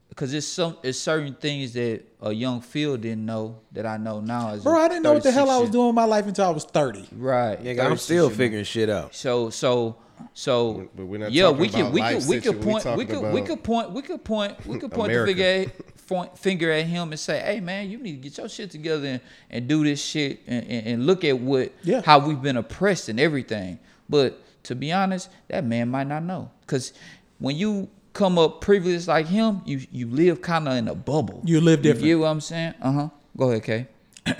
because 0.09 0.33
it's 0.33 0.45
some, 0.45 0.77
it's 0.83 0.99
certain 0.99 1.33
things 1.35 1.73
that 1.73 2.03
a 2.21 2.33
young 2.33 2.59
Phil 2.59 2.97
didn't 2.97 3.25
know 3.25 3.59
that 3.71 3.85
I 3.85 3.95
know 3.97 4.19
now. 4.19 4.49
As 4.49 4.63
Bro, 4.63 4.77
I 4.77 4.89
didn't 4.89 5.03
know 5.03 5.13
what 5.13 5.23
the 5.23 5.31
hell 5.31 5.49
I 5.49 5.57
was 5.57 5.69
doing 5.69 5.89
in 5.89 5.95
my 5.95 6.03
life 6.05 6.27
until 6.27 6.45
I 6.45 6.49
was 6.49 6.65
30. 6.65 7.07
Right, 7.13 7.63
Nigga, 7.63 7.85
I'm 7.85 7.97
still 7.97 8.29
figuring 8.29 8.65
shit 8.65 8.89
out. 8.89 9.15
So 9.15 9.49
so 9.49 9.95
so 10.33 10.89
But 10.95 11.05
we're 11.05 11.19
not 11.19 11.31
yeah, 11.31 11.49
we 11.49 11.69
could 11.69 11.79
about 11.81 11.93
we 11.93 12.01
life 12.01 12.19
could 12.19 12.29
we 12.29 12.41
could 12.41 12.61
point 12.61 12.85
we 12.97 13.05
could 13.05 13.33
we 13.33 13.41
could 13.41 13.63
point 13.63 13.91
we 13.91 14.01
could 14.01 14.23
point 14.23 14.65
we 14.65 14.79
could 14.79 14.91
point 14.91 15.11
the 15.11 15.21
America. 15.21 15.33
finger 15.33 15.69
at 15.69 16.07
point, 16.07 16.37
finger 16.37 16.71
at 16.71 16.85
him 16.85 17.11
and 17.11 17.19
say, 17.19 17.39
"Hey 17.39 17.59
man, 17.59 17.89
you 17.89 17.97
need 17.97 18.13
to 18.13 18.29
get 18.29 18.37
your 18.37 18.47
shit 18.49 18.71
together 18.71 19.05
and, 19.07 19.21
and 19.49 19.67
do 19.67 19.83
this 19.83 20.01
shit 20.03 20.39
and, 20.47 20.65
and, 20.67 20.87
and 20.87 21.05
look 21.05 21.23
at 21.23 21.37
what 21.39 21.71
Yeah. 21.83 22.01
how 22.05 22.19
we've 22.19 22.41
been 22.41 22.57
oppressed 22.57 23.09
and 23.09 23.19
everything." 23.19 23.79
But 24.09 24.39
to 24.63 24.75
be 24.75 24.91
honest, 24.91 25.29
that 25.49 25.63
man 25.65 25.89
might 25.89 26.07
not 26.07 26.23
know 26.23 26.49
because 26.61 26.93
when 27.39 27.55
you 27.55 27.89
come 28.13 28.37
up 28.39 28.61
privileged 28.61 29.07
like 29.07 29.27
him, 29.27 29.61
you 29.65 29.81
you 29.91 30.07
live 30.07 30.41
kind 30.41 30.67
of 30.67 30.75
in 30.77 30.87
a 30.87 30.95
bubble. 30.95 31.41
You 31.45 31.61
live 31.61 31.81
different. 31.81 32.05
You 32.05 32.15
get 32.15 32.21
what 32.21 32.27
I'm 32.27 32.41
saying? 32.41 32.73
Uh 32.81 32.91
huh. 32.91 33.09
Go 33.35 33.51
ahead, 33.51 33.63
Kay. 33.63 33.87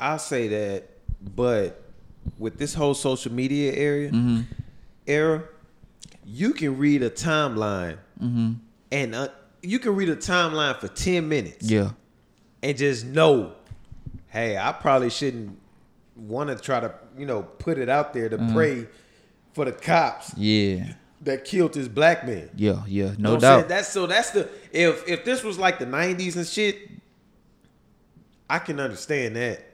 I'll 0.00 0.18
say 0.18 0.46
that, 0.48 0.84
but 1.34 1.82
with 2.38 2.58
this 2.58 2.74
whole 2.74 2.94
social 2.94 3.32
media 3.32 3.72
area 3.72 4.10
Mm-hmm. 4.10 4.40
era, 5.06 5.44
you 6.24 6.52
can 6.52 6.76
read 6.78 7.02
a 7.02 7.10
timeline, 7.10 7.98
Mm-hmm. 8.22 8.52
and 8.92 9.14
uh, 9.14 9.28
you 9.62 9.78
can 9.78 9.94
read 9.96 10.08
a 10.08 10.16
timeline 10.16 10.76
for 10.78 10.88
ten 10.88 11.28
minutes, 11.28 11.70
Yeah. 11.70 11.90
and 12.62 12.76
just 12.76 13.06
know, 13.06 13.52
hey, 14.28 14.56
I 14.56 14.72
probably 14.72 15.10
shouldn't 15.10 15.58
want 16.16 16.50
to 16.50 16.56
try 16.56 16.80
to, 16.80 16.92
you 17.16 17.26
know, 17.26 17.42
put 17.42 17.78
it 17.78 17.88
out 17.88 18.12
there 18.12 18.28
to 18.28 18.36
Mm-hmm. 18.38 18.54
pray 18.54 18.86
for 19.54 19.64
the 19.64 19.72
cops 19.72 20.32
Yeah. 20.36 20.92
that 21.22 21.44
killed 21.44 21.72
this 21.74 21.88
black 21.88 22.26
man. 22.26 22.50
Yeah. 22.56 22.82
Yeah. 22.86 23.12
You 23.12 23.16
know 23.18 23.34
No 23.34 23.40
doubt. 23.40 23.68
That's 23.68 23.88
so 23.88 24.06
that's 24.06 24.30
the 24.30 24.48
if 24.72 25.08
if 25.08 25.24
this 25.24 25.42
was 25.42 25.58
like 25.58 25.78
the 25.78 25.86
'90s 25.86 26.36
and 26.36 26.46
shit, 26.46 26.76
I 28.50 28.58
can 28.58 28.78
understand 28.80 29.36
that. 29.36 29.64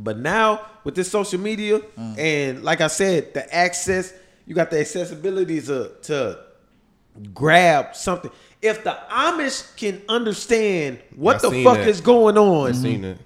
But 0.00 0.18
now 0.18 0.60
with 0.84 0.94
this 0.94 1.10
social 1.10 1.40
media 1.40 1.80
Mm. 1.98 2.18
and 2.18 2.62
like 2.64 2.80
I 2.80 2.86
said, 2.86 3.34
the 3.34 3.52
access, 3.54 4.12
you 4.46 4.54
got 4.54 4.70
the 4.70 4.78
accessibility 4.80 5.60
to 5.62 5.90
to 6.02 6.38
grab 7.34 7.96
something. 7.96 8.30
If 8.62 8.84
the 8.84 8.96
Amish 9.10 9.76
can 9.76 10.00
understand 10.08 10.98
what 11.16 11.36
I 11.44 11.48
the 11.50 11.64
fuck 11.64 11.78
that. 11.78 11.88
is 11.88 12.00
going 12.00 12.38
on, 12.38 12.74
seen 12.74 13.04
it. 13.04 13.18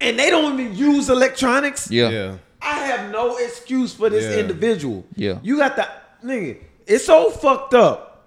and 0.00 0.18
they 0.18 0.30
don't 0.30 0.58
even 0.60 0.74
use 0.76 1.08
electronics, 1.08 1.90
Yeah. 1.90 2.08
Yeah. 2.10 2.34
I 2.60 2.74
have 2.86 3.10
no 3.10 3.36
excuse 3.38 3.92
for 3.94 4.08
this 4.08 4.24
Yeah. 4.24 4.40
individual. 4.40 5.04
Yeah. 5.16 5.38
You 5.42 5.58
got 5.58 5.74
the 5.76 5.86
nigga. 6.24 6.58
It's 6.86 7.04
so 7.04 7.30
fucked 7.30 7.74
up 7.74 8.26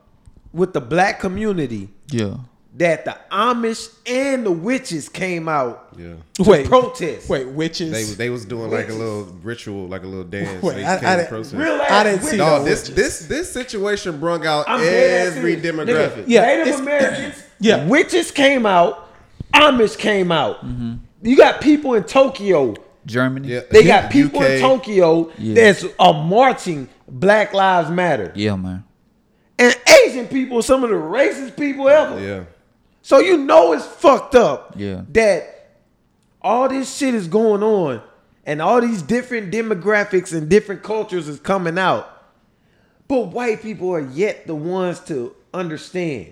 with 0.53 0.73
the 0.73 0.81
black 0.81 1.19
community 1.21 1.89
Yeah. 2.11 2.35
That 2.77 3.05
the 3.05 3.15
Amish 3.31 3.89
and 4.05 4.45
the 4.45 4.51
witches 4.51 5.07
came 5.07 5.47
out 5.47 5.93
Yeah. 5.97 6.15
Wait, 6.39 6.65
protest. 6.67 7.29
wait, 7.29 7.47
witches. 7.47 7.91
They 7.91 7.99
was 8.03 8.17
they 8.17 8.29
was 8.29 8.45
doing 8.45 8.69
like 8.69 8.89
a 8.89 8.93
little 8.93 9.23
ritual, 9.43 9.87
like 9.87 10.03
a 10.03 10.07
little 10.07 10.23
dance. 10.25 10.61
Wait, 10.61 10.75
They 10.75 10.85
I- 10.85 10.97
came 10.99 11.07
I 11.09 11.15
didn't- 11.15 11.53
Real 11.57 11.81
ass 11.81 11.91
I 11.91 12.03
didn't 12.03 12.15
witches. 12.17 12.29
see 12.31 12.37
No, 12.37 12.57
No, 12.57 12.63
this 12.65 12.89
witches. 12.89 12.95
this 12.95 13.19
this 13.27 13.51
situation 13.53 14.19
brung 14.19 14.45
out 14.45 14.65
I'm 14.67 14.79
dead 14.81 15.27
ass 15.29 15.37
every 15.37 15.55
demographic. 15.57 16.23
Nigga, 16.23 16.23
Yeah, 16.27 16.41
Native 16.45 16.67
it's- 16.67 16.79
Americans. 16.81 17.35
Yeah. 17.61 17.85
Witches 17.87 18.31
came 18.31 18.65
out. 18.65 19.07
Amish 19.53 19.97
came 19.97 20.31
out. 20.31 20.57
Mm-hmm. 20.65 20.95
You 21.21 21.37
got 21.37 21.61
people 21.61 21.93
in 21.93 22.03
Tokyo. 22.03 22.75
Germany. 23.05 23.47
Yeah. 23.47 23.61
They 23.71 23.83
got 23.85 24.11
people 24.11 24.41
UK. 24.41 24.49
in 24.49 24.59
Tokyo 24.59 25.31
Yeah. 25.37 25.53
that's 25.53 25.85
uh, 25.97 26.11
marching 26.11 26.89
Black 27.07 27.53
Lives 27.53 27.89
Matter. 27.89 28.33
Yeah, 28.35 28.55
man. 28.57 28.83
And 29.57 29.73
Asian 30.05 30.27
people, 30.27 30.61
some 30.61 30.83
of 30.83 30.89
the 30.89 30.95
racist 30.97 31.55
people 31.55 31.87
ever. 31.87 32.19
Yeah. 32.19 32.43
So 33.05 33.19
you 33.19 33.37
know 33.37 33.73
it's 33.73 33.85
fucked 33.85 34.33
up. 34.33 34.73
Yeah. 34.75 35.03
That 35.09 35.75
all 36.41 36.67
this 36.67 36.97
shit 36.97 37.13
is 37.13 37.27
going 37.27 37.61
on 37.61 38.01
and 38.47 38.59
all 38.59 38.81
these 38.81 39.03
different 39.03 39.53
demographics 39.53 40.33
and 40.35 40.49
different 40.49 40.81
cultures 40.81 41.27
is 41.27 41.39
coming 41.39 41.77
out. 41.77 42.09
But 43.07 43.27
white 43.27 43.61
people 43.61 43.91
are 43.93 43.99
yet 43.99 44.47
the 44.47 44.55
ones 44.55 44.99
to 45.01 45.35
understand. 45.53 46.31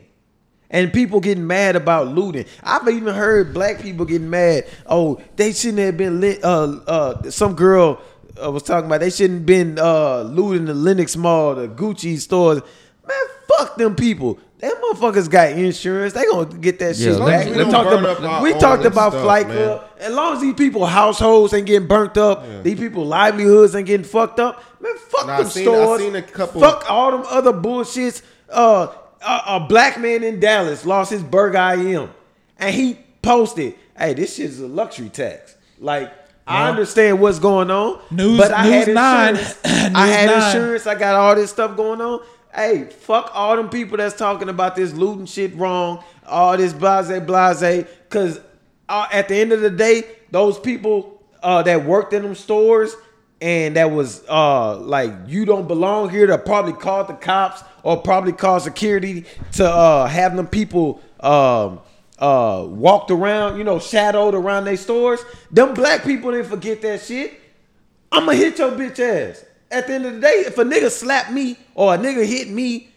And 0.72 0.92
people 0.92 1.20
getting 1.20 1.46
mad 1.46 1.76
about 1.76 2.08
looting. 2.08 2.46
I've 2.64 2.88
even 2.90 3.14
heard 3.14 3.54
black 3.54 3.80
people 3.80 4.08
getting 4.08 4.32
mad. 4.32 4.66
Oh, 4.88 5.22
they 5.36 5.54
shouldn't 5.54 5.78
have 5.78 5.98
been 5.98 6.22
lit. 6.22 6.44
Uh, 6.44 6.80
uh, 6.88 7.30
some 7.30 7.54
girl 7.54 8.02
uh, 8.44 8.50
was 8.50 8.64
talking 8.64 8.88
about 8.88 9.02
they 9.02 9.12
shouldn't 9.12 9.42
have 9.42 9.46
been 9.46 9.78
uh, 9.78 10.24
looting 10.24 10.66
the 10.66 10.74
Lenox 10.74 11.16
Mall, 11.16 11.54
the 11.54 11.68
Gucci 11.68 12.18
stores. 12.18 12.64
Man, 13.08 13.26
fuck 13.48 13.76
them 13.76 13.96
people. 13.96 14.40
Them 14.64 14.72
motherfuckers 14.82 15.30
got 15.30 15.50
insurance. 15.52 16.14
They 16.14 16.24
gonna 16.26 16.46
get 16.46 16.80
that 16.80 16.96
Yeah, 16.96 17.12
shit 17.12 17.20
back. 17.20 17.42
as 17.42 17.46
we 17.48 17.52
We 17.52 17.58
don't 17.58 17.72
talked 17.72 18.20
about, 18.20 18.42
we 18.44 18.54
talked 18.54 18.86
about 18.86 19.12
stuff, 19.12 19.24
Flight 19.24 19.48
man. 19.50 19.58
Club. 19.58 19.84
As 20.00 20.14
long 20.14 20.34
as 20.36 20.42
these 20.42 20.54
people 20.54 20.86
households 20.86 21.54
ain't 21.54 21.66
getting 21.68 21.88
burnt 21.88 22.18
up, 22.18 22.46
these 22.64 22.80
people 22.80 23.06
livelihoods 23.06 23.76
ain't 23.76 23.88
getting 23.88 24.06
fucked 24.06 24.40
up. 24.40 24.64
Man, 24.82 24.96
fuck 24.98 25.28
Nah, 25.28 25.34
I 25.34 25.38
them 25.42 25.50
seen- 25.52 25.68
I 25.68 25.72
stores. 25.74 26.02
seen 26.02 26.16
a 26.16 26.22
couple- 26.22 26.62
Fuck 26.62 26.90
all 26.90 27.12
them 27.12 27.24
other 27.30 27.52
bullshits. 27.52 28.22
Uh, 28.50 28.88
a, 29.22 29.42
a 29.48 29.60
black 29.68 30.00
man 30.00 30.24
in 30.24 30.40
Dallas 30.40 30.86
lost 30.86 31.12
his 31.12 31.24
Burger 31.24 31.58
IM, 31.58 32.10
and 32.58 32.74
he 32.74 33.00
posted, 33.22 33.76
"Hey, 33.98 34.14
this 34.14 34.36
shit 34.36 34.46
is 34.46 34.60
a 34.62 34.68
luxury 34.68 35.10
tax. 35.10 35.56
Like 35.80 36.12
I 36.48 36.70
understand 36.70 37.20
what's 37.20 37.40
going 37.40 37.70
on. 37.72 38.00
News- 38.12 38.38
but 38.38 38.54
I 38.54 38.64
News 38.64 38.86
had 38.86 38.94
nine. 38.96 39.30
insurance. 39.36 39.58
I 39.66 40.08
had 40.08 40.26
nine. 40.30 40.46
insurance. 40.56 40.88
I 40.88 40.96
got 40.96 41.16
all 41.16 41.36
this 41.36 41.52
stuff 41.52 41.76
going 41.76 42.00
on. 42.02 42.22
Hey, 42.54 42.86
fuck 42.86 43.32
all 43.34 43.56
them 43.56 43.70
people 43.70 43.98
that's 43.98 44.16
talking 44.16 44.50
about 44.50 44.76
this 44.76 44.94
looting 44.94 45.26
shit 45.26 45.56
wrong. 45.56 46.04
All 46.26 46.56
this 46.56 46.74
blase 46.74 47.20
blase. 47.22 47.88
Cause 48.10 48.40
uh, 48.88 49.08
at 49.12 49.28
the 49.28 49.36
end 49.36 49.52
of 49.52 49.62
the 49.62 49.70
day, 49.70 50.04
those 50.32 50.60
people 50.60 51.24
uh, 51.42 51.64
that 51.64 51.84
worked 51.86 52.14
in 52.14 52.24
them 52.24 52.36
stores 52.36 52.96
and 53.44 53.76
that 53.76 53.92
was 53.92 54.24
uh 54.30 54.78
like 54.78 55.12
you 55.28 55.44
don't 55.44 55.68
belong 55.68 56.10
here 56.10 56.26
to 56.26 56.38
probably 56.38 56.72
call 56.72 57.04
the 57.04 57.14
cops 57.14 57.62
or 57.84 57.98
probably 57.98 58.32
call 58.32 58.58
security 58.62 59.26
to 59.52 59.70
uh 59.70 60.08
have 60.08 60.34
them 60.38 60.48
people 60.48 61.02
um 61.20 61.82
uh 62.20 62.64
walked 62.66 63.12
around, 63.12 63.58
you 63.58 63.66
know, 63.66 63.80
shadowed 63.80 64.34
around 64.34 64.64
their 64.64 64.78
stores. 64.78 65.20
Them 65.52 65.74
black 65.74 66.04
people 66.04 66.32
didn't 66.32 66.50
forget 66.50 66.82
that 66.84 67.02
shit. 67.02 67.34
I'ma 68.14 68.32
hit 68.32 68.60
your 68.60 68.72
bitch 68.72 69.00
ass. 69.00 69.44
At 69.74 69.88
the 69.88 69.94
end 69.94 70.06
of 70.06 70.14
the 70.16 70.20
day, 70.22 70.44
if 70.46 70.58
a 70.58 70.64
nigga 70.64 70.90
slap 70.92 71.32
me 71.32 71.58
or 71.76 71.96
a 71.96 71.98
nigga 71.98 72.26
hit 72.26 72.50
me, 72.50 72.90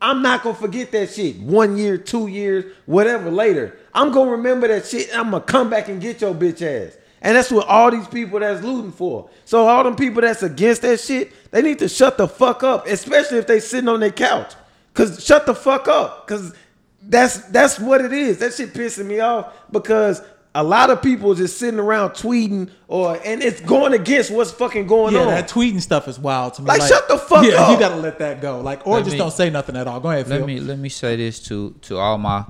I'm 0.00 0.20
not 0.20 0.42
gonna 0.42 0.54
forget 0.54 0.92
that 0.92 1.10
shit. 1.10 1.38
One 1.38 1.78
year, 1.78 1.96
two 1.96 2.26
years, 2.26 2.74
whatever 2.84 3.30
later. 3.30 3.78
I'm 3.94 4.12
gonna 4.12 4.32
remember 4.32 4.68
that 4.68 4.86
shit. 4.86 5.08
and 5.08 5.18
I'm 5.18 5.30
gonna 5.30 5.42
come 5.42 5.70
back 5.70 5.88
and 5.88 6.00
get 6.00 6.20
your 6.20 6.34
bitch 6.34 6.60
ass. 6.62 6.96
And 7.22 7.36
that's 7.36 7.50
what 7.50 7.66
all 7.66 7.90
these 7.90 8.06
people 8.06 8.38
that's 8.38 8.62
looting 8.62 8.92
for. 8.92 9.30
So 9.46 9.66
all 9.66 9.82
them 9.82 9.96
people 9.96 10.20
that's 10.20 10.42
against 10.42 10.82
that 10.82 11.00
shit, 11.00 11.32
they 11.50 11.62
need 11.62 11.78
to 11.78 11.88
shut 11.88 12.18
the 12.18 12.28
fuck 12.28 12.62
up, 12.62 12.86
especially 12.86 13.38
if 13.38 13.46
they 13.46 13.60
sitting 13.60 13.88
on 13.88 14.00
their 14.00 14.12
couch. 14.12 14.52
Cause 14.92 15.24
shut 15.24 15.46
the 15.46 15.54
fuck 15.54 15.88
up. 15.88 16.26
Cause 16.28 16.54
that's 17.02 17.38
that's 17.48 17.78
what 17.80 18.02
it 18.02 18.12
is. 18.12 18.38
That 18.38 18.52
shit 18.52 18.74
pissing 18.74 19.06
me 19.06 19.20
off 19.20 19.54
because 19.70 20.20
a 20.56 20.62
lot 20.62 20.88
of 20.90 21.02
people 21.02 21.34
just 21.34 21.58
sitting 21.58 21.80
around 21.80 22.10
tweeting 22.10 22.70
or 22.86 23.18
and 23.24 23.42
it's 23.42 23.60
going 23.60 23.92
against 23.92 24.30
what's 24.30 24.52
fucking 24.52 24.86
going 24.86 25.12
Yeah, 25.14 25.22
on. 25.22 25.26
that 25.28 25.48
tweeting 25.48 25.80
stuff 25.80 26.06
is 26.06 26.18
wild 26.18 26.54
to 26.54 26.62
me. 26.62 26.68
Like, 26.68 26.82
shut 26.82 27.08
the 27.08 27.18
fuck 27.18 27.44
yeah, 27.44 27.54
up. 27.62 27.72
you 27.72 27.78
gotta 27.78 27.96
let 28.00 28.18
that 28.20 28.40
go. 28.40 28.60
Like, 28.60 28.86
or 28.86 28.96
Let 28.96 29.04
just 29.04 29.14
me- 29.14 29.18
don't 29.18 29.32
say 29.32 29.50
nothing 29.50 29.76
at 29.76 29.86
all. 29.88 29.98
Go 29.98 30.10
ahead, 30.10 30.28
let 30.28 30.38
Phil. 30.38 30.46
me 30.46 30.60
let 30.60 30.78
me 30.78 30.88
say 30.88 31.16
this 31.16 31.40
to 31.48 31.72
to 31.82 31.98
all 31.98 32.18
my 32.18 32.44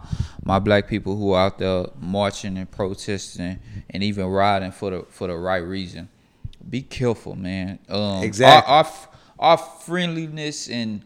my 0.44 0.58
black 0.58 0.86
people 0.86 1.16
who 1.16 1.32
are 1.32 1.46
out 1.46 1.58
there 1.58 1.86
marching 1.98 2.58
and 2.58 2.70
protesting 2.70 3.58
and 3.88 4.02
even 4.02 4.26
riding 4.26 4.70
for 4.72 4.90
the 4.90 5.06
for 5.08 5.26
the 5.28 5.36
right 5.36 5.64
reason. 5.64 6.08
Be 6.68 6.82
careful, 6.82 7.34
man. 7.36 7.78
Um, 7.88 8.22
Exactly. 8.22 8.70
Our, 8.70 8.84
our 8.84 8.90
our 9.38 9.56
friendliness 9.58 10.68
and 10.68 11.02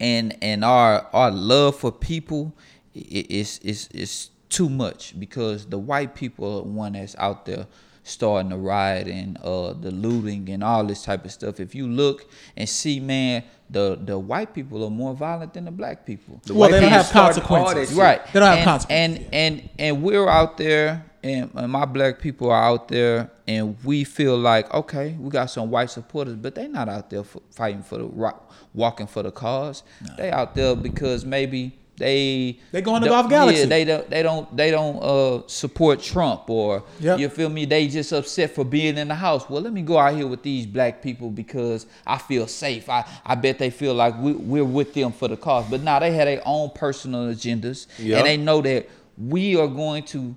and 0.00 0.36
and 0.42 0.64
our 0.64 1.06
our 1.12 1.30
love 1.30 1.76
for 1.76 1.92
people 1.92 2.54
i- 2.94 2.98
i- 2.98 3.26
is 3.28 3.58
is 3.58 3.88
is 3.92 4.30
too 4.52 4.68
much 4.68 5.18
because 5.18 5.66
the 5.66 5.78
white 5.78 6.14
people 6.14 6.58
are 6.58 6.62
one 6.62 6.92
that's 6.92 7.16
out 7.18 7.46
there 7.46 7.66
starting 8.04 8.50
the 8.50 8.56
riot 8.56 9.06
and 9.06 9.38
uh 9.38 9.72
the 9.74 9.90
looting 9.90 10.48
and 10.50 10.62
all 10.62 10.84
this 10.84 11.02
type 11.02 11.24
of 11.24 11.32
stuff. 11.32 11.60
If 11.60 11.74
you 11.74 11.86
look 11.86 12.28
and 12.56 12.68
see, 12.68 13.00
man, 13.00 13.44
the 13.70 13.98
the 14.02 14.18
white 14.18 14.54
people 14.54 14.84
are 14.84 14.90
more 14.90 15.14
violent 15.14 15.54
than 15.54 15.64
the 15.64 15.70
black 15.70 16.04
people. 16.04 16.40
well, 16.50 16.70
they 16.70 16.80
don't 16.80 16.90
have 16.90 17.06
starting 17.06 17.42
all 17.42 17.48
that 17.48 17.48
consequences. 17.48 17.96
Right. 17.96 18.32
They 18.32 18.40
don't 18.40 18.48
have 18.48 18.58
and, 18.58 18.64
consequences. 18.64 19.28
And 19.32 19.34
and 19.34 19.70
and 19.78 20.02
we're 20.02 20.28
out 20.28 20.58
there, 20.58 21.04
and, 21.22 21.50
and 21.54 21.72
my 21.72 21.84
black 21.84 22.18
people 22.18 22.50
are 22.50 22.62
out 22.62 22.88
there, 22.88 23.30
and 23.46 23.76
we 23.84 24.04
feel 24.04 24.36
like 24.36 24.72
okay, 24.74 25.16
we 25.18 25.30
got 25.30 25.46
some 25.46 25.70
white 25.70 25.90
supporters, 25.90 26.36
but 26.36 26.54
they 26.54 26.68
not 26.68 26.88
out 26.88 27.08
there 27.08 27.24
for, 27.24 27.40
fighting 27.50 27.82
for 27.82 27.98
the 27.98 28.04
rock, 28.04 28.52
walking 28.74 29.06
for 29.06 29.22
the 29.22 29.30
cause. 29.30 29.84
They 30.18 30.30
out 30.30 30.54
there 30.54 30.74
because 30.74 31.24
maybe 31.24 31.78
they 32.02 32.58
They 32.72 32.82
going 32.82 33.02
to 33.02 33.08
Golf 33.08 33.30
Galaxy. 33.30 33.60
Yeah, 33.62 33.66
they 33.66 33.84
don't 33.84 34.10
they 34.10 34.22
don't 34.22 34.56
they 34.56 34.70
don't 34.70 34.98
uh, 35.02 35.42
support 35.46 36.02
Trump 36.02 36.50
or 36.50 36.82
Yep. 37.00 37.18
you 37.20 37.28
feel 37.28 37.48
me. 37.48 37.64
They 37.64 37.86
just 37.88 38.12
upset 38.12 38.50
for 38.54 38.64
being 38.64 38.98
in 38.98 39.08
the 39.08 39.14
house. 39.14 39.48
Well, 39.48 39.62
let 39.62 39.72
me 39.72 39.82
go 39.82 39.96
out 39.98 40.14
here 40.14 40.26
with 40.26 40.42
these 40.42 40.66
black 40.66 41.00
people 41.02 41.30
because 41.30 41.86
I 42.06 42.18
feel 42.18 42.46
safe. 42.46 42.88
I, 42.88 43.04
I 43.24 43.34
bet 43.36 43.58
they 43.58 43.70
feel 43.70 43.94
like 43.94 44.18
we, 44.18 44.32
we're 44.32 44.64
with 44.64 44.92
them 44.94 45.12
for 45.12 45.28
the 45.28 45.36
cause. 45.36 45.64
But 45.70 45.82
now 45.82 45.98
they 46.00 46.12
have 46.12 46.26
their 46.26 46.42
own 46.44 46.70
personal 46.74 47.32
agendas, 47.32 47.86
Yep. 47.98 48.18
and 48.18 48.26
they 48.26 48.36
know 48.36 48.60
that 48.62 48.88
we 49.16 49.56
are 49.56 49.68
going 49.68 50.02
to 50.04 50.34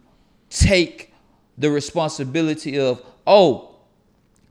take 0.50 1.14
the 1.58 1.70
responsibility 1.72 2.78
of 2.80 3.02
oh 3.26 3.75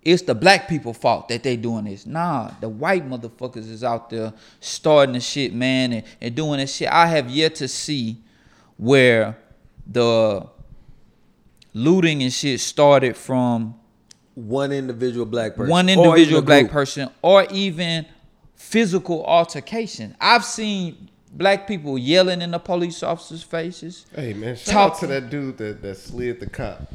it's 0.04 0.22
the 0.22 0.34
black 0.34 0.68
people 0.68 0.92
fault 0.92 1.28
that 1.28 1.42
they 1.42 1.56
doing 1.56 1.84
this. 1.84 2.04
Nah, 2.06 2.50
the 2.60 2.68
white 2.68 3.08
motherfuckers 3.08 3.70
is 3.70 3.82
out 3.82 4.10
there 4.10 4.32
starting 4.60 5.14
the 5.14 5.20
shit, 5.20 5.54
man, 5.54 5.92
and, 5.94 6.04
and 6.20 6.34
doing 6.34 6.58
this 6.60 6.74
shit. 6.76 6.88
I 6.88 7.06
have 7.06 7.30
yet 7.30 7.54
to 7.56 7.68
see 7.68 8.18
where 8.76 9.36
the 9.86 10.46
looting 11.72 12.22
and 12.22 12.32
shit 12.32 12.60
started 12.60 13.16
from 13.16 13.74
One 14.34 14.72
individual 14.72 15.26
black 15.26 15.54
person. 15.56 15.70
one 15.70 15.88
Or 15.88 15.92
even 15.92 16.04
individual 16.04 16.38
a 16.38 16.42
black 16.42 16.70
person 16.70 17.10
or 17.22 17.44
even 17.50 18.06
physical 18.54 19.24
altercation. 19.24 20.16
I've 20.20 20.44
seen 20.44 21.08
black 21.32 21.66
people 21.66 21.98
yelling 21.98 22.42
in 22.42 22.50
the 22.52 22.58
police 22.58 23.02
officers' 23.02 23.42
faces. 23.42 24.06
Hey 24.14 24.34
man, 24.34 24.56
shout 24.56 24.66
Talk- 24.72 24.92
out 24.94 24.98
to 25.00 25.06
that 25.08 25.30
dude 25.30 25.58
that, 25.58 25.82
that 25.82 25.96
slid 25.96 26.40
the 26.40 26.48
cop. 26.48 26.92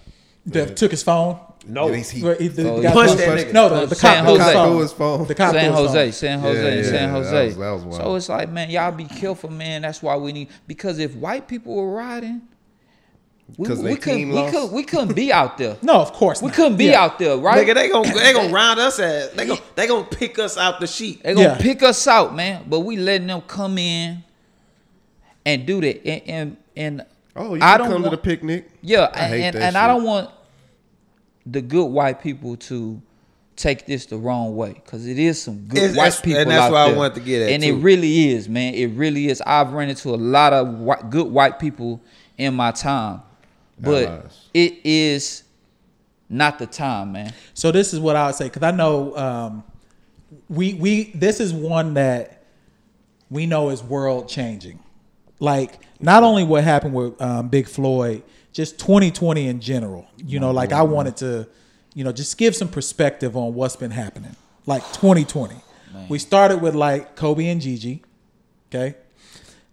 That 0.51 0.77
took 0.77 0.91
his 0.91 1.03
phone. 1.03 1.39
No. 1.67 1.87
Yeah, 1.89 1.95
he's- 1.97 2.09
he- 2.09 2.19
he- 2.21 2.47
the 2.47 2.71
Oh, 2.71 2.81
guy 2.81 2.91
punched 2.93 3.17
that. 3.17 3.53
No, 3.53 3.69
the, 3.69 3.85
the 3.87 3.95
San 3.95 4.23
cop 4.23 4.25
threw 4.25 4.33
his 4.35 4.41
Jose. 4.43 4.53
phone. 4.53 4.69
Threw 4.71 4.79
his 4.81 4.91
phone. 4.93 5.27
The 5.27 5.35
cop 5.35 5.51
San 5.53 5.65
his 5.65 5.73
Jose, 5.75 6.03
phone. 6.05 6.11
San 6.13 6.39
Jose, 6.39 6.61
Yeah, 6.61 6.67
and 6.69 6.77
yeah, 6.77 6.83
San 6.83 6.93
that 6.93 7.09
Jose. 7.09 7.45
was- 7.47 7.57
that 7.57 7.71
was 7.71 7.83
wild. 7.83 7.95
So 8.01 8.15
it's 8.15 8.29
like, 8.29 8.49
man, 8.49 8.69
y'all 8.69 8.91
be 8.91 9.03
careful, 9.05 9.51
man. 9.51 9.81
That's 9.83 10.01
why 10.01 10.15
we 10.15 10.31
need 10.31 10.47
because 10.67 10.99
if 10.99 11.15
white 11.15 11.47
people 11.47 11.75
were 11.75 11.91
riding, 11.91 12.41
we, 13.57 13.67
'Cause 13.67 13.79
we 13.79 13.89
they 13.89 13.95
couldn't 13.97 14.29
we, 14.29 14.51
could, 14.51 14.71
we 14.71 14.83
couldn't 14.83 15.13
be 15.15 15.33
out 15.33 15.57
there. 15.57 15.75
No, 15.83 15.95
of 15.95 16.13
course 16.13 16.41
We 16.41 16.47
not. 16.47 16.55
couldn't 16.55 16.77
be 16.77 16.85
Yeah. 16.85 17.01
out 17.03 17.19
there, 17.19 17.35
right? 17.37 17.65
Nigga, 17.67 17.73
they 17.75 17.89
gonna 17.89 18.13
they 18.13 18.31
gonna 18.33 18.53
round 18.53 18.79
us 18.79 18.99
at 18.99 19.35
they 19.35 19.45
gonna 19.45 19.59
they 19.75 19.85
gonna 19.87 20.05
pick 20.05 20.39
us 20.39 20.57
out 20.57 20.79
the 20.79 20.87
sheet. 20.87 21.23
They 21.23 21.33
gonna 21.33 21.47
Yeah. 21.49 21.57
pick 21.57 21.83
us 21.83 22.07
out, 22.07 22.35
man. 22.35 22.63
But 22.67 22.79
we 22.81 22.95
letting 22.95 23.27
them 23.27 23.41
come 23.41 23.77
in 23.77 24.23
and 25.45 25.65
do 25.65 25.81
that. 25.81 26.05
And 26.07 26.21
and, 26.27 26.57
and 26.75 27.05
Oh, 27.35 27.55
you 27.55 27.61
I 27.61 27.77
don't 27.77 27.89
come 27.89 28.03
to 28.03 28.09
the 28.09 28.17
picnic. 28.17 28.69
Yeah, 28.81 29.09
I 29.13 29.23
hate 29.25 29.43
and, 29.43 29.55
that 29.55 29.61
and 29.63 29.77
I 29.77 29.87
don't 29.87 30.03
want 30.03 30.29
the 31.51 31.61
good 31.61 31.85
white 31.85 32.21
people 32.21 32.55
to 32.57 33.01
take 33.55 33.85
this 33.85 34.05
the 34.05 34.15
wrong 34.17 34.55
way 34.55 34.73
because 34.73 35.05
it 35.05 35.19
is 35.19 35.41
some 35.41 35.57
good 35.67 35.77
It's- 35.77 35.89
white 35.97 36.03
that's- 36.05 36.21
people 36.21 36.39
and 36.41 36.51
that's 36.51 36.63
out 36.65 36.71
what 36.71 36.79
I 36.79 36.87
there. 36.89 36.97
wanted 36.97 37.13
to 37.15 37.19
get 37.21 37.41
at, 37.43 37.49
and 37.51 37.61
too. 37.63 37.69
it 37.69 37.81
really 37.81 38.29
is, 38.29 38.47
man. 38.47 38.73
It 38.73 38.87
really 38.87 39.27
is. 39.27 39.41
I've 39.45 39.73
run 39.73 39.89
into 39.89 40.09
a 40.09 40.15
lot 40.15 40.53
of 40.53 40.79
white, 40.79 41.09
good 41.09 41.27
white 41.27 41.59
people 41.59 41.99
in 42.37 42.53
my 42.53 42.71
time, 42.71 43.21
but 43.79 44.05
Allies. 44.07 44.47
it 44.53 44.79
is 44.85 45.43
not 46.29 46.57
the 46.59 46.67
time, 46.67 47.11
man. 47.11 47.33
So 47.53 47.71
this 47.71 47.93
is 47.93 47.99
what 47.99 48.15
I 48.15 48.27
would 48.27 48.35
say 48.35 48.45
because 48.45 48.63
I 48.63 48.71
know 48.71 49.15
um, 49.17 49.63
we 50.47 50.73
we 50.75 51.11
this 51.15 51.39
is 51.41 51.51
one 51.53 51.95
that 51.95 52.43
we 53.29 53.45
know 53.45 53.69
is 53.69 53.83
world 53.83 54.29
changing. 54.29 54.79
Like 55.39 55.79
not 55.99 56.23
only 56.23 56.43
what 56.43 56.63
happened 56.63 56.93
with 56.93 57.21
um, 57.21 57.49
Big 57.49 57.67
Floyd, 57.67 58.23
just 58.53 58.79
2020 58.79 59.47
in 59.47 59.59
general. 59.59 60.07
You 60.17 60.39
know, 60.39 60.51
like 60.51 60.71
I 60.71 60.81
wanted 60.81 61.17
to, 61.17 61.47
you 61.93 62.03
know, 62.03 62.11
just 62.11 62.37
give 62.37 62.55
some 62.55 62.67
perspective 62.67 63.35
on 63.35 63.53
what's 63.53 63.75
been 63.75 63.91
happening. 63.91 64.35
Like 64.65 64.83
2020, 64.93 65.55
we 66.07 66.19
started 66.19 66.61
with 66.61 66.75
like 66.75 67.15
Kobe 67.15 67.47
and 67.47 67.61
Gigi. 67.61 68.03
Okay, 68.69 68.95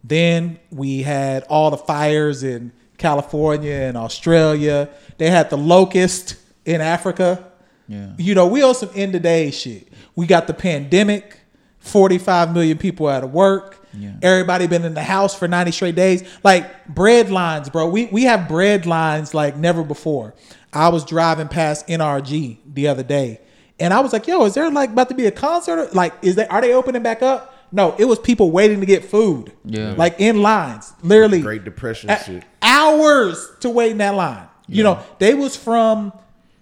then 0.03 0.59
we 0.71 1.03
had 1.03 1.43
all 1.45 1.71
the 1.71 1.77
fires 1.77 2.43
in 2.43 2.73
California 2.97 3.75
and 3.75 3.97
Australia. 3.97 4.89
They 5.19 5.31
had 5.31 5.51
the 5.51 5.59
locust 5.59 6.37
in 6.65 6.81
Africa. 6.81 7.51
Yeah. 7.89 8.13
You 8.19 8.35
know, 8.35 8.47
we 8.47 8.63
owe 8.63 8.73
some 8.73 8.91
end 8.95 9.15
of 9.15 9.23
day 9.23 9.51
shit. 9.51 9.89
We 10.15 10.27
got 10.27 10.47
the 10.47 10.55
pandemic, 10.55 11.41
45 11.87 12.53
million 12.53 12.79
people 12.79 13.09
out 13.09 13.25
of 13.25 13.33
work. 13.33 13.79
Yeah. 13.95 14.13
Everybody 14.23 14.67
been 14.67 14.85
in 14.85 14.95
the 14.95 15.03
house 15.03 15.35
for 15.35 15.49
90 15.49 15.73
straight 15.73 15.95
days. 15.95 16.23
Like 16.45 16.87
bread 16.87 17.31
lines, 17.31 17.71
bro. 17.71 17.89
We 17.89 18.07
we 18.07 18.25
have 18.25 18.49
bread 18.49 18.85
lines 18.87 19.33
like 19.33 19.57
never 19.57 19.83
before. 19.83 20.35
I 20.73 20.89
was 20.89 21.05
driving 21.05 21.49
past 21.49 21.87
NRG 21.89 22.59
the 22.75 22.89
other 22.89 23.03
day 23.03 23.41
and 23.81 23.95
I 23.95 24.01
was 24.01 24.13
like, 24.13 24.27
yo, 24.27 24.45
is 24.45 24.55
there 24.55 24.71
like 24.71 24.91
about 24.91 25.09
to 25.09 25.15
be 25.15 25.27
a 25.27 25.31
concert? 25.31 25.95
Like, 25.95 26.13
is 26.23 26.35
they 26.35 26.47
are 26.49 26.61
they 26.61 26.75
opening 26.75 27.03
back 27.03 27.23
up? 27.23 27.55
No, 27.73 27.95
it 27.99 28.05
was 28.05 28.19
people 28.19 28.51
waiting 28.51 28.81
to 28.81 28.87
get 28.87 29.05
food. 29.05 29.53
Yeah. 29.65 29.95
Like 29.97 30.17
in 30.21 30.43
lines. 30.43 30.93
Literally 31.03 31.41
Great 31.41 31.65
Depression 31.65 32.11
a- 32.11 32.23
shit. 32.23 32.45
hours 32.63 33.51
to 33.61 33.71
wait 33.71 33.93
in 33.93 33.99
that 33.99 34.15
line. 34.15 34.47
You 34.69 34.83
know, 34.83 35.03
they 35.21 35.35
was 35.35 35.57
from 35.57 36.13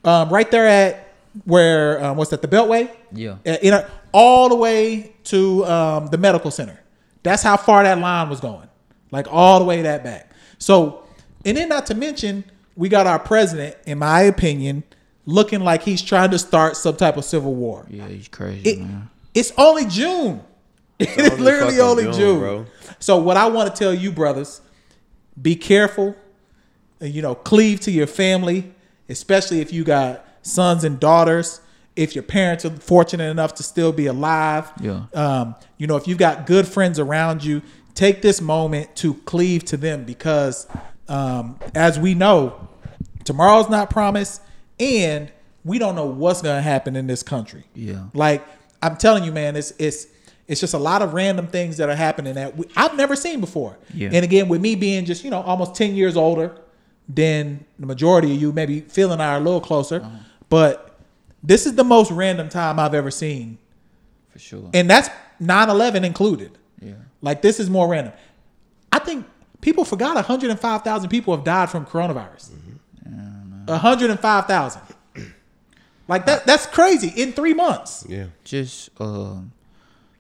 um, 0.05 0.29
right 0.29 0.51
there 0.51 0.67
at 0.67 1.09
where 1.45 2.05
um, 2.05 2.17
what's 2.17 2.31
that? 2.31 2.43
The 2.43 2.49
Beltway. 2.49 2.95
Yeah. 3.13 3.37
Uh, 3.47 3.57
you 3.63 3.71
know, 3.71 3.87
all 4.15 4.49
the 4.49 4.55
way 4.55 5.13
to 5.25 5.65
um, 5.67 6.07
the 6.07 6.17
medical 6.19 6.51
center. 6.51 6.81
That's 7.25 7.43
how 7.43 7.57
far 7.57 7.83
that 7.83 7.99
line 7.99 8.29
was 8.31 8.41
going, 8.41 8.69
like 9.11 9.27
all 9.31 9.59
the 9.59 9.65
way 9.65 9.83
that 9.83 10.05
back. 10.05 10.31
So, 10.59 11.03
and 11.45 11.57
then 11.57 11.69
not 11.69 11.87
to 11.87 11.95
mention, 11.95 12.45
we 12.77 12.89
got 12.89 13.07
our 13.07 13.19
president, 13.19 13.77
in 13.87 13.99
my 13.99 14.21
opinion, 14.23 14.85
looking 15.27 15.61
like 15.61 15.83
he's 15.83 16.01
trying 16.01 16.31
to 16.31 16.39
start 16.39 16.77
some 16.77 16.97
type 16.97 17.17
of 17.17 17.25
civil 17.25 17.55
war. 17.55 17.87
Yeah, 17.91 18.07
he's 18.09 18.29
crazy, 18.29 18.71
It, 18.71 18.79
man. 18.81 19.11
it's 19.35 19.53
only 19.59 19.85
June. 19.87 20.43
It's 21.01 21.33
only 21.33 21.43
literally 21.43 21.81
only 21.81 22.05
June, 22.05 22.13
June. 22.15 22.39
bro. 22.39 22.67
So 23.01 23.19
what 23.19 23.37
I 23.37 23.49
want 23.49 23.75
to 23.75 23.77
tell 23.77 23.93
you, 23.93 24.13
brothers, 24.13 24.61
be 25.41 25.57
careful. 25.57 26.15
uh, 27.03 27.07
You 27.07 27.21
know, 27.21 27.35
cleave 27.35 27.81
to 27.81 27.91
your 27.91 28.07
family. 28.07 28.73
especially 29.09 29.61
if 29.61 29.73
you 29.73 29.83
got 29.85 30.25
sons 30.43 30.85
and 30.85 31.01
daughters. 31.01 31.61
If 31.97 32.15
your 32.15 32.25
parents 32.25 32.65
are 32.65 32.71
fortunate 32.71 33.31
enough 33.31 33.55
to 33.55 33.63
still 33.63 33.93
be 33.93 34.07
alive, 34.07 34.71
Yeah. 34.81 35.03
um, 35.15 35.55
you 35.79 35.87
know, 35.87 35.97
if 35.97 36.09
you've 36.09 36.19
got 36.19 36.47
good 36.47 36.67
friends 36.67 36.99
around 36.99 37.45
you, 37.45 37.63
take 37.95 38.21
this 38.23 38.41
moment 38.41 38.97
to 38.97 39.15
cleave 39.27 39.65
to 39.67 39.77
them 39.77 40.05
because, 40.05 40.67
um, 41.09 41.57
as 41.75 41.99
we 41.99 42.15
know, 42.15 42.69
tomorrow's 43.25 43.69
not 43.71 43.91
promised, 43.91 44.41
and 44.81 45.31
we 45.65 45.79
don't 45.79 45.95
know 45.95 46.05
what's 46.07 46.43
going 46.43 46.57
to 46.57 46.63
happen 46.63 46.97
in 46.97 47.07
this 47.07 47.23
country. 47.23 47.65
Yeah. 47.75 48.05
Like 48.13 48.45
I'm 48.83 48.97
telling 48.97 49.23
you, 49.25 49.31
man, 49.33 49.55
it's 49.55 49.73
it's 49.79 50.09
it's 50.49 50.61
just 50.61 50.75
a 50.75 50.79
lot 50.79 51.01
of 51.01 51.15
random 51.15 51.47
things 51.47 51.77
that 51.79 51.89
are 51.89 51.95
happening 51.97 52.35
that 52.35 52.57
we, 52.57 52.67
I've 52.77 52.97
never 52.97 53.15
seen 53.17 53.41
before. 53.41 53.79
Yeah. 53.95 54.11
And 54.13 54.25
again, 54.25 54.49
with 54.49 54.61
me 54.61 54.75
being 54.75 55.05
just 55.05 55.23
you 55.25 55.31
know 55.31 55.41
almost 55.43 55.75
ten 55.77 55.95
years 55.95 56.17
older 56.17 56.57
than 57.09 57.65
the 57.79 57.87
majority 57.87 58.35
of 58.35 58.41
you, 58.41 58.53
maybe 58.53 58.81
Phil 58.81 59.13
and 59.13 59.23
I 59.23 59.35
are 59.35 59.37
a 59.39 59.41
little 59.41 59.61
closer, 59.61 60.01
Uh-huh. 60.03 60.17
but 60.49 60.94
this 61.47 61.67
is 61.67 61.75
the 61.75 61.85
most 61.85 62.11
random 62.11 62.49
time 62.49 62.79
I've 62.81 62.95
ever 62.95 63.11
seen, 63.11 63.59
For 64.33 64.39
sure. 64.39 64.71
and 64.73 64.89
that's 64.89 65.09
9/11 65.41 66.05
included. 66.05 66.59
yeah. 66.81 66.95
Like 67.21 67.43
this 67.43 67.61
is 67.61 67.69
more 67.71 67.87
random. 67.89 68.13
I 68.93 68.99
think 68.99 69.27
people 69.61 69.85
forgot 69.85 70.15
105,000 70.17 71.09
people 71.11 71.35
have 71.37 71.45
died 71.45 71.71
from 71.71 71.85
coronavirus. 71.87 72.51
105,000. 73.67 74.83
Like 76.07 76.27
that 76.27 76.45
that's 76.47 76.67
crazy 76.67 77.09
in 77.23 77.33
3 77.33 77.55
months. 77.55 78.05
Yeah. 78.07 78.27
just 78.45 78.91
um 79.01 79.53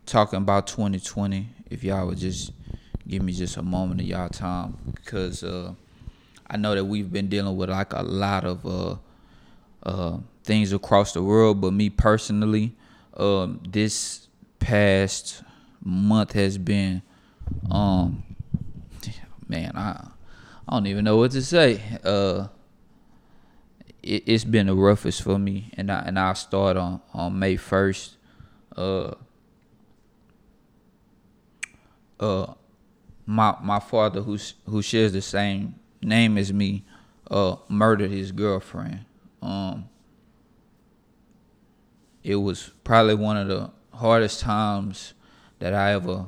talking 0.06 0.38
about 0.38 0.66
2020 0.66 1.48
if 1.70 1.84
y'all 1.84 2.06
would 2.06 2.16
just 2.16 2.52
give 3.06 3.22
me 3.22 3.32
just 3.34 3.59
a 3.59 3.62
moment 3.62 4.01
of 4.01 4.06
y'all 4.06 4.30
time 4.30 4.76
because 4.94 5.44
uh 5.44 5.74
i 6.46 6.56
know 6.56 6.74
that 6.74 6.84
we've 6.86 7.12
been 7.12 7.28
dealing 7.28 7.55
with 7.56 7.68
like 7.68 7.92
a 7.92 8.02
lot 8.02 8.44
of 8.46 8.64
uh 8.64 8.96
uh 9.82 10.16
things 10.44 10.72
across 10.72 11.12
the 11.12 11.22
world 11.22 11.60
but 11.60 11.72
me 11.72 11.90
personally 11.90 12.76
um 13.16 13.60
this 13.68 14.28
past 14.58 15.42
month 15.82 16.32
has 16.32 16.58
been 16.58 17.02
um 17.70 18.22
man 19.48 19.72
i 19.74 20.08
i 20.68 20.72
don't 20.72 20.86
even 20.86 21.04
know 21.04 21.16
what 21.16 21.30
to 21.30 21.42
say 21.42 21.80
uh 22.04 22.46
it, 24.04 24.24
it's 24.26 24.44
been 24.44 24.66
the 24.66 24.74
roughest 24.74 25.22
for 25.22 25.38
me, 25.38 25.70
and 25.76 25.90
I 25.90 26.00
and 26.00 26.18
I'll 26.18 26.34
start 26.34 26.76
on 26.76 27.00
on 27.12 27.38
May 27.38 27.56
first. 27.56 28.16
Uh, 28.76 29.14
uh, 32.20 32.54
my 33.26 33.56
my 33.62 33.80
father, 33.80 34.20
who's 34.20 34.54
who 34.66 34.82
shares 34.82 35.12
the 35.12 35.22
same 35.22 35.76
name 36.02 36.36
as 36.36 36.52
me, 36.52 36.84
uh, 37.30 37.56
murdered 37.68 38.10
his 38.10 38.30
girlfriend. 38.30 39.04
Um, 39.40 39.88
it 42.24 42.36
was 42.36 42.70
probably 42.82 43.14
one 43.14 43.36
of 43.36 43.48
the 43.48 43.70
hardest 43.92 44.40
times 44.40 45.12
that 45.59 45.74
I 45.74 45.92
ever 45.92 46.26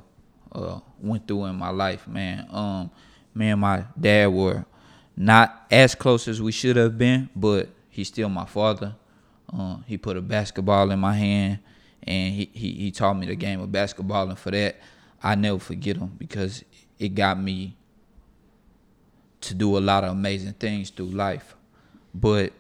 uh, 0.53 0.81
went 1.01 1.27
through 1.27 1.47
in 1.47 1.57
my 1.57 1.71
life, 1.71 2.07
man. 2.07 2.47
Um, 2.51 2.91
me 3.35 3.49
and 3.49 3.61
my 3.61 3.85
dad 3.99 4.29
were 4.29 4.65
not 5.17 5.67
as 5.71 5.95
close 5.95 6.29
as 6.29 6.41
we 6.41 6.53
should 6.53 6.77
have 6.77 6.99
been, 6.99 7.31
but 7.35 7.71
he's 7.89 8.09
still 8.09 8.29
my 8.29 8.45
father. 8.45 8.95
Uh, 9.53 9.79
he 9.87 9.97
put 9.97 10.17
a 10.17 10.21
basketball 10.21 10.91
in 10.91 11.01
my 11.01 11.15
hand, 11.15 11.61
and 12.03 12.35
he, 12.35 12.51
he 12.53 12.73
he 12.73 12.91
taught 12.91 13.15
me 13.15 13.27
the 13.27 13.35
game 13.35 13.61
of 13.61 13.73
basketball, 13.73 14.29
and 14.29 14.39
for 14.39 14.51
that, 14.51 14.77
I 15.23 15.35
never 15.35 15.59
forget 15.59 15.97
him 15.97 16.15
because 16.19 16.63
it 16.99 17.11
got 17.11 17.41
me 17.41 17.77
to 19.41 19.55
do 19.55 19.79
a 19.79 19.81
lot 19.81 20.05
of 20.05 20.13
amazing 20.13 20.55
things 20.55 20.91
through 20.91 21.07
life. 21.07 21.55
But 22.15 22.53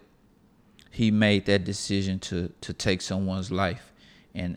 he 0.96 1.10
made 1.10 1.44
that 1.44 1.62
decision 1.64 2.18
to 2.18 2.50
to 2.62 2.72
take 2.72 3.02
someone's 3.02 3.50
life, 3.52 3.92
and 4.34 4.56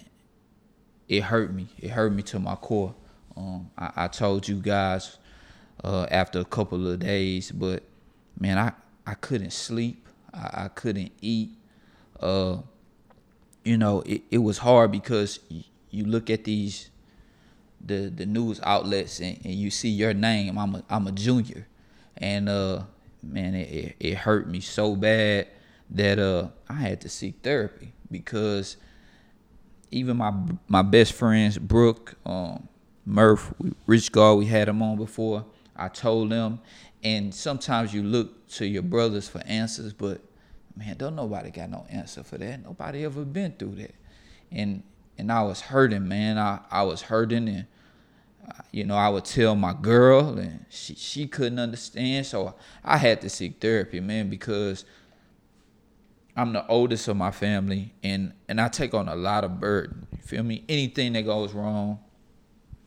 it 1.09 1.23
hurt 1.23 1.53
me. 1.53 1.67
It 1.77 1.89
hurt 1.89 2.13
me 2.13 2.23
to 2.23 2.39
my 2.39 2.55
core. 2.55 2.95
Um, 3.35 3.69
I, 3.77 3.91
I 4.05 4.07
told 4.07 4.47
you 4.47 4.55
guys 4.55 5.17
uh, 5.83 6.07
after 6.09 6.39
a 6.39 6.45
couple 6.45 6.87
of 6.89 6.99
days, 6.99 7.51
but 7.51 7.83
man, 8.39 8.57
I 8.57 8.71
I 9.05 9.15
couldn't 9.15 9.51
sleep. 9.51 10.07
I, 10.33 10.63
I 10.63 10.67
couldn't 10.69 11.11
eat. 11.21 11.49
Uh, 12.21 12.59
you 13.65 13.77
know, 13.77 13.99
it, 14.05 14.21
it 14.31 14.37
was 14.37 14.59
hard 14.59 14.93
because 14.93 15.41
y- 15.51 15.65
you 15.89 16.05
look 16.05 16.29
at 16.29 16.45
these 16.45 16.89
the 17.85 18.09
the 18.15 18.25
news 18.25 18.61
outlets 18.63 19.19
and, 19.19 19.37
and 19.43 19.55
you 19.55 19.69
see 19.69 19.89
your 19.89 20.13
name. 20.13 20.57
I'm 20.57 20.75
a 20.75 20.83
I'm 20.89 21.05
a 21.05 21.11
junior, 21.11 21.67
and 22.15 22.47
uh, 22.47 22.83
man, 23.21 23.55
it, 23.55 23.69
it, 23.69 23.95
it 23.99 24.13
hurt 24.19 24.47
me 24.47 24.61
so 24.61 24.95
bad 24.95 25.47
that 25.89 26.19
uh 26.19 26.49
I 26.67 26.73
had 26.73 27.01
to 27.01 27.09
seek 27.09 27.41
therapy 27.41 27.93
because 28.11 28.77
even 29.91 30.17
my 30.17 30.33
my 30.67 30.81
best 30.81 31.13
friends 31.13 31.57
Brooke, 31.57 32.15
um, 32.25 32.67
Murph, 33.05 33.53
Rich 33.87 34.11
Guard, 34.11 34.39
we 34.39 34.45
had 34.45 34.67
them 34.67 34.81
on 34.81 34.97
before. 34.97 35.45
I 35.75 35.87
told 35.87 36.29
them, 36.31 36.59
and 37.03 37.33
sometimes 37.33 37.93
you 37.93 38.03
look 38.03 38.47
to 38.49 38.65
your 38.65 38.83
brothers 38.83 39.27
for 39.27 39.39
answers, 39.45 39.93
but 39.93 40.21
man, 40.75 40.97
don't 40.97 41.15
nobody 41.15 41.49
got 41.51 41.69
no 41.69 41.85
answer 41.89 42.23
for 42.23 42.37
that. 42.37 42.63
Nobody 42.63 43.05
ever 43.05 43.23
been 43.25 43.53
through 43.53 43.75
that, 43.75 43.95
and 44.51 44.83
and 45.17 45.31
I 45.31 45.43
was 45.43 45.61
hurting, 45.61 46.07
man. 46.07 46.37
I 46.37 46.59
I 46.69 46.83
was 46.83 47.01
hurting, 47.03 47.47
and 47.47 47.65
uh, 48.47 48.61
you 48.71 48.83
know 48.83 48.95
I 48.95 49.09
would 49.09 49.25
tell 49.25 49.55
my 49.55 49.73
girl, 49.73 50.37
and 50.37 50.65
she 50.69 50.95
she 50.95 51.27
couldn't 51.27 51.59
understand, 51.59 52.25
so 52.25 52.55
I 52.83 52.97
had 52.97 53.21
to 53.21 53.29
seek 53.29 53.59
therapy, 53.59 53.99
man, 54.01 54.29
because 54.29 54.85
I'm 56.39 56.53
the 56.53 56.65
oldest 56.67 57.09
of 57.09 57.17
my 57.17 57.31
family, 57.31 57.93
and 58.01 58.31
and 58.47 58.61
I 58.61 58.69
take 58.69 58.93
on 58.93 59.09
a 59.09 59.15
lot 59.15 59.43
of 59.43 59.59
burden. 59.59 60.07
You 60.13 60.19
feel 60.23 60.43
me? 60.43 60.63
Anything 60.69 61.11
that 61.13 61.23
goes 61.23 61.51
wrong 61.51 61.99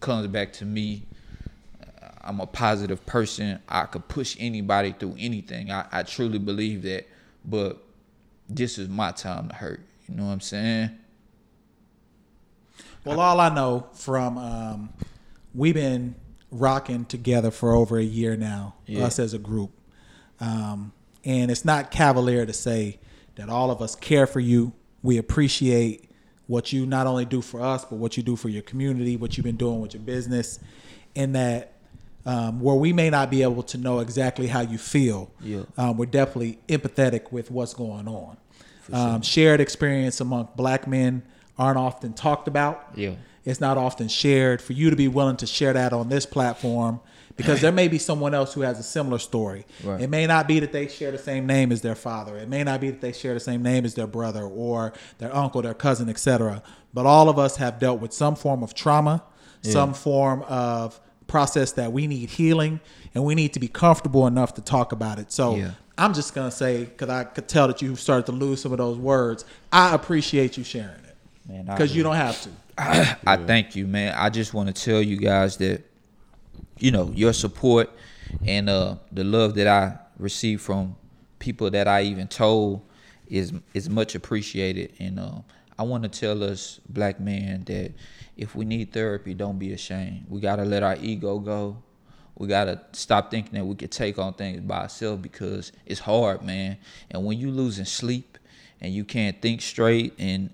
comes 0.01 0.27
back 0.29 0.55
to 0.55 0.65
me. 0.65 1.03
Uh, 1.83 2.09
I'm 2.23 2.41
a 2.41 2.47
positive 2.47 3.05
person. 3.05 3.61
I 3.69 3.85
could 3.85 4.09
push 4.09 4.39
anybody 4.41 4.95
through 4.99 5.17
anything. 5.19 5.71
I, 5.71 5.85
I 5.93 6.03
truly 6.03 6.39
believe 6.39 6.81
that. 6.85 7.07
But 7.45 7.85
this 8.49 8.79
is 8.79 8.89
my 8.89 9.11
time 9.11 9.49
to 9.51 9.55
hurt. 9.55 9.83
You 10.09 10.17
know 10.17 10.25
what 10.25 10.33
I'm 10.33 10.41
saying? 10.41 10.91
Well, 13.05 13.21
all 13.21 13.39
I 13.39 13.55
know 13.55 13.87
from 13.93 14.39
um, 14.39 14.93
we've 15.55 15.75
been 15.75 16.15
rocking 16.51 17.05
together 17.05 17.51
for 17.51 17.75
over 17.75 17.99
a 17.99 18.03
year 18.03 18.35
now, 18.35 18.77
Yeah. 18.87 19.05
us 19.05 19.19
as 19.19 19.35
a 19.35 19.39
group, 19.39 19.73
um, 20.41 20.93
and 21.23 21.51
it's 21.51 21.67
not 21.67 21.91
cavalier 21.91 22.47
to 22.47 22.53
say 22.55 22.99
that 23.37 23.49
all 23.49 23.71
of 23.71 23.81
us 23.81 23.95
care 23.95 24.27
for 24.27 24.41
you. 24.41 24.73
We 25.03 25.19
appreciate 25.19 26.11
what 26.47 26.73
you 26.73 26.87
not 26.87 27.07
only 27.07 27.25
do 27.25 27.41
for 27.41 27.61
us, 27.63 27.85
but 27.85 27.97
what 27.97 28.17
you 28.17 28.23
do 28.23 28.37
for 28.37 28.49
your 28.49 28.63
community, 28.63 29.17
what 29.17 29.37
you've 29.37 29.45
been 29.45 29.57
doing 29.57 29.81
with 29.81 29.95
your 29.95 30.03
business, 30.03 30.59
and 31.17 31.35
that 31.35 31.75
um, 32.25 32.61
where 32.61 32.77
we 32.77 32.93
may 32.93 33.11
not 33.11 33.31
be 33.31 33.43
able 33.43 33.63
to 33.65 33.79
know 33.79 33.99
exactly 33.99 34.47
how 34.47 34.61
you 34.61 34.79
feel, 34.79 35.31
Yeah. 35.41 35.63
um, 35.77 35.97
we're 35.97 36.07
definitely 36.07 36.59
empathetic 36.69 37.33
with 37.33 37.51
what's 37.51 37.75
going 37.75 38.07
on. 38.07 38.37
Um, 38.93 39.23
shared 39.23 39.61
experience 39.61 40.21
among 40.21 40.49
black 40.57 40.87
men 40.87 41.23
aren't 41.59 41.79
often 41.79 42.13
talked 42.13 42.47
about. 42.49 42.85
Yeah. 42.95 43.15
It's 43.45 43.61
not 43.61 43.77
often 43.79 44.07
shared. 44.09 44.61
For 44.63 44.73
you 44.73 44.91
to 44.91 44.97
be 44.97 45.09
willing 45.09 45.37
to 45.39 45.47
share 45.47 45.73
that 45.73 45.93
on 45.93 46.09
this 46.11 46.27
platform, 46.27 47.01
because 47.37 47.61
there 47.61 47.73
may 47.73 47.89
be 47.89 47.99
someone 47.99 48.35
else 48.35 48.53
who 48.55 48.61
has 48.63 48.79
a 48.79 48.83
similar 48.83 49.19
story. 49.19 49.65
Right. 49.83 50.01
It 50.01 50.11
may 50.11 50.27
not 50.27 50.47
be 50.47 50.61
that 50.61 50.73
they 50.73 50.89
share 50.89 51.11
the 51.11 51.19
same 51.19 51.47
name 51.47 51.73
as 51.73 51.81
their 51.81 51.95
father. 51.95 52.37
It 52.37 52.49
may 52.49 52.65
not 52.65 52.81
be 52.81 52.91
that 52.91 53.01
they 53.01 53.13
share 53.13 53.35
the 53.35 53.41
same 53.41 53.63
name 53.63 53.85
as 53.85 53.95
their 53.95 54.07
brother 54.07 54.43
or 54.43 54.93
their 55.19 55.35
uncle, 55.35 55.63
their 55.63 55.75
cousin, 55.75 56.09
etc. 56.09 56.63
But 56.93 57.07
all 57.07 57.29
of 57.29 57.39
us 57.39 57.57
have 57.57 57.79
dealt 57.79 58.01
with 58.01 58.13
some 58.13 58.35
form 58.35 58.63
of 58.63 58.75
trauma, 58.75 59.23
some 59.63 59.95
form 59.95 60.43
of 60.43 61.01
process 61.27 61.73
that 61.73 61.93
we 61.93 62.07
need 62.07 62.29
healing, 62.31 62.81
and 63.15 63.25
we 63.25 63.35
need 63.35 63.53
to 63.55 63.61
be 63.61 63.69
comfortable 63.69 64.27
enough 64.27 64.55
to 64.55 64.61
talk 64.61 64.93
about 64.93 65.19
it. 65.19 65.33
So 65.33 65.57
Yeah. 65.57 65.71
I'm 65.99 66.15
just 66.15 66.35
gonna 66.35 66.51
say, 66.51 66.85
because 66.85 67.09
I 67.09 67.25
could 67.25 67.49
tell 67.49 67.69
that 67.69 67.81
you 67.81 67.95
started 67.97 68.27
to 68.27 68.33
lose 68.33 68.61
some 68.61 68.73
of 68.73 68.79
those 68.79 68.99
words. 68.99 69.45
I 69.73 69.95
appreciate 69.95 70.57
you 70.57 70.65
sharing 70.65 71.05
it 71.05 71.17
Man, 71.49 71.69
I 71.69 71.75
because 71.75 71.95
you 71.95 72.03
don't 72.03 72.17
have 72.17 72.41
to. 72.43 72.49
I 73.27 73.37
thank 73.37 73.77
you, 73.77 73.87
man. 73.87 74.15
I 74.17 74.31
just 74.31 74.55
want 74.55 74.75
to 74.75 74.85
tell 74.85 75.03
you 75.03 75.17
guys 75.17 75.59
that, 75.59 75.83
you 76.83 76.91
know, 76.91 77.13
your 77.15 77.33
support 77.33 77.89
and 78.45 78.69
uh, 78.69 78.97
the 79.13 79.23
love 79.23 79.55
that 79.55 79.69
I 79.69 79.99
receive 80.19 80.61
from 80.61 80.97
people 81.39 81.71
that 81.71 81.87
I 81.87 82.03
even 82.03 82.27
told 82.27 82.83
is 83.29 83.53
is 83.73 83.89
much 83.89 84.17
appreciated. 84.17 84.93
And 84.99 85.21
uh, 85.21 85.43
I 85.79 85.85
want 85.85 86.03
to 86.03 86.09
tell 86.09 86.43
us 86.43 86.81
black 86.89 87.21
men 87.21 87.63
that 87.67 87.93
if 88.37 88.57
we 88.57 88.65
need 88.65 88.93
therapy, 88.93 89.33
don't 89.33 89.61
be 89.61 89.73
ashamed. 89.73 90.27
We 90.29 90.41
gotta 90.41 90.65
let 90.65 90.83
our 90.83 90.97
ego 90.97 91.39
go. 91.39 91.81
We 92.37 92.49
gotta 92.49 92.81
stop 92.91 93.31
thinking 93.31 93.55
that 93.55 93.65
we 93.65 93.77
can 93.77 93.89
take 93.89 94.19
on 94.19 94.35
things 94.35 94.61
by 94.61 94.79
ourselves 94.79 95.23
because 95.23 95.71
it's 95.87 96.01
hard, 96.01 96.43
man. 96.43 96.79
And 97.13 97.25
when 97.25 97.39
you 97.39 97.53
losing 97.53 97.85
sleep 97.85 98.39
and 98.81 98.93
you 98.93 99.05
can't 99.05 99.41
think 99.41 99.63
straight 99.63 100.15
and 100.19 100.51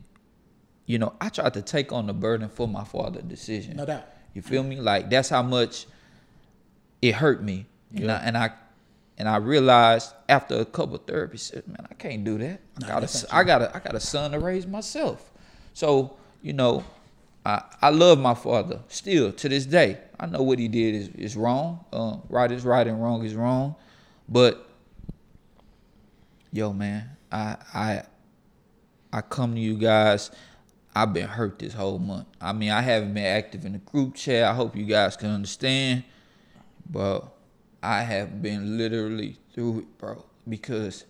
you 0.84 0.98
know, 0.98 1.14
I 1.22 1.30
tried 1.30 1.54
to 1.54 1.62
take 1.62 1.90
on 1.90 2.06
the 2.06 2.12
burden 2.12 2.50
for 2.50 2.68
my 2.68 2.84
father's 2.84 3.24
decision. 3.24 3.76
No 3.78 3.86
doubt. 3.86 4.04
You 4.34 4.42
feel 4.42 4.62
me? 4.62 4.76
Like 4.76 5.08
that's 5.08 5.30
how 5.30 5.42
much 5.42 5.86
it 7.02 7.14
hurt 7.14 7.42
me. 7.42 7.66
And 7.94 8.10
I, 8.10 8.16
and 8.16 8.36
I 8.36 8.50
and 9.16 9.28
I 9.28 9.36
realized 9.36 10.12
after 10.28 10.56
a 10.60 10.64
couple 10.64 10.98
therapies, 10.98 11.40
said, 11.40 11.66
man, 11.66 11.86
I 11.90 11.94
can't 11.94 12.22
do 12.22 12.38
that. 12.38 12.60
I 12.82 12.86
got 12.86 13.02
a, 13.02 13.34
I 13.34 13.44
got 13.44 13.62
a, 13.62 13.76
I 13.76 13.80
got 13.80 13.94
a 13.94 14.00
son 14.00 14.30
to 14.32 14.38
raise 14.38 14.66
myself. 14.66 15.32
So 15.72 16.16
you 16.42 16.52
know, 16.52 16.84
I 17.44 17.62
I 17.80 17.90
love 17.90 18.18
my 18.18 18.34
father 18.34 18.80
still 18.88 19.32
to 19.32 19.48
this 19.48 19.66
day. 19.66 19.98
I 20.20 20.26
know 20.26 20.42
what 20.42 20.58
he 20.58 20.68
did 20.68 20.94
is 20.94 21.08
is 21.08 21.36
wrong. 21.36 21.84
Uh, 21.92 22.18
right 22.28 22.50
is 22.50 22.64
right 22.64 22.86
and 22.86 23.02
wrong 23.02 23.24
is 23.24 23.34
wrong, 23.34 23.74
but 24.28 24.68
yo, 26.52 26.72
man, 26.72 27.10
I 27.32 27.56
I 27.74 28.02
I 29.12 29.20
come 29.22 29.54
to 29.54 29.60
you 29.60 29.76
guys. 29.76 30.30
I've 30.94 31.12
been 31.12 31.28
hurt 31.28 31.60
this 31.60 31.74
whole 31.74 31.98
month. 31.98 32.26
I 32.40 32.52
mean, 32.52 32.70
I 32.70 32.80
haven't 32.80 33.14
been 33.14 33.24
active 33.24 33.64
in 33.64 33.72
the 33.72 33.78
group 33.78 34.14
chat. 34.14 34.44
I 34.44 34.54
hope 34.54 34.74
you 34.74 34.84
guys 34.84 35.16
can 35.16 35.30
understand, 35.30 36.02
but 36.88 37.28
I 37.82 38.02
have 38.02 38.42
been 38.42 38.78
literally 38.78 39.36
through 39.54 39.80
it, 39.80 39.98
bro. 39.98 40.24
Because 40.48 41.04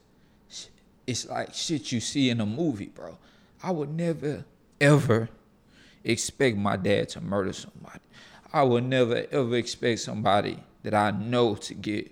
it's 1.06 1.26
like 1.26 1.54
shit 1.54 1.90
you 1.92 2.00
see 2.00 2.30
in 2.30 2.40
a 2.40 2.46
movie, 2.46 2.86
bro. 2.86 3.18
I 3.62 3.70
would 3.70 3.90
never 3.90 4.44
ever 4.80 5.28
expect 6.04 6.56
my 6.56 6.76
dad 6.76 7.08
to 7.10 7.20
murder 7.20 7.52
somebody. 7.52 8.00
I 8.52 8.62
would 8.62 8.84
never 8.84 9.26
ever 9.30 9.56
expect 9.56 10.00
somebody 10.00 10.62
that 10.82 10.94
I 10.94 11.10
know 11.10 11.54
to 11.54 11.74
get 11.74 12.10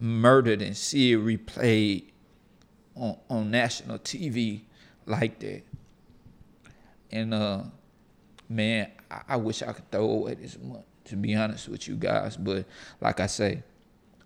murdered 0.00 0.62
and 0.62 0.76
see 0.76 1.12
it 1.12 1.20
replayed 1.20 2.10
on, 2.96 3.16
on 3.28 3.50
national 3.50 3.98
TV 3.98 4.62
like 5.06 5.38
that. 5.40 5.62
And 7.10 7.34
uh 7.34 7.62
man, 8.48 8.90
I, 9.10 9.22
I 9.28 9.36
wish 9.36 9.62
I 9.62 9.72
could 9.72 9.90
throw 9.90 10.08
away 10.08 10.34
this 10.34 10.58
month, 10.58 10.84
to 11.06 11.16
be 11.16 11.34
honest 11.34 11.68
with 11.68 11.88
you 11.88 11.96
guys. 11.96 12.36
But 12.36 12.66
like 13.00 13.20
I 13.20 13.26
say, 13.26 13.62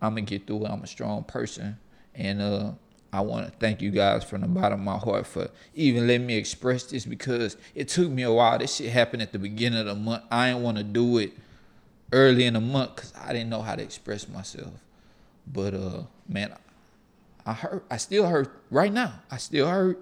I'm 0.01 0.13
gonna 0.13 0.23
get 0.23 0.47
through 0.47 0.67
it. 0.67 0.71
I'm 0.71 0.83
a 0.83 0.87
strong 0.87 1.25
person. 1.25 1.79
And 2.15 2.41
uh 2.41 2.73
I 3.13 3.23
want 3.23 3.47
to 3.47 3.53
thank 3.59 3.81
you 3.81 3.91
guys 3.91 4.23
from 4.23 4.43
the 4.43 4.49
bottom 4.49 4.81
of 4.81 4.85
my 4.85 4.99
heart 4.99 5.27
for 5.27 5.49
even 5.75 6.07
letting 6.07 6.27
me 6.27 6.37
express 6.37 6.85
this 6.85 7.07
because 7.07 7.57
it 7.75 7.89
took 7.89 8.11
me 8.11 8.23
a 8.23 8.33
while. 8.33 8.59
This 8.59 8.77
shit 8.77 8.93
happened 8.93 9.23
at 9.23 9.33
the 9.33 9.39
beginning 9.39 9.81
of 9.81 9.87
the 9.87 9.95
month. 9.95 10.25
I 10.31 10.49
didn't 10.51 10.63
want 10.63 10.77
to 10.77 10.85
do 10.85 11.17
it 11.19 11.33
early 12.13 12.45
in 12.45 12.55
the 12.55 12.61
month 12.61 12.97
because 12.97 13.15
I 13.17 13.33
didn't 13.33 13.49
know 13.49 13.63
how 13.63 13.77
to 13.77 13.83
express 13.83 14.29
myself. 14.29 14.73
But 15.51 15.73
uh, 15.73 16.03
man, 16.29 16.55
I 17.47 17.55
hurt. 17.55 17.87
I 17.91 17.97
still 17.97 18.27
hurt 18.27 18.51
right 18.71 18.93
now. 18.93 19.21
I 19.31 19.39
still 19.39 19.69
hurt. 19.69 19.99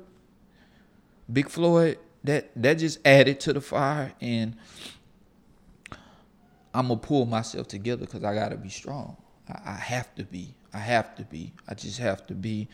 Big 1.32 1.48
Floyd. 1.48 1.98
That 2.24 2.51
that 2.57 2.74
just 2.74 2.98
added 3.07 3.39
to 3.40 3.53
the 3.53 3.61
fire, 3.61 4.12
and 4.20 4.57
I'm 6.77 6.89
gonna 6.89 7.01
pull 7.01 7.27
myself 7.27 7.69
together 7.69 8.05
because 8.05 8.23
I 8.24 8.35
gotta 8.35 8.57
be 8.57 8.69
strong. 8.69 9.16
I, 9.48 9.61
I 9.73 9.74
have 9.74 10.15
to 10.16 10.24
be. 10.24 10.55
I 10.74 10.78
have 10.78 11.15
to 11.16 11.23
be. 11.24 11.53
I 11.69 11.74
just 11.74 11.98
have 11.98 12.27
to 12.27 12.35
be 12.35 12.69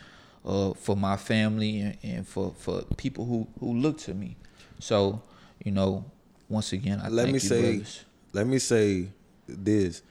uh, 0.44 0.72
for 0.74 0.96
my 0.96 1.16
family 1.16 1.80
and, 1.80 1.96
and 2.02 2.28
for 2.28 2.52
for 2.58 2.82
people 2.96 3.24
who 3.24 3.46
who 3.60 3.74
look 3.74 3.98
to 3.98 4.14
me. 4.14 4.36
So 4.80 5.22
you 5.64 5.70
know, 5.70 6.04
once 6.48 6.72
again, 6.72 7.00
I 7.02 7.08
let 7.08 7.28
me 7.30 7.38
say 7.38 7.60
brothers. 7.76 8.04
let 8.32 8.46
me 8.46 8.58
say 8.58 9.08
this 9.46 10.02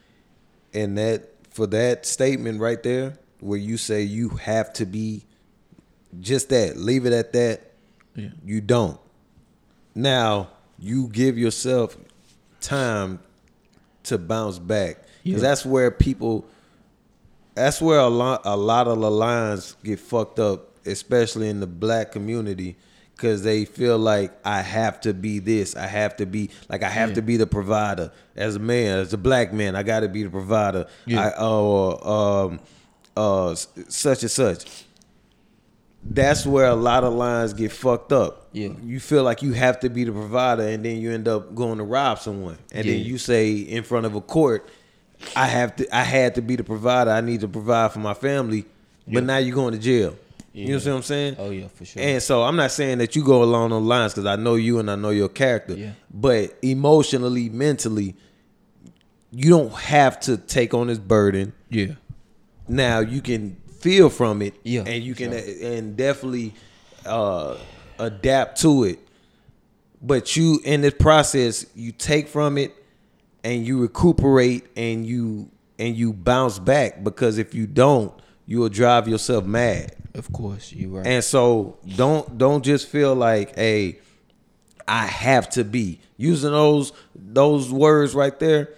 and 0.73 0.97
that 0.97 1.30
for 1.49 1.68
that 1.68 2.05
statement 2.05 2.61
right 2.61 2.81
there 2.84 3.18
where 3.41 3.59
you 3.59 3.76
say 3.77 4.03
you 4.03 4.30
have 4.30 4.72
to 4.73 4.85
be 4.85 5.26
just 6.19 6.49
that 6.49 6.77
leave 6.77 7.05
it 7.05 7.11
at 7.13 7.34
that 7.34 7.72
Yeah. 8.15 8.30
you 8.45 8.61
don't 8.61 8.99
now 9.95 10.49
you 10.77 11.07
give 11.07 11.38
yourself 11.38 11.97
time 12.61 13.19
to 14.03 14.17
bounce 14.17 14.59
back 14.59 14.97
Yeah. 15.23 15.31
because 15.35 15.41
that's 15.41 15.65
where 15.65 15.91
people 15.91 16.45
that's 17.53 17.81
where 17.81 17.99
a 17.99 18.07
lot 18.07 18.41
a 18.45 18.55
lot 18.55 18.87
of 18.87 18.99
the 19.01 19.11
lines 19.11 19.75
get 19.83 19.99
fucked 19.99 20.39
up, 20.39 20.69
especially 20.85 21.49
in 21.49 21.59
the 21.59 21.67
black 21.67 22.11
community, 22.11 22.77
because 23.15 23.43
they 23.43 23.65
feel 23.65 23.97
like 23.97 24.31
I 24.45 24.61
have 24.61 25.01
to 25.01 25.13
be 25.13 25.39
this, 25.39 25.75
I 25.75 25.85
have 25.87 26.15
to 26.17 26.25
be 26.25 26.49
like 26.69 26.81
I 26.83 26.89
have 26.89 27.09
Yeah. 27.09 27.15
to 27.15 27.21
be 27.21 27.37
the 27.37 27.47
provider 27.47 28.11
as 28.35 28.55
a 28.55 28.59
man, 28.59 28.99
as 28.99 29.13
a 29.13 29.17
black 29.17 29.51
man, 29.53 29.75
I 29.75 29.83
got 29.83 29.99
to 29.99 30.07
be 30.09 30.23
the 30.23 30.29
provider. 30.29 30.87
Yeah. 31.05 31.27
I, 31.37 31.43
or 31.43 32.07
um, 32.07 32.59
uh, 33.17 33.53
such 33.55 34.21
and 34.23 34.31
such. 34.31 34.85
That's 36.03 36.45
where 36.45 36.65
a 36.65 36.75
lot 36.75 37.03
of 37.03 37.13
lines 37.13 37.53
get 37.53 37.71
fucked 37.71 38.11
up. 38.11 38.47
Yeah. 38.53 38.69
You 38.83 38.99
feel 38.99 39.23
like 39.23 39.41
you 39.43 39.53
have 39.53 39.79
to 39.81 39.89
be 39.89 40.03
the 40.03 40.11
provider, 40.11 40.63
and 40.63 40.83
then 40.83 40.97
you 40.97 41.11
end 41.11 41.27
up 41.27 41.53
going 41.53 41.77
to 41.77 41.83
rob 41.83 42.19
someone, 42.19 42.57
and 42.71 42.87
then 42.87 42.99
you 43.01 43.17
say 43.17 43.53
in 43.53 43.83
front 43.83 44.05
of 44.05 44.15
a 44.15 44.21
court, 44.21 44.67
I 45.35 45.45
have 45.45 45.75
to 45.75 45.95
I 45.95 46.01
had 46.03 46.35
to 46.35 46.41
be 46.41 46.55
the 46.55 46.63
provider. 46.63 47.11
I 47.11 47.21
need 47.21 47.41
to 47.41 47.47
provide 47.47 47.91
for 47.93 47.99
my 47.99 48.13
family. 48.15 48.65
But 49.07 49.23
now 49.23 49.37
you're 49.37 49.55
going 49.55 49.73
to 49.73 49.79
jail. 49.79 50.15
You 50.53 50.69
know 50.69 50.77
what 50.77 50.87
I'm 50.87 51.01
saying? 51.03 51.35
Oh 51.39 51.49
yeah, 51.51 51.67
for 51.69 51.85
sure. 51.85 52.01
And 52.01 52.21
so 52.21 52.43
I'm 52.43 52.55
not 52.55 52.71
saying 52.71 52.97
that 52.97 53.15
you 53.15 53.23
go 53.23 53.43
along 53.43 53.69
those 53.69 53.83
lines 53.83 54.13
because 54.13 54.25
I 54.25 54.35
know 54.35 54.55
you 54.55 54.79
and 54.79 54.89
I 54.91 54.95
know 54.95 55.11
your 55.11 55.29
character. 55.29 55.75
Yeah. 55.75 55.91
But 56.13 56.57
emotionally, 56.61 57.49
mentally, 57.49 58.15
you 59.31 59.49
don't 59.49 59.71
have 59.73 60.19
to 60.21 60.35
take 60.37 60.73
on 60.73 60.87
this 60.87 60.99
burden. 60.99 61.53
yeah, 61.69 61.93
Now 62.67 62.99
you 62.99 63.21
can 63.21 63.55
feel 63.81 64.09
from 64.09 64.41
it. 64.41 64.53
Yeah, 64.63 64.83
And 64.85 65.03
you 65.03 65.15
can 65.15 65.31
sure. 65.31 65.67
and 65.73 65.97
definitely 65.97 66.53
uh, 67.05 67.57
adapt 67.99 68.61
to 68.61 68.83
it. 68.85 68.99
But 70.01 70.35
you 70.35 70.59
in 70.63 70.81
this 70.81 70.93
process, 70.95 71.65
you 71.75 71.91
take 71.91 72.27
from 72.27 72.57
it 72.57 72.73
and 73.43 73.65
you 73.65 73.81
recuperate 73.81 74.65
and 74.75 75.05
you 75.05 75.49
and 75.77 75.95
you 75.95 76.13
bounce 76.13 76.59
back 76.59 77.03
because 77.03 77.37
if 77.37 77.53
you 77.53 77.67
don't, 77.67 78.13
you 78.45 78.59
will 78.59 78.69
drive 78.69 79.07
yourself 79.07 79.45
mad. 79.45 79.95
of 80.15 80.31
course 80.31 80.71
you 80.71 80.89
right. 80.97 81.05
And 81.07 81.23
so 81.23 81.77
don't 81.95 82.37
don't 82.37 82.63
just 82.63 82.87
feel 82.87 83.15
like, 83.15 83.55
hey, 83.55 83.99
I 84.87 85.05
have 85.05 85.49
to 85.51 85.63
be 85.63 85.99
using 86.17 86.51
those 86.51 86.93
those 87.15 87.71
words 87.71 88.13
right 88.15 88.37
there. 88.39 88.73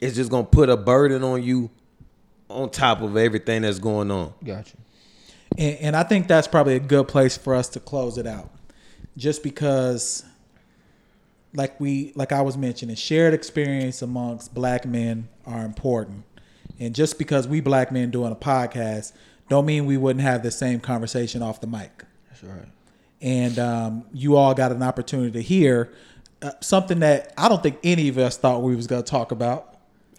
It's 0.00 0.16
just 0.16 0.30
gonna 0.30 0.44
put 0.44 0.70
a 0.70 0.76
burden 0.76 1.22
on 1.22 1.42
you 1.42 1.70
on 2.50 2.70
top 2.70 3.00
of 3.00 3.16
everything 3.16 3.62
that's 3.62 3.78
going 3.78 4.10
on. 4.10 4.32
Gotcha. 4.44 4.76
And, 5.56 5.76
and 5.78 5.96
I 5.96 6.02
think 6.02 6.28
that's 6.28 6.48
probably 6.48 6.76
a 6.76 6.80
good 6.80 7.08
place 7.08 7.36
for 7.36 7.54
us 7.54 7.68
to 7.70 7.80
close 7.80 8.18
it 8.18 8.26
out, 8.26 8.50
just 9.16 9.42
because, 9.42 10.24
like 11.54 11.80
we, 11.80 12.12
like 12.14 12.32
I 12.32 12.42
was 12.42 12.56
mentioning, 12.56 12.96
shared 12.96 13.34
experience 13.34 14.02
amongst 14.02 14.54
black 14.54 14.84
men 14.86 15.28
are 15.46 15.64
important, 15.64 16.24
and 16.78 16.94
just 16.94 17.18
because 17.18 17.48
we 17.48 17.60
black 17.60 17.90
men 17.90 18.10
doing 18.10 18.32
a 18.32 18.36
podcast, 18.36 19.12
don't 19.48 19.66
mean 19.66 19.86
we 19.86 19.96
wouldn't 19.96 20.22
have 20.22 20.42
the 20.42 20.50
same 20.50 20.80
conversation 20.80 21.42
off 21.42 21.60
the 21.60 21.66
mic. 21.66 22.04
That's 22.28 22.44
right. 22.44 22.68
And 23.20 23.58
um, 23.58 24.04
you 24.14 24.36
all 24.36 24.54
got 24.54 24.72
an 24.72 24.82
opportunity 24.82 25.32
to 25.32 25.42
hear 25.42 25.92
uh, 26.40 26.52
something 26.60 27.00
that 27.00 27.34
I 27.36 27.48
don't 27.48 27.62
think 27.62 27.78
any 27.84 28.08
of 28.08 28.16
us 28.16 28.38
thought 28.38 28.62
we 28.62 28.74
was 28.74 28.86
going 28.86 29.02
to 29.02 29.10
talk 29.10 29.30
about. 29.32 29.69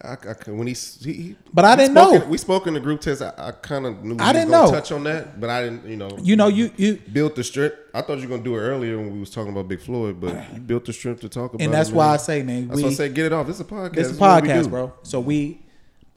I, 0.03 0.13
I 0.13 0.51
when 0.51 0.67
he, 0.67 0.73
he, 0.73 1.13
he 1.13 1.35
But 1.53 1.65
I 1.65 1.75
didn't 1.75 1.93
know. 1.93 2.15
in- 2.15 2.29
we 2.29 2.37
spoke 2.37 2.65
in 2.67 2.73
the 2.73 2.79
group 2.79 3.01
test. 3.01 3.21
I, 3.21 3.33
I 3.37 3.51
kind 3.51 3.85
of 3.85 4.03
knew 4.03 4.17
I 4.19 4.33
didn't 4.33 4.49
know. 4.49 4.71
touch 4.71 4.91
on 4.91 5.03
that, 5.03 5.39
but 5.39 5.49
I 5.49 5.63
didn't. 5.63 5.85
You 5.87 5.97
know, 5.97 6.09
You 6.21 6.35
know, 6.35 6.47
you 6.47 6.71
you 6.77 6.95
built 7.11 7.35
the 7.35 7.43
strength. 7.43 7.75
I 7.93 8.01
thought 8.01 8.17
you 8.19 8.27
were 8.27 8.37
gonna 8.37 8.43
do 8.43 8.55
it 8.55 8.59
earlier 8.59 8.97
when 8.97 9.13
we 9.13 9.19
was 9.19 9.29
talking 9.29 9.51
about 9.51 9.67
Big 9.67 9.81
Floyd, 9.81 10.19
but 10.19 10.33
you 10.53 10.59
built 10.65 10.85
the 10.85 10.93
strength 10.93 11.21
to 11.21 11.29
talk 11.29 11.53
about. 11.53 11.61
and 11.63 11.71
it, 11.71 11.75
that's 11.75 11.89
man. 11.89 11.97
why 11.97 12.07
I 12.13 12.17
say, 12.17 12.41
man, 12.43 12.67
That's 12.67 12.77
we 12.77 12.83
why 12.83 12.89
I 12.89 12.93
say 12.93 13.09
get 13.09 13.25
it 13.27 13.33
off. 13.33 13.45
This 13.47 13.55
is 13.55 13.61
a 13.61 13.65
podcast. 13.65 13.93
This 13.93 14.07
is 14.07 14.17
a 14.17 14.19
podcast, 14.19 14.69
bro. 14.69 14.93
So 15.03 15.19
we 15.19 15.61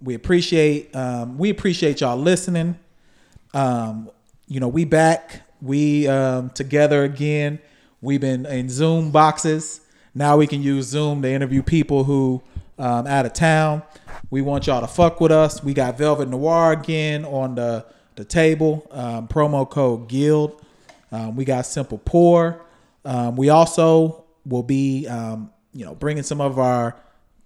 we 0.01 0.15
appreciate 0.15 0.95
um, 0.97 1.37
we 1.39 1.51
appreciate 1.51 2.01
y'all 2.01 2.17
listening. 2.17 2.79
Um, 3.53 4.11
you 4.47 4.61
know, 4.61 4.69
we 4.69 4.85
back. 4.85 5.43
We 5.61 6.07
um, 6.09 6.51
together 6.51 7.05
again. 7.05 7.59
We've 8.01 8.21
been 8.21 8.45
in 8.47 8.69
Zoom 8.69 9.11
boxes. 9.11 9.81
Now 10.15 10.37
we 10.37 10.47
can 10.47 10.63
use 10.63 10.87
Zoom 10.87 11.23
to 11.23 11.29
interview 11.31 11.63
people 11.63 12.05
who 12.05 12.43
um, 12.79 13.07
out 13.07 13.27
of 13.27 13.33
town. 13.33 13.83
We 14.31 14.43
want 14.43 14.67
y'all 14.67 14.81
to 14.81 14.87
fuck 14.87 15.21
with 15.21 15.33
us. 15.33 15.63
We 15.63 15.75
got 15.75 15.99
Velvet 15.99 16.29
Noir 16.29 16.73
again 16.73 17.25
on 17.25 17.55
the 17.55 17.87
the 18.17 18.25
table. 18.25 18.87
Um, 18.91 19.29
promo 19.29 19.69
code 19.69 20.09
Guild. 20.09 20.63
Um, 21.11 21.37
we 21.37 21.45
got 21.45 21.67
Simple 21.67 21.99
Pour. 21.99 22.65
Um, 23.05 23.37
we 23.37 23.49
also 23.49 24.25
will 24.45 24.63
be, 24.63 25.07
um, 25.07 25.51
you 25.73 25.85
know, 25.85 25.95
bringing 25.95 26.23
some 26.23 26.41
of 26.41 26.59
our 26.59 26.97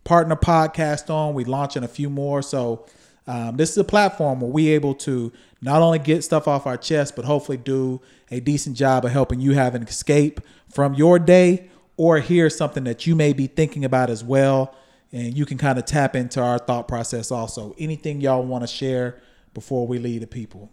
partner 0.05 0.37
podcast 0.37 1.11
on. 1.11 1.35
We 1.35 1.45
launching 1.45 1.85
a 1.85 1.89
few 1.89 2.09
more. 2.09 2.43
So 2.43 2.87
um, 3.27 3.57
this 3.57 3.71
is 3.71 3.79
a 3.79 3.85
platform 3.85 4.41
where 4.41 4.51
we 4.51 4.69
able 4.69 4.95
to 4.97 5.33
not 5.61 5.83
only 5.83 5.99
get 5.99 6.25
stuff 6.25 6.49
off 6.49 6.67
our 6.67 6.77
chest, 6.77 7.17
but 7.17 7.25
hopefully 7.25 7.59
do 7.59 8.01
a 8.31 8.41
decent 8.41 8.77
job 8.77 9.05
of 9.05 9.11
helping 9.11 9.41
you 9.41 9.53
have 9.53 9.75
an 9.75 9.83
escape 9.83 10.41
from 10.73 10.95
your 10.95 11.19
day 11.19 11.69
or 11.97 12.21
hear 12.21 12.49
something 12.49 12.85
that 12.85 13.07
you 13.07 13.15
may 13.15 13.33
be 13.33 13.47
thinking 13.47 13.85
about 13.85 14.09
as 14.09 14.23
well. 14.23 14.75
And 15.13 15.37
you 15.37 15.47
can 15.47 15.57
kind 15.57 15.79
of 15.79 15.87
tap 15.87 16.15
into 16.15 16.43
our 16.43 16.59
thought 16.59 16.87
process 16.87 17.31
also. 17.31 17.75
Anything 17.79 18.21
y'all 18.21 18.43
want 18.43 18.63
to 18.63 18.69
share 18.69 19.21
before 19.55 19.87
we 19.87 19.99
leave 19.99 20.21
the 20.21 20.27
people? 20.27 20.71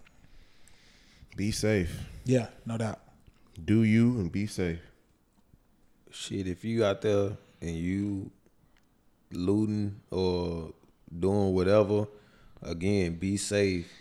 Be 1.37 1.51
safe. 1.51 1.97
Yeah, 2.25 2.47
no 2.65 2.77
doubt. 2.77 2.99
Do 3.63 3.83
you 3.83 4.19
and 4.19 4.31
be 4.31 4.47
safe. 4.47 4.79
Shit, 6.11 6.47
if 6.47 6.65
you 6.65 6.83
out 6.83 7.01
there 7.01 7.31
and 7.61 7.71
you 7.71 8.31
looting 9.31 10.01
or 10.11 10.73
doing 11.17 11.53
whatever, 11.53 12.07
again, 12.61 13.15
be 13.15 13.37
safe. 13.37 13.91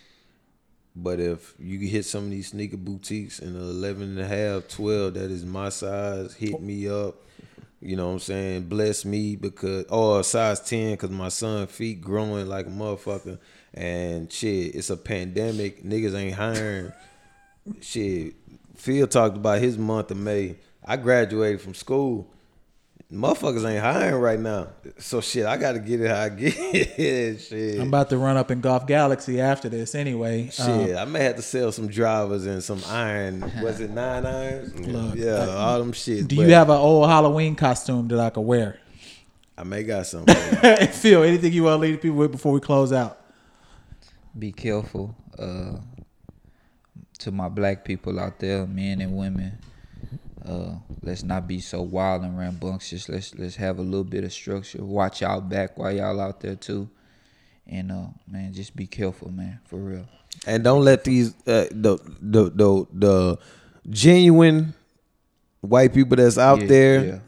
But 0.97 1.19
if 1.19 1.55
you 1.59 1.79
hit 1.89 2.05
some 2.05 2.25
of 2.25 2.31
these 2.31 2.49
sneaker 2.49 2.77
boutiques 2.77 3.41
in 3.41 3.55
the 3.55 3.61
11 3.61 4.03
and 4.03 4.21
a 4.21 4.27
half, 4.27 4.69
12, 4.69 5.15
that 5.15 5.31
is 5.31 5.45
my 5.45 5.69
size, 5.69 6.35
hit 6.35 6.61
me 6.61 6.89
up. 6.89 7.17
You 7.85 7.97
know 7.97 8.07
what 8.07 8.13
I'm 8.15 8.19
saying? 8.21 8.63
Bless 8.63 9.05
me 9.05 9.37
because, 9.37 9.85
oh, 9.91 10.17
or 10.17 10.25
size 10.25 10.59
10 10.61 10.93
because 10.93 11.11
my 11.11 11.29
son 11.29 11.67
feet 11.67 12.01
growing 12.01 12.47
like 12.47 12.67
a 12.67 12.71
motherfucker. 12.71 13.39
And 13.75 14.33
shit, 14.33 14.75
it's 14.75 14.89
a 14.89 14.97
pandemic. 14.97 15.85
Niggas 15.85 16.15
ain't 16.15 16.35
hiring. 16.35 16.93
shit, 17.83 18.37
Phil 18.75 19.07
talked 19.07 19.37
about 19.37 19.61
his 19.61 19.77
month 19.77 20.11
of 20.11 20.17
May. 20.17 20.57
I 20.83 20.97
graduated 20.97 21.61
from 21.61 21.75
school. 21.75 22.34
Motherfuckers 23.13 23.69
ain't 23.71 23.83
hiring 23.83 24.15
right 24.17 24.41
now. 24.41 24.69
So 24.99 25.21
shit, 25.21 25.47
I 25.47 25.57
gotta 25.57 25.79
get 25.79 26.01
it 26.01 26.09
how 26.09 26.23
I 26.23 26.29
get 26.31 26.55
it. 26.59 27.39
shit. 27.41 27.79
I'm 27.81 27.89
about 27.89 28.09
to 28.11 28.19
run 28.19 28.37
up 28.37 28.51
in 28.51 28.61
Golf 28.61 28.87
Galaxy 28.87 29.41
after 29.41 29.69
this 29.69 29.95
anyway. 29.95 30.45
Um, 30.45 30.51
Shit, 30.87 30.97
I 30.97 31.05
may 31.05 31.23
have 31.25 31.37
to 31.37 31.43
sell 31.43 31.71
some 31.71 31.87
drivers 31.87 32.45
and 32.47 32.63
some 32.63 32.83
iron. 32.89 33.41
Was 33.63 33.81
it 33.81 33.91
nine 33.91 34.27
irons? 34.27 34.75
Look, 34.87 35.15
yeah, 35.17 35.33
uh, 35.35 35.51
all 35.57 35.79
them 35.79 35.93
shit. 35.93 36.27
do 36.27 36.37
but 36.37 36.47
you 36.49 36.55
have 36.55 36.71
an 36.71 36.77
old 36.77 37.09
Halloween 37.09 37.55
costume 37.55 38.09
that 38.09 38.19
I 38.19 38.31
could 38.31 38.41
wear? 38.41 38.81
I 39.57 39.63
may 39.63 39.85
got 39.85 40.07
some. 40.07 40.25
Phil, 40.27 41.23
anything 41.23 41.53
you 41.53 41.63
want 41.65 41.75
to 41.83 41.89
leave 41.89 42.01
people 42.01 42.17
with 42.19 42.33
before 42.33 42.53
we 42.53 42.61
close 42.61 42.93
out? 42.93 43.21
be 44.37 44.51
careful 44.51 45.15
uh, 45.39 45.77
to 47.21 47.31
my 47.31 47.49
black 47.49 47.85
people 47.85 48.19
out 48.19 48.41
there, 48.41 48.67
men 48.67 49.01
and 49.01 49.17
women. 49.17 49.57
Uh, 50.47 50.75
let's 51.03 51.23
not 51.23 51.47
be 51.49 51.59
so 51.61 51.81
wild 51.83 52.23
and 52.23 52.37
rambunctious. 52.39 53.09
Let's 53.09 53.35
let's 53.35 53.57
have 53.57 53.79
a 53.79 53.83
little 53.83 54.05
bit 54.05 54.25
of 54.25 54.33
structure. 54.33 54.85
Watch 54.85 55.23
out 55.23 55.49
back 55.49 55.79
while 55.79 55.91
y'all 55.93 56.21
out 56.21 56.41
there 56.41 56.55
too, 56.57 56.89
and 57.67 57.91
uh, 57.91 58.07
man, 58.29 58.53
just 58.53 58.77
be 58.77 58.87
careful, 58.87 59.31
man, 59.31 59.61
for 59.65 59.77
real. 59.79 60.07
and 60.47 60.63
don't 60.63 60.83
let 60.85 61.05
these 61.05 61.31
uh, 61.47 61.67
the 61.71 61.99
the 62.21 62.51
the 62.51 62.87
the 62.93 63.39
genuine 63.89 64.75
white 65.61 65.95
people 65.95 66.17
that's 66.17 66.39
out 66.39 66.61
Yeah, 66.63 66.67
there 66.67 67.05
yeah. 67.05 67.19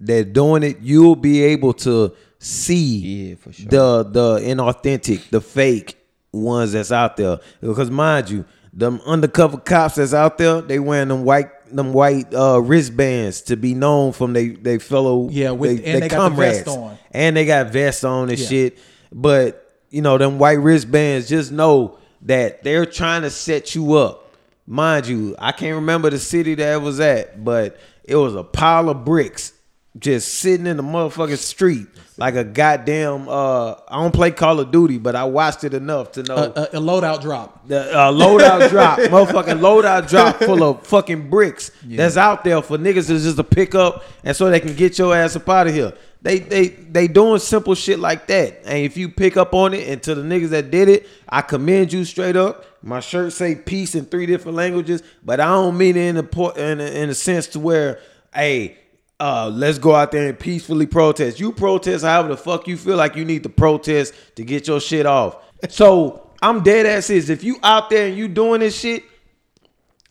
that 0.00 0.32
doing 0.32 0.62
it. 0.62 0.78
You'll 0.80 1.16
be 1.16 1.42
able 1.42 1.72
to 1.74 2.12
see 2.38 2.98
Yeah, 3.30 3.34
for 3.36 3.52
sure. 3.52 3.68
the 3.68 4.02
the 4.04 4.38
inauthentic, 4.40 5.30
the 5.30 5.40
fake 5.40 5.96
ones 6.32 6.72
that's 6.72 6.92
out 6.92 7.16
there. 7.16 7.38
Because 7.60 7.90
mind 7.90 8.30
you, 8.30 8.44
them 8.72 9.00
undercover 9.04 9.58
cops 9.58 9.96
that's 9.96 10.14
out 10.14 10.38
there, 10.38 10.60
they 10.60 10.78
wearing 10.78 11.08
them 11.08 11.24
white 11.24 11.50
them 11.76 11.92
white 11.92 12.32
uh, 12.34 12.60
wristbands 12.60 13.42
to 13.42 13.56
be 13.56 13.74
known 13.74 14.12
from 14.12 14.32
they 14.32 14.48
they 14.48 14.78
fellow 14.78 15.28
Yeah, 15.30 15.50
with- 15.52 15.82
and 15.84 16.02
they 16.02 16.08
got 16.08 16.30
the 16.30 16.36
vest 16.36 16.68
on. 16.68 16.98
and 17.12 17.36
they 17.36 17.44
got 17.46 17.70
vests 17.72 18.04
on 18.04 18.30
and 18.30 18.38
Yeah. 18.38 18.46
shit. 18.46 18.78
But 19.12 19.58
you 19.90 20.00
know, 20.02 20.16
them 20.18 20.38
white 20.38 20.58
wristbands, 20.60 21.28
just 21.28 21.52
know 21.52 21.98
that 22.22 22.62
they're 22.62 22.86
trying 22.86 23.22
to 23.22 23.30
set 23.30 23.74
you 23.74 23.94
up. 23.94 24.18
Mind 24.66 25.06
you, 25.06 25.34
I 25.38 25.52
can't 25.52 25.74
remember 25.74 26.08
the 26.08 26.18
city 26.18 26.54
that 26.54 26.74
it 26.74 26.80
was 26.82 27.00
at, 27.00 27.44
but 27.44 27.76
it 28.04 28.16
was 28.16 28.34
a 28.34 28.44
pile 28.44 28.88
of 28.88 29.04
bricks 29.04 29.52
just 29.98 30.34
sitting 30.34 30.66
in 30.66 30.76
the 30.78 30.82
motherfucking 30.82 31.36
street 31.36 31.86
like 32.18 32.34
a 32.34 32.44
goddamn. 32.44 33.28
Uh, 33.28 33.72
I 33.88 34.02
don't 34.02 34.14
play 34.14 34.30
Call 34.30 34.60
of 34.60 34.70
Duty, 34.70 34.98
but 34.98 35.16
I 35.16 35.24
watched 35.24 35.64
it 35.64 35.74
enough 35.74 36.12
to 36.12 36.22
know 36.22 36.36
A, 36.36 36.40
a, 36.40 36.62
a 36.64 36.80
loadout 36.80 37.22
drop. 37.22 37.66
the 37.66 37.90
uh, 37.96 38.12
loadout 38.12 38.68
drop, 38.70 38.98
motherfucking 38.98 39.60
loadout 39.60 40.08
drop 40.08 40.36
full 40.36 40.62
of 40.62 40.86
fucking 40.86 41.30
bricks 41.30 41.70
that's 41.84 42.16
out 42.16 42.44
there 42.44 42.60
for 42.62 42.78
niggas 42.78 43.06
to 43.06 43.18
just 43.18 43.36
to 43.36 43.44
pick 43.44 43.74
up 43.74 44.04
and 44.24 44.36
so 44.36 44.50
they 44.50 44.60
can 44.60 44.74
get 44.74 44.98
your 44.98 45.14
ass 45.14 45.36
up 45.36 45.48
out 45.48 45.66
of 45.66 45.74
here. 45.74 45.92
They 46.20 46.38
they 46.38 46.68
they 46.68 47.08
doing 47.08 47.40
simple 47.40 47.74
shit 47.74 47.98
like 47.98 48.28
that, 48.28 48.60
and 48.64 48.78
if 48.78 48.96
you 48.96 49.08
pick 49.08 49.36
up 49.36 49.54
on 49.54 49.74
it, 49.74 49.88
and 49.88 50.00
to 50.04 50.14
the 50.14 50.22
niggas 50.22 50.50
that 50.50 50.70
did 50.70 50.88
it, 50.88 51.08
I 51.28 51.40
commend 51.42 51.92
you 51.92 52.04
straight 52.04 52.36
up. 52.36 52.64
My 52.80 53.00
shirt 53.00 53.32
say 53.32 53.56
peace 53.56 53.96
in 53.96 54.04
three 54.04 54.26
different 54.26 54.56
languages, 54.56 55.02
but 55.24 55.40
I 55.40 55.46
don't 55.46 55.76
mean 55.76 55.96
it 55.96 56.06
in 56.06 56.16
a 56.18 56.50
in 56.52 56.80
a, 56.80 56.84
in 57.02 57.10
a 57.10 57.14
sense 57.14 57.48
to 57.48 57.58
where, 57.60 57.98
hey. 58.32 58.78
Uh, 59.22 59.48
let's 59.54 59.78
go 59.78 59.94
out 59.94 60.10
there 60.10 60.28
and 60.30 60.36
peacefully 60.38 60.84
protest. 60.86 61.38
You 61.38 61.52
protest 61.52 62.04
however 62.04 62.28
the 62.30 62.36
fuck 62.36 62.66
you 62.66 62.76
feel 62.76 62.96
like 62.96 63.14
you 63.14 63.24
need 63.24 63.44
to 63.44 63.48
protest 63.48 64.14
to 64.34 64.42
get 64.44 64.66
your 64.66 64.80
shit 64.80 65.06
off. 65.06 65.36
So 65.70 66.28
I'm 66.42 66.64
dead 66.64 66.86
ass 66.86 67.08
is 67.08 67.30
if 67.30 67.44
you 67.44 67.56
out 67.62 67.88
there 67.88 68.08
and 68.08 68.16
you 68.16 68.26
doing 68.26 68.58
this 68.58 68.76
shit, 68.76 69.04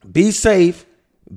be 0.09 0.31
safe, 0.31 0.85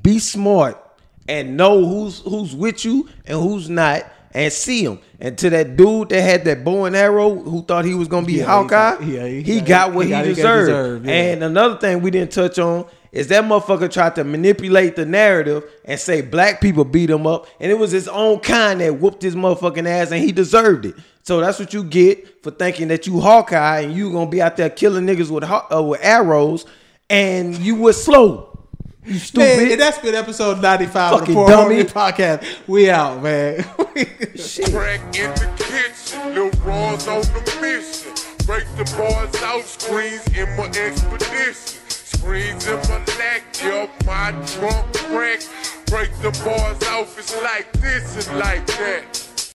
be 0.03 0.21
smart, 0.21 0.81
and 1.29 1.57
know 1.57 1.85
who's 1.85 2.21
who's 2.21 2.55
with 2.55 2.85
you 2.85 3.09
and 3.27 3.41
who's 3.41 3.69
not, 3.69 4.05
and 4.33 4.53
see 4.53 4.85
them. 4.87 5.01
And 5.19 5.37
to 5.39 5.51
that 5.51 5.77
dude 5.77 6.11
that 6.11 6.21
had 6.23 6.45
that 6.45 6.63
bow 6.65 6.85
and 6.85 6.95
arrow 6.95 7.35
who 7.35 7.65
thought 7.65 7.85
he 7.85 7.95
was 7.95 8.07
gonna 8.07 8.25
be 8.27 8.35
Yeah, 8.35 8.45
Hawkeye, 8.45 8.69
got- 8.69 9.03
yeah, 9.05 9.27
he 9.27 9.43
he, 9.43 9.59
got- 9.61 9.67
got 9.67 9.95
what 9.95 10.07
he 10.07 10.13
he, 10.13 10.17
got- 10.19 10.25
he 10.27 10.31
got 10.31 10.37
deserved. 10.37 10.69
deserved, 10.69 11.07
yeah. 11.07 11.13
And 11.13 11.43
another 11.45 11.77
thing 11.79 12.03
we 12.03 12.11
didn't 12.13 12.31
touch 12.33 12.59
on 12.61 12.87
is 13.15 13.28
that 13.28 13.45
motherfucker 13.45 13.91
tried 13.91 14.16
to 14.16 14.24
manipulate 14.24 14.97
the 14.97 15.07
narrative 15.07 15.65
and 15.85 15.99
say 16.01 16.20
black 16.20 16.61
people 16.61 16.85
beat 16.85 17.09
him 17.09 17.27
up, 17.28 17.47
and 17.61 17.70
it 17.70 17.77
was 17.77 17.93
his 17.93 18.09
own 18.09 18.41
kind 18.41 18.81
that 18.81 18.99
whooped 18.99 19.23
his 19.23 19.36
motherfucking 19.36 19.86
ass, 19.86 20.11
and 20.11 20.20
he 20.20 20.32
deserved 20.32 20.85
it. 20.85 20.97
So 21.23 21.41
that's 21.41 21.61
what 21.61 21.73
you 21.73 21.85
get 21.85 22.43
for 22.43 22.51
thinking 22.51 22.89
that 22.89 23.07
you 23.07 23.20
Hawkeye 23.20 23.81
and 23.81 23.95
you 23.95 24.12
gonna 24.12 24.28
be 24.28 24.43
out 24.43 24.57
there 24.57 24.69
killing 24.69 25.07
niggas 25.07 25.31
with 25.31 25.45
uh, 25.45 25.82
with 25.82 26.01
arrows, 26.03 26.66
and 27.09 27.57
you 27.57 27.77
was 27.77 28.03
slow. 28.03 28.66
You 29.05 29.19
stupid. 29.19 29.59
Man, 29.59 29.73
and 29.73 29.81
that's 29.81 29.99
been 29.99 30.15
episode 30.15 30.61
95 30.61 31.12
of 31.12 31.20
the 31.20 31.27
Fucking 31.27 31.35
Pour 31.35 31.49
dummy. 31.49 31.85
Homie 31.85 31.91
Podcast. 31.91 32.66
We 32.66 32.91
out, 32.91 33.23
man. 33.23 33.62
Crack 33.74 35.01
in 35.16 35.31
the 35.35 35.55
kitchen, 35.59 36.35
Lil 36.35 36.51
Raw's 36.65 37.07
on 37.07 37.20
the 37.20 37.59
mission. 37.61 38.12
Break 38.47 38.65
the 38.77 38.85
bars 38.99 39.43
out, 39.43 39.65
screens 39.65 40.27
in 40.36 40.49
my 40.57 40.66
expedition. 40.66 41.84
Screens 42.25 42.67
in 42.67 42.77
my 42.89 43.05
lack, 43.19 43.45
my 44.07 44.31
trunk 44.47 44.95
crack. 44.95 45.41
Break 45.89 46.11
the 46.23 46.31
bars 46.43 46.83
off, 46.89 47.19
it's 47.19 47.39
like 47.43 47.71
this 47.73 48.27
and 48.27 48.39
like 48.39 48.67
that. 48.67 49.24